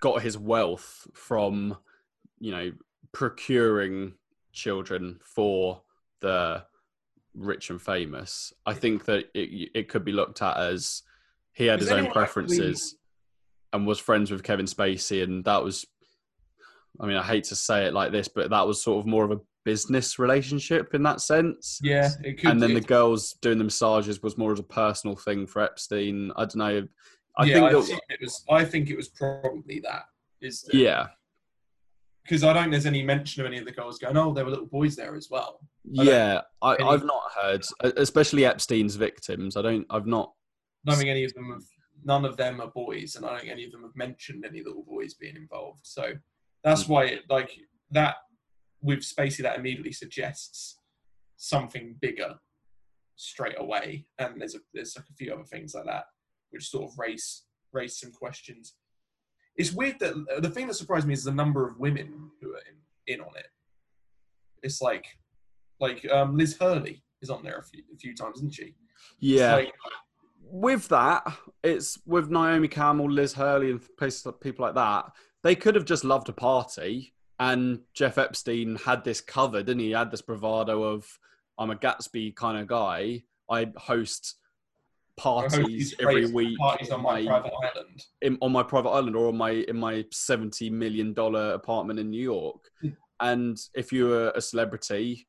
got 0.00 0.22
his 0.22 0.38
wealth 0.38 1.06
from, 1.12 1.76
you 2.38 2.50
know, 2.50 2.72
procuring 3.12 4.14
children 4.52 5.20
for 5.22 5.82
the 6.20 6.64
rich 7.34 7.70
and 7.70 7.80
famous, 7.80 8.52
I 8.66 8.74
think 8.74 9.04
that 9.06 9.26
it, 9.34 9.70
it 9.74 9.88
could 9.88 10.04
be 10.04 10.12
looked 10.12 10.42
at 10.42 10.56
as 10.56 11.02
he 11.52 11.66
had 11.66 11.80
his 11.80 11.90
own 11.90 12.10
preferences 12.10 12.96
and 13.72 13.86
was 13.86 13.98
friends 13.98 14.30
with 14.30 14.42
Kevin 14.42 14.66
Spacey, 14.66 15.22
and 15.22 15.44
that 15.44 15.62
was, 15.62 15.86
I 17.00 17.06
mean, 17.06 17.16
I 17.16 17.22
hate 17.22 17.44
to 17.44 17.56
say 17.56 17.86
it 17.86 17.94
like 17.94 18.12
this, 18.12 18.28
but 18.28 18.50
that 18.50 18.66
was 18.66 18.82
sort 18.82 19.00
of 19.00 19.06
more 19.06 19.24
of 19.24 19.30
a 19.30 19.40
business 19.64 20.18
relationship 20.18 20.94
in 20.94 21.02
that 21.04 21.20
sense 21.20 21.78
Yeah, 21.82 22.10
it 22.24 22.38
could. 22.38 22.50
and 22.50 22.60
then 22.62 22.70
be. 22.70 22.80
the 22.80 22.86
girls 22.86 23.34
doing 23.42 23.58
the 23.58 23.64
massages 23.64 24.22
was 24.22 24.36
more 24.36 24.52
as 24.52 24.58
a 24.58 24.64
personal 24.64 25.16
thing 25.16 25.46
for 25.46 25.62
Epstein. 25.62 26.32
I 26.36 26.44
don't 26.44 26.56
know. 26.56 26.88
I 27.38 27.44
yeah, 27.44 27.54
think 27.54 27.66
I 27.66 27.72
that, 27.72 27.82
think 27.84 28.00
it 28.10 28.18
was. 28.20 28.44
I 28.50 28.64
think 28.64 28.90
it 28.90 28.96
was 28.96 29.08
probably 29.08 29.80
that. 29.80 30.02
Is 30.40 30.62
the, 30.62 30.76
yeah, 30.76 31.06
because 32.24 32.44
I 32.44 32.52
don't. 32.52 32.64
think 32.64 32.72
There's 32.72 32.86
any 32.86 33.02
mention 33.02 33.40
of 33.42 33.46
any 33.46 33.58
of 33.58 33.64
the 33.64 33.72
girls 33.72 33.98
going. 33.98 34.16
Oh, 34.16 34.32
there 34.32 34.44
were 34.44 34.50
little 34.50 34.66
boys 34.66 34.96
there 34.96 35.14
as 35.16 35.28
well. 35.30 35.60
don't- 35.94 36.06
yeah. 36.06 36.40
I, 36.62 36.74
any- 36.76 36.84
I've 36.84 37.04
not 37.04 37.22
heard, 37.40 37.64
especially 37.96 38.44
Epstein's 38.44 38.96
victims. 38.96 39.56
I 39.56 39.62
don't. 39.62 39.86
I've 39.90 40.06
not. 40.06 40.32
I 40.88 40.94
think 40.94 41.08
any 41.08 41.24
of 41.24 41.34
them 41.34 41.50
have. 41.50 41.62
None 42.04 42.24
of 42.24 42.36
them 42.36 42.60
are 42.60 42.66
boys, 42.68 43.14
and 43.14 43.24
I 43.24 43.30
don't 43.30 43.40
think 43.40 43.52
any 43.52 43.64
of 43.64 43.70
them 43.72 43.82
have 43.82 43.94
mentioned 43.94 44.44
any 44.44 44.62
little 44.64 44.82
boys 44.82 45.14
being 45.14 45.36
involved. 45.36 45.80
So 45.84 46.02
Mm. 46.02 46.20
that's 46.64 46.88
why, 46.88 47.04
it, 47.04 47.20
like 47.30 47.50
that, 47.92 48.16
with 48.80 49.00
Spacey, 49.00 49.42
that 49.42 49.56
immediately 49.58 49.92
suggests 49.92 50.78
something 51.36 51.94
bigger 52.00 52.34
straight 53.16 53.54
away. 53.58 54.06
And 54.18 54.40
there's 54.40 54.54
a, 54.56 54.58
there's 54.74 54.96
like 54.96 55.04
a 55.10 55.14
few 55.14 55.32
other 55.32 55.44
things 55.44 55.74
like 55.74 55.84
that 55.86 56.04
which 56.50 56.68
sort 56.68 56.90
of 56.90 56.98
raise 56.98 57.44
raise 57.72 57.98
some 57.98 58.10
questions. 58.12 58.74
It's 59.56 59.72
weird 59.72 59.98
that 60.00 60.14
the 60.40 60.50
thing 60.50 60.66
that 60.66 60.74
surprised 60.74 61.06
me 61.06 61.12
is 61.14 61.24
the 61.24 61.32
number 61.32 61.66
of 61.66 61.78
women 61.78 62.30
who 62.40 62.52
are 62.54 62.62
in, 63.06 63.14
in 63.14 63.20
on 63.20 63.36
it. 63.36 63.46
It's 64.62 64.80
like 64.80 65.06
like 65.80 66.08
um, 66.10 66.36
Liz 66.36 66.56
Hurley 66.58 67.02
is 67.20 67.30
on 67.30 67.42
there 67.42 67.58
a 67.58 67.62
few, 67.62 67.82
a 67.92 67.96
few 67.96 68.14
times, 68.14 68.38
isn't 68.38 68.54
she? 68.54 68.74
Yeah. 69.18 69.56
like- 69.56 69.74
with 70.44 70.88
that, 70.88 71.26
it's 71.64 71.98
with 72.04 72.30
Naomi 72.30 72.68
Campbell, 72.68 73.10
Liz 73.10 73.32
Hurley, 73.32 73.70
and 73.70 73.80
places 73.96 74.26
like 74.26 74.40
people 74.40 74.64
like 74.66 74.74
that. 74.74 75.06
They 75.42 75.54
could 75.54 75.74
have 75.74 75.86
just 75.86 76.04
loved 76.04 76.28
a 76.28 76.32
party, 76.32 77.14
and 77.40 77.80
Jeff 77.94 78.18
Epstein 78.18 78.76
had 78.76 79.02
this 79.02 79.20
covered, 79.20 79.68
and 79.70 79.80
he 79.80 79.92
had 79.92 80.10
this 80.10 80.20
bravado 80.20 80.82
of, 80.82 81.06
"I'm 81.58 81.70
a 81.70 81.74
Gatsby 81.76 82.36
kind 82.36 82.58
of 82.58 82.66
guy. 82.66 83.22
I 83.50 83.72
host 83.76 84.36
parties 85.16 85.94
every 86.00 86.26
week 86.30 86.58
Parties 86.58 86.90
on 86.90 87.02
my 87.02 87.18
in 87.20 87.26
private 87.26 87.52
island. 87.62 88.04
in, 88.22 88.38
on 88.40 88.52
my 88.52 88.62
private 88.62 88.88
island 88.90 89.14
or 89.16 89.28
on 89.28 89.36
my 89.36 89.50
in 89.50 89.76
my 89.76 90.04
seventy 90.10 90.70
million 90.70 91.12
dollar 91.12 91.52
apartment 91.52 91.98
in 91.98 92.10
New 92.10 92.22
York. 92.22 92.70
Mm. 92.82 92.96
And 93.20 93.56
if 93.74 93.92
you 93.92 94.06
were 94.08 94.32
a 94.34 94.40
celebrity 94.40 95.26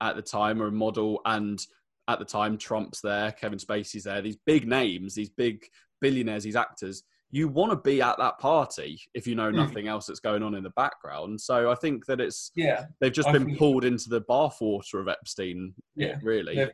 at 0.00 0.16
the 0.16 0.22
time 0.22 0.60
or 0.60 0.66
a 0.66 0.72
model, 0.72 1.20
and 1.24 1.64
at 2.08 2.18
the 2.18 2.24
time 2.24 2.58
Trump's 2.58 3.00
there, 3.00 3.32
Kevin 3.32 3.58
Spacey's 3.58 4.04
there, 4.04 4.20
these 4.20 4.36
big 4.44 4.66
names, 4.66 5.14
these 5.14 5.30
big 5.30 5.64
billionaires, 6.00 6.42
these 6.42 6.56
actors, 6.56 7.04
you 7.30 7.48
want 7.48 7.70
to 7.70 7.76
be 7.76 8.02
at 8.02 8.18
that 8.18 8.38
party 8.38 9.00
if 9.14 9.26
you 9.26 9.34
know 9.34 9.48
Hmm. 9.50 9.56
nothing 9.56 9.88
else 9.88 10.06
that's 10.06 10.20
going 10.20 10.42
on 10.42 10.54
in 10.54 10.62
the 10.64 10.70
background. 10.70 11.40
So 11.40 11.70
I 11.70 11.74
think 11.76 12.04
that 12.06 12.20
it's 12.20 12.50
Yeah, 12.56 12.86
they've 13.00 13.12
just 13.12 13.28
I 13.28 13.32
been 13.32 13.56
pulled 13.56 13.84
into 13.84 14.10
the 14.10 14.20
bathwater 14.22 15.00
of 15.00 15.08
Epstein. 15.08 15.74
Yeah. 15.94 16.18
really. 16.22 16.56
They've- 16.56 16.70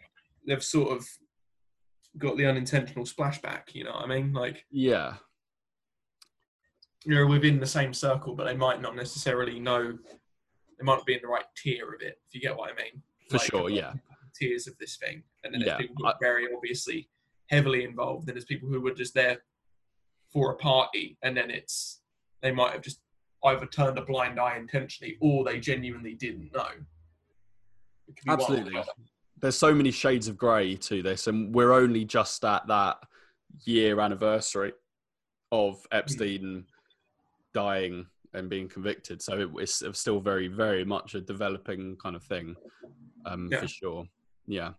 they've 0.47 0.65
sort 0.65 0.97
of 0.97 1.07
got 2.17 2.37
the 2.37 2.47
unintentional 2.47 3.05
splashback. 3.05 3.75
You 3.75 3.85
know 3.85 3.93
what 3.93 4.05
I 4.05 4.07
mean? 4.07 4.33
Like 4.33 4.65
Yeah, 4.71 5.15
you're 7.05 7.27
within 7.27 7.61
the 7.61 7.67
same 7.67 7.93
circle, 7.93 8.35
but 8.35 8.45
they 8.45 8.57
might 8.57 8.81
not 8.81 8.97
necessarily 8.97 9.61
know. 9.61 9.93
They 9.93 10.85
might 10.85 10.97
not 10.97 11.07
be 11.07 11.15
in 11.15 11.21
the 11.23 11.29
right 11.29 11.45
tier 11.57 11.93
of 11.93 12.01
it. 12.03 12.21
If 12.29 12.35
you 12.35 12.41
get 12.41 12.57
what 12.57 12.71
I 12.71 12.75
mean? 12.75 13.03
for 13.29 13.39
Like, 13.39 13.47
sure. 13.47 13.71
Yeah, 13.71 13.93
Tiers 14.35 14.67
of 14.69 14.79
this 14.79 14.97
thing, 14.97 15.23
and 15.43 15.53
then 15.53 15.61
Yeah, 15.61 15.67
there's 15.69 15.79
people 15.83 15.97
who 15.99 16.07
are 16.07 16.15
very 16.21 16.47
obviously 16.55 17.09
heavily 17.49 17.85
involved. 17.85 18.27
Then 18.27 18.35
there's 18.35 18.45
people 18.45 18.69
who 18.69 18.81
were 18.81 18.95
just 18.95 19.15
there 19.15 19.39
for 20.33 20.53
a 20.53 20.57
party, 20.57 21.19
and 21.23 21.37
then 21.37 21.51
it's 21.51 22.01
they 22.41 22.53
might 22.53 22.73
have 22.73 22.83
just 22.83 23.01
either 23.45 23.67
turned 23.67 23.99
a 23.99 24.03
blind 24.03 24.39
eye 24.39 24.57
intentionally, 24.57 25.17
or 25.21 25.45
they 25.45 25.59
genuinely 25.59 26.15
didn't 26.15 26.53
know. 26.53 26.69
It 28.07 28.17
could 28.17 28.25
be 28.25 28.31
one 28.31 28.41
or 28.41 28.47
the 28.47 28.79
absolutely. 28.79 28.83
There's 29.41 29.57
so 29.59 29.75
many 29.75 29.91
shades 29.91 30.29
of 30.29 30.37
grey 30.37 30.77
to 30.77 31.03
this, 31.03 31.27
and 31.27 31.55
we're 31.55 31.73
only 31.73 32.05
just 32.05 32.45
at 32.45 32.67
that 32.69 32.99
year 33.65 34.01
anniversary 34.01 34.73
of 35.53 35.85
Epstein 35.93 36.65
dying 37.55 38.07
and 38.35 38.51
being 38.51 38.69
convicted. 38.69 39.23
So 39.23 39.39
it, 39.41 39.51
it's 39.57 39.83
still 39.99 40.21
very, 40.21 40.49
very 40.49 40.85
much 40.85 41.15
a 41.15 41.21
developing 41.21 41.97
kind 41.97 42.17
of 42.17 42.23
thing, 42.25 42.55
um, 43.27 43.49
Yeah. 43.51 43.61
for 43.61 43.69
sure. 43.69 44.05
Yeah. 44.47 44.73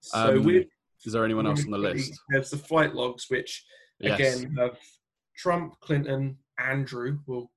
So 0.00 0.36
Um, 0.38 0.44
with 0.44 0.68
Is 1.04 1.12
there 1.12 1.24
anyone 1.24 1.46
else 1.46 1.64
on 1.64 1.70
the 1.70 1.78
list? 1.78 2.12
There's 2.30 2.50
the 2.50 2.58
flight 2.58 2.94
logs, 2.94 3.26
which 3.28 3.64
Yes. 3.98 4.18
again 4.40 4.56
have 4.56 4.78
Trump, 5.36 5.78
Clinton, 5.80 6.38
Andrew. 6.58 7.18
We'll 7.26 7.50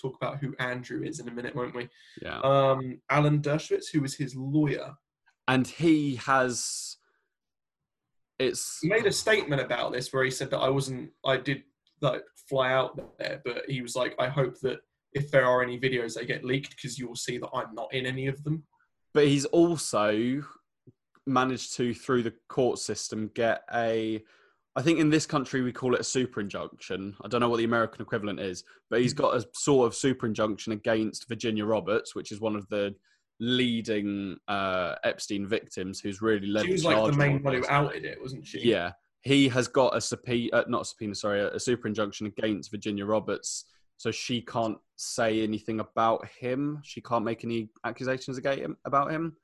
talk 0.00 0.16
about 0.16 0.38
who 0.38 0.54
Andrew 0.58 1.02
is 1.02 1.20
in 1.20 1.28
a 1.28 1.32
minute, 1.32 1.54
won't 1.54 1.74
we? 1.74 1.88
Yeah. 2.22 2.38
Um, 2.40 3.00
Alan 3.10 3.42
Dershowitz, 3.42 3.90
who 3.92 4.00
was 4.00 4.14
his 4.14 4.34
lawyer, 4.34 4.96
and 5.50 5.66
he 5.66 6.16
has. 6.16 6.96
It's 8.38 8.78
he 8.80 8.88
made 8.88 9.06
a 9.06 9.12
statement 9.12 9.60
about 9.60 9.92
this 9.92 10.12
where 10.12 10.24
he 10.24 10.30
said 10.30 10.50
that 10.50 10.58
I 10.58 10.70
wasn't, 10.70 11.10
I 11.26 11.36
did 11.36 11.62
like 12.00 12.22
fly 12.48 12.72
out 12.72 12.98
there, 13.18 13.42
but 13.44 13.64
he 13.68 13.82
was 13.82 13.94
like, 13.94 14.14
I 14.18 14.28
hope 14.28 14.58
that 14.60 14.78
if 15.12 15.30
there 15.30 15.44
are 15.44 15.62
any 15.62 15.78
videos, 15.78 16.14
they 16.14 16.24
get 16.24 16.44
leaked 16.44 16.76
because 16.76 16.98
you 16.98 17.06
will 17.06 17.16
see 17.16 17.36
that 17.36 17.50
I'm 17.52 17.74
not 17.74 17.92
in 17.92 18.06
any 18.06 18.28
of 18.28 18.42
them. 18.44 18.62
but 19.12 19.26
he's 19.26 19.44
also 19.46 20.42
managed 21.26 21.74
to 21.76 21.92
through 21.92 22.22
the 22.22 22.34
court 22.48 22.78
system 22.78 23.30
get 23.34 23.62
a 23.74 24.20
i 24.74 24.82
think 24.82 24.98
in 24.98 25.10
this 25.10 25.26
country 25.26 25.60
we 25.60 25.70
call 25.70 25.94
it 25.94 26.00
a 26.00 26.04
super 26.04 26.40
injunction 26.40 27.14
i 27.22 27.28
don't 27.28 27.40
know 27.40 27.48
what 27.48 27.58
the 27.58 27.64
american 27.64 28.00
equivalent 28.00 28.40
is 28.40 28.64
but 28.88 29.00
he's 29.00 29.12
hmm. 29.12 29.18
got 29.18 29.36
a 29.36 29.46
sort 29.52 29.86
of 29.86 29.94
super 29.94 30.26
injunction 30.26 30.72
against 30.72 31.28
virginia 31.28 31.64
roberts 31.64 32.14
which 32.14 32.32
is 32.32 32.40
one 32.40 32.56
of 32.56 32.66
the 32.68 32.92
leading 33.40 34.36
uh, 34.48 34.94
epstein 35.04 35.46
victims 35.46 35.98
who's 36.00 36.20
really 36.22 36.46
led 36.46 36.66
She 36.66 36.72
was 36.72 36.82
the 36.82 36.88
like 36.90 37.10
the 37.12 37.16
main 37.18 37.42
one 37.42 37.54
who 37.54 37.64
outed 37.68 38.04
it, 38.04 38.20
wasn't 38.20 38.46
she? 38.46 38.60
yeah 38.60 38.92
he 39.22 39.48
has 39.48 39.66
got 39.68 39.96
a 39.96 40.00
subpoena 40.00 40.50
uh, 40.52 40.64
not 40.68 40.82
a 40.82 40.84
subpoena 40.84 41.14
sorry 41.14 41.40
a, 41.40 41.50
a 41.52 41.60
super 41.60 41.88
injunction 41.88 42.26
against 42.26 42.70
virginia 42.70 43.04
roberts 43.04 43.64
so 43.96 44.10
she 44.10 44.40
can't 44.40 44.78
say 44.96 45.42
anything 45.42 45.80
about 45.80 46.26
him 46.26 46.80
she 46.82 47.00
can't 47.00 47.24
make 47.24 47.44
any 47.44 47.68
accusations 47.84 48.38
against 48.38 48.60
him 48.60 48.76
about 48.84 49.10
him 49.10 49.34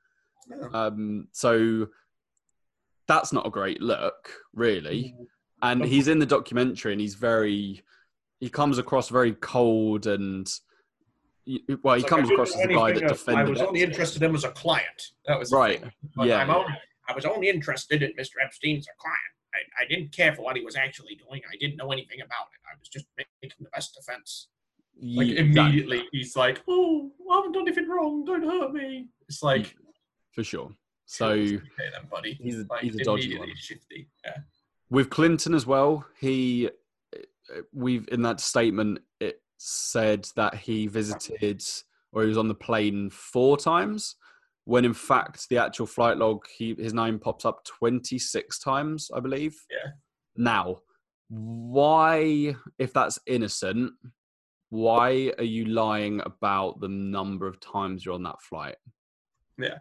Yeah. 0.49 0.67
um, 0.73 1.27
so 1.31 1.87
that's 3.07 3.31
not 3.31 3.47
a 3.47 3.49
great 3.49 3.81
look, 3.81 4.29
really. 4.53 5.15
Mm. 5.17 5.25
And 5.61 5.85
he's 5.85 6.09
in 6.09 6.19
the 6.19 6.25
documentary, 6.25 6.91
and 6.91 6.99
he's 6.99 7.15
very, 7.15 7.81
he 8.41 8.49
comes 8.49 8.77
across 8.77 9.07
very 9.09 9.31
cold 9.33 10.07
and, 10.07 10.45
well, 11.83 11.95
he 11.95 12.01
like, 12.01 12.07
comes 12.07 12.29
across 12.29 12.55
as 12.55 12.67
the 12.67 12.73
guy 12.73 12.91
that 12.93 13.07
defended. 13.07 13.47
I 13.47 13.49
was 13.49 13.61
only 13.61 13.81
interested 13.81 14.21
in 14.21 14.29
him 14.29 14.35
as 14.35 14.43
a 14.43 14.51
client. 14.51 15.11
That 15.25 15.39
was 15.39 15.51
Right. 15.51 15.83
Yeah, 16.21 16.37
I'm 16.37 16.49
only, 16.49 16.73
I 17.07 17.13
was 17.13 17.25
only 17.25 17.49
interested 17.49 18.03
in 18.03 18.11
Mr. 18.13 18.33
Epstein 18.43 18.77
as 18.77 18.87
a 18.87 18.97
client. 18.99 19.17
I, 19.55 19.83
I 19.83 19.87
didn't 19.87 20.11
care 20.11 20.35
for 20.35 20.41
what 20.41 20.57
he 20.57 20.63
was 20.63 20.75
actually 20.75 21.15
doing. 21.15 21.41
I 21.51 21.55
didn't 21.59 21.77
know 21.77 21.91
anything 21.91 22.19
about 22.21 22.47
it. 22.53 22.59
I 22.65 22.77
was 22.79 22.89
just 22.89 23.05
making 23.17 23.55
the 23.59 23.69
best 23.73 23.95
defense. 23.95 24.49
Like 24.99 25.29
immediately, 25.29 26.07
he's 26.11 26.35
like, 26.35 26.61
"Oh, 26.67 27.11
I 27.31 27.35
haven't 27.35 27.51
done 27.51 27.67
anything 27.67 27.87
wrong. 27.87 28.25
Don't 28.25 28.43
hurt 28.43 28.73
me." 28.73 29.07
It's 29.29 29.43
like, 29.43 29.75
for 30.31 30.43
sure. 30.43 30.71
So 31.05 31.27
okay, 31.29 31.61
then, 31.77 32.07
buddy. 32.11 32.33
he's 32.41 32.59
a, 32.59 32.65
Like, 32.69 32.81
he's 32.81 32.95
a 32.95 33.03
dodgy 33.03 33.37
one. 33.37 33.49
shifty. 33.55 34.09
Yeah. 34.25 34.37
With 34.89 35.09
Clinton 35.09 35.53
as 35.53 35.65
well, 35.67 36.05
he, 36.19 36.69
uh, 37.15 37.61
we've 37.71 38.07
in 38.11 38.23
that 38.23 38.39
statement 38.41 38.99
it 39.19 39.41
said 39.57 40.27
that 40.35 40.55
he 40.55 40.87
visited 40.87 41.63
or 42.11 42.23
he 42.23 42.29
was 42.29 42.37
on 42.37 42.47
the 42.47 42.55
plane 42.55 43.09
four 43.09 43.57
times, 43.57 44.15
when 44.65 44.85
in 44.85 44.93
fact 44.93 45.47
the 45.49 45.57
actual 45.57 45.85
flight 45.85 46.17
log 46.17 46.45
he 46.57 46.75
his 46.77 46.93
name 46.93 47.19
pops 47.19 47.45
up 47.45 47.63
twenty 47.65 48.19
six 48.19 48.59
times, 48.59 49.09
I 49.13 49.19
believe. 49.19 49.55
Yeah. 49.69 49.91
Now, 50.35 50.77
why, 51.29 52.55
if 52.77 52.93
that's 52.93 53.19
innocent, 53.25 53.91
why 54.69 55.33
are 55.37 55.43
you 55.43 55.65
lying 55.65 56.21
about 56.25 56.79
the 56.79 56.89
number 56.89 57.47
of 57.47 57.59
times 57.59 58.05
you're 58.05 58.13
on 58.13 58.23
that 58.23 58.41
flight? 58.41 58.75
Yeah. 59.57 59.79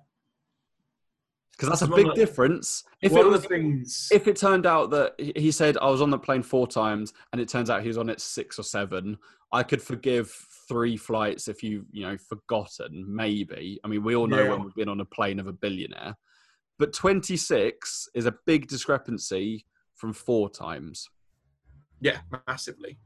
Because 1.56 1.70
that's 1.70 1.90
a 1.90 1.94
big 1.94 2.06
the- 2.08 2.12
difference. 2.14 2.84
If 3.00 3.12
it 3.12 3.24
was 3.24 3.46
things. 3.46 4.08
if 4.12 4.28
it 4.28 4.36
turned 4.36 4.66
out 4.66 4.90
that 4.90 5.14
he 5.18 5.50
said 5.50 5.78
I 5.78 5.88
was 5.88 6.02
on 6.02 6.10
the 6.10 6.18
plane 6.18 6.42
four 6.42 6.66
times 6.66 7.12
and 7.32 7.40
it 7.40 7.48
turns 7.48 7.70
out 7.70 7.80
he 7.82 7.88
was 7.88 7.96
on 7.98 8.10
it 8.10 8.20
six 8.20 8.58
or 8.58 8.62
seven, 8.62 9.16
I 9.52 9.62
could 9.62 9.80
forgive 9.80 10.30
three 10.68 10.96
flights 10.98 11.48
if 11.48 11.62
you 11.62 11.86
you 11.92 12.02
know 12.06 12.16
forgotten. 12.18 13.04
Maybe 13.08 13.80
I 13.84 13.88
mean 13.88 14.02
we 14.04 14.14
all 14.14 14.26
know 14.26 14.42
Yeah. 14.42 14.50
when 14.50 14.64
we've 14.64 14.74
been 14.74 14.88
on 14.90 15.00
a 15.00 15.04
plane 15.06 15.38
of 15.40 15.46
a 15.46 15.52
billionaire, 15.52 16.16
but 16.78 16.92
twenty 16.92 17.36
six 17.38 18.08
is 18.14 18.26
a 18.26 18.34
big 18.44 18.66
discrepancy 18.68 19.64
from 19.94 20.12
four 20.12 20.50
times. 20.50 21.08
Yeah, 22.00 22.18
massively. 22.46 22.98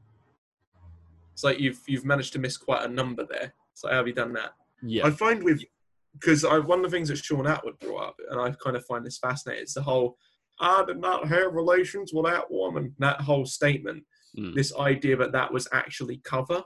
It's 1.31 1.43
like 1.45 1.59
you've 1.59 1.79
you've 1.87 2.05
managed 2.05 2.33
to 2.33 2.39
miss 2.39 2.57
quite 2.57 2.83
a 2.83 2.89
number 2.89 3.25
there. 3.25 3.53
So 3.75 3.87
how 3.87 3.95
have 3.95 4.07
you 4.07 4.13
done 4.13 4.33
that? 4.33 4.51
Yeah, 4.83 5.05
I 5.07 5.11
find 5.11 5.41
with 5.41 5.63
because 6.13 6.43
I 6.43 6.59
one 6.59 6.83
of 6.83 6.91
the 6.91 6.95
things 6.95 7.09
that 7.09 7.17
Shaun 7.17 7.45
Attwood 7.45 7.79
brought 7.79 8.09
up, 8.09 8.15
and 8.29 8.39
I 8.39 8.51
kind 8.63 8.75
of 8.75 8.85
find 8.85 9.05
this 9.05 9.17
fascinating. 9.17 9.63
It's 9.63 9.73
the 9.73 9.81
whole 9.81 10.17
"I 10.59 10.83
did 10.85 10.99
not 10.99 11.27
have 11.27 11.53
relations 11.53 12.11
with 12.13 12.25
that 12.25 12.49
woman." 12.51 12.95
That 12.99 13.21
whole 13.21 13.45
statement, 13.45 14.05
Mm. 14.37 14.55
this 14.55 14.73
idea 14.75 15.17
that 15.17 15.33
that 15.33 15.51
was 15.51 15.67
actually 15.73 16.17
cover, 16.23 16.63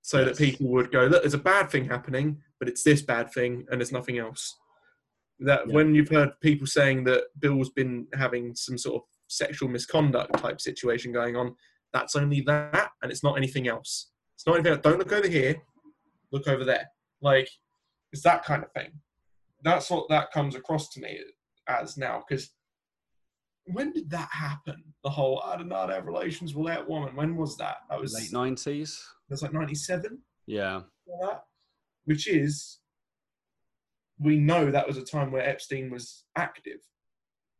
so 0.00 0.20
Yes. 0.20 0.28
that 0.28 0.44
people 0.44 0.68
would 0.68 0.90
go, 0.90 1.04
"Look, 1.06 1.22
there's 1.22 1.34
a 1.34 1.38
bad 1.38 1.70
thing 1.70 1.84
happening, 1.84 2.42
but 2.58 2.68
it's 2.68 2.82
this 2.82 3.02
bad 3.02 3.30
thing, 3.32 3.66
and 3.70 3.80
there's 3.80 3.92
nothing 3.92 4.16
else." 4.18 4.56
That 5.40 5.68
Yeah. 5.68 5.74
when 5.74 5.94
you've 5.94 6.08
heard 6.08 6.40
people 6.40 6.66
saying 6.66 7.04
that 7.04 7.24
Bill's 7.38 7.70
been 7.70 8.08
having 8.14 8.54
some 8.54 8.78
sort 8.78 9.02
of 9.02 9.08
sexual 9.28 9.68
misconduct 9.68 10.38
type 10.38 10.60
situation 10.60 11.12
going 11.12 11.36
on, 11.36 11.54
that's 11.92 12.16
only 12.16 12.40
that, 12.42 12.92
and 13.02 13.12
it's 13.12 13.22
not 13.22 13.36
anything 13.36 13.68
else. 13.68 14.10
It's 14.34 14.46
not 14.46 14.54
anything. 14.58 14.80
Don't 14.80 14.98
look 14.98 15.12
over 15.12 15.28
here. 15.28 15.60
Look 16.32 16.48
over 16.48 16.64
there. 16.64 16.88
Like 17.20 17.50
it's 18.12 18.22
that 18.22 18.44
kind 18.44 18.62
of 18.62 18.72
thing. 18.72 18.90
That's 19.62 19.90
what 19.90 20.08
that 20.08 20.32
comes 20.32 20.54
across 20.54 20.88
to 20.90 21.00
me 21.00 21.18
as 21.68 21.96
now. 21.96 22.24
Because 22.26 22.50
when 23.66 23.92
did 23.92 24.10
that 24.10 24.28
happen? 24.32 24.82
The 25.04 25.10
whole 25.10 25.42
I 25.44 25.56
did 25.56 25.66
not 25.66 25.90
have 25.90 26.06
relations 26.06 26.54
with 26.54 26.66
that 26.68 26.88
woman. 26.88 27.14
When 27.14 27.36
was 27.36 27.56
that? 27.58 27.76
That 27.90 28.00
was 28.00 28.14
late 28.14 28.32
nineties. 28.32 29.02
That's 29.28 29.42
like 29.42 29.52
ninety 29.52 29.74
seven. 29.74 30.20
Yeah, 30.46 30.80
That, 31.20 31.42
which 32.06 32.26
is, 32.26 32.78
we 34.18 34.38
know 34.38 34.70
that 34.70 34.86
was 34.86 34.96
a 34.96 35.04
time 35.04 35.30
where 35.30 35.46
Epstein 35.46 35.90
was 35.90 36.24
active. 36.36 36.80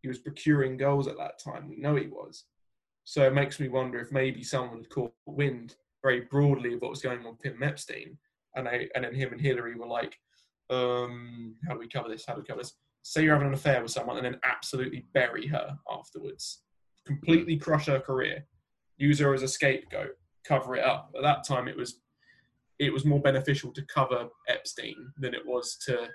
He 0.01 0.09
was 0.09 0.19
procuring 0.19 0.79
girls 0.79 1.07
at 1.07 1.19
that 1.19 1.39
time. 1.39 1.69
We 1.69 1.77
know 1.77 1.97
he 1.97 2.07
was. 2.07 2.45
So 3.05 3.27
it 3.27 3.35
makes 3.35 3.61
me 3.61 3.69
wonder 3.69 4.01
if 4.01 4.11
maybe 4.11 4.43
someone 4.43 4.79
had 4.79 4.89
caught 4.89 5.13
wind 5.27 5.75
very 6.03 6.23
broadly 6.31 6.73
of 6.75 6.81
what 6.81 6.91
was 6.91 7.03
going 7.03 7.27
on 7.27 7.33
with 7.33 7.45
him 7.45 7.55
and 7.61 7.65
Epstein, 7.65 8.17
and 8.55 8.67
they, 8.67 8.89
and 8.95 9.05
then 9.05 9.15
him 9.15 9.33
and 9.33 9.41
Hillary 9.41 9.75
were 9.75 9.87
like, 9.87 10.19
um, 10.71 11.57
"How 11.67 11.75
do 11.75 11.79
we 11.81 11.89
cover 11.89 12.09
this? 12.09 12.25
How 12.27 12.35
do 12.35 12.41
we 12.41 12.47
cover 12.47 12.61
this?" 12.61 12.75
Say 13.03 13.23
you're 13.25 13.35
having 13.35 13.49
an 13.49 13.55
affair 13.55 13.81
with 13.83 13.91
someone, 13.91 14.17
and 14.17 14.27
then 14.27 14.41
absolutely 14.45 15.07
bury 15.15 15.47
her 15.47 15.79
afterwards, 15.91 16.63
completely 17.07 17.57
crush 17.57 17.87
her 17.87 18.01
career, 18.01 18.47
use 18.97 19.19
her 19.21 19.33
as 19.35 19.43
a 19.43 19.49
scapegoat, 19.49 20.11
cover 20.45 20.77
it 20.77 20.85
up. 20.85 21.11
At 21.17 21.23
that 21.23 21.45
time, 21.47 21.69
it 21.69 21.77
was 21.77 22.01
it 22.79 22.93
was 22.93 23.05
more 23.05 23.21
beneficial 23.21 23.73
to 23.73 23.83
cover 23.87 24.29
Epstein 24.49 24.95
than 25.19 25.35
it 25.35 25.45
was 25.45 25.77
to 25.87 26.09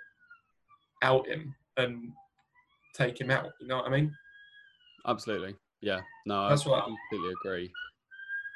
out 1.01 1.27
him 1.27 1.53
and 1.77 2.13
take 2.95 3.19
him 3.19 3.29
out. 3.31 3.51
You 3.59 3.67
know 3.67 3.77
what 3.77 3.87
I 3.87 3.89
mean? 3.89 4.13
absolutely. 5.05 5.53
Yeah, 5.81 5.99
no, 6.25 6.47
That's 6.47 6.65
I 6.65 6.69
what- 6.69 6.85
completely 6.85 7.33
agree. 7.43 7.71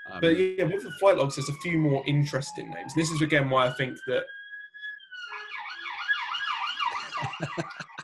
Um, 0.10 0.22
But 0.22 0.38
yeah, 0.40 0.64
with 0.64 0.84
the 0.84 0.92
flight 0.92 1.18
logs, 1.18 1.36
there's 1.36 1.50
a 1.50 1.54
few 1.56 1.78
more 1.78 2.02
interesting 2.08 2.70
names. 2.70 2.96
This 2.96 3.12
is 3.12 3.22
again 3.22 3.50
why 3.50 3.68
I 3.68 3.72
think 3.72 3.98
that. 4.08 4.24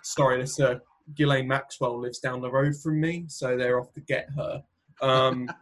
Sorry, 0.01 0.41
this 0.41 0.59
uh, 0.59 0.79
Ghislaine 1.15 1.47
Maxwell 1.47 1.99
lives 1.99 2.19
down 2.19 2.41
the 2.41 2.51
road 2.51 2.75
from 2.75 2.99
me, 2.99 3.25
so 3.27 3.57
they're 3.57 3.79
off 3.79 3.91
to 3.93 4.01
get 4.01 4.29
her. 4.35 4.63
Um, 5.01 5.49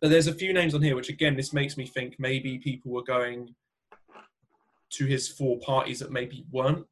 But 0.00 0.10
there's 0.10 0.26
a 0.26 0.34
few 0.34 0.52
names 0.52 0.74
on 0.74 0.82
here, 0.82 0.96
which 0.96 1.08
again, 1.08 1.34
this 1.34 1.54
makes 1.54 1.78
me 1.78 1.86
think 1.86 2.16
maybe 2.18 2.58
people 2.58 2.92
were 2.92 3.04
going 3.04 3.54
to 4.90 5.06
his 5.06 5.28
four 5.28 5.58
parties 5.60 5.98
that 6.00 6.12
maybe 6.12 6.44
weren't 6.52 6.86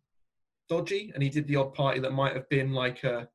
dodgy, 0.71 1.11
and 1.13 1.23
he 1.23 1.29
did 1.29 1.47
the 1.47 1.57
odd 1.57 1.75
party 1.75 2.01
that 2.01 2.15
might 2.15 2.33
have 2.33 2.49
been 2.49 2.73
like 2.73 3.05
a, 3.05 3.29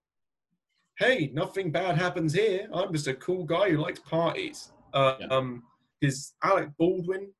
"Hey, 0.98 1.30
nothing 1.32 1.72
bad 1.72 1.96
happens 1.96 2.34
here. 2.34 2.68
I'm 2.74 2.92
just 2.92 3.06
a 3.06 3.14
cool 3.14 3.44
guy 3.44 3.70
who 3.70 3.78
likes 3.78 4.00
parties." 4.00 4.72
Uh, 4.94 5.18
Yeah. 5.20 5.28
Um, 5.28 5.62
his 6.02 6.34
Alec 6.44 6.70
Baldwin, 6.80 7.32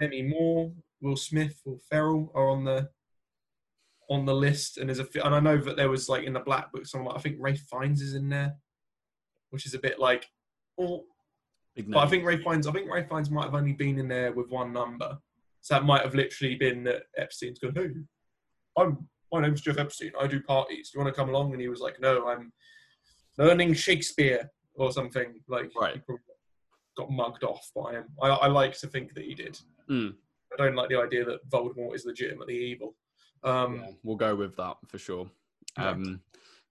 Demi 0.00 0.22
Moore, 0.22 0.72
Will 1.00 1.16
Smith, 1.16 1.60
Will 1.64 1.78
Ferrell 1.88 2.32
are 2.34 2.48
on 2.48 2.64
the 2.64 2.90
on 4.08 4.24
the 4.24 4.34
list, 4.34 4.78
and 4.78 4.88
there's 4.88 4.98
a 5.00 5.04
fi- 5.04 5.20
and 5.20 5.34
I 5.34 5.40
know 5.40 5.56
that 5.58 5.76
there 5.76 5.90
was 5.90 6.08
like 6.08 6.24
in 6.24 6.32
the 6.32 6.40
Black 6.40 6.72
Book, 6.72 6.86
someone 6.86 7.08
like 7.12 7.18
I 7.18 7.22
think 7.22 7.36
Ralph 7.40 7.58
Fiennes 7.70 8.00
is 8.00 8.14
in 8.14 8.28
there, 8.28 8.54
which 9.50 9.66
is 9.66 9.74
a 9.74 9.78
bit 9.78 9.98
like, 9.98 10.26
oh, 10.78 11.04
but 11.88 11.98
I 11.98 12.06
think 12.08 12.24
Ralph 12.24 12.40
Fiennes, 12.42 12.66
I 12.66 12.72
think 12.72 12.88
Ralph 12.90 13.08
Fiennes 13.08 13.30
might 13.30 13.44
have 13.44 13.54
only 13.54 13.72
been 13.72 13.98
in 13.98 14.08
there 14.08 14.32
with 14.32 14.48
one 14.48 14.72
number, 14.72 15.18
so 15.60 15.74
that 15.74 15.84
might 15.84 16.02
have 16.02 16.14
literally 16.14 16.54
been 16.54 16.84
that 16.84 17.02
Epstein's 17.16 17.58
going, 17.58 17.74
hey, 17.74 17.88
I'm 18.76 19.08
my 19.32 19.40
name's 19.42 19.60
Jeff 19.60 19.78
Epstein, 19.78 20.12
I 20.20 20.26
do 20.28 20.40
parties. 20.40 20.90
Do 20.90 20.98
you 20.98 21.04
want 21.04 21.14
to 21.14 21.20
come 21.20 21.28
along? 21.30 21.52
And 21.52 21.60
he 21.60 21.68
was 21.68 21.80
like, 21.80 22.00
no, 22.00 22.28
I'm 22.28 22.52
learning 23.38 23.74
Shakespeare 23.74 24.48
or 24.76 24.92
something. 24.92 25.40
Like, 25.48 25.72
Right. 25.78 26.00
got 26.96 27.10
mugged 27.10 27.42
off 27.42 27.68
by 27.74 27.92
him. 27.94 28.04
I, 28.22 28.28
I 28.28 28.46
like 28.46 28.78
to 28.78 28.86
think 28.86 29.14
that 29.14 29.24
he 29.24 29.34
did. 29.34 29.58
Mm. 29.90 30.14
I 30.52 30.56
don't 30.56 30.76
like 30.76 30.88
the 30.90 31.00
idea 31.00 31.24
that 31.24 31.46
Voldemort 31.50 31.96
is 31.96 32.06
legitimately 32.06 32.56
evil. 32.56 32.94
Um, 33.44 33.76
Yeah, 33.76 33.90
we'll 34.02 34.16
go 34.16 34.34
with 34.34 34.56
that 34.56 34.76
for 34.86 34.98
sure. 34.98 35.30
Um, 35.76 36.20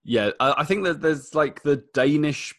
yeah, 0.04 0.32
I, 0.40 0.56
I 0.60 0.64
think 0.66 0.84
that 0.86 1.02
there's 1.02 1.36
like 1.36 1.62
the 1.64 1.84
Danish 1.94 2.54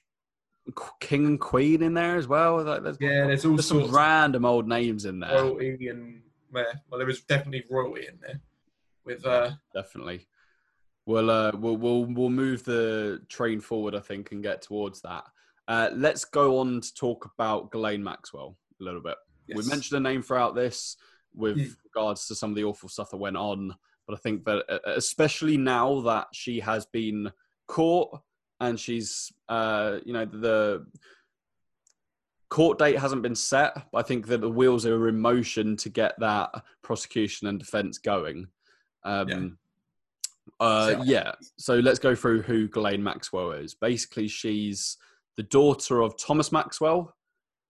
king 1.01 1.27
and 1.27 1.41
queen 1.41 1.83
in 1.83 1.95
there 1.95 2.17
as 2.17 2.27
well. 2.27 2.63
Like, 2.63 2.83
there's, 2.83 2.97
Yeah, 3.01 3.27
there's 3.27 3.45
all 3.45 3.55
there's 3.57 3.67
some 3.67 3.91
random 3.95 4.45
old 4.45 4.67
names 4.69 5.05
in 5.05 5.21
there. 5.21 5.43
royalty 5.43 5.89
and 5.89 6.23
well, 6.53 6.65
there 6.97 7.07
was 7.07 7.21
definitely 7.23 7.65
royalty 7.71 8.07
in 8.09 8.19
there 8.21 8.41
with 9.05 9.27
uh, 9.27 9.51
Definitely. 9.75 10.27
We'll, 11.05 11.31
uh, 11.31 11.53
we'll 11.55 11.77
we'll 11.77 12.05
we'll 12.07 12.31
move 12.31 12.65
the 12.65 13.23
train 13.29 13.61
forward, 13.61 13.95
I 13.95 14.01
think, 14.01 14.33
and 14.33 14.43
get 14.43 14.63
towards 14.63 15.03
that. 15.03 15.23
Uh, 15.69 15.91
let's 15.95 16.25
go 16.25 16.59
on 16.59 16.81
to 16.81 16.95
talk 16.95 17.31
about 17.39 17.71
Ghislaine 17.71 18.03
Maxwell 18.03 18.57
a 18.81 18.85
little 18.85 19.01
bit. 19.01 19.17
We 19.49 19.55
yes. 19.57 19.69
mentioned 19.69 19.97
her 19.97 20.09
name 20.11 20.23
throughout 20.23 20.55
this 20.57 20.97
with 21.35 21.59
Mm. 21.59 21.77
regards 21.85 22.27
to 22.27 22.35
some 22.35 22.51
of 22.51 22.57
the 22.57 22.65
awful 22.65 22.89
stuff 22.89 23.11
that 23.11 23.19
went 23.19 23.37
on. 23.37 23.77
But 24.07 24.15
I 24.15 24.19
think 24.19 24.45
that, 24.45 24.65
uh, 24.69 24.79
especially 24.95 25.57
now 25.57 26.01
that 26.03 26.29
she 26.33 26.61
has 26.61 26.87
been 26.87 27.33
caught 27.67 28.21
and 28.61 28.79
she's, 28.79 29.33
uh, 29.49 29.99
you 30.05 30.13
know, 30.13 30.25
the 30.25 30.87
court 32.49 32.79
date 32.79 32.99
hasn't 32.99 33.23
been 33.23 33.35
set, 33.35 33.75
but 33.91 33.99
I 33.99 34.03
think 34.03 34.27
that 34.29 34.41
the 34.41 34.49
wheels 34.49 34.87
are 34.87 35.09
in 35.09 35.19
motion 35.21 35.77
to 35.79 35.89
get 35.89 36.19
that 36.21 36.51
prosecution 36.83 37.49
and 37.49 37.59
defense 37.59 37.99
going. 37.99 38.47
Um, 39.05 39.29
Yeah. 39.29 39.49
Uh, 40.61 40.91
So- 40.93 41.03
yeah. 41.03 41.33
So 41.57 41.75
let's 41.81 41.99
go 41.99 42.15
through 42.15 42.43
who 42.43 42.69
Ghislaine 42.69 43.03
Maxwell 43.03 43.51
is. 43.53 43.75
Basically, 43.75 44.29
she's 44.29 44.97
the 45.35 45.43
daughter 45.43 46.01
of 46.01 46.17
Thomas 46.17 46.53
Maxwell, 46.53 47.15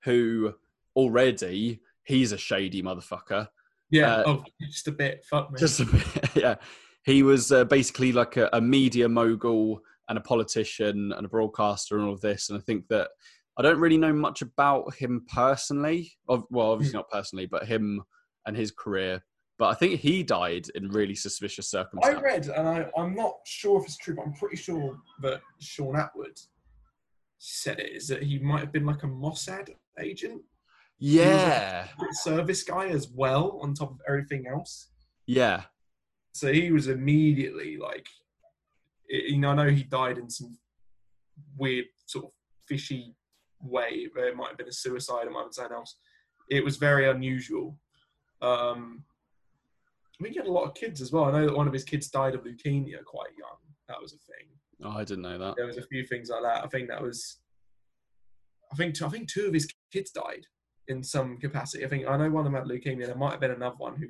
who 0.04 0.54
already 0.94 1.80
he's 2.04 2.32
a 2.32 2.38
shady 2.38 2.82
motherfucker. 2.82 3.48
Yeah, 3.90 4.16
uh, 4.16 4.24
oh, 4.26 4.44
just 4.60 4.88
a 4.88 4.92
bit. 4.92 5.24
Fuck 5.28 5.52
me. 5.52 5.58
Just 5.58 5.80
a 5.80 5.84
bit, 5.86 6.04
yeah. 6.34 6.54
He 7.04 7.22
was 7.22 7.52
uh, 7.52 7.64
basically 7.64 8.12
like 8.12 8.36
a, 8.36 8.48
a 8.52 8.60
media 8.60 9.08
mogul 9.08 9.80
and 10.08 10.18
a 10.18 10.20
politician 10.20 11.12
and 11.12 11.24
a 11.24 11.28
broadcaster 11.28 11.96
and 11.96 12.06
all 12.06 12.14
of 12.14 12.20
this. 12.20 12.48
And 12.48 12.58
I 12.58 12.62
think 12.62 12.88
that 12.88 13.08
I 13.58 13.62
don't 13.62 13.78
really 13.78 13.96
know 13.96 14.12
much 14.12 14.42
about 14.42 14.94
him 14.94 15.24
personally. 15.32 16.12
Of, 16.28 16.44
well, 16.50 16.72
obviously 16.72 16.96
not 16.96 17.10
personally, 17.10 17.46
but 17.46 17.66
him 17.66 18.02
and 18.46 18.56
his 18.56 18.70
career. 18.70 19.22
But 19.58 19.68
I 19.68 19.74
think 19.74 20.00
he 20.00 20.22
died 20.22 20.66
in 20.74 20.88
really 20.88 21.14
suspicious 21.14 21.70
circumstances. 21.70 22.18
I 22.18 22.22
read, 22.22 22.48
and 22.48 22.68
I, 22.68 22.90
I'm 22.98 23.14
not 23.14 23.36
sure 23.46 23.80
if 23.80 23.86
it's 23.86 23.96
true, 23.96 24.14
but 24.14 24.26
I'm 24.26 24.34
pretty 24.34 24.56
sure 24.56 24.98
that 25.22 25.40
Shaun 25.60 25.94
Attwood 25.94 26.38
said 27.38 27.80
it, 27.80 27.92
is 27.92 28.08
that 28.08 28.22
he 28.22 28.38
might 28.38 28.60
have 28.60 28.72
been 28.72 28.84
like 28.84 29.02
a 29.02 29.06
Mossad 29.06 29.70
agent, 29.98 30.42
yeah, 30.98 31.88
service 32.12 32.62
guy 32.62 32.88
as 32.88 33.08
well, 33.08 33.58
on 33.62 33.74
top 33.74 33.90
of 33.90 34.00
everything 34.08 34.46
else. 34.46 34.88
yeah, 35.26 35.62
So 36.32 36.52
he 36.52 36.70
was 36.70 36.88
immediately 36.88 37.76
like, 37.76 38.06
you 39.08 39.38
know, 39.38 39.50
I 39.50 39.54
know 39.54 39.68
he 39.68 39.82
died 39.82 40.18
in 40.18 40.30
some 40.30 40.58
weird 41.56 41.86
sort 42.06 42.26
of 42.26 42.30
fishy 42.66 43.14
way. 43.60 44.08
It 44.14 44.36
might 44.36 44.48
have 44.48 44.58
been 44.58 44.68
a 44.68 44.72
suicide, 44.72 45.26
it 45.26 45.30
might 45.32 45.40
have 45.40 45.46
been 45.48 45.52
something 45.52 45.76
else. 45.76 45.96
It 46.50 46.64
was 46.64 46.76
very 46.76 47.08
unusual. 47.10 47.78
Um, 48.40 49.04
I 50.18 50.22
think 50.22 50.34
he 50.34 50.38
had 50.38 50.48
a 50.48 50.52
lot 50.52 50.64
of 50.64 50.74
kids 50.74 51.02
as 51.02 51.12
well. 51.12 51.24
I 51.24 51.32
know 51.32 51.46
that 51.46 51.56
one 51.56 51.66
of 51.66 51.72
his 51.74 51.84
kids 51.84 52.08
died 52.08 52.34
of 52.34 52.44
leukemia 52.44 53.04
quite 53.04 53.30
young. 53.38 53.58
That 53.88 54.00
was 54.00 54.14
a 54.14 54.16
thing. 54.16 54.48
oh, 54.84 54.98
I 54.98 55.04
didn't 55.04 55.22
know 55.22 55.38
that. 55.38 55.56
There 55.56 55.66
was 55.66 55.76
a 55.76 55.86
few 55.86 56.06
things 56.06 56.30
like 56.30 56.42
that. 56.42 56.64
I 56.64 56.68
think 56.68 56.88
that 56.88 57.02
was. 57.02 57.38
I 58.72 58.76
think 58.76 59.00
I 59.02 59.08
think 59.08 59.30
two 59.30 59.46
of 59.46 59.54
his 59.54 59.68
kids 59.92 60.10
died 60.10 60.46
in 60.88 61.02
some 61.02 61.38
capacity. 61.38 61.84
I 61.84 61.88
think 61.88 62.06
I 62.06 62.16
know 62.16 62.30
one 62.30 62.46
of 62.46 62.52
them 62.52 62.60
had 62.60 62.68
leukemia. 62.70 63.06
There 63.06 63.14
might 63.14 63.32
have 63.32 63.40
been 63.40 63.50
another 63.50 63.76
one 63.76 63.96
who, 63.96 64.06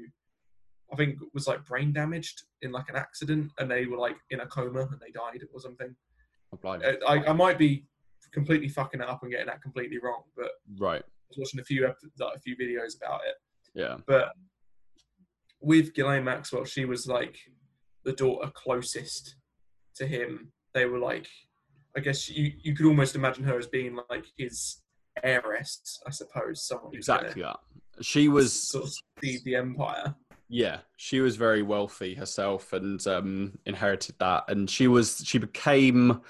I 0.93 0.97
think, 0.97 1.19
was 1.35 1.47
like 1.47 1.65
brain 1.65 1.93
damaged 1.93 2.43
in 2.63 2.73
like 2.73 2.89
an 2.89 2.97
accident, 2.97 3.53
and 3.59 3.71
they 3.71 3.87
were 3.87 3.99
like 3.99 4.17
in 4.31 4.41
a 4.41 4.47
coma 4.47 4.81
and 4.81 5.01
they 5.01 5.11
died 5.11 5.43
or 5.53 5.61
something. 5.61 5.95
Oh, 6.53 6.59
blimey. 6.59 6.85
Uh, 6.85 6.95
I, 7.09 7.31
I 7.31 7.33
might 7.33 7.59
be 7.59 7.87
completely 8.33 8.69
fucking 8.69 9.01
it 9.01 9.09
up 9.09 9.23
and 9.23 9.33
getting 9.33 9.47
that 9.47 9.63
completely 9.63 9.99
wrong, 10.03 10.23
but 10.37 10.51
Right. 10.79 11.03
I 11.03 11.29
was 11.31 11.39
watching 11.39 11.61
a 11.61 11.65
few 11.65 11.87
ep- 11.87 11.97
like, 12.21 12.37
a 12.37 12.41
few 12.41 12.57
videos 12.57 12.97
about 12.97 13.21
it. 13.27 13.35
Yeah. 13.75 13.97
But 14.07 14.33
with 15.61 15.95
Ghislaine 15.95 16.25
Maxwell, 16.25 16.65
she 16.65 16.85
was 16.85 17.07
like 17.07 17.37
the 18.05 18.13
daughter 18.13 18.51
closest 18.55 19.37
to 19.97 20.07
him. 20.07 20.53
They 20.75 20.87
were 20.87 20.99
like, 20.99 21.27
I 21.97 22.01
guess 22.01 22.29
you, 22.29 22.53
you 22.59 22.75
could 22.75 22.87
almost 22.87 23.15
imagine 23.17 23.45
her 23.45 23.59
as 23.59 23.67
being 23.67 23.99
like 24.11 24.27
his 24.37 24.83
heiress, 25.23 26.01
I 26.07 26.11
suppose. 26.11 26.63
Someone 26.63 26.95
Exactly 26.95 27.43
that. 27.43 27.59
She 28.03 28.29
was 28.29 28.53
sort 28.53 28.85
of 28.85 28.95
feed 29.21 29.43
the 29.45 29.57
empire. 29.57 30.15
Yeah, 30.49 30.79
she 30.97 31.21
was 31.21 31.37
very 31.37 31.63
wealthy 31.63 32.15
herself 32.15 32.73
and 32.73 33.05
um, 33.07 33.59
inherited 33.67 34.17
that. 34.21 34.45
And 34.49 34.69
she 34.71 34.87
was 34.89 35.23
she 35.25 35.39
became. 35.39 36.21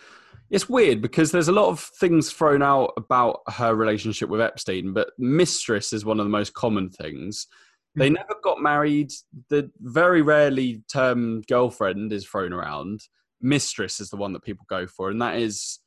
It's 0.49 0.69
weird 0.69 1.03
because 1.03 1.33
there's 1.33 1.49
a 1.49 1.53
lot 1.53 1.69
of 1.69 1.81
things 1.81 2.33
thrown 2.33 2.63
out 2.63 2.93
about 2.97 3.41
her 3.49 3.75
relationship 3.75 4.29
with 4.29 4.41
Epstein, 4.41 4.93
but 4.93 5.11
mistress 5.19 5.93
is 5.93 6.05
one 6.05 6.21
of 6.21 6.27
the 6.27 6.31
most 6.31 6.55
common 6.55 6.89
things. 6.89 7.49
They 7.97 8.11
never 8.11 8.37
got 8.45 8.61
married. 8.61 9.11
The 9.49 9.71
very 9.81 10.21
rarely 10.21 10.83
term 10.93 11.41
girlfriend 11.49 12.13
is 12.13 12.27
thrown 12.27 12.53
around. 12.53 13.01
Mistress 13.41 14.01
is 14.01 14.11
the 14.11 14.19
one 14.19 14.35
that 14.35 14.45
people 14.45 14.67
go 14.69 14.87
for, 14.87 15.11
and 15.11 15.21
that 15.23 15.37
is 15.37 15.81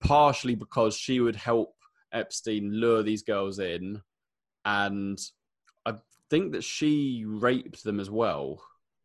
partially 0.00 0.56
because 0.56 0.96
she 0.96 1.20
would 1.20 1.36
help 1.36 1.74
Epstein 2.12 2.72
lure 2.72 3.02
these 3.02 3.22
girls 3.22 3.58
in, 3.58 4.00
and 4.64 5.20
I 5.86 5.94
think 6.28 6.52
that 6.52 6.64
she 6.64 7.24
raped 7.26 7.84
them 7.84 8.00
as 8.00 8.10
well. 8.10 8.62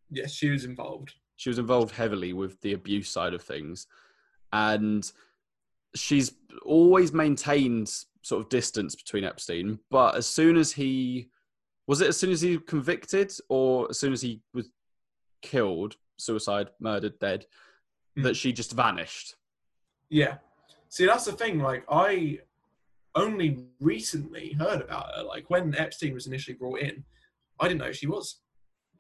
Yes, 0.10 0.32
she 0.34 0.50
was 0.50 0.66
involved. 0.66 1.14
She 1.36 1.50
was 1.50 1.60
involved 1.60 1.94
heavily 1.94 2.34
with 2.34 2.60
the 2.62 2.74
abuse 2.74 3.10
side 3.10 3.34
of 3.34 3.42
things. 3.42 3.88
And 4.54 5.10
she's 5.96 6.34
always 6.64 7.12
maintained 7.12 7.90
sort 8.22 8.42
of 8.44 8.50
distance 8.50 8.96
between 8.96 9.24
Epstein. 9.24 9.80
But 9.90 10.16
as 10.16 10.26
soon 10.28 10.56
as 10.58 10.72
he 10.72 11.30
was 11.88 12.02
it 12.02 12.08
as 12.08 12.18
soon 12.18 12.32
as 12.32 12.42
he 12.42 12.58
convicted 12.58 13.32
or 13.50 13.88
as 13.90 14.00
soon 14.00 14.14
as 14.14 14.22
he 14.22 14.42
was 14.54 14.70
killed, 15.42 15.98
suicide, 16.18 16.70
murdered, 16.80 17.20
dead, 17.20 17.46
Hmm. 18.16 18.22
that 18.24 18.36
she 18.38 18.54
just 18.54 18.72
vanished. 18.72 19.36
Yeah. 20.10 20.38
See, 20.88 21.06
that's 21.06 21.26
the 21.26 21.34
thing. 21.34 21.60
Like, 21.60 21.84
I 21.90 22.40
only 23.16 23.66
recently 23.80 24.54
heard 24.54 24.82
about 24.82 25.16
her. 25.16 25.24
Like, 25.24 25.50
when 25.50 25.76
Epstein 25.76 26.14
was 26.14 26.28
initially 26.28 26.58
brought 26.58 26.80
in, 26.80 27.04
I 27.60 27.68
didn't 27.68 27.82
know 27.82 27.92
she 27.92 28.08
was. 28.08 28.42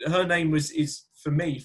Her 0.05 0.25
name 0.25 0.51
was 0.51 0.71
is 0.71 1.03
for 1.21 1.31
me 1.31 1.63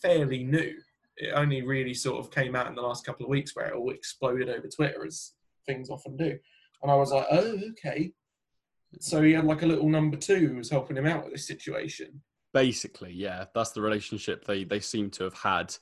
fairly 0.00 0.44
new. 0.44 0.74
It 1.16 1.32
only 1.34 1.62
really 1.62 1.94
sort 1.94 2.18
of 2.18 2.30
came 2.30 2.56
out 2.56 2.68
in 2.68 2.74
the 2.74 2.82
last 2.82 3.04
couple 3.04 3.26
of 3.26 3.30
weeks, 3.30 3.54
where 3.54 3.66
it 3.66 3.74
all 3.74 3.90
exploded 3.90 4.48
over 4.48 4.68
Twitter, 4.68 5.04
as 5.04 5.32
things 5.66 5.90
often 5.90 6.16
do. 6.16 6.38
And 6.82 6.90
I 6.90 6.96
was 6.96 7.12
like, 7.12 7.26
oh, 7.30 7.58
okay. 7.70 8.12
So 9.00 9.22
he 9.22 9.32
had 9.32 9.44
like 9.44 9.62
a 9.62 9.66
little 9.66 9.88
number 9.88 10.16
two 10.16 10.48
who 10.48 10.56
was 10.56 10.70
helping 10.70 10.96
him 10.96 11.06
out 11.06 11.24
with 11.24 11.32
this 11.32 11.46
situation. 11.46 12.20
Basically, 12.52 13.12
yeah, 13.12 13.46
that's 13.54 13.70
the 13.70 13.80
relationship 13.80 14.44
they 14.44 14.64
they 14.64 14.80
seem 14.80 15.10
to 15.10 15.24
have 15.24 15.34
had. 15.34 15.74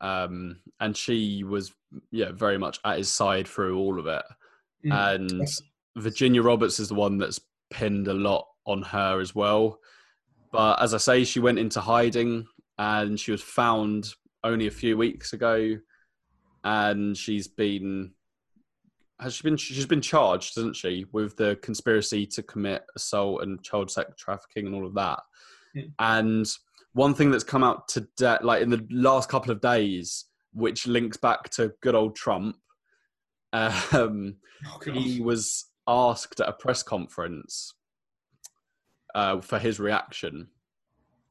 Um, 0.00 0.60
and 0.80 0.96
she 0.96 1.44
was, 1.44 1.72
yeah, 2.10 2.32
very 2.32 2.58
much 2.58 2.80
at 2.84 2.98
his 2.98 3.10
side 3.10 3.46
through 3.46 3.78
all 3.78 3.98
of 3.98 4.06
it. 4.06 4.22
Mm. 4.84 5.14
and 5.14 5.48
Virginia 5.96 6.42
Roberts 6.42 6.80
is 6.80 6.88
the 6.88 6.94
one 6.94 7.18
that's 7.18 7.40
pinned 7.70 8.08
a 8.08 8.14
lot 8.14 8.46
on 8.66 8.82
her 8.82 9.20
as 9.20 9.34
well. 9.34 9.78
But 10.52 10.80
as 10.82 10.94
I 10.94 10.98
say, 10.98 11.24
she 11.24 11.40
went 11.40 11.58
into 11.58 11.80
hiding 11.80 12.46
and 12.78 13.18
she 13.18 13.30
was 13.30 13.42
found 13.42 14.14
only 14.42 14.66
a 14.66 14.70
few 14.70 14.96
weeks 14.96 15.32
ago, 15.32 15.76
and 16.64 17.16
she's 17.16 17.46
been 17.46 18.12
has 19.20 19.34
she 19.34 19.42
been? 19.42 19.56
She's 19.56 19.86
been 19.86 20.00
charged, 20.00 20.54
hasn't 20.54 20.76
she, 20.76 21.04
with 21.12 21.36
the 21.36 21.56
conspiracy 21.62 22.26
to 22.26 22.42
commit 22.42 22.84
assault 22.96 23.42
and 23.42 23.62
child 23.62 23.90
sex 23.90 24.12
trafficking 24.16 24.66
and 24.66 24.74
all 24.74 24.86
of 24.86 24.94
that. 24.94 25.20
Mm. 25.76 25.92
And 25.98 26.46
one 26.94 27.14
thing 27.14 27.30
that's 27.30 27.44
come 27.44 27.62
out 27.62 27.86
today, 27.88 28.38
like 28.42 28.62
in 28.62 28.70
the 28.70 28.86
last 28.90 29.28
couple 29.28 29.52
of 29.52 29.60
days, 29.60 30.24
which 30.52 30.86
links 30.86 31.16
back 31.16 31.50
to 31.50 31.72
good 31.82 31.94
old 31.94 32.16
Trump, 32.16 32.56
um, 33.52 34.36
Oh, 34.66 34.92
he 34.92 35.20
was 35.20 35.66
asked 35.86 36.40
at 36.40 36.48
a 36.48 36.52
press 36.52 36.82
conference 36.82 37.72
uh, 39.14 39.40
for 39.40 39.58
his 39.58 39.80
reaction 39.80 40.48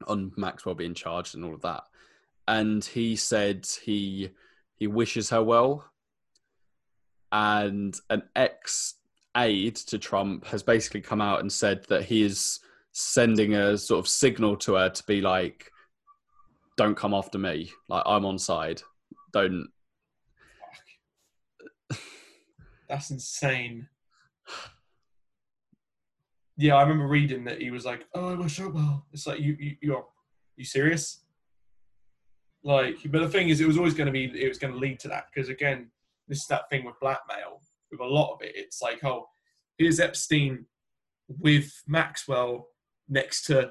on 0.06 0.32
Maxwell 0.36 0.74
being 0.74 0.94
charged 0.94 1.34
and 1.34 1.44
all 1.44 1.54
of 1.54 1.62
that, 1.62 1.84
and 2.48 2.84
he 2.84 3.16
said 3.16 3.66
he 3.82 4.30
he 4.76 4.86
wishes 4.86 5.30
her 5.30 5.42
well, 5.42 5.84
and 7.30 7.98
an 8.08 8.22
ex 8.34 8.94
aide 9.36 9.76
to 9.76 9.98
Trump 9.98 10.46
has 10.46 10.62
basically 10.62 11.00
come 11.00 11.20
out 11.20 11.40
and 11.40 11.52
said 11.52 11.84
that 11.84 12.04
he 12.04 12.22
is 12.22 12.58
sending 12.92 13.54
a 13.54 13.78
sort 13.78 14.00
of 14.00 14.08
signal 14.08 14.56
to 14.56 14.74
her 14.74 14.90
to 14.90 15.04
be 15.04 15.20
like, 15.20 15.70
"Don't 16.76 16.96
come 16.96 17.14
after 17.14 17.38
me. 17.38 17.70
Like 17.88 18.02
I'm 18.06 18.24
on 18.24 18.38
side. 18.38 18.82
Don't." 19.32 19.68
That's 22.90 23.10
insane. 23.10 23.88
Yeah, 26.56 26.74
I 26.74 26.82
remember 26.82 27.06
reading 27.06 27.44
that 27.44 27.62
he 27.62 27.70
was 27.70 27.84
like, 27.86 28.04
"Oh, 28.14 28.32
I 28.32 28.34
wish 28.34 28.58
her 28.58 28.68
well." 28.68 29.06
It's 29.12 29.28
like 29.28 29.38
you, 29.38 29.56
you, 29.58 29.76
you're, 29.80 30.04
you 30.56 30.64
serious? 30.64 31.20
Like, 32.64 32.96
but 33.06 33.20
the 33.20 33.28
thing 33.28 33.48
is, 33.48 33.60
it 33.60 33.66
was 33.66 33.78
always 33.78 33.94
going 33.94 34.06
to 34.06 34.12
be, 34.12 34.24
it 34.24 34.48
was 34.48 34.58
going 34.58 34.74
to 34.74 34.78
lead 34.78 34.98
to 35.00 35.08
that 35.08 35.26
because 35.32 35.48
again, 35.48 35.90
this 36.28 36.38
is 36.38 36.46
that 36.48 36.68
thing 36.68 36.84
with 36.84 36.98
blackmail. 37.00 37.62
With 37.92 38.00
a 38.00 38.04
lot 38.04 38.34
of 38.34 38.42
it, 38.42 38.52
it's 38.54 38.82
like, 38.82 39.02
oh, 39.04 39.28
here's 39.78 40.00
Epstein 40.00 40.66
with 41.28 41.72
Maxwell 41.86 42.66
next 43.08 43.46
to 43.46 43.70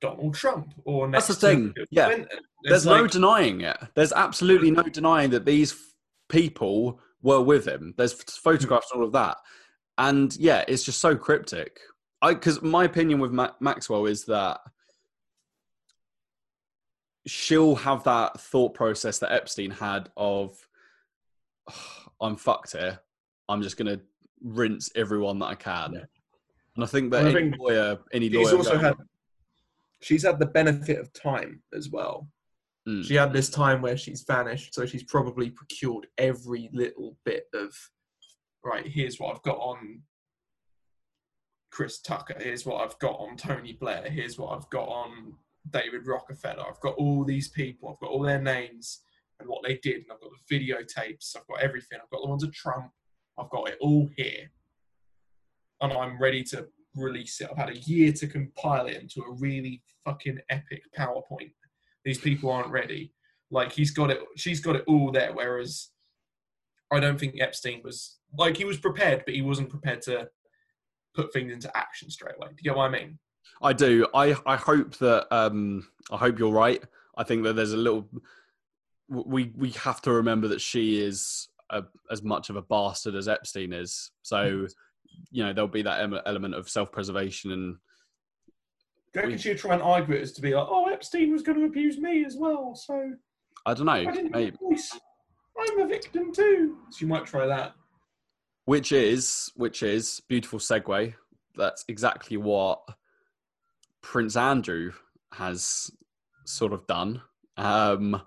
Donald 0.00 0.34
Trump, 0.34 0.72
or 0.84 1.08
next 1.08 1.26
That's 1.26 1.40
the 1.40 1.48
thing, 1.48 1.74
yeah. 1.90 2.06
Clinton. 2.06 2.38
There's 2.62 2.86
It's 2.86 2.86
no 2.86 3.06
denying 3.06 3.60
it. 3.62 3.76
There's 3.94 4.12
absolutely 4.12 4.70
no 4.70 4.84
denying 4.84 5.30
that 5.30 5.44
these 5.44 5.74
people 6.28 7.00
were 7.22 7.40
with 7.40 7.66
him. 7.66 7.94
There's 7.96 8.12
photographs 8.12 8.90
and 8.92 9.00
all 9.00 9.06
of 9.06 9.12
that. 9.12 9.36
And 9.98 10.34
yeah, 10.36 10.64
it's 10.66 10.82
just 10.82 11.00
so 11.00 11.16
cryptic. 11.16 11.80
I 12.22 12.34
because 12.34 12.62
my 12.62 12.84
opinion 12.84 13.20
with 13.20 13.32
Ma- 13.32 13.52
Maxwell 13.60 14.06
is 14.06 14.24
that 14.26 14.60
she'll 17.26 17.76
have 17.76 18.04
that 18.04 18.40
thought 18.40 18.74
process 18.74 19.18
that 19.18 19.32
Epstein 19.32 19.70
had 19.70 20.08
of 20.16 20.56
I'm 22.20 22.36
fucked 22.36 22.72
here. 22.72 23.00
I'm 23.48 23.62
just 23.62 23.76
gonna 23.76 24.00
rinse 24.42 24.90
everyone 24.94 25.38
that 25.40 25.46
I 25.46 25.54
can. 25.54 25.92
Yeah. 25.92 26.04
And 26.76 26.84
I 26.84 26.86
think 26.86 27.10
that 27.10 27.26
any 27.26 27.34
think 27.34 27.56
lawyer, 27.58 27.98
any 28.12 28.30
She's 28.30 28.52
lawyer, 28.52 28.56
also 28.56 28.78
had 28.78 28.94
she's 30.00 30.22
had 30.22 30.38
the 30.38 30.46
benefit 30.46 30.98
of 30.98 31.12
time 31.12 31.62
as 31.74 31.90
well. 31.90 32.28
Mm. 32.88 33.04
She 33.04 33.14
had 33.14 33.32
this 33.32 33.50
time 33.50 33.82
where 33.82 33.96
she's 33.96 34.22
vanished, 34.22 34.74
so 34.74 34.86
she's 34.86 35.02
probably 35.02 35.50
procured 35.50 36.06
every 36.18 36.70
little 36.72 37.16
bit 37.24 37.44
of 37.54 37.74
right. 38.64 38.86
Here's 38.86 39.18
what 39.18 39.34
I've 39.34 39.42
got 39.42 39.58
on 39.58 40.02
Chris 41.70 42.00
Tucker. 42.00 42.36
Here's 42.38 42.64
what 42.64 42.82
I've 42.82 42.98
got 42.98 43.18
on 43.18 43.36
Tony 43.36 43.74
Blair. 43.74 44.08
Here's 44.10 44.38
what 44.38 44.56
I've 44.56 44.68
got 44.70 44.88
on 44.88 45.34
David 45.70 46.06
Rockefeller. 46.06 46.64
I've 46.66 46.80
got 46.80 46.94
all 46.96 47.24
these 47.24 47.48
people. 47.48 47.90
I've 47.90 48.00
got 48.00 48.10
all 48.10 48.22
their 48.22 48.40
names 48.40 49.02
and 49.38 49.48
what 49.48 49.62
they 49.62 49.78
did, 49.82 49.96
and 49.96 50.06
I've 50.12 50.20
got 50.20 50.30
the 50.48 50.54
videotapes. 50.54 51.36
I've 51.36 51.46
got 51.46 51.62
everything. 51.62 51.98
I've 52.02 52.10
got 52.10 52.22
the 52.22 52.28
ones 52.28 52.44
of 52.44 52.52
Trump. 52.52 52.90
I've 53.38 53.50
got 53.50 53.68
it 53.68 53.78
all 53.80 54.08
here, 54.16 54.50
and 55.80 55.92
I'm 55.92 56.20
ready 56.20 56.42
to 56.44 56.66
release 56.94 57.40
it. 57.40 57.48
I've 57.50 57.56
had 57.56 57.70
a 57.70 57.78
year 57.78 58.12
to 58.12 58.26
compile 58.26 58.86
it 58.86 58.96
into 58.96 59.22
a 59.22 59.32
really 59.34 59.82
fucking 60.04 60.38
epic 60.50 60.82
PowerPoint. 60.98 61.52
These 62.04 62.18
people 62.18 62.50
aren't 62.50 62.70
ready. 62.70 63.12
Like 63.50 63.72
he's 63.72 63.90
got 63.90 64.10
it. 64.10 64.20
She's 64.36 64.60
got 64.60 64.76
it 64.76 64.84
all 64.86 65.10
there. 65.10 65.32
Whereas 65.32 65.88
I 66.92 67.00
don't 67.00 67.18
think 67.18 67.40
Epstein 67.40 67.82
was 67.84 68.18
like 68.36 68.56
he 68.56 68.64
was 68.64 68.78
prepared, 68.78 69.24
but 69.24 69.34
he 69.34 69.42
wasn't 69.42 69.70
prepared 69.70 70.02
to 70.02 70.28
put 71.14 71.32
things 71.32 71.52
into 71.52 71.74
action 71.76 72.10
straight 72.10 72.36
away. 72.36 72.48
Do 72.48 72.54
you 72.58 72.70
get 72.70 72.76
what 72.76 72.84
I 72.84 72.90
mean? 72.90 73.18
I 73.62 73.72
do. 73.72 74.06
I 74.14 74.36
I 74.46 74.56
hope 74.56 74.96
that 74.98 75.26
um 75.34 75.86
I 76.10 76.16
hope 76.16 76.38
you're 76.38 76.52
right. 76.52 76.82
I 77.16 77.24
think 77.24 77.42
that 77.44 77.54
there's 77.54 77.72
a 77.72 77.76
little 77.76 78.08
we 79.08 79.52
we 79.56 79.70
have 79.72 80.00
to 80.02 80.12
remember 80.12 80.48
that 80.48 80.60
she 80.60 81.02
is 81.02 81.48
a, 81.70 81.82
as 82.10 82.22
much 82.22 82.50
of 82.50 82.56
a 82.56 82.62
bastard 82.62 83.14
as 83.14 83.28
Epstein 83.28 83.72
is. 83.72 84.12
So 84.22 84.66
you 85.30 85.44
know 85.44 85.52
there'll 85.52 85.68
be 85.68 85.82
that 85.82 86.22
element 86.26 86.54
of 86.54 86.68
self-preservation 86.68 87.50
and 87.50 87.76
Do 89.12 89.28
you 89.28 89.38
she'd 89.38 89.58
try 89.58 89.74
and 89.74 89.82
argue 89.82 90.14
it 90.14 90.22
as 90.22 90.32
to 90.32 90.40
be 90.40 90.54
like, 90.54 90.66
oh, 90.70 90.88
Epstein 90.88 91.32
was 91.32 91.42
going 91.42 91.58
to 91.58 91.64
abuse 91.64 91.98
me 91.98 92.24
as 92.24 92.36
well, 92.36 92.74
so 92.74 93.12
I 93.66 93.74
don't 93.74 93.86
know. 93.86 93.92
I 93.92 94.04
didn't 94.04 94.30
maybe-. 94.30 94.56
I'm 95.58 95.80
a 95.80 95.86
victim 95.86 96.32
too. 96.32 96.78
She 96.96 97.04
might 97.06 97.26
try 97.26 97.46
that. 97.46 97.74
which 98.66 98.92
is 98.92 99.50
which 99.56 99.82
is 99.82 100.22
beautiful 100.28 100.58
segue. 100.58 101.12
That's 101.56 101.84
exactly 101.88 102.36
what 102.36 102.80
Prince 104.00 104.36
Andrew 104.36 104.92
has 105.32 105.90
sort 106.44 106.72
of 106.72 106.86
done. 106.86 107.20
Um, 107.56 108.22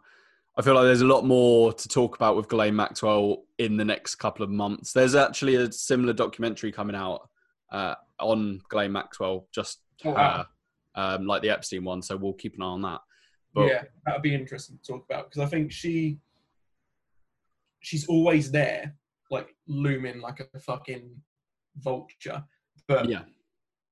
I 0.57 0.61
feel 0.61 0.75
like 0.75 0.83
there's 0.83 1.01
a 1.01 1.05
lot 1.07 1.25
more 1.25 1.73
to 1.73 1.87
talk 1.87 2.15
about 2.15 2.35
with 2.35 2.47
Ghislaine 2.49 2.75
Maxwell 2.75 3.45
in 3.57 3.77
the 3.77 3.85
next 3.85 4.15
couple 4.15 4.43
of 4.43 4.51
months. 4.51 4.93
There's 4.93 5.15
actually 5.15 5.55
a 5.55 5.71
similar 5.71 6.13
documentary 6.13 6.71
coming 6.71 6.95
out 6.95 7.29
uh, 7.71 7.95
on 8.19 8.61
Ghislaine 8.69 8.91
Maxwell, 8.91 9.47
just 9.51 9.79
Oh, 10.05 10.09
her, 10.09 10.15
wow. 10.15 10.45
Um, 10.95 11.25
like 11.25 11.41
the 11.41 11.49
Epstein 11.49 11.83
one. 11.83 12.01
So 12.01 12.15
we'll 12.15 12.33
keep 12.33 12.55
an 12.55 12.61
eye 12.61 12.65
on 12.65 12.81
that. 12.83 13.01
But 13.53 13.67
yeah, 13.67 13.83
that 14.05 14.15
would 14.15 14.23
be 14.23 14.33
interesting 14.33 14.77
to 14.77 14.91
talk 14.91 15.05
about 15.09 15.29
because 15.29 15.45
I 15.45 15.49
think 15.49 15.71
she 15.71 16.19
she's 17.81 18.07
always 18.07 18.51
there, 18.51 18.95
like 19.29 19.55
looming 19.67 20.21
like 20.21 20.39
a 20.39 20.59
fucking 20.59 21.15
vulture. 21.77 22.43
But 22.87 23.07
yeah, 23.07 23.23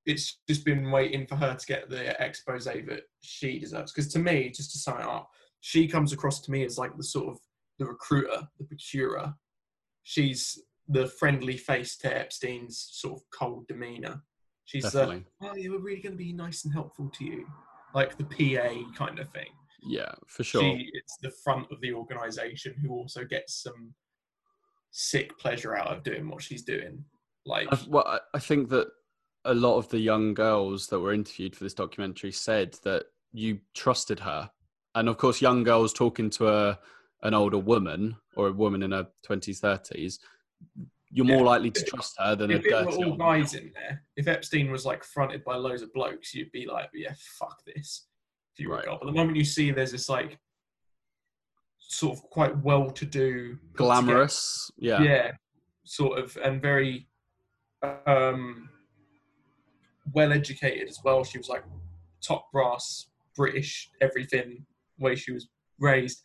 it's 0.05 0.39
just 0.47 0.65
been 0.65 0.89
waiting 0.89 1.27
for 1.27 1.35
her 1.35 1.55
to 1.55 1.65
get 1.65 1.89
the 1.89 2.19
expose 2.23 2.65
that 2.65 3.03
she 3.21 3.59
deserves. 3.59 3.91
Because 3.91 4.11
to 4.13 4.19
me, 4.19 4.49
just 4.49 4.71
to 4.71 4.79
sum 4.79 4.99
it 4.99 5.05
up, 5.05 5.29
she 5.59 5.87
comes 5.87 6.11
across 6.11 6.41
to 6.41 6.51
me 6.51 6.65
as 6.65 6.77
like 6.77 6.97
the 6.97 7.03
sort 7.03 7.27
of 7.27 7.39
the 7.77 7.85
recruiter, 7.85 8.47
the 8.57 8.65
procurer. 8.65 9.33
She's 10.03 10.59
the 10.87 11.07
friendly 11.07 11.57
face 11.57 11.97
to 11.97 12.15
Epstein's 12.15 12.89
sort 12.91 13.19
of 13.19 13.23
cold 13.31 13.67
demeanor. 13.67 14.23
She's 14.71 14.83
the 14.83 14.99
definitely. 14.99 15.25
oh, 15.41 15.55
yeah, 15.55 15.69
we're 15.69 15.79
really 15.79 16.01
going 16.01 16.13
to 16.13 16.17
be 16.17 16.31
nice 16.31 16.63
and 16.63 16.73
helpful 16.73 17.09
to 17.17 17.25
you, 17.25 17.45
like 17.93 18.17
the 18.17 18.23
PA 18.23 18.93
kind 18.97 19.19
of 19.19 19.29
thing. 19.31 19.49
Yeah, 19.83 20.13
for 20.27 20.43
sure. 20.45 20.61
She 20.61 20.89
it's 20.93 21.17
the 21.21 21.31
front 21.43 21.67
of 21.71 21.81
the 21.81 21.91
organisation 21.93 22.73
who 22.81 22.91
also 22.93 23.25
gets 23.25 23.61
some 23.63 23.93
sick 24.91 25.37
pleasure 25.39 25.75
out 25.75 25.87
of 25.87 26.03
doing 26.03 26.29
what 26.29 26.41
she's 26.41 26.61
doing. 26.63 27.03
Like, 27.45 27.67
I, 27.71 27.77
well, 27.89 28.05
I- 28.07 28.19
I 28.33 28.39
think 28.39 28.69
that 28.69 28.87
a 29.43 29.53
lot 29.53 29.77
of 29.77 29.89
the 29.89 29.99
young 29.99 30.33
girls 30.33 30.87
that 30.87 30.99
were 30.99 31.13
interviewed 31.13 31.55
for 31.55 31.63
this 31.65 31.73
documentary 31.73 32.31
said 32.31 32.73
that 32.83 33.05
you 33.33 33.59
trusted 33.73 34.19
her, 34.21 34.49
and 34.95 35.09
of 35.09 35.17
course, 35.17 35.41
young 35.41 35.63
girls 35.63 35.91
talking 35.91 36.29
to 36.31 36.47
a 36.47 36.79
an 37.23 37.33
older 37.33 37.57
woman 37.57 38.15
or 38.37 38.47
a 38.47 38.53
woman 38.53 38.83
in 38.83 38.91
her 38.91 39.07
twenties, 39.23 39.59
thirties, 39.59 40.19
you're 41.13 41.25
more 41.25 41.39
Yeah. 41.39 41.43
likely 41.43 41.71
to 41.71 41.83
trust 41.83 42.15
her 42.19 42.35
than 42.35 42.51
a 42.51 42.55
if 42.55 42.63
were 42.63 42.69
dirty 42.69 43.03
all 43.03 43.15
guys 43.17 43.53
in 43.53 43.71
there, 43.73 44.03
if 44.15 44.27
Epstein 44.27 44.71
was 44.71 44.85
like 44.85 45.03
fronted 45.03 45.43
by 45.43 45.55
loads 45.55 45.81
of 45.81 45.91
blokes, 45.93 46.33
you'd 46.33 46.51
be 46.51 46.65
like, 46.65 46.89
yeah, 46.93 47.13
fuck 47.37 47.57
this. 47.65 48.07
If 48.53 48.59
you 48.59 48.69
were 48.69 48.75
a 48.75 48.77
Right. 48.77 48.85
girl. 48.85 48.97
But 48.99 49.07
the 49.07 49.11
moment 49.13 49.37
you 49.37 49.43
see 49.43 49.71
there's 49.71 49.91
this 49.91 50.07
like 50.09 50.37
sort 51.77 52.17
of 52.17 52.23
quite 52.23 52.57
well-to-do, 52.63 53.57
glamorous. 53.73 54.71
Yeah, 54.77 55.01
yeah, 55.01 55.31
sort 55.83 56.17
of, 56.19 56.37
and 56.43 56.61
very 56.61 57.09
um, 58.07 58.69
well-educated 60.13 60.87
as 60.87 60.99
well. 61.03 61.23
She 61.23 61.37
was 61.37 61.49
like 61.49 61.63
top 62.21 62.51
brass, 62.51 63.07
British, 63.35 63.89
everything 64.01 64.65
way 64.99 65.15
she 65.15 65.31
was 65.31 65.49
raised. 65.79 66.21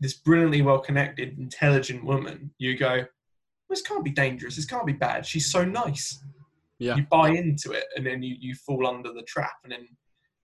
This 0.00 0.14
brilliantly 0.14 0.62
well-connected, 0.62 1.38
intelligent 1.38 2.04
woman. 2.04 2.52
You 2.58 2.76
go, 2.78 3.04
this 3.68 3.82
can't 3.82 4.04
be 4.04 4.10
dangerous. 4.10 4.56
This 4.56 4.64
can't 4.64 4.86
be 4.86 4.92
bad. 4.92 5.26
She's 5.26 5.50
so 5.50 5.64
nice 5.64 6.22
yeah, 6.78 6.94
you 6.94 7.04
buy 7.10 7.30
into 7.30 7.72
it 7.72 7.84
and 7.96 8.06
then 8.06 8.22
you, 8.22 8.36
you 8.38 8.54
fall 8.54 8.86
under 8.86 9.12
the 9.12 9.22
trap 9.22 9.54
and 9.64 9.72
then 9.72 9.88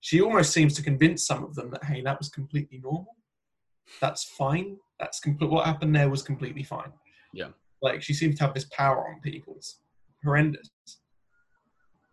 she 0.01 0.21
almost 0.21 0.51
seems 0.51 0.73
to 0.75 0.83
convince 0.83 1.25
some 1.25 1.43
of 1.45 1.55
them 1.55 1.71
that 1.71 1.81
hey 1.85 2.01
that 2.01 2.17
was 2.17 2.27
completely 2.27 2.77
normal 2.83 3.15
that's 4.01 4.25
fine 4.25 4.75
that's 4.99 5.21
complete 5.21 5.49
what 5.49 5.65
happened 5.65 5.95
there 5.95 6.09
was 6.09 6.21
completely 6.21 6.61
fine 6.61 6.91
Yeah. 7.33 7.51
like 7.81 8.01
she 8.03 8.13
seems 8.13 8.37
to 8.37 8.43
have 8.43 8.53
this 8.53 8.65
power 8.65 9.07
on 9.07 9.21
people 9.21 9.53
it's 9.55 9.79
horrendous 10.25 10.69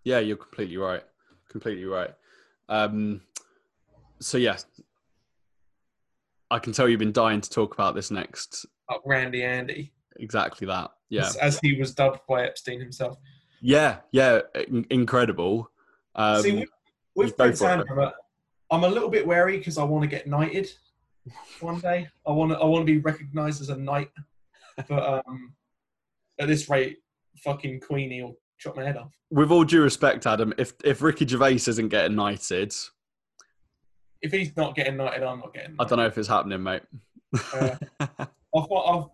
yeah. 0.04 0.18
You're 0.18 0.36
completely 0.36 0.76
right. 0.78 1.02
Completely 1.48 1.84
right. 1.84 2.10
Um, 2.68 3.20
so 4.20 4.36
yeah, 4.38 4.56
I 6.50 6.58
can 6.58 6.72
tell 6.72 6.88
you've 6.88 6.98
been 6.98 7.12
dying 7.12 7.40
to 7.40 7.50
talk 7.50 7.74
about 7.74 7.94
this 7.94 8.10
next. 8.10 8.66
oh, 8.90 8.98
randy 9.04 9.44
andy 9.44 9.92
exactly 10.18 10.66
that. 10.66 10.90
Yeah, 11.08 11.26
as, 11.26 11.36
as 11.36 11.58
he 11.60 11.78
was 11.78 11.94
dubbed 11.94 12.20
by 12.28 12.44
Epstein 12.44 12.80
himself. 12.80 13.18
yeah, 13.60 13.98
yeah. 14.12 14.40
in- 14.54 14.86
incredible. 14.90 15.70
Um, 16.14 16.42
See, 16.42 16.56
with, 16.56 16.68
with 17.14 17.36
Prince. 17.36 17.62
Andrew, 17.62 18.10
I'm 18.70 18.84
a 18.84 18.88
little 18.88 19.10
bit 19.10 19.26
wary 19.26 19.58
because 19.58 19.76
I 19.76 19.84
want 19.84 20.02
to 20.02 20.08
get 20.08 20.26
knighted 20.26 20.70
one 21.60 21.78
day. 21.80 22.08
I 22.26 22.32
want 22.32 22.52
to. 22.52 22.58
I 22.58 22.64
want 22.64 22.86
to 22.86 22.92
be 22.92 22.98
recognised 22.98 23.60
as 23.60 23.68
a 23.68 23.76
knight. 23.76 24.10
But 24.88 25.22
um, 25.26 25.54
at 26.40 26.48
this 26.48 26.70
rate, 26.70 26.98
fucking 27.44 27.80
Queenie 27.80 28.22
will 28.22 28.38
chop 28.58 28.76
my 28.76 28.84
head 28.84 28.96
off. 28.96 29.12
with 29.30 29.50
all 29.50 29.64
due 29.64 29.82
respect, 29.82 30.26
Adam, 30.26 30.54
if 30.56 30.72
if 30.82 31.02
Ricky 31.02 31.26
Gervais 31.26 31.54
isn't 31.56 31.88
getting 31.88 32.16
knighted, 32.16 32.74
If 34.22 34.32
he's 34.32 34.56
not 34.56 34.74
getting 34.74 34.96
knighted, 34.96 35.22
I'm 35.22 35.40
not 35.40 35.52
getting. 35.52 35.76
I 35.78 35.84
don't 35.84 35.98
know 35.98 36.06
if 36.06 36.16
it's 36.16 36.28
happening, 36.28 36.62
mate. 36.62 36.82
Uh, 37.54 37.76
I've, 38.00 38.18
I've, 38.54 39.04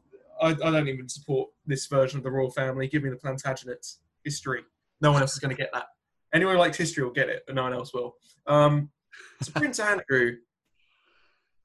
I, 0.41 0.51
I 0.51 0.55
don't 0.55 0.89
even 0.89 1.09
support 1.09 1.51
this 1.67 1.87
version 1.87 2.19
of 2.19 2.25
the 2.25 2.31
royal 2.31 2.51
family. 2.51 2.89
Give 2.89 3.03
me 3.03 3.11
the 3.11 3.17
Plantagenets 3.17 3.97
history. 4.25 4.63
No 5.01 5.13
one 5.13 5.23
else 5.23 5.33
is 5.35 5.39
going 5.39 5.55
to 5.55 5.61
get 5.61 5.71
that. 5.73 5.87
Anyone 6.35 6.55
who 6.55 6.61
likes 6.61 6.77
history 6.77 7.05
will 7.05 7.13
get 7.13 7.29
it, 7.29 7.43
but 7.47 7.55
no 7.55 7.63
one 7.63 7.73
else 7.73 7.95
will. 7.95 8.17
Um, 8.47 8.91
so 9.43 9.53
Prince 9.53 9.79
Andrew. 9.81 10.37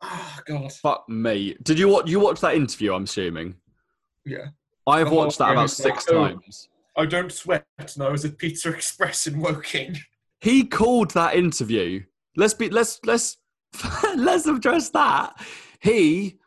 Oh 0.01 0.39
God. 0.45 0.71
Fuck 0.71 1.09
me. 1.09 1.55
Did 1.63 1.79
you 1.79 1.87
watch? 1.87 2.09
You 2.09 2.19
watched 2.19 2.41
that 2.41 2.55
interview? 2.55 2.93
I'm 2.93 3.03
assuming. 3.03 3.55
Yeah. 4.25 4.47
I've 4.85 5.11
watched 5.11 5.37
that 5.37 5.51
about 5.51 5.69
six 5.69 6.09
like, 6.09 6.33
times. 6.33 6.69
I 6.97 7.05
don't 7.05 7.31
sweat. 7.31 7.65
No, 7.97 8.07
I 8.07 8.11
was 8.11 8.25
at 8.25 8.37
Pizza 8.37 8.69
Express 8.69 9.27
in 9.27 9.39
Woking. 9.39 9.97
He 10.41 10.65
called 10.65 11.11
that 11.11 11.35
interview. 11.35 12.03
Let's 12.35 12.53
be. 12.53 12.69
Let's 12.69 12.99
let's 13.05 13.37
let's 14.15 14.45
address 14.45 14.89
that. 14.89 15.41
He 15.79 16.37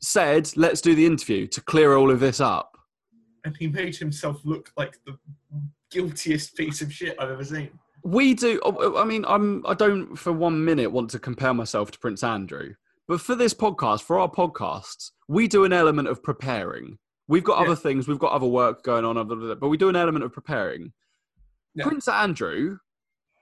said, 0.00 0.50
"Let's 0.56 0.80
do 0.80 0.94
the 0.94 1.06
interview 1.06 1.46
to 1.48 1.60
clear 1.60 1.96
all 1.96 2.10
of 2.10 2.20
this 2.20 2.40
up." 2.40 2.76
And 3.44 3.56
he 3.56 3.66
made 3.66 3.96
himself 3.96 4.40
look 4.44 4.72
like 4.76 4.98
the 5.04 5.18
guiltiest 5.90 6.56
piece 6.56 6.80
of 6.80 6.92
shit 6.92 7.16
I've 7.18 7.30
ever 7.30 7.44
seen. 7.44 7.70
We 8.02 8.34
do. 8.34 8.60
oh, 8.64 8.96
I 8.96 9.04
mean, 9.04 9.24
I'm. 9.26 9.64
I 9.66 9.74
don't 9.74 10.16
for 10.16 10.32
one 10.32 10.64
minute 10.64 10.90
want 10.90 11.10
to 11.10 11.18
compare 11.18 11.54
myself 11.54 11.90
to 11.92 11.98
Prince 11.98 12.22
Andrew, 12.22 12.74
but 13.08 13.20
for 13.20 13.34
this 13.34 13.54
podcast, 13.54 14.02
for 14.02 14.18
our 14.18 14.30
podcasts, 14.30 15.10
we 15.28 15.48
do 15.48 15.64
an 15.64 15.72
element 15.72 16.08
of 16.08 16.22
preparing. 16.22 16.98
We've 17.28 17.44
got 17.44 17.58
Yeah. 17.60 17.66
other 17.66 17.76
things. 17.76 18.06
We've 18.06 18.18
got 18.18 18.32
other 18.32 18.46
work 18.46 18.82
going 18.82 19.04
on, 19.06 19.14
but 19.58 19.68
we 19.68 19.76
do 19.78 19.88
an 19.88 19.96
element 19.96 20.24
of 20.24 20.32
preparing. 20.32 20.92
Yeah. 21.74 21.86
Prince 21.86 22.06
Andrew 22.06 22.78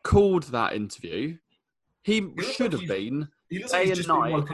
called 0.05 0.45
that 0.45 0.75
interview. 0.75 1.39
He 2.03 2.33
should 2.53 2.73
have 2.73 2.87
been 2.87 3.29
He 3.49 3.59
Day 3.59 3.91
and 3.91 4.09
night. 4.09 4.45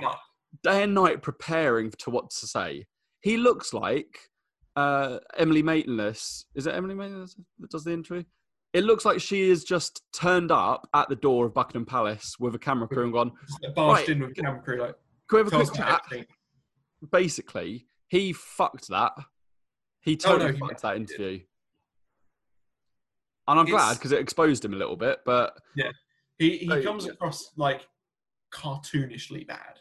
Day 0.62 0.82
and 0.82 0.94
night 0.94 1.22
preparing 1.22 1.90
to 1.98 2.10
what 2.10 2.30
to 2.30 2.46
say. 2.46 2.86
He 3.20 3.36
looks 3.36 3.72
like 3.74 4.18
uh, 4.76 5.18
Emily 5.36 5.62
Maitlis. 5.62 6.44
Is 6.54 6.66
it 6.66 6.74
Emily 6.74 6.94
Maitlis 6.94 7.34
that 7.58 7.70
does 7.70 7.84
the 7.84 7.92
interview? 7.92 8.24
It 8.72 8.84
looks 8.84 9.04
like 9.04 9.20
she 9.20 9.48
has 9.50 9.64
just 9.64 10.02
turned 10.12 10.50
up 10.52 10.88
at 10.94 11.08
the 11.08 11.16
door 11.16 11.46
of 11.46 11.54
Buckingham 11.54 11.86
Palace 11.86 12.36
with 12.38 12.54
a 12.54 12.58
camera 12.58 12.86
crew 12.86 13.04
and 13.04 13.12
gone, 13.12 13.32
barged 13.74 14.00
Right. 14.00 14.16
in 14.16 14.20
with 14.20 14.36
camera 14.36 14.62
crew 14.62 14.80
like, 14.80 14.94
"Can 15.28 15.36
we 15.36 15.38
have 15.44 15.52
a 15.52 15.64
quick 15.64 15.74
chat?" 15.74 16.02
Basically, 17.10 17.86
he 18.08 18.32
fucked 18.32 18.88
that. 18.88 19.12
He 20.02 20.18
Oh, 20.24 20.32
no, 20.32 20.38
totally 20.38 20.52
he 20.54 20.58
fucked 20.58 20.82
that 20.82 20.96
interview. 20.96 21.40
And 23.46 23.58
I'm 23.58 23.66
glad 23.66 23.94
because 23.94 24.12
it 24.12 24.20
exposed 24.20 24.64
him 24.64 24.74
a 24.74 24.76
little 24.76 24.96
bit, 24.96 25.20
but 25.24 25.56
Yeah. 25.74 25.90
He 26.38 26.58
he 26.58 26.70
Oh, 26.70 26.82
comes 26.82 27.06
across 27.06 27.52
like 27.56 27.88
cartoonishly 28.52 29.46
bad. 29.46 29.80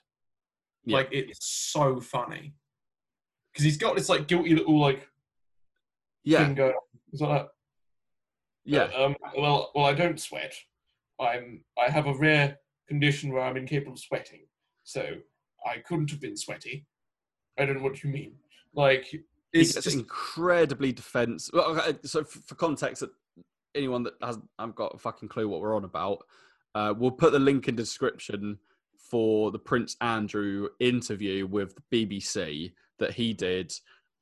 Yeah. 0.88 0.98
Like 0.98 1.10
it's 1.12 1.46
so 1.46 2.00
funny 2.00 2.54
because 3.52 3.66
he's 3.66 3.76
got 3.78 3.98
this 3.98 4.08
like 4.08 4.26
guilty 4.28 4.56
little 4.56 4.80
like 4.80 5.06
yeah, 6.24 6.46
thing 6.46 6.56
going. 6.56 6.74
like 7.20 7.30
that. 7.42 7.48
yeah, 8.64 8.84
Um, 8.98 9.16
well, 9.38 9.72
well, 9.76 9.86
I 9.86 9.94
don't 9.94 10.20
sweat. 10.20 10.54
I'm. 11.20 11.62
I 11.78 11.92
have 11.92 12.08
a 12.08 12.14
rare 12.14 12.58
condition 12.88 13.34
where 13.34 13.44
I'm 13.44 13.58
incapable 13.58 13.94
of 13.94 14.00
sweating, 14.00 14.48
so 14.86 15.18
I 15.66 15.80
couldn't 15.80 16.10
have 16.12 16.22
been 16.22 16.38
sweaty. 16.38 16.86
I 17.60 17.66
don't 17.66 17.78
know 17.78 17.84
what 17.84 18.02
you 18.02 18.10
mean. 18.10 18.36
Like 18.74 19.08
it's 19.52 19.74
just 19.74 19.94
incredibly 19.94 20.94
defense. 20.94 21.50
Well, 21.52 21.78
okay, 21.78 21.98
so 22.06 22.22
f- 22.22 22.28
for 22.46 22.56
context, 22.56 23.02
that 23.02 23.10
anyone 23.76 24.04
that 24.04 24.14
has 24.22 24.40
I've 24.58 24.76
got 24.76 24.96
a 24.96 24.98
fucking 24.98 25.28
clue 25.28 25.50
what 25.50 25.60
we're 25.60 25.76
on 25.76 25.84
about, 25.84 26.24
uh, 26.76 26.94
we'll 26.98 27.12
put 27.12 27.34
the 27.34 27.40
link 27.40 27.68
in 27.68 27.76
description 27.76 28.60
for 29.10 29.52
the 29.52 29.60
Prince 29.60 29.96
Andrew 30.02 30.70
interview 30.80 31.46
with 31.48 31.76
the 31.76 32.08
BBC 32.08 32.74
that 33.00 33.14
he 33.14 33.34
did 33.34 33.74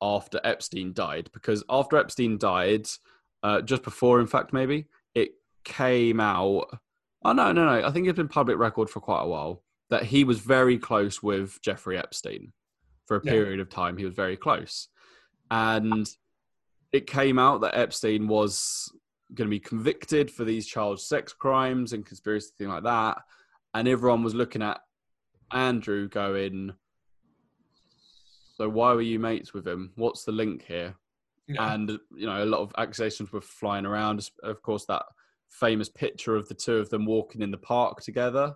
after 0.01 0.39
Epstein 0.43 0.93
died. 0.93 1.29
Because 1.33 1.63
after 1.69 1.97
Epstein 1.97 2.37
died, 2.37 2.87
uh, 3.43 3.61
just 3.61 3.83
before, 3.83 4.19
in 4.19 4.27
fact, 4.27 4.53
maybe 4.53 4.87
it 5.13 5.31
came 5.63 6.19
out. 6.19 6.67
Oh 7.23 7.31
no, 7.33 7.51
no, 7.51 7.65
no! 7.65 7.87
I 7.87 7.91
think 7.91 8.07
it's 8.07 8.17
been 8.17 8.27
public 8.27 8.57
record 8.57 8.89
for 8.89 8.99
quite 8.99 9.23
a 9.23 9.27
while 9.27 9.63
that 9.89 10.03
he 10.03 10.23
was 10.23 10.39
very 10.39 10.77
close 10.77 11.21
with 11.21 11.59
Jeffrey 11.61 11.97
Epstein 11.97 12.51
for 13.05 13.17
a 13.17 13.21
Yeah. 13.23 13.31
period 13.31 13.59
of 13.59 13.69
time. 13.69 13.97
He 13.97 14.05
was 14.05 14.15
very 14.15 14.35
close 14.37 14.89
and 15.51 16.07
it 16.91 17.05
came 17.07 17.37
out 17.37 17.61
that 17.61 17.77
Epstein 17.77 18.27
was 18.27 18.91
going 19.33 19.47
to 19.47 19.55
be 19.55 19.59
convicted 19.59 20.31
for 20.31 20.43
these 20.43 20.65
child 20.65 20.99
sex 20.99 21.33
crimes 21.33 21.93
and 21.93 22.05
conspiracy 22.05 22.51
thing 22.57 22.69
like 22.69 22.83
that, 22.83 23.17
and 23.75 23.87
everyone 23.87 24.23
was 24.23 24.33
looking 24.33 24.63
at 24.63 24.81
Andrew 25.51 26.09
going, 26.09 26.73
"So 28.55 28.67
why 28.67 28.93
were 28.93 29.01
you 29.01 29.19
mates 29.19 29.53
with 29.53 29.67
him? 29.67 29.91
What's 29.95 30.23
the 30.23 30.31
link 30.31 30.63
here?" 30.63 30.95
yeah. 31.47 31.73
And 31.73 31.91
you 32.15 32.25
know, 32.25 32.43
a 32.43 32.45
lot 32.45 32.61
of 32.61 32.73
accusations 32.77 33.31
were 33.31 33.41
flying 33.41 33.85
around. 33.85 34.27
Of 34.41 34.61
course, 34.61 34.85
that 34.85 35.03
famous 35.49 35.89
picture 35.89 36.35
of 36.35 36.47
the 36.47 36.55
two 36.55 36.77
of 36.77 36.89
them 36.89 37.05
walking 37.05 37.41
in 37.41 37.51
the 37.51 37.57
park 37.57 38.01
together 38.01 38.55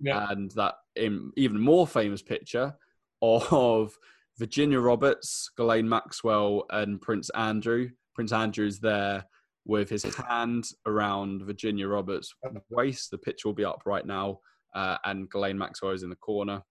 yeah. 0.00 0.26
and 0.30 0.50
that 0.52 0.74
in, 0.96 1.32
even 1.36 1.60
more 1.60 1.86
famous 1.86 2.22
picture 2.22 2.74
of 3.22 3.96
Virginia 4.38 4.80
Roberts, 4.80 5.50
Ghislaine 5.56 5.88
Maxwell, 5.88 6.64
and 6.70 7.00
Prince 7.00 7.28
Andrew. 7.30 7.90
Prince 8.14 8.32
Andrew's 8.32 8.80
there 8.80 9.24
with 9.66 9.90
his 9.90 10.04
hand 10.28 10.70
around 10.86 11.42
Virginia 11.42 11.86
Roberts' 11.86 12.34
waist. 12.70 13.10
The 13.10 13.18
picture 13.18 13.48
will 13.48 13.54
be 13.54 13.64
up 13.64 13.82
right 13.84 14.06
now, 14.06 14.40
uh, 14.74 14.98
and 15.04 15.28
Ghislaine 15.30 15.58
Maxwell 15.58 15.92
is 15.92 16.02
in 16.02 16.10
the 16.10 16.16
corner. 16.16 16.62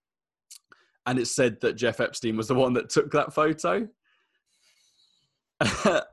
And 1.06 1.18
it 1.18 1.28
said 1.28 1.58
that 1.62 1.74
Jeff 1.74 2.00
Epstein 2.00 2.38
was 2.38 2.48
the 2.48 2.56
one 2.56 2.74
that 2.74 2.90
took 2.90 3.12
that 3.12 3.34
photo. 3.34 3.88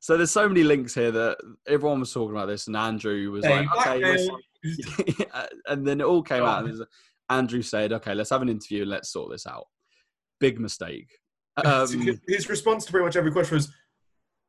so 0.00 0.16
there's 0.16 0.30
so 0.30 0.48
many 0.48 0.62
links 0.62 0.94
here 0.94 1.10
that 1.10 1.38
everyone 1.66 2.00
was 2.00 2.12
talking 2.12 2.36
about 2.36 2.46
this, 2.46 2.66
and 2.66 2.76
Andrew 2.76 3.30
was 3.30 3.44
Hey, 3.44 3.66
like, 3.66 3.86
"Okay, 3.86 4.28
and 5.66 5.86
then 5.86 6.00
it 6.00 6.04
all 6.06 6.22
came 6.22 6.42
out. 6.42 6.64
And 6.64 6.84
Andrew 7.30 7.62
said, 7.62 7.92
"Okay, 7.92 8.14
let's 8.14 8.30
have 8.30 8.42
an 8.42 8.48
interview 8.48 8.82
and 8.82 8.90
let's 8.90 9.10
sort 9.10 9.30
this 9.30 9.46
out." 9.46 9.66
Big 10.40 10.60
mistake. 10.60 11.08
Um, 11.64 12.18
his 12.26 12.48
response 12.48 12.84
to 12.84 12.90
pretty 12.90 13.04
much 13.04 13.14
every 13.14 13.30
question 13.30 13.54
was, 13.54 13.72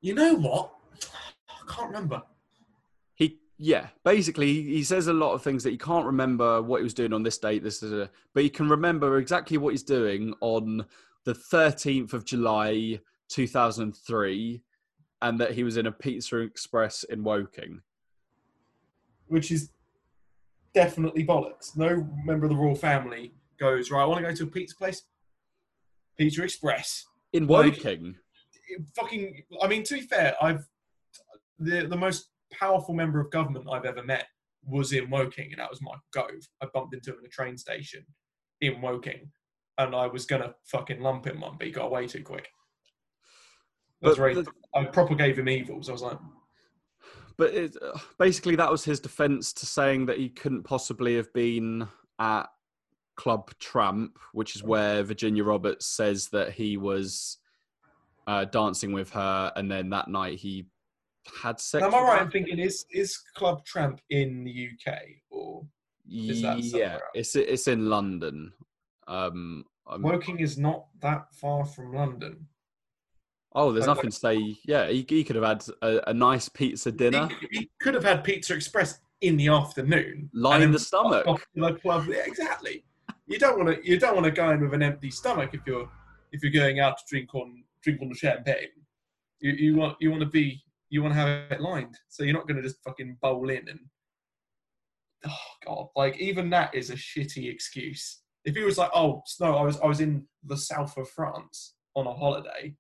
"You 0.02 0.16
know 0.16 0.34
what? 0.34 0.72
I 1.48 1.72
can't 1.72 1.90
remember." 1.90 2.24
Yeah, 3.58 3.88
basically, 4.04 4.62
he 4.64 4.84
says 4.84 5.08
a 5.08 5.14
lot 5.14 5.34
of 5.34 5.42
things 5.42 5.64
that 5.64 5.72
he 5.72 5.78
can't 5.78 6.06
remember 6.06 6.62
what 6.62 6.80
he 6.80 6.84
was 6.84 6.94
doing 6.94 7.14
on 7.14 7.24
this 7.24 7.38
date. 7.38 7.64
This 7.64 7.82
is 7.82 7.94
a, 7.94 8.10
but 8.34 8.44
he 8.44 8.50
can 8.50 8.68
remember 8.70 9.18
exactly 9.18 9.58
what 9.58 9.74
he's 9.74 9.84
doing 9.84 10.34
on 10.42 10.86
the 11.24 11.34
13th 11.34 12.14
of 12.14 12.26
July, 12.26 13.00
2003, 13.30 14.62
and 15.22 15.40
that 15.40 15.52
he 15.52 15.64
was 15.64 15.78
in 15.78 15.88
a 15.88 15.92
Pizza 15.92 16.38
Express 16.38 17.04
in 17.06 17.24
Woking. 17.24 17.82
which 19.28 19.52
is 19.52 19.70
definitely 20.74 21.26
bollocks. 21.26 21.76
No 21.78 22.08
member 22.26 22.46
of 22.46 22.52
the 22.52 22.58
royal 22.58 22.76
family 22.76 23.34
goes 23.58 23.90
right. 23.90 24.02
I 24.02 24.06
want 24.06 24.24
to 24.24 24.30
go 24.30 24.36
to 24.36 24.44
a 24.44 24.48
pizza 24.48 24.76
place, 24.76 25.04
Pizza 26.18 26.44
Express. 26.44 27.06
In 27.34 27.48
Woking, 27.48 28.16
fucking. 28.96 29.44
I 29.62 29.68
mean, 29.68 29.84
to 29.84 29.96
be 29.96 30.02
fair, 30.02 30.36
I've 30.42 30.68
the 31.58 31.88
the 31.88 31.98
most 31.98 32.30
powerful 32.60 32.94
member 32.94 33.20
of 33.20 33.32
government 33.32 33.68
I've 33.72 33.86
ever 33.86 34.04
met 34.04 34.26
was 34.64 34.94
in 34.94 35.10
Woking, 35.10 35.52
and 35.52 35.60
that 35.60 35.70
was 35.70 35.82
Michael 35.82 36.02
Gove. 36.14 36.48
I 36.62 36.68
bumped 36.74 36.94
into 36.94 37.12
him 37.12 37.20
in 37.20 37.26
a 37.26 37.30
train 37.30 37.58
station 37.58 38.06
in 38.62 38.82
Woking, 38.82 39.32
and 39.78 39.96
I 39.96 40.08
was 40.08 40.26
gonna 40.26 40.56
fucking 40.66 41.02
lump 41.02 41.26
him 41.28 41.42
one, 41.42 41.56
but 41.58 41.68
he 41.68 41.74
got 41.74 41.86
away 41.86 42.08
too 42.08 42.24
quick. 42.24 42.50
That 44.02 44.10
was 44.10 44.18
very. 44.18 44.34
the- 44.34 44.52
I 44.74 44.86
proper 44.86 45.16
gave 45.16 45.38
him 45.40 45.50
evils. 45.50 45.90
I 45.90 45.94
was 45.94 46.02
like, 46.02 46.18
But 47.38 47.54
it, 47.54 47.78
uh, 47.82 47.98
basically, 48.18 48.56
that 48.56 48.72
was 48.72 48.84
his 48.84 49.00
defense 49.00 49.54
to 49.54 49.66
saying 49.66 50.06
that 50.08 50.18
he 50.18 50.30
couldn't 50.30 50.64
possibly 50.64 51.16
have 51.16 51.32
been 51.34 51.88
at 52.20 52.48
Club 53.16 53.52
Tramp, 53.60 54.18
which 54.34 54.56
is 54.56 54.64
where 54.64 55.04
Virginia 55.04 55.44
Roberts 55.44 55.86
says 55.86 56.30
that 56.30 56.52
he 56.54 56.76
was 56.78 57.38
uh, 58.28 58.46
dancing 58.46 58.92
with 58.92 59.12
her, 59.12 59.52
and 59.56 59.72
then 59.72 59.90
that 59.92 60.08
night 60.08 60.40
he 60.40 60.68
had 61.42 61.60
sex. 61.60 61.84
am 61.84 61.94
I 61.96 62.02
right 62.02 62.22
in 62.22 62.32
thinking 62.32 62.60
is 62.60 62.86
is 62.92 63.18
Club 63.36 63.66
Tramp 63.66 64.00
in 64.10 64.44
the 64.44 64.70
UK 64.70 64.98
or 65.30 65.66
Is 66.10 66.42
that 66.42 66.60
yeah, 66.64 67.00
it's 67.14 67.36
it's 67.36 67.68
in 67.68 67.90
London. 67.90 68.54
Um, 69.08 69.66
I'm- 69.88 70.02
Woking 70.02 70.40
is 70.40 70.58
not 70.58 70.88
that 71.02 71.34
far 71.36 71.66
from 71.66 71.94
London. 71.94 72.48
Oh, 73.54 73.72
there's 73.72 73.88
Like- 73.88 73.98
nothing 73.98 74.10
to 74.12 74.16
say. 74.18 74.58
Yeah, 74.66 74.90
he, 74.90 75.06
he 75.08 75.24
could 75.24 75.36
have 75.38 75.46
had 75.46 75.64
a, 75.82 76.10
a 76.10 76.14
nice 76.14 76.50
pizza 76.50 76.92
dinner, 76.92 77.30
He, 77.52 77.60
he 77.60 77.70
could 77.82 77.94
have 77.94 78.04
had 78.04 78.24
Pizza 78.24 78.54
Express 78.54 79.00
in 79.22 79.38
the 79.38 79.48
afternoon. 79.48 80.30
line 80.34 80.62
in 80.62 80.72
the 80.72 80.80
stomach. 80.80 81.26
off 81.26 81.40
to 81.56 81.62
the 81.62 81.74
club. 81.76 82.06
Yeah, 82.10 82.24
exactly. 82.26 82.84
You 83.28 83.40
don't 83.40 83.58
want 83.58 83.76
to. 83.76 83.88
You 83.90 83.98
don't 83.98 84.14
want 84.14 84.26
to 84.26 84.32
go 84.32 84.52
in 84.52 84.60
with 84.62 84.74
an 84.74 84.84
empty 84.84 85.10
stomach 85.10 85.52
if 85.54 85.62
you're 85.66 85.90
if 86.32 86.44
you're 86.44 86.52
going 86.52 86.80
out 86.80 86.98
to 86.98 87.04
drink 87.10 87.34
on 87.34 87.64
drink 87.82 88.02
on 88.02 88.10
the 88.10 88.16
champagne. 88.16 88.68
You, 89.40 89.52
you 89.54 89.76
want 89.76 89.96
you 90.00 90.12
want 90.12 90.22
to 90.22 90.30
be 90.30 90.62
you 90.90 91.02
want 91.02 91.14
to 91.14 91.20
have 91.20 91.52
it 91.52 91.62
lined. 91.62 91.98
So 92.10 92.24
you're 92.24 92.34
not 92.34 92.48
going 92.48 92.58
to 92.58 92.64
just 92.64 92.84
fucking 92.84 93.18
bowl 93.22 93.50
in 93.50 93.68
and. 93.70 93.80
Oh 95.28 95.38
god! 95.66 95.88
Like 95.96 96.18
even 96.20 96.52
that 96.52 96.76
is 96.76 96.92
a 96.92 96.96
shitty 96.96 97.52
excuse. 97.52 98.22
If 98.44 98.56
he 98.56 98.64
was 98.64 98.78
like, 98.78 98.92
"Oh 98.94 99.24
no, 99.40 99.56
I 99.56 99.64
was 99.64 99.80
I 99.80 99.88
was 99.88 100.00
in 100.00 100.28
the 100.44 100.58
south 100.58 100.98
of 100.98 101.10
France 101.10 101.74
on 101.96 102.06
a 102.06 102.14
holiday," 102.14 102.76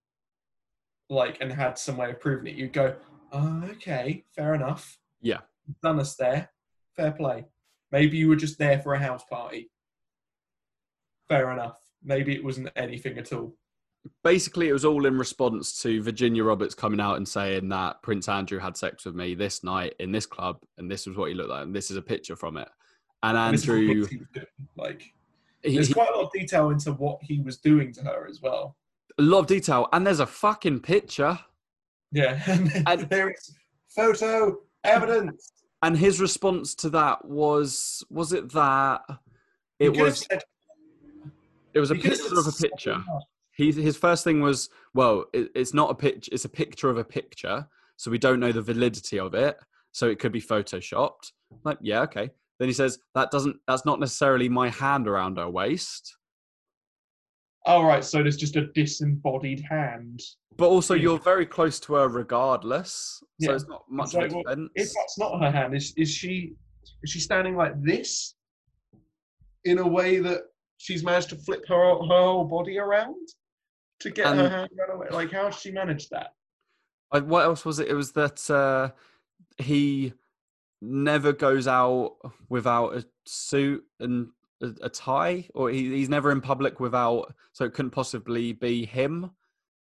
like 1.09 1.37
and 1.41 1.51
had 1.51 1.79
some 1.79 1.97
way 1.97 2.11
of 2.11 2.19
proving 2.19 2.47
it, 2.47 2.55
you'd 2.55 2.73
go, 2.73 2.95
oh, 3.31 3.63
"Okay, 3.71 4.25
fair 4.35 4.53
enough." 4.53 4.99
Yeah. 5.21 5.39
done 5.81 5.99
us 5.99 6.15
there. 6.15 6.51
Fair 6.95 7.13
play. 7.13 7.45
Maybe 7.91 8.17
you 8.17 8.29
were 8.29 8.35
just 8.35 8.59
there 8.59 8.79
for 8.79 8.93
a 8.93 8.99
house 8.99 9.23
party. 9.23 9.71
Fair 11.27 11.51
enough. 11.51 11.79
Maybe 12.03 12.35
it 12.35 12.43
wasn't 12.43 12.69
anything 12.75 13.17
at 13.17 13.33
all. 13.33 13.57
Basically, 14.23 14.69
it 14.69 14.73
was 14.73 14.85
all 14.85 15.05
in 15.05 15.17
response 15.17 15.81
to 15.81 16.01
Virginia 16.01 16.43
Roberts 16.43 16.75
coming 16.75 16.99
out 16.99 17.17
and 17.17 17.27
saying 17.27 17.69
that 17.69 18.01
Prince 18.01 18.29
Andrew 18.29 18.59
had 18.59 18.77
sex 18.77 19.05
with 19.05 19.15
me 19.15 19.35
this 19.35 19.63
night 19.63 19.95
in 19.99 20.11
this 20.11 20.25
club, 20.25 20.57
and 20.77 20.89
this 20.89 21.07
was 21.07 21.17
what 21.17 21.29
he 21.29 21.35
looked 21.35 21.49
like, 21.49 21.63
and 21.63 21.75
this 21.75 21.91
is 21.91 21.97
a 21.97 22.01
picture 22.01 22.35
from 22.35 22.57
it. 22.57 22.69
And 23.23 23.37
And 23.37 23.53
this 23.53 23.63
is 23.63 23.69
what 23.69 23.77
Andrew. 23.77 24.07
Like, 24.75 25.13
he, 25.63 25.75
there's 25.75 25.93
quite 25.93 26.09
a 26.09 26.17
lot 26.17 26.25
of 26.25 26.31
detail 26.31 26.69
into 26.69 26.91
what 26.93 27.19
he 27.23 27.39
was 27.39 27.57
doing 27.57 27.91
to 27.93 28.03
her 28.03 28.27
as 28.29 28.41
well. 28.41 28.75
a 29.17 29.23
lot 29.23 29.39
of 29.39 29.47
detail, 29.47 29.87
and 29.93 30.05
there's 30.05 30.19
a 30.19 30.27
fucking 30.27 30.81
picture. 30.81 31.39
Yeah, 32.11 32.41
and, 32.87 33.09
there 33.09 33.31
is 33.31 33.55
photo 33.95 34.59
evidence. 34.83 35.51
And 35.81 35.97
his 35.97 36.19
response 36.19 36.73
to 36.75 36.89
that 36.91 37.25
was, 37.25 38.03
was 38.09 38.33
it 38.33 38.51
that 38.53 39.01
it 39.79 39.95
was 39.97 40.25
said- 40.29 40.43
it 41.73 41.79
was 41.79 41.91
a 41.91 41.95
he 41.95 42.01
could 42.01 42.11
have 42.11 42.19
picture 42.21 42.39
of 42.39 42.47
a 42.47 42.51
picture. 42.51 43.03
He, 43.55 43.71
his 43.71 43.95
first 43.95 44.23
thing 44.23 44.41
was, 44.41 44.69
well, 44.93 45.25
it, 45.33 45.49
it's 45.55 45.73
not 45.73 45.89
a 45.89 45.95
picture, 45.95 46.29
it's 46.33 46.45
a 46.45 46.49
picture 46.49 46.89
of 46.89 46.97
a 46.97 47.03
picture. 47.03 47.67
So 47.97 48.11
we 48.11 48.17
don't 48.17 48.41
know 48.41 48.51
the 48.51 48.61
validity 48.61 49.17
of 49.19 49.33
it. 49.33 49.57
So 49.93 50.07
it 50.07 50.19
could 50.19 50.33
be 50.33 50.41
photoshopped. 50.41 51.31
Like, 51.63 51.77
yeah, 51.81 52.01
okay. 52.01 52.29
Then 52.59 52.67
he 52.67 52.73
says, 52.73 52.99
that 53.15 53.31
doesn't, 53.31 53.55
that's 53.67 53.85
not 53.85 53.99
necessarily 54.01 54.49
my 54.49 54.69
hand 54.69 55.07
around 55.07 55.37
her 55.37 55.49
waist. 55.49 56.17
All 57.65 57.85
right, 57.85 58.03
so 58.03 58.21
there's 58.21 58.37
just 58.37 58.57
a 58.57 58.67
disembodied 58.67 59.63
hand. 59.69 60.19
But 60.57 60.67
also, 60.67 60.93
you're 60.93 61.17
very 61.17 61.45
close 61.45 61.79
to 61.81 61.95
her 61.95 62.07
regardless. 62.09 63.19
So 63.41 63.49
Yeah. 63.49 63.55
it's 63.55 63.67
not 63.67 63.83
much 63.89 64.13
like, 64.13 64.27
of 64.27 64.33
a 64.33 64.41
well. 64.45 64.67
If 64.75 64.91
that's 64.93 65.17
not 65.17 65.41
her 65.41 65.49
hand, 65.49 65.75
is 65.75 65.93
is 65.97 66.11
she 66.11 66.53
is 67.03 67.09
she 67.09 67.19
standing 67.19 67.55
like 67.55 67.73
this 67.81 68.35
in 69.65 69.79
a 69.79 69.87
way 69.87 70.19
that 70.19 70.43
she's 70.77 71.03
managed 71.03 71.29
to 71.29 71.35
flip 71.37 71.63
her 71.67 71.75
her 71.75 71.95
whole 71.95 72.45
body 72.45 72.77
around 72.77 73.15
to 73.99 74.09
get 74.09 74.27
her 74.27 74.31
And- 74.31 74.53
hand 74.53 74.69
around 74.77 74.95
away? 74.97 75.07
Like 75.11 75.31
how 75.31 75.49
she 75.49 75.71
manage 75.71 76.09
that? 76.09 76.33
I, 77.11 77.19
what 77.19 77.45
else 77.45 77.63
was 77.65 77.79
it? 77.79 77.87
It 77.87 77.93
was 77.93 78.11
that 78.13 78.49
uh, 78.49 78.91
he 79.57 80.13
never 80.81 81.33
goes 81.33 81.67
out 81.67 82.15
without 82.49 82.95
a 82.95 83.05
suit 83.25 83.83
and 83.99 84.29
a, 84.61 84.71
a 84.83 84.89
tie, 84.89 85.47
or 85.53 85.69
he, 85.69 85.95
he's 85.95 86.09
never 86.09 86.31
in 86.31 86.41
public 86.41 86.79
without. 86.79 87.33
So 87.53 87.65
it 87.65 87.73
couldn't 87.73 87.91
possibly 87.91 88.53
be 88.53 88.85
him 88.85 89.31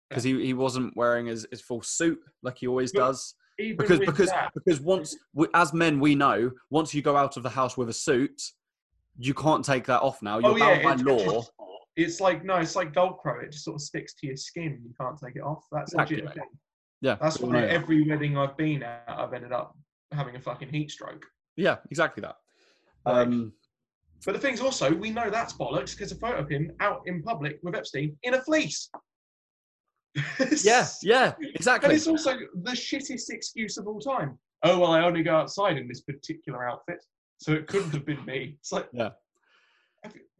because 0.08 0.24
he, 0.24 0.44
he 0.44 0.54
wasn't 0.54 0.96
wearing 0.96 1.26
his, 1.26 1.46
his 1.50 1.60
full 1.60 1.82
suit 1.82 2.18
like 2.42 2.58
he 2.58 2.66
always 2.66 2.92
But 2.92 3.00
does. 3.00 3.34
Because 3.58 3.98
because 3.98 4.30
that, 4.30 4.52
because 4.54 4.80
once 4.80 5.14
we, 5.34 5.46
as 5.52 5.74
men 5.74 6.00
we 6.00 6.14
know 6.14 6.50
once 6.70 6.94
you 6.94 7.02
go 7.02 7.14
out 7.14 7.36
of 7.36 7.42
the 7.42 7.50
house 7.50 7.76
with 7.76 7.90
a 7.90 7.92
suit, 7.92 8.40
you 9.18 9.34
can't 9.34 9.62
take 9.62 9.84
that 9.84 10.00
off 10.00 10.22
now. 10.22 10.38
You're 10.38 10.52
oh 10.52 10.56
yeah, 10.56 10.82
bound 10.82 11.04
by 11.04 11.12
law. 11.12 11.42
It's- 11.96 12.20
like 12.20 12.44
no, 12.44 12.56
it's 12.56 12.76
like 12.76 12.92
Velcro. 12.92 13.42
It 13.42 13.52
just 13.52 13.64
sort 13.64 13.76
of 13.76 13.82
sticks 13.82 14.14
to 14.14 14.26
your 14.26 14.36
skin. 14.36 14.80
You 14.84 14.94
can't 15.00 15.18
take 15.18 15.36
it 15.36 15.42
off. 15.42 15.64
That's 15.72 15.94
legit 15.94 16.18
Exactly. 16.20 16.40
thing. 16.40 16.50
Yeah, 17.02 17.16
That's 17.20 17.38
why 17.40 17.62
every 17.64 18.06
wedding 18.06 18.36
I've 18.36 18.56
been 18.58 18.82
at, 18.82 19.04
I've 19.08 19.32
ended 19.32 19.52
up 19.52 19.74
having 20.12 20.36
a 20.36 20.40
fucking 20.40 20.68
heat 20.68 20.90
stroke. 20.90 21.24
yeah, 21.56 21.76
exactly 21.90 22.20
that. 22.20 22.36
Like, 23.06 23.26
Um, 23.26 23.52
But 24.26 24.32
the 24.32 24.38
thing's 24.38 24.60
also, 24.60 24.92
we 24.94 25.10
know 25.10 25.30
that's 25.30 25.54
bollocks 25.54 25.92
because 25.96 26.12
a 26.12 26.16
photo 26.16 26.38
of 26.40 26.48
him 26.50 26.70
out 26.80 27.00
in 27.06 27.22
public 27.22 27.58
with 27.62 27.74
Epstein 27.74 28.18
in 28.22 28.34
a 28.34 28.42
fleece. 28.42 28.90
yeah, 30.62 30.86
yeah, 31.02 31.32
exactly. 31.54 31.86
And 31.88 31.96
it's 31.96 32.06
also 32.06 32.36
the 32.62 32.72
shittest 32.72 33.30
excuse 33.30 33.78
of 33.78 33.86
all 33.86 34.00
time. 34.00 34.38
Oh, 34.62 34.78
well, 34.78 34.92
I 34.92 35.02
only 35.02 35.22
go 35.22 35.34
outside 35.36 35.78
in 35.78 35.88
this 35.88 36.02
particular 36.02 36.68
outfit, 36.68 37.02
so 37.38 37.52
it 37.52 37.66
couldn't 37.66 37.92
have 37.92 38.04
been 38.04 38.22
me. 38.26 38.56
It's 38.58 38.72
like, 38.72 38.88
Yeah. 38.92 39.10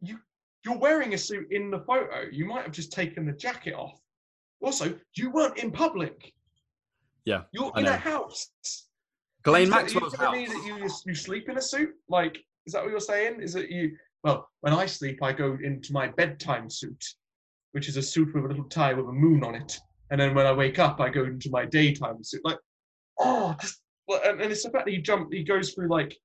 you, 0.01 0.19
you're 0.63 0.77
wearing 0.77 1.13
a 1.13 1.17
suit 1.17 1.51
in 1.51 1.71
the 1.71 1.79
photo. 1.79 2.25
You 2.31 2.45
might 2.45 2.63
have 2.63 2.71
just 2.71 2.91
taken 2.91 3.25
the 3.25 3.31
jacket 3.31 3.73
off. 3.73 3.99
Also, 4.61 4.95
you 5.15 5.31
weren't 5.31 5.57
in 5.57 5.71
public. 5.71 6.33
Yeah, 7.25 7.43
You're 7.51 7.71
in 7.77 7.85
a 7.85 7.97
house. 7.97 8.49
Tell- 9.69 9.81
Maxwell's 9.81 10.13
you 10.13 10.19
telling 10.19 10.41
me 10.41 10.45
house. 10.45 10.55
that 10.55 10.67
you 11.05 11.11
you 11.11 11.15
sleep 11.15 11.49
in 11.49 11.57
a 11.57 11.61
suit? 11.61 11.95
Like, 12.09 12.43
is 12.65 12.73
that 12.73 12.83
what 12.83 12.91
you're 12.91 12.99
saying? 12.99 13.41
Is 13.41 13.55
it 13.55 13.69
you? 13.69 13.95
Well, 14.23 14.47
when 14.61 14.73
I 14.73 14.85
sleep, 14.85 15.21
I 15.23 15.33
go 15.33 15.57
into 15.63 15.93
my 15.93 16.07
bedtime 16.09 16.69
suit, 16.69 17.03
which 17.71 17.87
is 17.87 17.97
a 17.97 18.01
suit 18.01 18.33
with 18.33 18.45
a 18.45 18.47
little 18.47 18.65
tie 18.65 18.93
with 18.93 19.07
a 19.07 19.11
moon 19.11 19.43
on 19.43 19.55
it, 19.55 19.79
and 20.11 20.21
then 20.21 20.35
when 20.35 20.45
I 20.45 20.51
wake 20.51 20.77
up, 20.77 20.99
I 20.99 21.09
go 21.09 21.25
into 21.25 21.49
my 21.49 21.65
daytime 21.65 22.23
suit. 22.23 22.41
Like, 22.43 22.57
oh, 23.19 23.55
just, 23.59 23.81
and, 24.09 24.41
and 24.41 24.51
it's 24.51 24.63
the 24.63 24.69
fact 24.69 24.85
that 24.85 24.91
he 24.91 24.99
jump, 24.99 25.31
he 25.33 25.43
goes 25.43 25.73
through 25.73 25.89
like, 25.89 26.15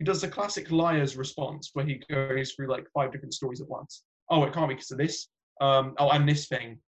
he 0.00 0.04
does 0.04 0.22
the 0.22 0.28
classic 0.28 0.70
liar's 0.70 1.14
response 1.16 1.70
where 1.74 1.84
he 1.84 2.02
goes 2.10 2.52
through 2.52 2.68
like 2.68 2.86
five 2.94 3.12
different 3.12 3.34
stories 3.34 3.60
at 3.60 3.68
once. 3.68 4.02
Oh, 4.30 4.42
it 4.44 4.54
can't 4.54 4.68
be 4.68 4.74
because 4.74 4.90
of 4.90 4.96
this. 4.98 5.28
Um, 5.60 5.94
oh, 5.98 6.08
and 6.08 6.26
this 6.26 6.48
thing, 6.48 6.78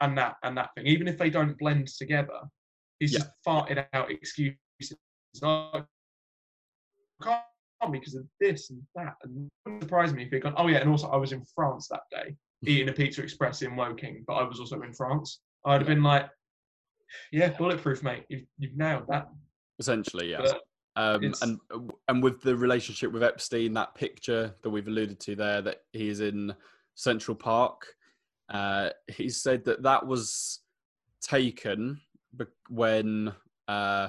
and 0.00 0.16
that, 0.16 0.36
and 0.42 0.56
that 0.56 0.70
thing. 0.74 0.86
Even 0.86 1.06
if 1.06 1.18
they 1.18 1.28
don't 1.28 1.58
blend 1.58 1.86
together, 1.88 2.40
he's 2.98 3.12
Yeah. 3.12 3.18
just 3.18 3.30
farted 3.46 3.86
out 3.92 4.10
excuses. 4.10 4.56
Oh, 5.42 5.84
can't 7.22 7.42
be 7.92 7.98
because 7.98 8.14
of 8.14 8.24
this 8.40 8.70
and 8.70 8.82
that. 8.94 9.16
And 9.22 9.46
it 9.46 9.52
wouldn't 9.66 9.82
surprise 9.82 10.14
me 10.14 10.24
if 10.24 10.30
he'd 10.30 10.42
gone, 10.42 10.54
oh 10.56 10.68
yeah, 10.68 10.78
and 10.78 10.88
also 10.88 11.08
I 11.08 11.16
was 11.16 11.32
in 11.32 11.44
France 11.54 11.88
that 11.88 12.04
day 12.10 12.34
eating 12.66 12.88
a 12.88 12.92
Pizza 12.92 13.22
Express 13.22 13.60
in 13.60 13.76
Woking, 13.76 14.24
but 14.26 14.34
I 14.34 14.44
was 14.44 14.60
also 14.60 14.80
in 14.80 14.94
France. 14.94 15.40
I'd 15.66 15.82
have 15.82 15.88
been 15.88 16.02
like, 16.02 16.30
yeah, 17.32 17.50
bulletproof, 17.50 18.02
mate. 18.02 18.24
You've, 18.30 18.46
you've 18.58 18.76
nailed 18.78 19.04
that. 19.08 19.28
Essentially, 19.78 20.30
yeah. 20.30 20.38
But 20.42 20.62
Um, 20.94 21.32
and 21.40 21.58
and 22.08 22.22
with 22.22 22.42
the 22.42 22.54
relationship 22.54 23.12
with 23.12 23.22
Epstein, 23.22 23.72
that 23.74 23.94
picture 23.94 24.54
that 24.62 24.70
we've 24.70 24.88
alluded 24.88 25.18
to 25.20 25.34
there, 25.34 25.62
that 25.62 25.82
he 25.92 26.08
is 26.08 26.20
in 26.20 26.54
Central 26.94 27.34
Park, 27.34 27.86
uh, 28.50 28.90
he 29.08 29.30
said 29.30 29.64
that 29.64 29.82
that 29.82 30.06
was 30.06 30.60
taken 31.22 32.00
when 32.68 33.32
uh, 33.68 34.08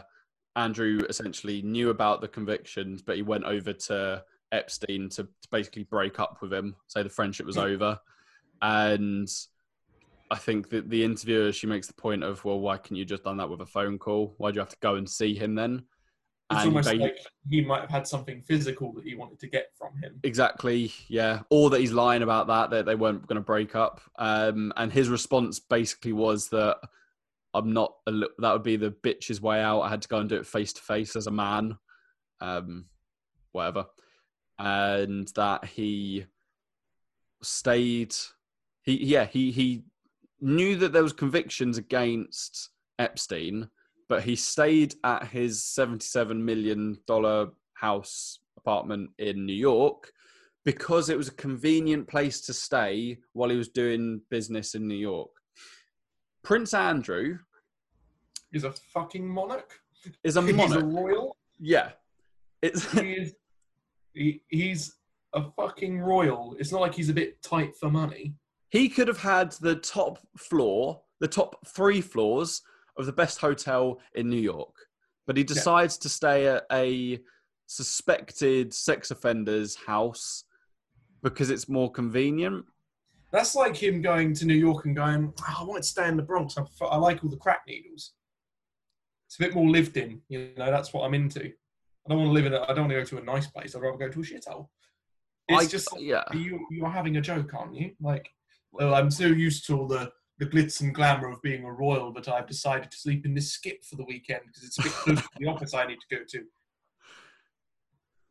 Andrew 0.56 1.02
essentially 1.08 1.62
knew 1.62 1.90
about 1.90 2.20
the 2.20 2.28
convictions, 2.28 3.02
but 3.02 3.16
he 3.16 3.22
went 3.22 3.46
over 3.46 3.72
to 3.74 4.24
Epstein 4.52 5.10
to, 5.10 5.24
to 5.24 5.48
basically 5.52 5.84
break 5.84 6.20
up 6.20 6.40
with 6.42 6.52
him, 6.52 6.76
say 6.88 7.04
the 7.04 7.10
friendship 7.10 7.46
was 7.46 7.58
over, 7.58 8.00
and. 8.62 9.30
I 10.32 10.38
think 10.38 10.70
that 10.70 10.90
the 10.90 11.04
interviewer 11.04 11.52
she 11.52 11.68
makes 11.68 11.86
the 11.86 11.94
point 11.94 12.24
of, 12.24 12.44
well, 12.44 12.60
why 12.60 12.78
can't 12.78 12.98
you 12.98 13.06
just 13.06 13.24
done 13.24 13.38
that 13.38 13.50
with 13.50 13.62
a 13.62 13.68
phone 13.68 14.00
call? 14.00 14.34
Why 14.38 14.50
do 14.50 14.56
you 14.56 14.62
have 14.62 14.70
to 14.70 14.78
go 14.82 14.96
and 14.96 15.08
see 15.08 15.36
him 15.36 15.54
then? 15.54 15.84
It's 16.52 16.66
almost 16.66 16.90
they- 16.90 16.98
like 16.98 17.18
he 17.50 17.62
might 17.62 17.82
have 17.82 17.90
had 17.90 18.08
something 18.08 18.42
physical 18.42 18.94
that 18.94 19.04
he 19.04 19.16
wanted 19.16 19.40
to 19.40 19.48
get 19.48 19.68
from 19.78 19.96
him. 20.02 20.20
Exactly, 20.24 20.92
yeah. 21.08 21.42
Or 21.50 21.70
that 21.70 21.80
he's 21.80 21.92
lying 21.92 22.22
about 22.22 22.48
that, 22.48 22.70
that 22.72 22.86
they 22.86 22.96
weren't 22.96 23.26
going 23.28 23.38
to 23.38 23.42
break 23.42 23.76
up. 23.76 24.02
Um, 24.18 24.72
and 24.78 24.92
his 24.92 25.10
response 25.10 25.60
basically 25.60 26.14
was 26.14 26.50
that 26.50 26.78
I'm 27.54 27.74
not, 27.74 27.96
a, 28.08 28.12
li- 28.12 28.28
that 28.40 28.52
would 28.54 28.64
be 28.64 28.76
the 28.76 28.92
bitch's 28.92 29.42
way 29.42 29.62
out. 29.62 29.82
I 29.82 29.90
had 29.90 30.02
to 30.04 30.08
go 30.08 30.18
and 30.18 30.30
do 30.30 30.36
it 30.38 30.46
face 30.48 30.74
to 30.74 30.82
face 30.82 31.16
as 31.16 31.28
a 31.28 31.32
man, 31.32 31.78
um, 32.42 32.86
whatever. 33.52 33.86
And 34.60 35.28
that 35.36 35.66
he 35.66 36.26
stayed, 37.42 38.16
he, 38.84 39.04
yeah, 39.04 39.26
he, 39.26 39.52
he 39.52 39.84
knew 40.42 40.76
that 40.78 40.94
there 40.94 41.04
was 41.04 41.14
convictions 41.14 41.78
against 41.78 42.70
Epstein, 43.00 43.70
but 44.14 44.24
he 44.24 44.36
stayed 44.36 44.94
at 45.04 45.28
his 45.30 45.60
$77 45.76 46.38
million 46.40 47.00
house 47.74 48.38
apartment 48.58 49.10
in 49.18 49.44
New 49.48 49.56
York 49.56 50.12
because 50.64 51.10
it 51.10 51.18
was 51.18 51.30
a 51.30 51.34
convenient 51.34 52.08
place 52.08 52.40
to 52.42 52.54
stay 52.54 53.18
while 53.32 53.50
he 53.50 53.58
was 53.58 53.70
doing 53.70 54.22
business 54.30 54.76
in 54.76 54.88
New 54.88 54.94
York. 54.94 55.32
Prince 56.44 56.76
Andrew 56.76 57.40
is 58.52 58.66
a 58.66 58.72
fucking 58.94 59.28
monarch. 59.28 59.80
is 60.24 60.38
a 60.38 60.44
He's 60.44 60.52
a 60.52 60.54
monarch. 60.54 60.86
royal. 60.86 61.36
Yeah. 61.60 61.94
It's 62.62 62.92
He 62.92 63.14
is, 63.14 63.34
he, 64.14 64.44
he's 64.50 64.94
a 65.34 65.46
fucking 65.58 66.02
royal. 66.02 66.56
It's 66.60 66.72
not 66.72 66.82
like 66.82 66.94
he's 66.94 67.10
a 67.10 67.14
bit 67.14 67.42
tight 67.42 67.76
for 67.80 67.90
money. 67.90 68.36
he 68.70 68.90
could 68.90 69.08
have 69.08 69.18
had 69.22 69.54
the 69.54 69.78
top 69.78 70.20
floor, 70.38 71.02
the 71.20 71.28
top 71.28 71.66
three 71.68 72.00
floors 72.00 72.62
of 72.98 73.06
the 73.06 73.14
best 73.14 73.40
hotel 73.40 74.00
in 74.16 74.30
New 74.30 74.42
York, 74.42 74.76
but 75.26 75.38
he 75.38 75.44
decides 75.44 75.98
to 76.00 76.10
stay 76.10 76.48
at 76.48 76.66
a 76.72 77.20
suspected 77.68 78.74
sex 78.74 79.12
offender's 79.12 79.76
house 79.76 80.44
because 81.24 81.50
it's 81.50 81.70
more 81.70 81.92
convenient. 81.92 82.66
That's 83.32 83.56
like 83.56 83.76
him 83.76 84.02
going 84.02 84.34
to 84.36 84.46
New 84.46 84.54
York 84.54 84.86
and 84.86 84.96
going, 84.96 85.34
oh, 85.40 85.56
I 85.60 85.64
want 85.64 85.82
to 85.82 85.90
stay 85.90 86.08
in 86.08 86.18
the 86.18 86.24
Bronx. 86.24 86.56
I, 86.58 86.86
I 86.86 86.98
like 86.98 87.24
all 87.24 87.32
the 87.32 87.38
crack 87.38 87.62
needles. 87.68 88.14
It's 89.28 89.40
a 89.40 89.44
bit 89.44 89.56
more 89.56 89.68
lived 89.68 89.98
in, 89.98 90.22
you 90.30 90.52
know. 90.56 90.70
That's 90.70 90.94
what 90.94 91.04
I'm 91.04 91.16
into. 91.16 91.46
I 91.46 92.10
don't 92.10 92.20
want 92.20 92.30
to 92.30 92.34
live 92.34 92.46
in. 92.46 92.54
A, 92.54 92.62
I 92.62 92.68
don't 92.68 92.82
want 92.82 92.92
to 92.92 93.00
go 93.00 93.04
to 93.06 93.18
a 93.18 93.24
nice 93.24 93.48
place. 93.48 93.76
I'd 93.76 93.82
rather 93.82 93.98
go 93.98 94.10
to 94.10 94.20
a 94.20 94.24
shithole. 94.24 94.68
It's 95.48 95.64
I, 95.64 95.68
just 95.68 95.90
yeah. 95.98 96.24
you. 96.32 96.64
You're 96.70 96.90
having 96.90 97.18
a 97.18 97.22
joke, 97.22 97.52
aren't 97.56 97.76
you? 97.76 97.92
Like, 98.00 98.30
well, 98.72 98.94
I'm 98.94 99.10
so 99.10 99.26
used 99.26 99.66
to 99.66 99.80
all 99.80 99.88
the 99.88 100.12
the 100.40 100.46
glitz 100.46 100.82
and 100.82 100.94
glamour 100.94 101.30
of 101.30 101.42
being 101.42 101.64
a 101.64 101.72
royal 101.72 102.12
that 102.14 102.28
I've 102.28 102.48
decided 102.48 102.92
to 102.92 102.98
sleep 102.98 103.26
in 103.26 103.34
this 103.34 103.52
skip 103.52 103.84
for 103.84 103.96
the 103.96 104.06
weekend 104.06 104.42
because 104.48 104.64
it's 104.64 104.80
a 104.80 104.84
bit 104.84 104.92
close 104.92 105.22
to 105.22 105.30
the 105.38 105.48
office 105.48 105.74
I 105.74 105.86
need 105.86 106.00
to 106.00 106.16
go 106.16 106.24
to. 106.28 106.44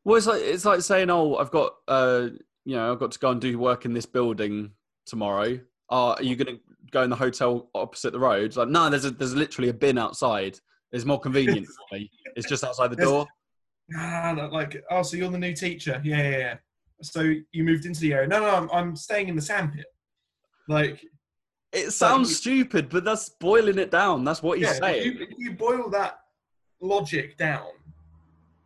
Well, 0.05 0.17
it's 0.17 0.27
like 0.27 0.43
it's 0.43 0.65
like 0.65 0.81
saying, 0.81 1.11
"Oh, 1.11 1.37
I've 1.37 1.53
got 1.53 1.75
uh, 1.87 2.29
you 2.65 2.77
know, 2.77 2.93
I've 2.93 2.99
got 2.99 3.13
to 3.13 3.19
go 3.19 3.31
and 3.31 3.41
do 3.41 3.59
work 3.59 3.85
in 3.85 3.93
this 3.93 4.07
building 4.07 4.73
tomorrow. 5.07 5.61
Oh, 5.91 6.13
are 6.13 6.23
you 6.23 6.37
going 6.37 6.57
to 6.57 6.63
go 6.91 7.03
in 7.03 7.11
the 7.11 7.17
hotel 7.17 7.71
opposite 7.75 8.13
the 8.13 8.19
road?" 8.19 8.47
It's 8.47 8.57
like, 8.57 8.69
no, 8.69 8.91
there's 8.91 9.05
a, 9.05 9.11
there's 9.11 9.35
literally 9.35 9.69
a 9.69 9.75
bin 9.75 9.99
outside. 9.99 10.59
It's 10.91 11.05
more 11.05 11.21
convenient 11.21 11.67
for 11.67 11.97
me. 11.97 12.11
It's 12.37 12.49
just 12.49 12.65
outside 12.65 12.91
the 12.91 12.97
door. 12.97 13.27
Ah, 13.97 14.49
like, 14.53 14.83
oh, 14.91 15.03
so 15.03 15.17
you're 15.17 15.31
the 15.31 15.39
new 15.39 15.55
teacher? 15.55 16.01
Yeah, 16.05 16.23
yeah, 16.23 16.39
yeah. 16.39 16.57
So 17.03 17.33
you 17.53 17.65
moved 17.65 17.87
into 17.87 18.01
the 18.01 18.13
area? 18.13 18.29
No, 18.29 18.41
no, 18.41 18.51
I'm, 18.55 18.71
I'm 18.71 18.97
staying 18.97 19.29
in 19.29 19.37
the 19.37 19.43
sandpit. 19.43 19.87
Like, 20.69 21.05
It 21.73 21.91
sounds 21.93 22.37
stupid, 22.37 22.91
but 22.91 23.05
that's 23.05 23.31
boiling 23.31 23.79
it 23.79 23.91
down. 23.91 24.25
That's 24.25 24.43
what 24.43 24.59
he's 24.59 24.67
yeah, 24.67 24.75
saying. 24.75 24.99
if 25.09 25.21
you, 25.21 25.27
if 25.31 25.39
you 25.39 25.53
boil 25.53 25.89
that 25.91 26.19
logic 26.81 27.39
down, 27.39 27.69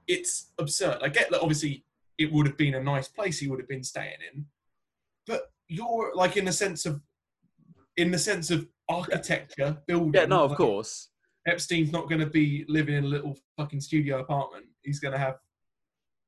it's 0.09 0.53
absurd. 0.59 0.99
I 1.03 1.09
get 1.09 1.31
that 1.31 1.41
obviously 1.41 1.85
it 2.19 2.33
would 2.33 2.47
have 2.47 2.57
been 2.57 2.75
a 2.75 2.83
nice 2.83 3.09
place 3.09 3.39
he 3.39 3.49
would 3.49 3.61
have 3.61 3.69
been 3.69 3.85
staying 3.85 4.19
in, 4.33 4.47
but 5.27 5.53
you're 5.69 6.13
like 6.15 6.37
in 6.37 6.45
the 6.45 6.53
sense 6.53 6.87
of, 6.87 7.01
in 7.97 8.11
the 8.11 8.19
sense 8.19 8.51
of 8.51 8.67
architecture, 8.89 9.77
building. 9.87 10.13
yeah, 10.15 10.27
no, 10.27 10.45
of 10.45 10.51
like, 10.51 10.59
course. 10.59 11.09
Epstein's 11.47 11.93
not 11.93 12.09
going 12.09 12.21
to 12.21 12.27
be 12.27 12.65
living 12.69 12.97
in 12.97 13.05
a 13.05 13.09
little 13.09 13.37
fucking 13.57 13.81
studio 13.81 14.19
apartment. 14.19 14.67
He's 14.83 14.99
going 14.99 15.13
to 15.13 15.19
have 15.19 15.37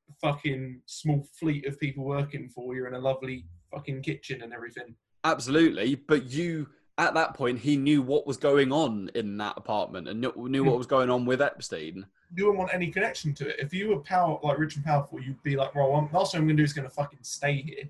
a 0.09 0.13
fucking 0.21 0.81
small 0.85 1.27
fleet 1.37 1.65
of 1.65 1.77
people 1.79 2.05
working 2.05 2.49
for 2.49 2.73
you 2.73 2.87
in 2.87 2.93
a 2.93 2.99
lovely 2.99 3.45
fucking 3.73 4.01
kitchen 4.01 4.41
and 4.43 4.53
everything. 4.53 4.95
Absolutely, 5.23 5.95
but 5.95 6.25
you 6.25 6.67
at 6.97 7.13
that 7.13 7.33
point 7.33 7.59
he 7.59 7.77
knew 7.77 8.01
what 8.01 8.27
was 8.27 8.37
going 8.37 8.71
on 8.71 9.09
in 9.15 9.37
that 9.37 9.53
apartment 9.55 10.07
and 10.07 10.19
knew, 10.19 10.33
knew 10.49 10.63
what 10.63 10.73
hmm. 10.73 10.77
was 10.77 10.87
going 10.87 11.09
on 11.09 11.25
with 11.25 11.41
Epstein. 11.41 12.05
You 12.35 12.45
wouldn't 12.45 12.59
want 12.59 12.73
any 12.73 12.91
connection 12.91 13.33
to 13.35 13.47
it. 13.47 13.55
If 13.57 13.73
you 13.73 13.89
were 13.89 13.99
power 13.99 14.37
like 14.43 14.59
rich 14.59 14.75
and 14.75 14.85
powerful, 14.85 15.21
you'd 15.21 15.41
be 15.41 15.55
like, 15.55 15.73
well, 15.73 15.95
I'm, 15.95 16.11
last 16.11 16.33
thing 16.33 16.41
I'm 16.41 16.47
going 16.47 16.57
to 16.57 16.61
do 16.61 16.65
is 16.65 16.73
going 16.73 16.87
to 16.87 16.93
fucking 16.93 17.19
stay 17.21 17.61
here. 17.61 17.89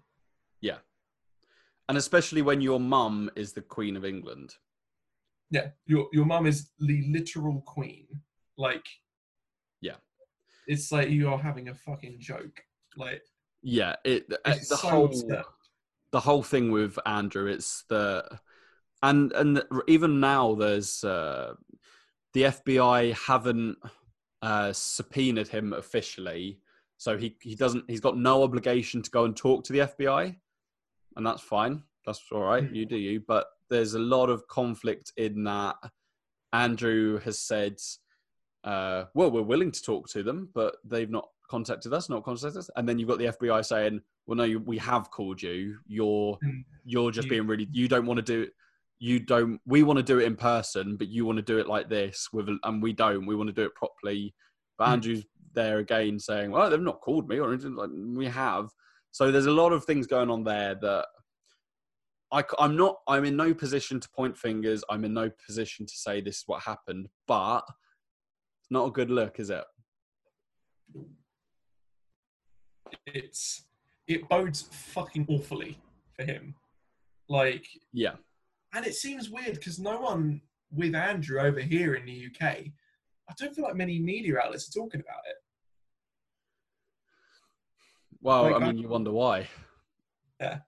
Yeah, 0.61 0.77
and 1.89 1.97
especially 1.97 2.43
when 2.43 2.61
your 2.61 2.80
mum 2.80 3.30
is 3.35 3.51
the 3.51 3.61
Queen 3.61 3.97
of 3.97 4.06
England. 4.06 4.56
Yeah, 5.49 5.69
your 5.88 6.07
your 6.14 6.26
mum 6.26 6.45
is 6.45 6.69
the 6.80 7.03
literal 7.10 7.61
queen. 7.65 8.07
Like, 8.57 8.85
Yeah. 9.81 9.95
it's 10.68 10.91
like 10.91 11.10
you 11.10 11.30
are 11.30 11.39
having 11.39 11.69
a 11.69 11.73
fucking 11.73 12.19
joke. 12.19 12.64
Like, 12.95 13.23
Yeah, 13.64 13.95
it 14.03 14.31
it's 14.45 14.69
the 14.69 14.77
so 14.77 14.88
whole 14.88 15.06
absurd. 15.06 15.45
The 16.11 16.19
whole 16.19 16.44
thing 16.44 16.72
with 16.72 16.98
Andrew. 17.06 17.48
It's 17.48 17.84
the 17.90 18.26
and 19.02 19.31
and 19.34 19.64
even 19.88 20.19
now 20.19 20.56
there's 20.56 21.03
uh, 21.03 21.53
the 22.34 22.44
FBI 22.44 23.14
haven't 23.14 23.77
uh, 24.41 24.73
subpoenaed 24.73 25.48
him 25.48 25.73
officially, 25.73 26.60
so 26.98 27.18
he 27.18 27.36
he 27.41 27.56
doesn't 27.56 27.86
he's 27.88 28.02
got 28.02 28.18
no 28.18 28.44
obligation 28.44 29.02
to 29.02 29.11
go 29.11 29.26
and 29.26 29.36
talk 29.36 29.64
to 29.65 29.73
the 29.73 29.80
FBI, 29.80 30.36
and 31.15 31.26
that's 31.26 31.41
fine. 31.41 31.84
That's 32.06 32.22
all 32.31 32.44
right. 32.44 32.69
You 32.72 32.86
do 32.86 32.98
you. 32.98 33.22
But 33.26 33.48
there's 33.69 33.94
a 33.94 33.99
lot 33.99 34.30
of 34.30 34.48
conflict 34.48 35.14
in 35.18 35.44
that. 35.44 35.76
Andrew 36.52 37.19
has 37.19 37.40
said, 37.40 37.77
uh, 38.64 39.06
"Well, 39.14 39.31
we're 39.31 39.44
willing 39.44 39.72
to 39.72 39.84
talk 39.84 40.10
to 40.10 40.23
them, 40.23 40.49
but 40.53 40.77
they've 40.84 41.10
not 41.10 41.30
contacted 41.50 41.94
us, 41.94 42.10
not 42.10 42.24
contacted 42.24 42.58
us." 42.58 42.70
And 42.76 42.88
then 42.88 42.98
you've 42.98 43.10
got 43.10 43.18
the 43.20 43.28
FBI 43.28 43.66
saying, 43.66 44.02
"Well, 44.26 44.38
no, 44.38 44.44
you, 44.46 44.60
we 44.60 44.78
have 44.78 45.12
called 45.12 45.42
you. 45.42 45.78
You're 45.88 46.38
Mm. 46.44 46.64
you're 46.86 47.12
just 47.12 47.28
being 47.30 47.48
really. 47.48 47.68
You 47.72 47.88
don't 47.88 48.06
want 48.06 48.18
to 48.18 48.24
do 48.24 48.44
it. 48.44 48.54
You 49.00 49.20
don't. 49.20 49.60
We 49.66 49.84
want 49.84 49.98
to 49.98 50.04
do 50.04 50.20
it 50.20 50.26
in 50.26 50.36
person, 50.36 50.96
but 50.96 51.08
you 51.10 51.26
want 51.26 51.38
to 51.38 51.42
do 51.44 51.58
it 51.60 51.68
like 51.68 51.90
this 51.90 52.30
with, 52.32 52.50
and 52.64 52.82
we 52.82 52.94
don't. 52.94 53.26
We 53.26 53.36
want 53.36 53.48
to 53.48 53.54
do 53.54 53.64
it 53.66 53.76
properly." 53.76 54.34
But 54.78 54.86
Mm. 54.88 54.92
Andrew's 54.94 55.26
there 55.54 55.80
again 55.80 56.20
saying, 56.20 56.52
"Well, 56.52 56.70
they've 56.70 56.80
not 56.80 57.02
called 57.02 57.28
me, 57.28 57.40
or 57.40 57.50
anything 57.52 57.76
like 57.76 57.90
we 57.92 58.28
have." 58.28 58.70
So 59.12 59.32
there's 59.32 59.48
a 59.48 59.52
lot 59.52 59.74
of 59.74 59.86
things 59.86 60.06
going 60.08 60.30
on 60.30 60.44
there 60.44 60.76
that 60.76 61.08
I, 62.32 62.44
am 62.60 62.78
not. 62.78 62.98
I'm 63.08 63.26
in 63.26 63.36
no 63.36 63.54
position 63.56 64.00
to 64.00 64.10
point 64.10 64.38
fingers. 64.38 64.84
I'm 64.90 65.04
in 65.04 65.14
no 65.14 65.32
position 65.46 65.88
to 65.88 65.96
say 65.96 66.22
this 66.22 66.38
is 66.38 66.44
what 66.46 66.62
happened, 66.62 67.10
but 67.28 67.64
it's 68.62 68.70
not 68.70 68.86
a 68.88 68.92
good 68.92 69.10
look, 69.10 69.40
is 69.40 69.50
it? 69.50 69.64
It's 73.06 73.66
it 74.07 74.28
bodes 74.28 74.64
fucking 74.72 75.26
awfully 75.30 75.80
for 76.14 76.24
him. 76.24 76.56
Like, 77.28 77.68
Yeah. 77.94 78.16
and 78.74 78.86
it 78.88 78.95
seems 78.95 79.30
weird 79.30 79.56
because 79.56 79.78
no 79.80 79.99
one 80.02 80.41
with 80.72 80.95
Andrew 80.95 81.40
over 81.40 81.60
here 81.60 81.94
in 81.95 82.06
the 82.06 82.26
UK, 82.28 82.44
I 83.30 83.34
don't 83.38 83.53
feel 83.56 83.66
like 83.66 83.76
many 83.76 83.99
media 83.99 84.40
outlets 84.40 84.68
are 84.70 84.80
talking 84.80 84.99
about 85.02 85.22
it. 85.28 85.36
Well, 88.22 88.44
Like, 88.44 88.53
I 88.56 88.57
I- 88.57 88.72
mean, 88.72 88.78
you 88.82 88.88
wonder 88.90 89.11
why. 89.11 89.48
Yeah. 90.40 90.61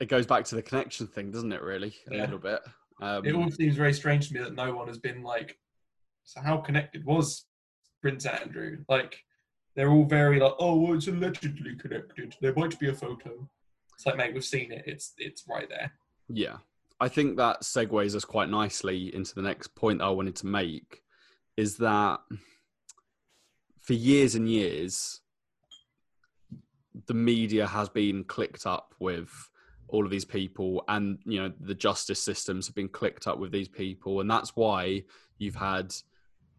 It 0.00 0.06
goes 0.06 0.26
back 0.26 0.44
to 0.46 0.54
the 0.54 0.62
connection 0.62 1.06
thing, 1.06 1.30
doesn't 1.30 1.52
it? 1.52 1.62
Really, 1.62 1.94
a 2.08 2.14
Yeah. 2.14 2.20
little 2.22 2.38
bit. 2.38 2.62
Um, 3.00 3.24
It 3.26 3.34
all 3.34 3.50
seems 3.50 3.76
very 3.76 3.92
strange 3.92 4.28
to 4.28 4.34
me 4.34 4.40
that 4.40 4.54
no 4.54 4.74
one 4.74 4.86
has 4.88 4.98
been 4.98 5.22
like, 5.22 5.58
so 6.24 6.40
how 6.40 6.58
connected 6.58 7.04
was 7.04 7.46
Prince 8.00 8.26
Andrew? 8.26 8.84
Like, 8.88 9.24
they're 9.74 9.90
all 9.90 10.04
very 10.04 10.38
like, 10.38 10.54
oh, 10.58 10.76
well, 10.76 10.94
it's 10.94 11.08
allegedly 11.08 11.74
connected. 11.76 12.34
There 12.40 12.54
might 12.54 12.78
be 12.78 12.88
a 12.88 12.94
photo. 12.94 13.48
It's 13.94 14.06
like, 14.06 14.16
mate, 14.16 14.34
we've 14.34 14.44
seen 14.44 14.72
it. 14.72 14.84
It's 14.86 15.14
it's 15.18 15.44
right 15.48 15.68
there. 15.68 15.92
Yeah. 16.28 16.56
I 17.00 17.08
think 17.08 17.36
that 17.36 17.62
segues 17.62 18.14
us 18.14 18.24
quite 18.24 18.48
nicely 18.48 19.14
into 19.14 19.34
the 19.34 19.42
next 19.42 19.74
point 19.74 19.98
that 19.98 20.06
I 20.06 20.10
wanted 20.10 20.36
to 20.36 20.46
make 20.46 21.02
is 21.56 21.76
that 21.78 22.20
for 23.80 23.92
years 23.92 24.34
and 24.34 24.48
years, 24.48 25.20
the 27.06 27.14
media 27.14 27.66
has 27.66 27.88
been 27.88 28.24
clicked 28.24 28.66
up 28.66 28.94
with 29.00 29.30
all 29.88 30.04
of 30.04 30.10
these 30.10 30.24
people 30.24 30.82
and 30.88 31.18
you 31.24 31.40
know 31.40 31.52
the 31.60 31.74
justice 31.74 32.20
systems 32.20 32.66
have 32.66 32.74
been 32.74 32.88
clicked 32.88 33.26
up 33.26 33.38
with 33.38 33.52
these 33.52 33.68
people 33.68 34.20
and 34.20 34.30
that's 34.30 34.56
why 34.56 35.02
you've 35.38 35.54
had 35.54 35.94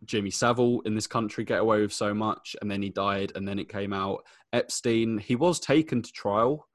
Jimmy 0.05 0.31
Savile 0.31 0.81
in 0.81 0.95
this 0.95 1.07
country 1.07 1.43
get 1.43 1.61
away 1.61 1.81
with 1.81 1.93
so 1.93 2.13
much 2.13 2.55
and 2.61 2.69
then 2.69 2.81
he 2.81 2.89
died 2.89 3.31
and 3.35 3.47
then 3.47 3.59
it 3.59 3.69
came 3.69 3.93
out 3.93 4.25
Epstein 4.53 5.17
he 5.17 5.35
was 5.35 5.59
taken 5.59 6.01
to 6.01 6.11
trial 6.11 6.67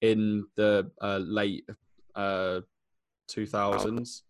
in 0.00 0.46
the 0.56 0.90
uh, 1.02 1.18
late 1.18 1.68
uh, 2.14 2.60
2000s 3.30 4.22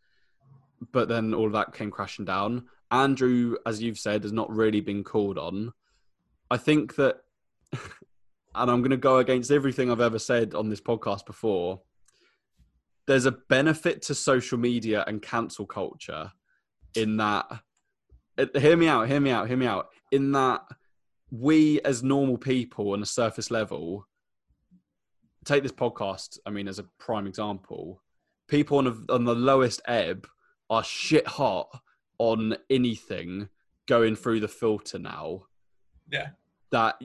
but 0.93 1.09
then 1.09 1.35
all 1.35 1.47
of 1.47 1.52
that 1.52 1.74
came 1.74 1.90
crashing 1.90 2.24
down 2.24 2.66
Andrew 2.90 3.56
as 3.66 3.82
you've 3.82 3.98
said 3.98 4.22
has 4.22 4.32
not 4.32 4.51
really 4.51 4.80
been 4.80 5.05
called 5.05 5.39
on 5.39 5.72
I 6.51 6.56
think 6.56 6.97
that 6.97 7.18
and 8.59 8.70
I'm 8.70 8.80
going 8.80 8.90
to 8.90 8.97
go 8.97 9.18
against 9.18 9.51
everything 9.51 9.90
I've 9.90 10.01
ever 10.01 10.18
said 10.18 10.55
on 10.55 10.68
this 10.68 10.80
podcast 10.80 11.26
before. 11.26 11.80
There's 13.06 13.26
a 13.26 13.32
benefit 13.32 14.02
to 14.02 14.14
social 14.14 14.59
media 14.59 15.05
and 15.06 15.22
cancel 15.22 15.64
culture 15.64 16.32
in 16.94 17.16
that, 17.18 17.47
Uh, 18.39 18.47
hear 18.59 18.77
me 18.77 18.86
out, 18.86 19.09
hear 19.09 19.20
me 19.20 19.31
out, 19.31 19.48
hear 19.48 19.56
me 19.56 19.66
out, 19.66 19.89
in 20.12 20.32
that 20.32 20.62
we 21.31 21.81
as 21.82 22.02
normal 22.02 22.39
people 22.39 22.93
on 22.93 23.02
a 23.02 23.06
surface 23.06 23.51
level, 23.51 24.06
take 25.44 25.62
this 25.62 25.73
podcast, 25.73 26.39
I 26.47 26.51
mean, 26.51 26.69
as 26.69 26.78
a 26.78 26.85
prime 26.98 27.27
example, 27.27 28.01
people 28.48 28.78
on, 28.78 28.86
a, 28.86 29.12
on 29.12 29.24
the 29.24 29.35
lowest 29.35 29.82
ebb 29.86 30.27
are 30.70 30.85
shit 30.85 31.27
hot 31.27 31.69
on 32.19 32.56
anything 32.70 33.48
going 33.86 34.16
through 34.16 34.40
the 34.40 34.48
filter 34.48 34.98
now 34.98 35.44
Yeah. 36.10 36.28
that 36.70 37.01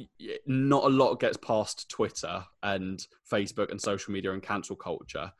not 0.45 0.83
a 0.83 0.89
lot 0.89 1.19
gets 1.19 1.37
past 1.37 1.89
Twitter 1.89 2.43
and 2.61 3.05
Facebook 3.31 3.71
and 3.71 3.79
social 3.79 4.13
media 4.13 4.33
and 4.33 4.43
cancel 4.43 4.75
culture. 4.75 5.31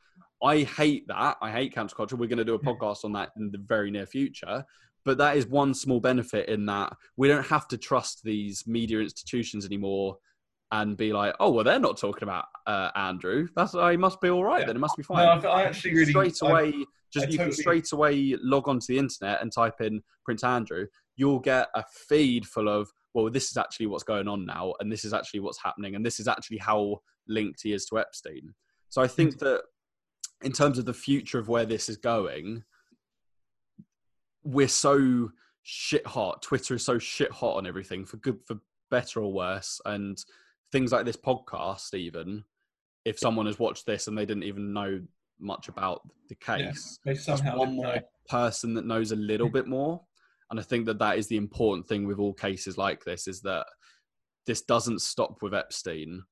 I 0.42 0.62
hate 0.62 1.06
that. 1.08 1.36
I 1.40 1.50
hate 1.50 1.74
cancel 1.74 1.96
culture. 1.96 2.16
We're 2.16 2.28
going 2.28 2.38
to 2.38 2.44
do 2.44 2.54
a 2.54 2.58
hmm. 2.58 2.68
podcast 2.68 3.04
on 3.04 3.12
that 3.12 3.30
in 3.36 3.50
the 3.50 3.58
very 3.58 3.90
near 3.90 4.06
future. 4.06 4.64
But 5.04 5.18
that 5.18 5.36
is 5.36 5.46
one 5.46 5.74
small 5.74 6.00
benefit 6.00 6.48
in 6.48 6.66
that 6.66 6.92
we 7.16 7.28
don't 7.28 7.46
have 7.46 7.68
to 7.68 7.78
trust 7.78 8.22
these 8.24 8.64
media 8.66 9.00
institutions 9.00 9.66
anymore 9.66 10.16
and 10.72 10.96
be 10.96 11.12
like, 11.12 11.34
oh, 11.40 11.50
well, 11.50 11.64
they're 11.64 11.78
not 11.78 11.98
talking 11.98 12.22
about 12.22 12.46
uh, 12.66 12.90
Andrew. 12.96 13.46
That's 13.54 13.74
I 13.74 13.96
must 13.96 14.20
be 14.20 14.30
all 14.30 14.42
right 14.42 14.60
Yeah. 14.60 14.66
then. 14.66 14.76
It 14.76 14.80
must 14.80 14.96
be 14.96 15.04
No, 15.08 15.14
fine. 15.14 15.26
I, 15.44 15.48
I 15.48 15.62
actually 15.64 15.92
really 15.94 16.10
Straight 16.12 16.38
I- 16.42 16.48
away, 16.50 16.72
Just 17.12 17.26
I 17.26 17.30
you 17.30 17.38
can 17.38 17.52
straight 17.52 17.92
away 17.92 18.34
log 18.42 18.66
onto 18.68 18.86
the 18.88 18.98
internet 18.98 19.42
and 19.42 19.52
type 19.52 19.80
in 19.80 20.02
Prince 20.24 20.42
Andrew. 20.42 20.86
You'll 21.16 21.38
get 21.38 21.68
a 21.74 21.84
feed 22.08 22.46
full 22.46 22.68
of 22.68 22.90
well, 23.12 23.30
this 23.30 23.52
is 23.52 23.56
actually 23.56 23.86
what's 23.86 24.02
going 24.02 24.26
on 24.26 24.44
now, 24.44 24.74
and 24.80 24.90
this 24.90 25.04
is 25.04 25.12
actually 25.12 25.38
what's 25.38 25.62
happening, 25.62 25.94
and 25.94 26.04
this 26.04 26.18
is 26.18 26.26
actually 26.26 26.58
how 26.58 27.00
linked 27.28 27.60
he 27.62 27.72
is 27.72 27.84
to 27.86 28.00
Epstein. 28.00 28.52
So 28.88 29.00
I 29.00 29.06
think 29.06 29.38
that 29.38 29.62
in 30.42 30.50
terms 30.50 30.78
of 30.78 30.84
the 30.84 30.92
future 30.92 31.38
of 31.38 31.46
where 31.48 31.64
this 31.64 31.88
is 31.88 31.96
going, 31.96 32.64
we're 34.44 34.68
so 34.68 35.30
shit 35.62 36.06
hot. 36.06 36.42
Twitter 36.42 36.74
is 36.74 36.84
so 36.84 36.98
shit 36.98 37.32
hot 37.32 37.56
on 37.56 37.66
everything 37.66 38.04
for 38.04 38.18
good, 38.18 38.38
for 38.46 38.58
better 38.90 39.20
or 39.20 39.32
worse, 39.32 39.80
and 39.84 40.22
things 40.70 40.92
like 40.92 41.04
this 41.04 41.16
podcast. 41.16 41.94
Even 41.94 42.44
if 43.04 43.18
someone 43.18 43.46
has 43.46 43.58
watched 43.58 43.86
this 43.86 44.06
and 44.06 44.16
they 44.16 44.26
didn't 44.26 44.44
even 44.44 44.72
know 44.72 45.00
much 45.40 45.68
about 45.68 46.02
the 46.28 46.34
case, 46.36 46.98
They 47.04 47.14
just 47.14 47.26
somehow 47.26 47.58
one 47.58 47.76
more 47.76 48.00
person 48.28 48.74
that 48.74 48.86
knows 48.86 49.12
a 49.12 49.16
little 49.16 49.48
bit 49.48 49.66
more. 49.66 50.00
And 50.50 50.60
I 50.60 50.62
think 50.62 50.86
that 50.86 50.98
that 50.98 51.18
is 51.18 51.26
the 51.26 51.36
important 51.36 51.86
thing 51.88 52.06
with 52.06 52.18
all 52.18 52.34
cases 52.34 52.78
like 52.78 53.02
this 53.04 53.26
is 53.26 53.40
that 53.42 53.66
this 54.46 54.62
doesn't 54.62 55.00
stop 55.00 55.42
with 55.42 55.54
Epstein. 55.54 56.22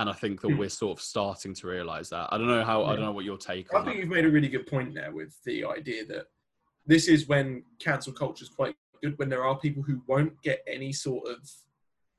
And 0.00 0.08
I 0.08 0.14
think 0.14 0.40
that 0.40 0.48
Hmm. 0.48 0.56
we're 0.56 0.70
sort 0.70 0.98
of 0.98 1.02
starting 1.04 1.52
to 1.56 1.66
realize 1.66 2.08
that. 2.08 2.32
I 2.32 2.38
don't 2.38 2.46
know 2.46 2.64
how, 2.64 2.84
I 2.84 2.96
don't 2.96 3.04
know 3.04 3.12
what 3.12 3.26
your 3.26 3.36
take 3.36 3.72
on. 3.74 3.82
I 3.82 3.84
think 3.84 3.96
that. 3.96 4.00
you've 4.00 4.08
made 4.08 4.24
a 4.24 4.30
really 4.30 4.48
good 4.48 4.66
point 4.66 4.94
there 4.94 5.12
with 5.12 5.38
the 5.44 5.62
idea 5.66 6.06
that 6.06 6.24
this 6.86 7.06
is 7.06 7.28
when 7.28 7.62
cancel 7.80 8.14
culture 8.14 8.42
is 8.42 8.48
quite 8.48 8.74
good 9.02 9.18
when 9.18 9.28
there 9.28 9.44
are 9.44 9.58
people 9.58 9.82
who 9.82 10.02
won't 10.06 10.40
get 10.40 10.62
any 10.66 10.90
sort 10.90 11.28
of 11.28 11.38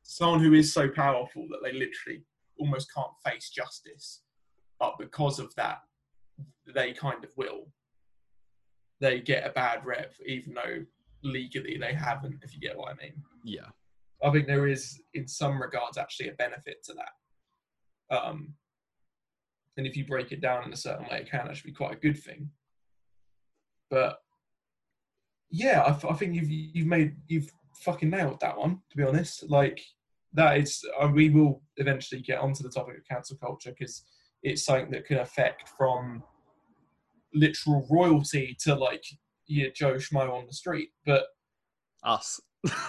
someone 0.03 0.41
who 0.41 0.53
is 0.53 0.71
so 0.71 0.89
powerful 0.89 1.47
that 1.49 1.61
they 1.63 1.71
literally 1.71 2.21
almost 2.59 2.93
can't 2.93 3.11
face 3.25 3.49
justice, 3.49 4.21
but 4.79 4.99
because 4.99 5.39
of 5.39 5.53
that, 5.55 5.79
they 6.75 6.93
kind 6.93 7.23
of 7.23 7.31
will. 7.35 7.67
They 8.99 9.21
get 9.21 9.47
a 9.47 9.49
bad 9.53 9.83
rep, 9.83 10.13
even 10.27 10.53
though 10.53 10.85
legally 11.23 11.77
they 11.77 11.93
haven't. 11.95 12.43
If 12.43 12.53
you 12.53 12.59
get 12.59 12.77
what 12.77 12.91
I 12.91 12.95
mean. 13.03 13.23
Yeah. 13.43 13.69
I 14.23 14.29
think 14.29 14.45
there 14.45 14.67
is, 14.67 15.01
in 15.15 15.27
some 15.27 15.59
regards, 15.59 15.97
actually 15.97 16.29
a 16.29 16.33
benefit 16.33 16.83
to 16.83 16.93
that. 16.93 17.09
Um, 18.11 18.53
and 19.77 19.87
if 19.87 19.95
you 19.95 20.05
break 20.05 20.31
it 20.31 20.41
down 20.41 20.65
in 20.65 20.73
a 20.73 20.77
certain 20.77 21.07
way, 21.09 21.19
it 21.19 21.31
can 21.31 21.47
actually 21.47 21.71
be 21.71 21.75
quite 21.75 21.93
a 21.93 21.99
good 21.99 22.19
thing. 22.19 22.49
But 23.89 24.19
yeah, 25.49 25.81
I, 25.81 26.07
I 26.07 26.13
think 26.13 26.35
you've 26.35 26.49
you've 26.49 26.87
made 26.87 27.15
you've 27.27 27.51
fucking 27.75 28.09
nailed 28.09 28.39
that 28.41 28.57
one. 28.57 28.81
To 28.91 28.97
be 28.97 29.03
honest, 29.03 29.49
like 29.49 29.81
that 30.33 30.57
is, 30.57 30.83
uh, 30.99 31.07
we 31.07 31.29
will 31.29 31.61
eventually 31.77 32.21
get 32.21 32.39
onto 32.39 32.63
the 32.63 32.69
topic 32.69 32.97
of 32.97 33.07
cancel 33.09 33.37
culture 33.37 33.71
because 33.71 34.03
it's 34.43 34.63
something 34.63 34.91
that 34.91 35.05
can 35.05 35.19
affect 35.19 35.69
from 35.77 36.23
literal 37.33 37.87
royalty 37.89 38.55
to 38.59 38.75
like 38.75 39.03
yeah 39.47 39.67
Joe 39.73 39.95
Schmo 39.95 40.31
on 40.31 40.47
the 40.47 40.53
street. 40.53 40.89
But 41.05 41.25
Us. 42.03 42.39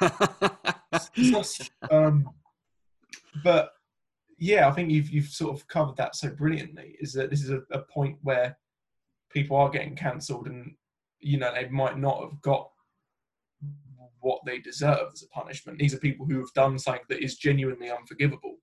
um, 1.90 2.28
but 3.43 3.73
yeah, 4.43 4.69
I 4.69 4.73
think 4.73 4.90
you've 4.90 5.09
you've 5.10 5.28
sort 5.28 5.55
of 5.56 5.69
covered 5.69 5.97
that 5.98 6.16
so 6.16 6.28
brilliantly. 6.28 6.97
Is 6.98 7.12
that 7.12 7.31
this 7.31 7.44
is 7.44 7.51
a, 7.51 7.60
a 7.70 7.78
point 7.78 8.19
where 8.23 8.59
people 9.31 9.56
are 9.56 9.70
getting 9.70 9.94
cancelled, 9.94 10.48
and 10.48 10.74
you 11.20 11.39
know 11.39 11.52
they 11.55 11.69
might 11.69 11.97
not 11.97 12.20
have 12.20 12.40
got 12.43 12.69
what 14.19 14.40
they 14.44 14.59
deserve 14.59 15.10
as 15.12 15.23
a 15.23 15.28
punishment. 15.28 15.78
These 15.78 15.94
are 15.94 15.98
people 15.98 16.27
who 16.27 16.40
have 16.40 16.52
done 16.56 16.77
something 16.77 17.05
that 17.09 17.23
is 17.23 17.36
genuinely 17.36 17.89
unforgivable, 17.90 18.56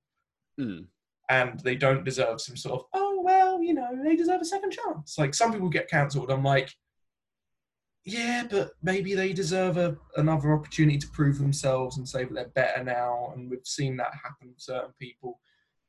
Mm. 0.60 0.88
and 1.30 1.62
they 1.62 1.76
don't 1.78 2.04
deserve 2.04 2.42
some 2.42 2.58
sort 2.58 2.82
of 2.82 2.86
oh 2.94 3.22
well, 3.24 3.64
you 3.64 3.74
know, 3.74 3.88
they 4.04 4.18
deserve 4.18 4.42
a 4.42 4.46
second 4.46 4.72
chance. 4.72 5.18
Like 5.18 5.34
some 5.34 5.54
people 5.54 5.70
get 5.70 5.90
cancelled. 5.90 6.30
I'm 6.30 6.44
like. 6.44 6.70
Yeah, 8.06 8.48
but 8.50 8.72
maybe 8.82 9.14
they 9.14 9.34
deserve 9.34 9.78
a, 9.78 9.96
another 10.16 10.54
opportunity 10.54 10.98
to 10.98 11.08
prove 11.10 11.38
themselves 11.38 11.98
and 11.98 12.08
say 12.08 12.24
that 12.24 12.34
they're 12.34 12.56
better 12.56 12.84
now. 12.84 13.32
And 13.36 13.50
we've 13.50 13.60
seen 13.66 13.98
that 13.98 14.14
happen 14.24 14.48
with 14.50 14.60
certain 14.62 14.94
people. 15.00 15.40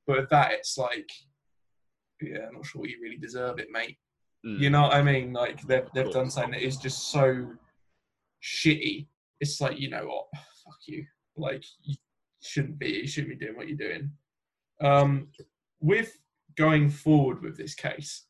But 0.06 0.20
with 0.20 0.30
that, 0.30 0.52
it's 0.52 0.76
like, 0.78 1.10
yeah, 2.20 2.46
I'm 2.48 2.54
not 2.54 2.66
sure 2.66 2.86
you 2.86 2.98
really 3.02 3.16
deserve 3.16 3.58
it, 3.58 3.68
mate. 3.70 3.98
Mm. 4.46 4.58
You 4.58 4.70
know 4.70 4.82
what 4.82 4.94
I 4.94 5.02
mean? 5.02 5.32
Like 5.32 5.62
they've 5.62 5.86
they've 5.94 6.10
done 6.10 6.30
something 6.30 6.52
that 6.52 6.62
is 6.66 6.76
just 6.76 7.10
so 7.10 7.46
shitty. 8.42 9.06
It's 9.40 9.60
like 9.60 9.78
you 9.78 9.90
know 9.90 10.06
what? 10.06 10.26
Fuck 10.64 10.78
you. 10.86 11.04
Like 11.36 11.64
you 11.82 11.96
shouldn't 12.42 12.78
be. 12.78 12.88
You 12.88 13.06
shouldn't 13.06 13.38
be 13.38 13.44
doing 13.44 13.56
what 13.56 13.68
you're 13.68 13.76
doing. 13.76 14.10
Um, 14.80 15.28
with 15.80 16.16
going 16.56 16.88
forward 16.88 17.42
with 17.42 17.56
this 17.56 17.74
case, 17.74 18.26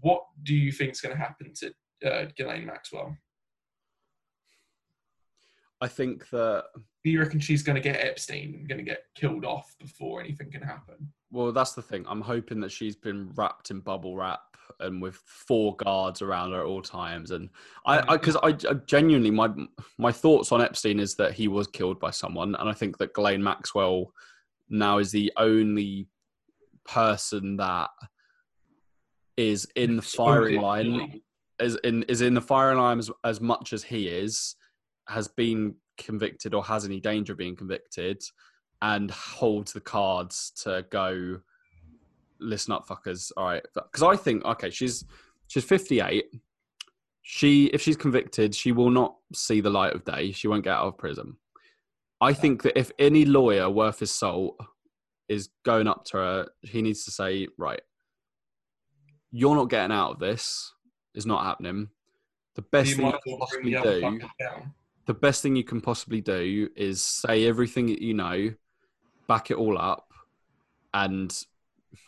what 0.00 0.22
do 0.42 0.54
you 0.54 0.72
think 0.72 0.92
is 0.92 1.00
going 1.00 1.16
to 1.16 1.22
happen 1.22 1.52
to 1.54 2.10
uh, 2.10 2.26
Ghislaine 2.36 2.66
Maxwell? 2.66 3.16
I 5.80 5.88
think 5.88 6.28
that 6.30 6.64
Do 7.04 7.10
you 7.10 7.20
reckon 7.20 7.40
she's 7.40 7.62
going 7.62 7.76
to 7.76 7.80
get 7.80 8.04
Epstein 8.04 8.54
and 8.54 8.68
going 8.68 8.78
to 8.78 8.84
get 8.84 9.04
killed 9.14 9.44
off 9.44 9.74
before 9.78 10.20
anything 10.20 10.50
can 10.50 10.62
happen? 10.62 11.12
Well, 11.32 11.52
that's 11.52 11.72
the 11.72 11.82
thing. 11.82 12.04
I'm 12.08 12.20
hoping 12.20 12.60
that 12.60 12.72
she's 12.72 12.96
been 12.96 13.30
wrapped 13.34 13.70
in 13.70 13.80
bubble 13.80 14.16
wrap 14.16 14.40
and 14.80 15.00
with 15.00 15.16
four 15.24 15.76
guards 15.76 16.22
around 16.22 16.52
her 16.52 16.60
at 16.60 16.66
all 16.66 16.82
times. 16.82 17.30
And 17.30 17.48
I, 17.86 18.16
because 18.16 18.36
I, 18.36 18.48
I, 18.48 18.74
genuinely, 18.86 19.30
my 19.30 19.50
my 19.98 20.12
thoughts 20.12 20.52
on 20.52 20.60
Epstein 20.60 21.00
is 21.00 21.14
that 21.16 21.32
he 21.32 21.48
was 21.48 21.66
killed 21.66 21.98
by 21.98 22.10
someone, 22.10 22.54
and 22.54 22.68
I 22.68 22.72
think 22.72 22.98
that 22.98 23.14
Ghislaine 23.14 23.42
Maxwell 23.42 24.12
now 24.68 24.98
is 24.98 25.10
the 25.10 25.32
only 25.36 26.08
person 26.84 27.56
that 27.56 27.90
is 29.36 29.66
in 29.76 29.96
the 29.96 30.02
firing 30.02 30.60
line, 30.60 31.20
is 31.60 31.76
in 31.84 32.02
is 32.04 32.20
in 32.20 32.34
the 32.34 32.40
firing 32.40 32.78
line 32.78 32.98
as, 32.98 33.10
as 33.24 33.40
much 33.40 33.72
as 33.72 33.82
he 33.82 34.08
is, 34.08 34.56
has 35.10 35.28
been 35.28 35.74
convicted 35.98 36.54
or 36.54 36.64
has 36.64 36.84
any 36.84 37.00
danger 37.00 37.32
of 37.32 37.38
being 37.38 37.56
convicted 37.56 38.22
and 38.82 39.10
holds 39.10 39.72
the 39.72 39.80
cards 39.80 40.52
to 40.62 40.84
go 40.90 41.40
listen 42.40 42.72
up 42.72 42.86
fuckers. 42.88 43.30
All 43.36 43.44
right. 43.44 43.64
Because 43.74 44.02
i 44.02 44.16
think 44.16 44.44
okay 44.44 44.70
she's 44.70 45.04
she's 45.48 45.64
58 45.64 46.24
she 47.22 47.66
if 47.66 47.82
she's 47.82 47.96
convicted 47.96 48.54
she 48.54 48.72
will 48.72 48.90
not 48.90 49.16
see 49.34 49.60
the 49.60 49.70
light 49.70 49.94
of 49.94 50.04
day. 50.04 50.32
She 50.32 50.48
won't 50.48 50.64
get 50.64 50.74
out 50.74 50.86
of 50.86 50.98
prison. 50.98 51.36
I 52.20 52.32
think 52.32 52.62
that 52.62 52.78
if 52.78 52.92
any 52.98 53.24
lawyer 53.24 53.68
worth 53.68 54.00
his 54.00 54.10
salt 54.10 54.56
is 55.28 55.50
going 55.64 55.86
up 55.86 56.04
to 56.06 56.16
her 56.16 56.48
he 56.62 56.82
needs 56.82 57.04
to 57.04 57.10
say 57.10 57.46
right 57.58 57.80
you're 59.32 59.54
not 59.54 59.70
getting 59.70 59.92
out 59.92 60.12
of 60.12 60.18
this. 60.18 60.72
It's 61.14 61.26
not 61.26 61.44
happening. 61.44 61.88
The 62.56 62.62
best 62.62 62.90
You 62.90 62.96
thing 62.96 63.06
you 63.06 63.18
can 63.24 63.38
possibly 63.38 63.72
do. 63.72 64.20
The 65.10 65.14
best 65.14 65.42
thing 65.42 65.56
you 65.56 65.64
can 65.64 65.80
possibly 65.80 66.20
do 66.20 66.68
is 66.76 67.02
say 67.02 67.44
everything 67.44 67.88
that 67.88 68.00
you 68.00 68.14
know, 68.14 68.54
back 69.26 69.50
it 69.50 69.56
all 69.56 69.76
up, 69.76 70.06
and 70.94 71.36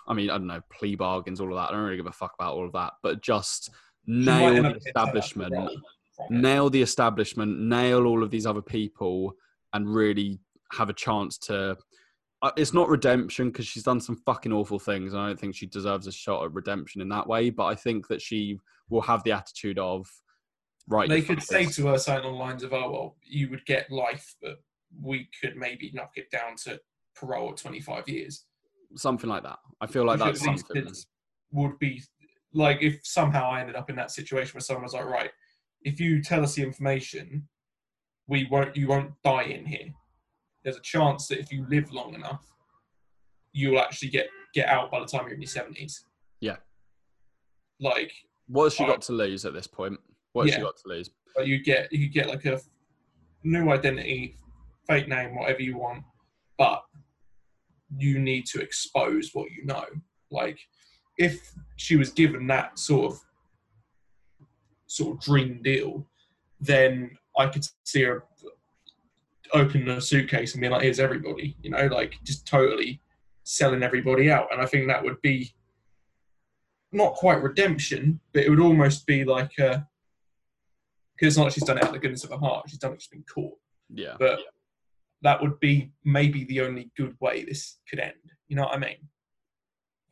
I 0.06 0.14
mean, 0.14 0.30
I 0.30 0.38
don't 0.38 0.46
know, 0.46 0.62
plea 0.70 0.94
bargains, 0.94 1.40
all 1.40 1.48
of 1.48 1.56
that. 1.56 1.70
I 1.70 1.72
don't 1.72 1.82
really 1.82 1.96
give 1.96 2.06
a 2.06 2.12
fuck 2.12 2.34
about 2.38 2.54
all 2.54 2.64
of 2.64 2.72
that, 2.74 2.92
but 3.02 3.20
just 3.20 3.70
nail 4.06 4.38
the 4.38 4.44
up 4.44 4.52
getting 4.52 4.62
turned 4.62 4.76
out 4.76 4.86
establishment, 4.86 5.52
wrong 5.52 5.82
from 6.16 6.36
it. 6.36 6.40
nail 6.42 6.70
the 6.70 6.80
establishment, 6.80 7.58
nail 7.58 8.06
all 8.06 8.22
of 8.22 8.30
these 8.30 8.46
other 8.46 8.62
people, 8.62 9.34
and 9.72 9.92
really 9.92 10.38
have 10.70 10.88
a 10.88 10.94
chance 10.94 11.36
to. 11.38 11.76
uh, 12.42 12.52
It's 12.56 12.72
not 12.72 12.88
redemption 12.88 13.50
because 13.50 13.66
she's 13.66 13.82
done 13.82 14.00
some 14.00 14.14
fucking 14.24 14.52
awful 14.52 14.78
things. 14.78 15.12
and 15.12 15.20
I 15.20 15.26
don't 15.26 15.40
think 15.40 15.56
she 15.56 15.66
deserves 15.66 16.06
a 16.06 16.12
shot 16.12 16.44
at 16.44 16.54
redemption 16.54 17.00
in 17.02 17.08
that 17.08 17.26
way. 17.26 17.50
But 17.50 17.64
I 17.64 17.74
think 17.74 18.06
that 18.06 18.22
she 18.22 18.60
will 18.90 19.02
have 19.02 19.24
the 19.24 19.32
attitude 19.32 19.80
of, 19.80 20.06
right. 20.88 21.08
They 21.08 21.22
could 21.22 21.42
say 21.42 21.66
to 21.66 21.86
her 21.88 21.98
something 21.98 22.26
on 22.26 22.32
the 22.32 22.38
lines 22.38 22.62
of, 22.62 22.72
"Oh 22.72 22.90
well, 22.90 23.16
you 23.22 23.48
would 23.50 23.64
get 23.66 23.90
life, 23.90 24.34
but 24.42 24.62
we 25.00 25.28
could 25.40 25.56
maybe 25.56 25.90
knock 25.94 26.12
it 26.16 26.30
down 26.30 26.56
to 26.64 26.80
parole 27.14 27.50
at 27.50 27.56
25 27.56 28.08
years." 28.08 28.46
something 28.94 29.30
like 29.30 29.42
that. 29.42 29.58
I 29.80 29.86
feel 29.86 30.04
like 30.04 30.20
Which 30.20 30.38
that's 30.40 30.44
something. 30.44 30.92
would 31.50 31.78
be 31.78 32.02
like 32.52 32.82
if 32.82 33.00
somehow 33.06 33.48
I 33.50 33.60
ended 33.60 33.74
up 33.74 33.88
in 33.88 33.96
that 33.96 34.10
situation 34.10 34.52
where 34.54 34.60
someone 34.60 34.82
was 34.82 34.92
like, 34.92 35.06
"Right, 35.06 35.30
if 35.82 35.98
you 35.98 36.22
tell 36.22 36.42
us 36.42 36.54
the 36.56 36.62
information, 36.62 37.48
we 38.26 38.46
won't. 38.50 38.76
You 38.76 38.88
won't 38.88 39.12
die 39.24 39.44
in 39.44 39.64
here. 39.64 39.94
There's 40.62 40.76
a 40.76 40.82
chance 40.82 41.26
that 41.28 41.38
if 41.38 41.50
you 41.50 41.66
live 41.68 41.90
long 41.90 42.14
enough, 42.14 42.44
you'll 43.54 43.78
actually 43.80 44.10
get 44.10 44.28
get 44.52 44.68
out 44.68 44.90
by 44.90 45.00
the 45.00 45.06
time 45.06 45.22
you're 45.22 45.34
in 45.34 45.40
your 45.40 45.48
70s." 45.48 46.04
Yeah. 46.40 46.56
Like 47.80 48.12
What 48.46 48.64
has 48.64 48.74
she 48.74 48.82
Alright. 48.82 48.96
got 49.00 49.06
to 49.06 49.12
lose 49.12 49.46
at 49.46 49.54
this 49.54 49.66
point? 49.66 49.98
What 50.32 50.46
has 50.46 50.54
she 50.54 50.60
got 50.60 50.76
to 50.76 50.88
lose? 50.88 51.10
But 51.34 51.46
you 51.46 51.62
get 51.62 51.92
you 51.92 52.08
get 52.08 52.28
like 52.28 52.44
a 52.44 52.60
new 53.44 53.70
identity, 53.70 54.36
fake 54.86 55.08
name, 55.08 55.36
whatever 55.36 55.62
you 55.62 55.78
want, 55.78 56.04
but 56.58 56.82
you 57.96 58.18
need 58.18 58.46
to 58.46 58.60
expose 58.60 59.30
what 59.32 59.50
you 59.50 59.64
know. 59.64 59.84
Like 60.30 60.58
if 61.18 61.52
she 61.76 61.96
was 61.96 62.10
given 62.10 62.46
that 62.48 62.78
sort 62.78 63.12
of 63.12 63.20
sort 64.86 65.16
of 65.16 65.22
dream 65.22 65.60
deal, 65.62 66.06
then 66.60 67.16
I 67.36 67.46
could 67.46 67.64
see 67.84 68.02
her 68.02 68.24
open 69.54 69.88
a 69.88 70.00
suitcase 70.00 70.52
and 70.54 70.62
be 70.62 70.68
like, 70.68 70.82
"Here's 70.82 71.00
everybody," 71.00 71.56
you 71.62 71.70
know, 71.70 71.86
like 71.86 72.14
just 72.24 72.46
totally 72.46 73.00
selling 73.44 73.82
everybody 73.82 74.30
out. 74.30 74.48
And 74.52 74.60
I 74.60 74.66
think 74.66 74.86
that 74.86 75.02
would 75.02 75.20
be 75.20 75.52
not 76.92 77.14
quite 77.14 77.42
redemption, 77.42 78.20
but 78.32 78.44
it 78.44 78.50
would 78.50 78.60
almost 78.60 79.06
be 79.06 79.24
like 79.24 79.58
a 79.58 79.86
because 81.16 81.28
it's 81.28 81.36
not 81.36 81.44
like 81.44 81.52
she's 81.52 81.64
done 81.64 81.78
it 81.78 81.84
out 81.84 81.90
of 81.90 81.94
the 81.94 82.00
goodness 82.00 82.24
of 82.24 82.30
her 82.30 82.38
heart. 82.38 82.68
She's 82.68 82.78
done 82.78 82.92
it. 82.92 83.02
She's 83.02 83.08
been 83.08 83.24
caught. 83.32 83.54
Yeah. 83.88 84.14
But 84.18 84.40
that 85.22 85.40
would 85.40 85.60
be 85.60 85.92
maybe 86.04 86.44
the 86.44 86.60
only 86.60 86.90
good 86.96 87.16
way 87.20 87.44
this 87.44 87.78
could 87.88 88.00
end. 88.00 88.14
You 88.48 88.56
know 88.56 88.64
what 88.64 88.74
I 88.74 88.78
mean? 88.78 89.08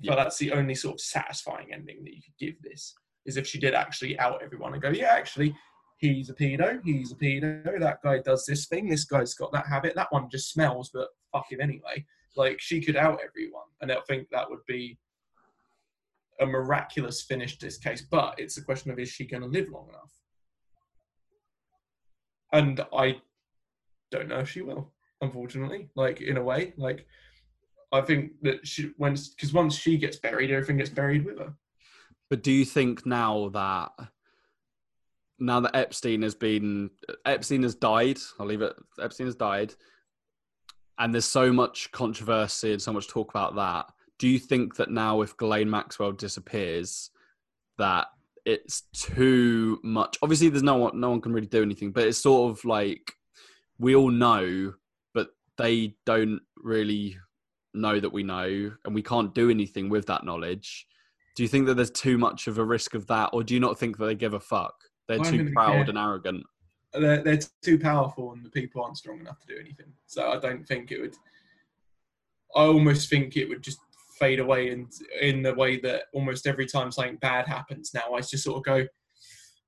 Yeah. 0.01 0.13
But 0.13 0.17
that's 0.17 0.39
the 0.39 0.53
only 0.53 0.75
sort 0.75 0.95
of 0.95 1.01
satisfying 1.01 1.73
ending 1.73 2.05
that 2.05 2.15
you 2.15 2.23
could 2.23 2.39
give 2.39 2.63
this 2.63 2.95
is 3.27 3.37
if 3.37 3.47
she 3.47 3.59
did 3.59 3.75
actually 3.75 4.19
out 4.19 4.43
everyone 4.43 4.73
and 4.73 4.83
go, 4.83 4.91
yeah, 4.91 5.13
actually, 5.13 5.55
he's 5.99 6.31
a 6.31 6.35
pedo, 6.35 6.81
he's 6.85 7.13
a 7.13 7.17
pedo, 7.17 7.79
that 7.79 8.03
guy 8.03 8.19
does 8.19 8.47
this 8.47 8.67
thing, 8.67 8.89
this 8.89 9.05
guy's 9.05 9.35
got 9.35 9.53
that 9.53 9.67
habit, 9.67 9.95
that 9.95 10.11
one 10.11 10.29
just 10.31 10.51
smells, 10.51 10.91
but 10.93 11.09
fuck 11.33 11.51
him 11.51 11.61
anyway. 11.61 12.05
Like 12.37 12.61
she 12.61 12.81
could 12.81 12.97
out 12.97 13.21
everyone, 13.27 13.67
and 13.81 13.93
I 13.93 13.97
think 14.09 14.29
that 14.31 14.49
would 14.49 14.65
be 14.67 14.99
a 16.41 16.47
miraculous 16.47 17.23
finish 17.23 17.59
to 17.59 17.67
this 17.67 17.77
case. 17.77 18.07
But 18.11 18.37
it's 18.39 18.57
a 18.57 18.65
question 18.65 18.91
of 18.91 18.99
is 18.99 19.11
she 19.11 19.27
going 19.27 19.43
to 19.43 19.49
live 19.49 19.69
long 19.69 19.89
enough? 19.89 20.13
And 22.53 22.85
I 22.93 23.21
don't 24.11 24.29
know 24.29 24.41
if 24.41 24.51
she 24.51 24.63
will, 24.63 24.93
unfortunately. 25.21 25.89
Like 25.95 26.21
in 26.21 26.37
a 26.37 26.43
way, 26.43 26.75
like 26.77 27.07
I 27.93 28.01
think 28.01 28.33
that 28.43 28.67
she 28.67 28.93
when 28.97 29.15
because 29.15 29.53
once 29.53 29.77
she 29.77 29.97
gets 29.97 30.17
buried, 30.17 30.51
everything 30.51 30.79
gets 30.79 30.91
buried 30.91 31.25
with 31.25 31.39
her. 31.39 31.55
But 32.29 32.43
do 32.43 32.53
you 32.53 32.65
think 32.65 33.07
now 33.07 33.49
that 33.51 33.91
now 35.39 35.61
that 35.61 35.75
Epstein 35.75 36.23
has 36.23 36.35
been 36.35 36.91
Epstein 37.25 37.63
has 37.63 37.75
died, 37.75 38.19
I'll 38.39 38.47
leave 38.47 38.63
it. 38.63 38.75
Epstein 39.01 39.27
has 39.27 39.37
died, 39.37 39.75
and 40.99 41.15
there's 41.15 41.25
so 41.25 41.53
much 41.53 41.91
controversy 41.93 42.73
and 42.73 42.83
so 42.83 42.93
much 42.93 43.09
talk 43.09 43.31
about 43.31 43.57
that. 43.57 43.87
Do 44.19 44.29
you 44.29 44.39
think 44.39 44.77
that 44.77 44.91
now, 44.91 45.23
if 45.23 45.37
Ghislaine 45.37 45.71
Maxwell 45.71 46.13
disappears, 46.13 47.11
that 47.79 48.09
it's 48.51 48.83
too 48.93 49.79
much? 49.83 50.19
Obviously, 50.23 50.49
there's 50.49 50.63
no 50.63 50.77
one, 50.77 51.01
no 51.01 51.11
one 51.11 51.21
can 51.21 51.33
really 51.33 51.47
do 51.47 51.63
anything, 51.63 51.93
but 51.93 52.05
it's 52.07 52.19
sort 52.19 52.51
of 52.51 52.65
like 52.65 53.13
we 53.79 53.95
all 53.95 54.11
know, 54.11 54.75
but 55.15 55.29
they 55.57 55.95
don't 56.05 56.41
really 56.57 57.17
know 57.73 58.01
that 58.01 58.13
we 58.13 58.23
know, 58.23 58.73
and 58.85 58.95
we 58.95 59.03
can't 59.03 59.35
do 59.35 59.51
anything 59.51 59.89
with 59.89 60.07
that 60.07 60.25
knowledge. 60.25 60.87
Do 61.37 61.43
you 61.43 61.49
think 61.49 61.67
that 61.67 61.75
there's 61.75 61.91
too 61.91 62.19
much 62.19 62.47
of 62.49 62.59
a 62.59 62.65
risk 62.65 62.95
of 62.95 63.07
that, 63.07 63.31
or 63.33 63.43
do 63.43 63.55
you 63.55 63.61
not 63.61 63.79
think 63.79 63.97
that 63.97 64.07
they 64.07 64.15
give 64.15 64.35
a 64.35 64.41
fuck? 64.41 64.75
They're 65.09 65.21
I 65.21 65.31
too 65.31 65.51
proud 65.53 65.73
care. 65.73 65.89
and 65.89 65.99
arrogant. 65.99 66.45
They're, 66.93 67.23
they're 67.23 67.39
too 67.63 67.79
powerful, 67.79 68.33
and 68.33 68.45
the 68.45 68.51
people 68.51 68.83
aren't 68.83 68.99
strong 68.99 69.21
enough 69.21 69.39
to 69.41 69.47
do 69.47 69.61
anything. 69.61 69.93
So 70.07 70.31
I 70.31 70.39
don't 70.39 70.67
think 70.67 70.91
it 70.91 71.01
would. 71.01 71.15
I 72.57 72.63
almost 72.63 73.09
think 73.09 73.37
it 73.37 73.49
would 73.49 73.63
just 73.63 73.79
fade 74.21 74.39
away 74.39 74.71
in 74.71 74.89
in 75.21 75.43
the 75.43 75.55
way 75.55 75.81
that 75.81 76.05
almost 76.13 76.47
every 76.47 76.67
time 76.67 76.93
something 76.93 77.17
bad 77.17 77.47
happens 77.49 77.93
now, 77.95 78.13
I 78.15 78.21
just 78.21 78.45
sort 78.45 78.59
of 78.59 78.65
go, 78.65 78.87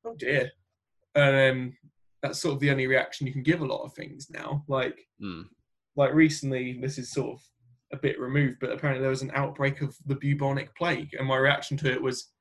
"Oh 0.05 0.15
dear," 0.17 0.51
and 1.17 1.35
then 1.35 1.77
that's 2.23 2.39
sort 2.39 2.55
of 2.55 2.61
the 2.61 2.71
only 2.71 2.87
reaction 2.87 3.27
you 3.27 3.33
can 3.33 3.43
give 3.43 3.63
a 3.63 3.67
lot 3.67 3.83
of 3.83 3.95
things 3.95 4.31
now. 4.31 4.65
Like 4.69 4.99
Mm. 5.21 5.49
like 5.97 6.15
recently, 6.15 6.79
this 6.81 6.99
is 6.99 7.11
sort 7.13 7.33
of 7.33 7.41
a 7.93 7.97
bit 7.99 8.19
removed, 8.21 8.59
but 8.61 8.71
apparently 8.73 9.01
there 9.03 9.11
was 9.11 9.23
an 9.23 9.33
outbreak 9.35 9.83
of 9.83 9.97
the 10.07 10.15
bubonic 10.15 10.75
plague, 10.77 11.13
and 11.19 11.27
my 11.27 11.37
reaction 11.37 11.77
to 11.79 11.93
it 11.93 12.01
was, 12.03 12.33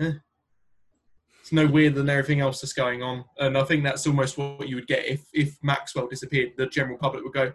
eh. 0.00 0.12
It's 1.40 1.52
no 1.52 1.66
weirder 1.66 1.96
than 1.96 2.10
everything 2.10 2.40
else 2.40 2.60
that's 2.60 2.72
going 2.72 3.02
on, 3.02 3.24
and 3.38 3.56
I 3.56 3.64
think 3.64 3.84
that's 3.84 4.06
almost 4.06 4.36
what 4.38 4.68
you 4.68 4.76
would 4.76 4.86
get 4.88 5.06
if 5.06 5.26
if 5.32 5.56
Maxwell 5.62 6.08
disappeared. 6.08 6.52
The 6.56 6.66
general 6.66 6.98
public 6.98 7.22
would 7.24 7.32
go, 7.32 7.52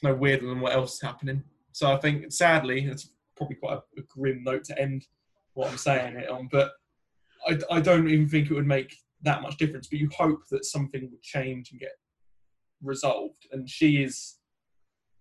"It's 0.00 0.02
no 0.02 0.14
weirder 0.14 0.46
than 0.48 0.60
what 0.60 0.72
else 0.72 0.94
is 0.94 1.02
happening." 1.02 1.44
So 1.72 1.92
I 1.92 1.98
think, 1.98 2.32
sadly, 2.32 2.84
it's 2.84 3.10
probably 3.36 3.56
quite 3.56 3.74
a, 3.74 4.00
a 4.00 4.02
grim 4.08 4.42
note 4.42 4.64
to 4.64 4.80
end 4.80 5.06
what 5.52 5.70
I'm 5.70 5.76
saying 5.76 6.16
it 6.16 6.30
on, 6.30 6.48
but 6.50 6.72
I, 7.46 7.58
I 7.70 7.80
don't 7.80 8.08
even 8.08 8.28
think 8.28 8.50
it 8.50 8.54
would 8.54 8.66
make 8.66 8.96
that 9.22 9.42
much 9.42 9.56
difference. 9.56 9.88
But 9.88 9.98
you 9.98 10.08
hope 10.16 10.40
that 10.50 10.64
something 10.64 11.08
would 11.10 11.22
change 11.22 11.70
and 11.70 11.80
get 11.80 11.92
resolved, 12.82 13.46
and 13.52 13.68
she 13.68 14.02
is 14.02 14.36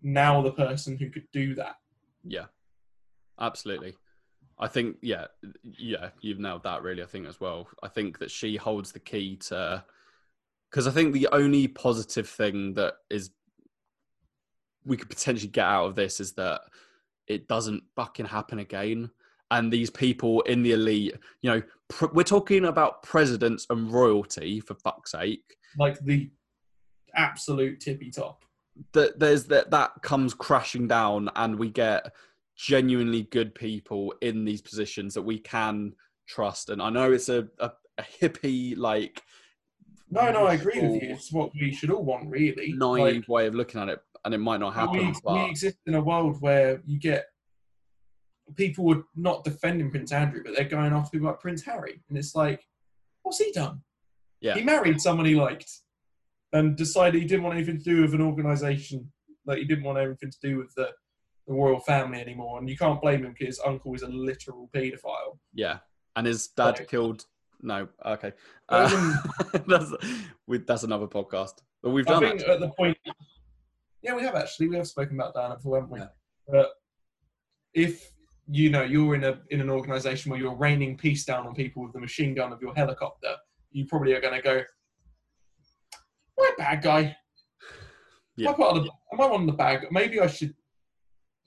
now 0.02 0.42
the 0.42 0.54
person 0.54 0.98
who 0.98 1.10
could 1.10 1.28
do 1.34 1.56
that. 1.56 1.76
Yeah, 2.24 2.46
absolutely. 3.40 3.96
I 4.58 4.68
think, 4.68 4.98
yeah, 5.02 5.28
yeah, 5.64 6.10
you've 6.22 6.40
nailed 6.40 6.64
that 6.64 6.84
really. 6.84 7.04
I 7.04 7.06
think 7.06 7.28
as 7.28 7.40
well. 7.40 7.68
I 7.84 7.88
think 7.88 8.20
that 8.20 8.32
she 8.32 8.56
holds 8.56 8.92
the 8.92 9.00
key 9.00 9.38
to, 9.48 9.84
because 10.70 10.88
I 10.88 10.92
think 10.92 11.14
the 11.14 11.30
only 11.32 11.68
positive 11.68 12.28
thing 12.28 12.74
that 12.74 12.96
is 13.10 13.32
we 14.86 14.98
could 14.98 15.10
potentially 15.10 15.50
get 15.52 15.66
out 15.66 15.86
of 15.86 15.96
this 15.96 16.20
is 16.20 16.34
that 16.34 16.62
it 17.28 17.48
doesn't 17.48 17.84
fucking 17.96 18.26
happen 18.26 18.60
again. 18.60 19.10
And 19.52 19.72
these 19.74 19.90
people 19.90 20.42
in 20.42 20.62
the 20.64 20.74
elite, 20.74 21.16
you 21.42 21.50
know, 21.50 21.62
pr- 21.88 22.14
we're 22.14 22.24
talking 22.24 22.66
about 22.66 23.04
presidents 23.04 23.66
and 23.70 23.92
royalty 23.92 24.60
for 24.60 24.76
fuck's 24.76 25.12
sake. 25.12 25.58
Like 25.78 26.00
the 26.00 26.30
absolute 27.16 27.80
tippy 27.80 28.12
top. 28.12 28.46
that 28.94 29.20
there's 29.20 29.46
that 29.46 29.72
that 29.72 29.92
comes 30.04 30.34
crashing 30.34 30.88
down 30.88 31.30
and 31.36 31.58
we 31.58 31.70
get 31.70 32.12
genuinely 32.56 33.24
good 33.24 33.56
people 33.56 34.14
in 34.22 34.46
these 34.46 34.62
positions 34.62 35.14
that 35.16 35.22
we 35.22 35.40
can 35.40 35.94
trust 36.28 36.70
and 36.70 36.82
i 36.82 36.90
know 36.90 37.12
it's 37.12 37.30
a, 37.30 37.48
a, 37.60 37.72
a 37.98 38.04
hippie 38.22 38.78
like 38.78 39.24
No, 40.12 40.32
no, 40.32 40.46
I 40.46 40.54
agree 40.54 40.80
with 40.82 41.02
you. 41.02 41.10
It's 41.14 41.32
what 41.32 41.52
we 41.60 41.72
should 41.74 41.92
all 41.92 42.04
want, 42.04 42.30
really. 42.30 42.74
naive 42.76 43.16
Like, 43.16 43.28
way 43.28 43.48
of 43.48 43.56
looking 43.56 43.82
at 43.82 43.90
it 43.90 44.00
and 44.26 44.34
it 44.34 44.40
might 44.40 44.60
not 44.60 44.74
happen 44.74 45.14
we, 45.26 45.34
we 45.34 45.50
exist 45.50 45.78
in 45.86 45.96
a 45.96 46.02
world 46.02 46.38
where 46.42 46.82
you 46.86 47.00
get 47.00 47.26
people 48.56 48.86
would 48.86 49.04
not 49.16 49.44
defending 49.44 49.92
Prince 49.92 50.12
Andrew, 50.12 50.42
but 50.44 50.56
they're 50.56 50.68
going 50.68 50.94
after 50.94 51.12
people 51.12 51.28
like 51.28 51.40
Prince 51.40 51.64
Harry, 51.64 52.02
and 52.10 52.18
it's 52.18 52.36
like, 52.36 52.66
what's 53.22 53.38
he 53.38 53.52
done? 53.52 53.82
Yeah. 54.42 54.56
he 54.56 54.62
married 54.62 55.02
someone 55.02 55.26
he 55.26 55.36
liked, 55.36 55.70
and 56.54 56.76
decided 56.76 57.22
he 57.22 57.28
didn't 57.28 57.44
want 57.44 57.58
anything 57.58 57.78
to 57.78 57.84
do 57.84 58.02
with 58.02 58.14
an 58.14 58.22
organisation. 58.22 59.12
Like 59.46 59.60
he 59.60 59.66
didn't 59.66 59.84
want 59.84 59.98
anything 59.98 60.32
to 60.32 60.40
do 60.42 60.58
with 60.58 60.74
the, 60.76 60.90
the 61.48 61.54
royal 61.54 61.80
family 61.80 62.20
anymore, 62.20 62.60
and 62.60 62.70
you 62.70 62.78
can't 62.78 63.02
blame 63.02 63.26
him 63.26 63.34
because 63.34 63.58
his 63.58 63.62
uncle 63.66 63.94
is 63.94 64.02
a 64.02 64.08
literal 64.08 64.70
paedophile. 64.74 65.38
yeah 65.54 65.80
and 66.16 66.26
his 66.28 66.48
dad 66.50 66.76
Sorry. 66.76 66.88
killed 66.88 67.26
no 67.62 67.88
okay 68.06 68.34
I 68.68 68.84
uh, 68.84 69.60
that's, 69.68 69.94
we, 70.48 70.60
that's 70.60 70.84
another 70.84 71.08
podcast 71.08 71.54
but 71.84 71.92
we've 71.92 72.08
I 72.08 72.12
done 72.12 72.22
think 72.22 72.40
that 72.42 72.50
at 72.50 72.60
the 72.60 72.70
point, 72.70 72.98
yeah, 74.02 74.14
we 74.16 74.24
have 74.24 74.36
actually. 74.36 74.68
We 74.70 74.76
have 74.78 74.88
spoken 74.88 75.16
about 75.20 75.34
Diana 75.34 75.56
before, 75.56 75.78
haven't 75.82 75.92
we? 75.92 76.00
But 76.48 76.70
if 77.74 78.12
you 78.52 78.70
know 78.70 78.84
you're 78.84 79.16
in 79.16 79.24
a 79.24 79.40
in 79.50 79.62
an 79.62 79.70
organisation 79.70 80.32
where 80.32 80.40
you're 80.40 80.56
raining 80.56 80.98
peace 80.98 81.26
down 81.26 81.46
on 81.46 81.54
people 81.54 81.84
with 81.84 81.94
the 81.94 82.00
machine 82.00 82.34
gun 82.34 82.52
of 82.54 82.62
your 82.62 82.74
helicopter, 82.76 83.36
you 83.72 83.86
probably 83.86 84.14
are 84.14 84.22
going 84.22 84.34
to 84.36 84.42
go, 84.42 84.58
"Am 84.58 84.66
I 86.40 86.52
a 86.54 86.58
bad 86.58 86.82
guy? 86.82 87.16
Yeah. 88.38 88.50
Am 88.50 88.54
I 88.54 88.58
part 88.58 88.78
of 88.78 88.84
the, 88.86 88.92
am 89.14 89.22
I 89.22 89.26
one 89.28 89.42
of 89.42 89.48
the 89.48 89.54
bad? 89.54 89.86
Maybe 89.92 90.20
I 90.20 90.28
should. 90.28 90.54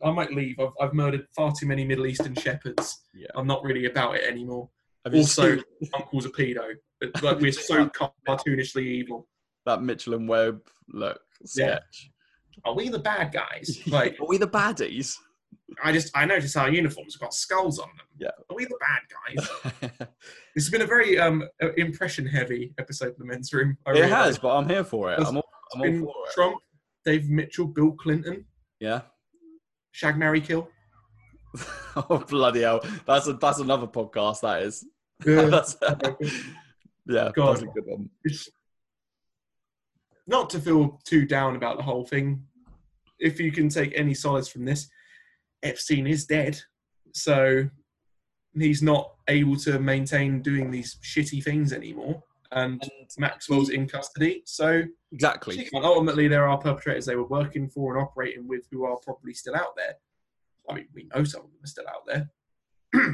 I 0.05 0.11
might 0.11 0.33
leave. 0.33 0.59
I've, 0.59 0.73
I've 0.81 0.95
murdered 0.95 1.27
far 1.35 1.53
too 1.59 1.67
many 1.67 1.85
Middle 1.85 2.07
Eastern 2.07 2.35
shepherds. 2.35 3.03
yeah 3.15 3.29
I'm 3.37 3.47
not 3.47 3.63
really 3.63 3.87
about 3.87 4.17
it 4.17 4.25
anymore. 4.29 4.69
Have 5.05 5.15
Also, 5.15 5.57
seen 5.57 5.65
uncle's 5.95 6.27
a 6.27 6.31
pedo. 6.31 6.75
Like 7.23 7.41
we're 7.41 7.51
so 7.53 7.89
cartoonishly 8.29 8.83
evil. 8.85 9.27
that 9.67 9.83
mitchell 9.83 10.15
and 10.15 10.29
webb 10.29 10.61
look 10.89 11.21
Yeah. 11.57 11.79
Are 12.65 12.75
we 12.75 12.89
the 12.89 12.99
bad 12.99 13.33
guys? 13.33 13.81
Like 13.87 14.19
are 14.21 14.27
we 14.27 14.39
the 14.39 14.49
baddies 14.49 15.17
I 15.83 15.91
just 15.93 16.11
I 16.17 16.25
noticed 16.27 16.57
our 16.57 16.71
uniforms 16.71 17.15
have 17.15 17.21
got 17.21 17.35
skulls 17.35 17.79
on 17.79 17.89
them. 17.97 18.07
Yeah. 18.19 18.29
Are 18.51 18.57
we 18.57 18.65
the 18.67 18.79
bad 18.81 19.03
guys? 19.91 20.09
This 20.55 20.65
has 20.65 20.71
been 20.71 20.83
a 20.83 20.87
very 20.87 21.19
um 21.19 21.45
impression 21.79 22.27
heavy 22.27 22.75
episode 22.79 23.09
of 23.11 23.17
the 23.19 23.25
men's 23.25 23.53
room. 23.55 23.79
I 23.87 23.91
it 23.91 23.95
realise. 23.95 24.11
has, 24.13 24.39
but 24.39 24.55
I'm 24.57 24.69
here 24.69 24.85
for 24.85 25.11
it. 25.13 25.19
It's 25.21 25.29
I'm 25.31 25.37
all, 25.39 25.49
I'm 25.75 25.81
all 25.81 26.13
for 26.13 26.29
it. 26.29 26.33
Trump, 26.35 26.57
Dave 27.07 27.29
Mitchell, 27.31 27.67
Bill 27.67 27.93
Clinton, 27.93 28.45
Yeah. 28.81 29.01
Shag 29.93 30.19
Marry 30.19 30.41
Kill. 30.43 30.69
oh 31.97 32.25
bloody 32.29 32.61
hell! 32.63 32.81
That's 33.07 33.27
a 33.29 33.35
that's 33.35 33.59
another 33.61 33.87
podcast. 33.87 34.41
That 34.41 34.63
is. 34.63 34.85
Yeah. 35.25 35.43
that's, 35.47 35.77
yeah, 37.07 37.31
God. 37.35 37.57
that's 37.57 37.63
a 37.63 37.67
good 37.67 37.85
one. 37.87 38.11
It's- 38.25 38.49
not 40.27 40.51
to 40.51 40.61
feel 40.61 41.01
too 41.05 41.27
down 41.27 41.57
about 41.57 41.77
the 41.77 41.83
whole 41.83 42.05
thing. 42.05 42.45
If 43.19 43.41
you 43.41 43.53
can 43.53 43.69
take 43.69 43.93
any 43.95 44.15
solace 44.15 44.49
from 44.49 44.65
this, 44.65 44.89
Epstein 45.63 46.07
is 46.07 46.27
dead, 46.27 46.61
so 47.13 47.69
he's 48.55 48.83
not 48.83 49.13
able 49.29 49.57
to 49.57 49.79
maintain 49.79 50.43
doing 50.43 50.71
these 50.71 50.97
shitty 51.03 51.43
things 51.43 51.73
anymore. 51.73 52.23
And 52.51 52.83
Maxwell's 53.19 53.71
in 53.71 53.89
custody, 53.89 54.43
so 54.45 54.83
Exactly. 55.13 55.69
And 55.75 55.85
ultimately, 55.85 56.27
there 56.27 56.49
are 56.49 56.57
perpetrators 56.57 57.05
they 57.05 57.17
were 57.17 57.27
working 57.27 57.69
for 57.69 57.95
and 57.95 58.03
operating 58.03 58.49
with 58.49 58.67
who 58.71 58.85
are 58.85 58.97
probably 58.97 59.35
still 59.35 59.55
out 59.55 59.77
there. 59.77 59.97
I 60.69 60.75
mean, 60.75 60.89
we 60.95 61.09
know 61.15 61.23
some 61.23 61.43
of 61.43 61.49
them 61.49 61.61
are 61.63 61.67
still 61.67 61.85
out 61.89 62.07
there. 62.07 62.31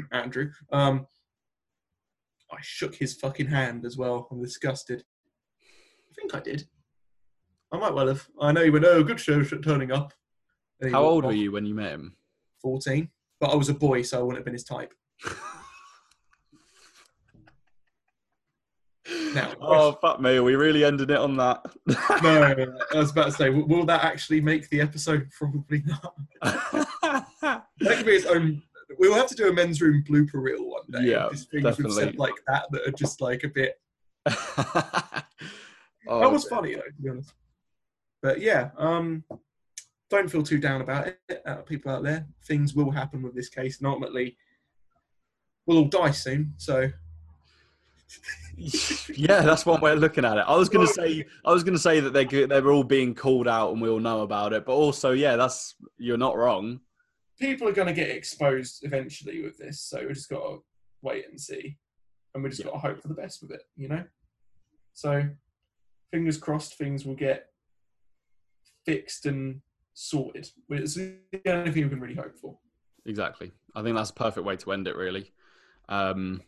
Andrew. 0.13 0.53
Um, 0.71 1.09
I 2.53 2.59
shook 2.63 2.95
his 2.95 3.15
fucking 3.15 3.49
hand 3.49 3.85
as 3.85 3.97
well. 3.97 4.29
I'm 4.31 4.41
disgusted. 4.41 5.03
I 5.63 6.15
think 6.15 6.35
I 6.35 6.41
did. 6.41 6.69
I 7.73 7.79
might 7.79 7.95
well 7.95 8.09
have. 8.09 8.27
I 8.41 8.53
know 8.53 8.65
he 8.65 8.71
went, 8.71 8.85
oh, 8.85 9.03
good 9.03 9.21
show, 9.21 9.43
turning 9.43 9.93
up. 9.93 10.13
How 10.91 11.05
old 11.05 11.25
were 11.25 11.33
you 11.33 11.53
when 11.53 11.67
you 11.67 11.75
met 11.75 11.93
him? 11.93 12.17
14. 12.63 13.09
but 13.41 13.51
I 13.51 13.57
was 13.57 13.69
a 13.69 13.75
boy, 13.75 14.03
so 14.03 14.19
I 14.19 14.23
wouldn't 14.23 14.39
have 14.39 14.45
been 14.45 14.55
his 14.55 14.65
type. 14.65 14.95
Now, 19.35 19.55
oh 19.61 19.93
fuck 19.93 20.21
me! 20.21 20.37
Are 20.37 20.43
We 20.43 20.55
really 20.55 20.85
ended 20.85 21.11
it 21.11 21.17
on 21.17 21.37
that. 21.37 21.65
no, 22.23 22.67
I 22.93 22.99
was 22.99 23.11
about 23.11 23.27
to 23.27 23.33
say, 23.33 23.51
will, 23.51 23.85
that 23.87 24.05
actually 24.05 24.41
make 24.41 24.69
the 24.69 24.81
episode? 24.81 25.31
Probably 25.39 25.83
not. 25.87 26.15
that 26.43 27.67
could 27.81 28.07
be 28.07 28.13
its 28.13 28.27
own. 28.27 28.63
We'll 28.99 29.15
have 29.15 29.29
to 29.29 29.35
do 29.35 29.49
a 29.49 29.53
men's 29.53 29.81
room 29.81 30.05
blooper 30.07 30.35
reel 30.35 30.69
one 30.69 30.83
day. 30.91 31.11
Yeah, 31.11 31.29
just 31.31 31.51
things 31.51 31.79
we've 31.79 31.93
said 31.93 32.19
like 32.19 32.35
that 32.47 32.67
that 32.71 32.87
are 32.87 32.93
just 32.93 33.21
like 33.21 33.45
a 33.45 33.49
bit. 33.49 33.81
Oh, 36.11 36.21
that 36.21 36.33
was 36.33 36.45
funny 36.45 36.75
though, 36.75 36.81
to 36.81 37.03
be 37.03 37.11
honest. 37.11 37.35
But 38.23 38.41
yeah, 38.41 38.71
um, 38.77 39.25
don't 40.11 40.31
feel 40.31 40.43
too 40.43 40.59
down 40.59 40.81
about 40.81 41.09
it, 41.09 41.43
uh, 41.47 41.57
people 41.57 41.93
out 41.93 42.03
there. 42.03 42.27
Things 42.47 42.75
will 42.75 42.91
happen 42.91 43.23
with 43.23 43.35
this 43.35 43.49
case, 43.49 43.79
and 43.79 43.87
ultimately, 43.87 44.37
we'll 45.67 45.79
all 45.79 45.85
die 45.85 46.11
soon. 46.11 46.55
So 46.57 46.91
yeah, 49.15 49.43
that's 49.43 49.65
one 49.67 49.81
way 49.81 49.93
of 49.93 49.99
looking 49.99 50.25
at 50.25 50.37
it. 50.39 50.45
I 50.47 50.57
was 50.57 50.69
going 50.69 50.87
to 50.87 50.93
say, 50.93 51.25
I 51.45 51.53
was 51.53 51.63
going 51.63 51.75
to 51.75 51.81
say 51.81 52.01
that 52.01 52.13
they 52.13 52.25
are 52.25 52.47
they're 52.47 52.73
all 52.73 52.85
being 52.85 53.15
called 53.15 53.47
out 53.47 53.73
and 53.73 53.81
we 53.81 53.89
all 53.89 54.01
know 54.01 54.23
about 54.23 54.53
it, 54.53 54.65
but 54.65 54.73
also, 54.73 55.13
yeah, 55.13 55.37
that's 55.37 55.75
you're 55.99 56.17
not 56.19 56.37
wrong. 56.37 56.81
people 57.39 57.69
are 57.69 57.73
going 57.73 57.87
to 57.87 57.95
get 57.95 58.11
exposed 58.11 58.85
eventually 58.85 59.43
with 59.43 59.59
this. 59.59 59.81
So 59.81 60.07
we 60.07 60.15
just 60.15 60.31
got 60.31 60.41
to 60.41 60.63
wait 61.03 61.27
and 61.29 61.41
see, 61.41 61.77
and 62.35 62.43
we 62.43 62.51
just 62.51 62.65
got 62.65 62.73
to 62.73 62.79
hope 62.79 63.01
for 63.01 63.09
the 63.09 63.15
best 63.15 63.43
with 63.43 63.53
it. 63.53 63.63
You 63.77 63.89
know. 63.89 64.05
So, 64.95 65.29
fingers 66.11 66.39
crossed, 66.39 66.77
things 66.77 67.05
will 67.05 67.15
get 67.15 67.47
fixed 68.85 69.27
and 69.27 69.61
sorted. 69.95 70.49
It's 70.71 70.95
the 70.95 71.19
only 71.47 71.73
thing 71.73 71.85
we 71.85 71.91
can 71.91 72.01
really 72.01 72.15
hope 72.15 72.37
for. 72.39 72.59
Exactly. 73.07 73.53
I 73.75 73.83
think 73.83 73.97
that's 73.97 74.11
a 74.11 74.15
perfect 74.15 74.47
way 74.47 74.57
to 74.57 74.73
end 74.73 74.87
it, 74.87 74.97
really. 74.97 75.33
Um, 75.89 76.43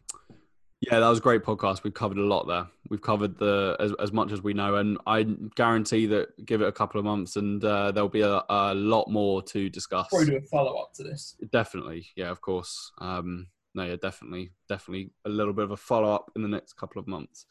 yeah, 0.81 0.99
that 0.99 1.09
was 1.09 1.19
a 1.19 1.23
great 1.23 1.43
podcast. 1.43 1.85
We've 1.85 1.93
covered 1.93 2.17
a 2.17 2.25
lot 2.25 2.47
there. 2.47 2.67
We've 2.89 3.03
covered 3.03 3.37
the 3.39 3.77
as, 3.79 3.93
as 4.01 4.13
much 4.13 4.33
as 4.33 4.43
we 4.43 4.55
know, 4.55 4.77
and 4.77 4.97
I 5.07 5.25
guarantee 5.55 6.07
that 6.07 6.47
give 6.47 6.63
it 6.63 6.69
a 6.69 6.73
couple 6.73 6.99
of 6.99 7.05
months, 7.05 7.37
and 7.37 7.63
uh, 7.63 7.93
there'll 7.93 8.09
be 8.09 8.23
a, 8.23 8.43
a 8.49 8.75
lot 8.75 9.11
more 9.11 9.43
to 9.43 9.69
discuss. 9.69 10.09
Probably 10.09 10.31
do 10.31 10.37
a 10.39 10.41
follow 10.43 10.77
up 10.79 10.95
to 10.95 11.03
this. 11.03 11.37
Definitely, 11.53 12.07
yeah, 12.17 12.31
of 12.31 12.41
course. 12.41 12.93
Um, 12.99 13.49
no, 13.75 13.85
yeah, 13.85 13.97
definitely, 14.01 14.53
definitely 14.69 15.11
a 15.27 15.29
little 15.29 15.53
bit 15.53 15.65
of 15.65 15.71
a 15.71 15.77
follow 15.77 16.15
up 16.15 16.31
in 16.35 16.43
the 16.43 16.49
next 16.49 16.75
couple 16.75 16.99
of 16.99 17.07
months. 17.07 17.45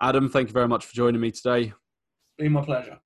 Adam, 0.00 0.28
thank 0.28 0.48
you 0.48 0.52
very 0.54 0.68
much 0.68 0.84
for 0.86 0.94
joining 0.94 1.20
me 1.20 1.32
today. 1.32 1.62
It's 1.62 1.74
Been 2.38 2.52
my 2.52 2.62
pleasure. 2.62 2.98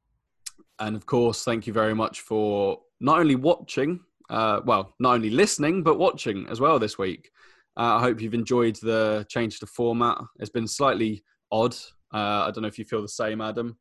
And 0.81 0.95
of 0.97 1.07
course, 1.07 1.45
thank 1.45 1.67
you 1.67 1.73
very 1.73 1.95
much 1.95 2.21
for 2.21 2.81
not 3.01 3.19
only 3.19 3.35
watching, 3.35 4.01
uh, 4.31 4.61
well, 4.65 4.95
not 5.01 5.15
only 5.15 5.31
listening, 5.31 5.83
but 5.83 5.99
watching 5.99 6.47
as 6.49 6.61
well 6.61 6.79
this 6.79 6.99
week. 6.99 7.31
Uh, 7.77 7.97
I 7.97 8.01
hope 8.01 8.21
you've 8.21 8.35
enjoyed 8.35 8.77
the 8.77 9.25
change 9.29 9.61
to 9.61 9.67
format. 9.67 10.19
It's 10.39 10.51
been 10.51 10.67
slightly 10.67 11.25
odd. 11.51 11.75
Uh, 12.13 12.47
I 12.47 12.51
don't 12.53 12.63
know 12.63 12.69
if 12.69 12.79
you 12.79 12.85
feel 12.85 13.03
the 13.03 13.09
same, 13.09 13.41
Adam. 13.41 13.77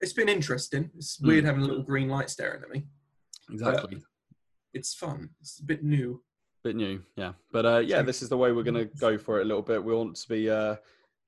It's 0.00 0.12
been 0.12 0.28
interesting. 0.28 0.90
It's 0.96 1.18
Hmm. 1.18 1.28
weird 1.28 1.44
having 1.44 1.62
a 1.62 1.66
little 1.66 1.82
green 1.82 2.08
light 2.08 2.30
staring 2.30 2.62
at 2.62 2.70
me. 2.70 2.86
Exactly. 3.50 4.02
It's 4.74 4.94
fun. 4.94 5.30
It's 5.40 5.60
a 5.60 5.64
bit 5.64 5.82
new. 5.82 6.22
bit 6.64 6.76
new, 6.76 7.02
yeah. 7.16 7.32
But 7.50 7.66
uh, 7.66 7.78
yeah, 7.78 8.02
this 8.02 8.22
is 8.22 8.28
the 8.28 8.36
way 8.38 8.52
we're 8.52 8.62
going 8.62 8.88
to 8.88 8.96
go 8.98 9.18
for 9.18 9.40
it 9.40 9.42
a 9.42 9.44
little 9.44 9.62
bit. 9.62 9.82
We 9.82 9.92
want 9.94 10.14
to 10.16 10.28
be 10.28 10.48
uh, 10.48 10.76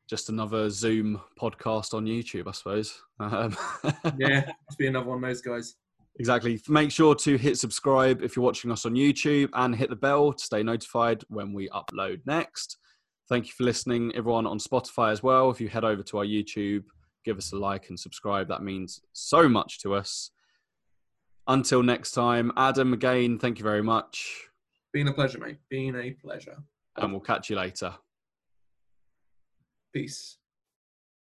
just 0.08 0.28
another 0.28 0.68
Zoom 0.70 1.20
podcast 1.40 1.94
on 1.94 2.04
YouTube, 2.04 2.46
I 2.46 2.52
suppose. 2.52 3.02
Um, 3.20 3.56
Yeah, 4.18 4.42
to 4.42 4.76
be 4.78 4.86
another 4.86 5.06
one 5.06 5.18
of 5.18 5.28
those 5.28 5.40
guys. 5.40 5.76
Exactly. 6.20 6.60
Make 6.68 6.92
sure 6.92 7.14
to 7.16 7.36
hit 7.36 7.58
subscribe 7.58 8.22
if 8.22 8.36
you're 8.36 8.44
watching 8.44 8.70
us 8.70 8.86
on 8.86 8.94
YouTube 8.94 9.48
and 9.54 9.74
hit 9.74 9.90
the 9.90 9.96
bell 9.96 10.32
to 10.32 10.44
stay 10.44 10.62
notified 10.62 11.24
when 11.28 11.52
we 11.52 11.68
upload 11.70 12.20
next. 12.24 12.78
Thank 13.28 13.46
you 13.46 13.52
for 13.52 13.64
listening, 13.64 14.12
everyone 14.14 14.46
on 14.46 14.58
Spotify 14.58 15.10
as 15.10 15.22
well. 15.22 15.50
If 15.50 15.60
you 15.60 15.68
head 15.68 15.84
over 15.84 16.02
to 16.04 16.18
our 16.18 16.24
YouTube, 16.24 16.84
give 17.24 17.38
us 17.38 17.52
a 17.52 17.56
like 17.56 17.88
and 17.88 17.98
subscribe. 17.98 18.48
That 18.48 18.62
means 18.62 19.00
so 19.12 19.48
much 19.48 19.80
to 19.80 19.94
us. 19.94 20.30
Until 21.48 21.82
next 21.82 22.12
time, 22.12 22.52
Adam, 22.56 22.92
again, 22.92 23.38
thank 23.38 23.58
you 23.58 23.64
very 23.64 23.82
much. 23.82 24.48
Been 24.92 25.08
a 25.08 25.12
pleasure, 25.12 25.38
mate. 25.38 25.58
Been 25.68 25.96
a 25.96 26.12
pleasure. 26.12 26.56
And 26.96 27.10
we'll 27.10 27.20
catch 27.20 27.50
you 27.50 27.56
later. 27.56 27.94
Peace. 29.94 30.38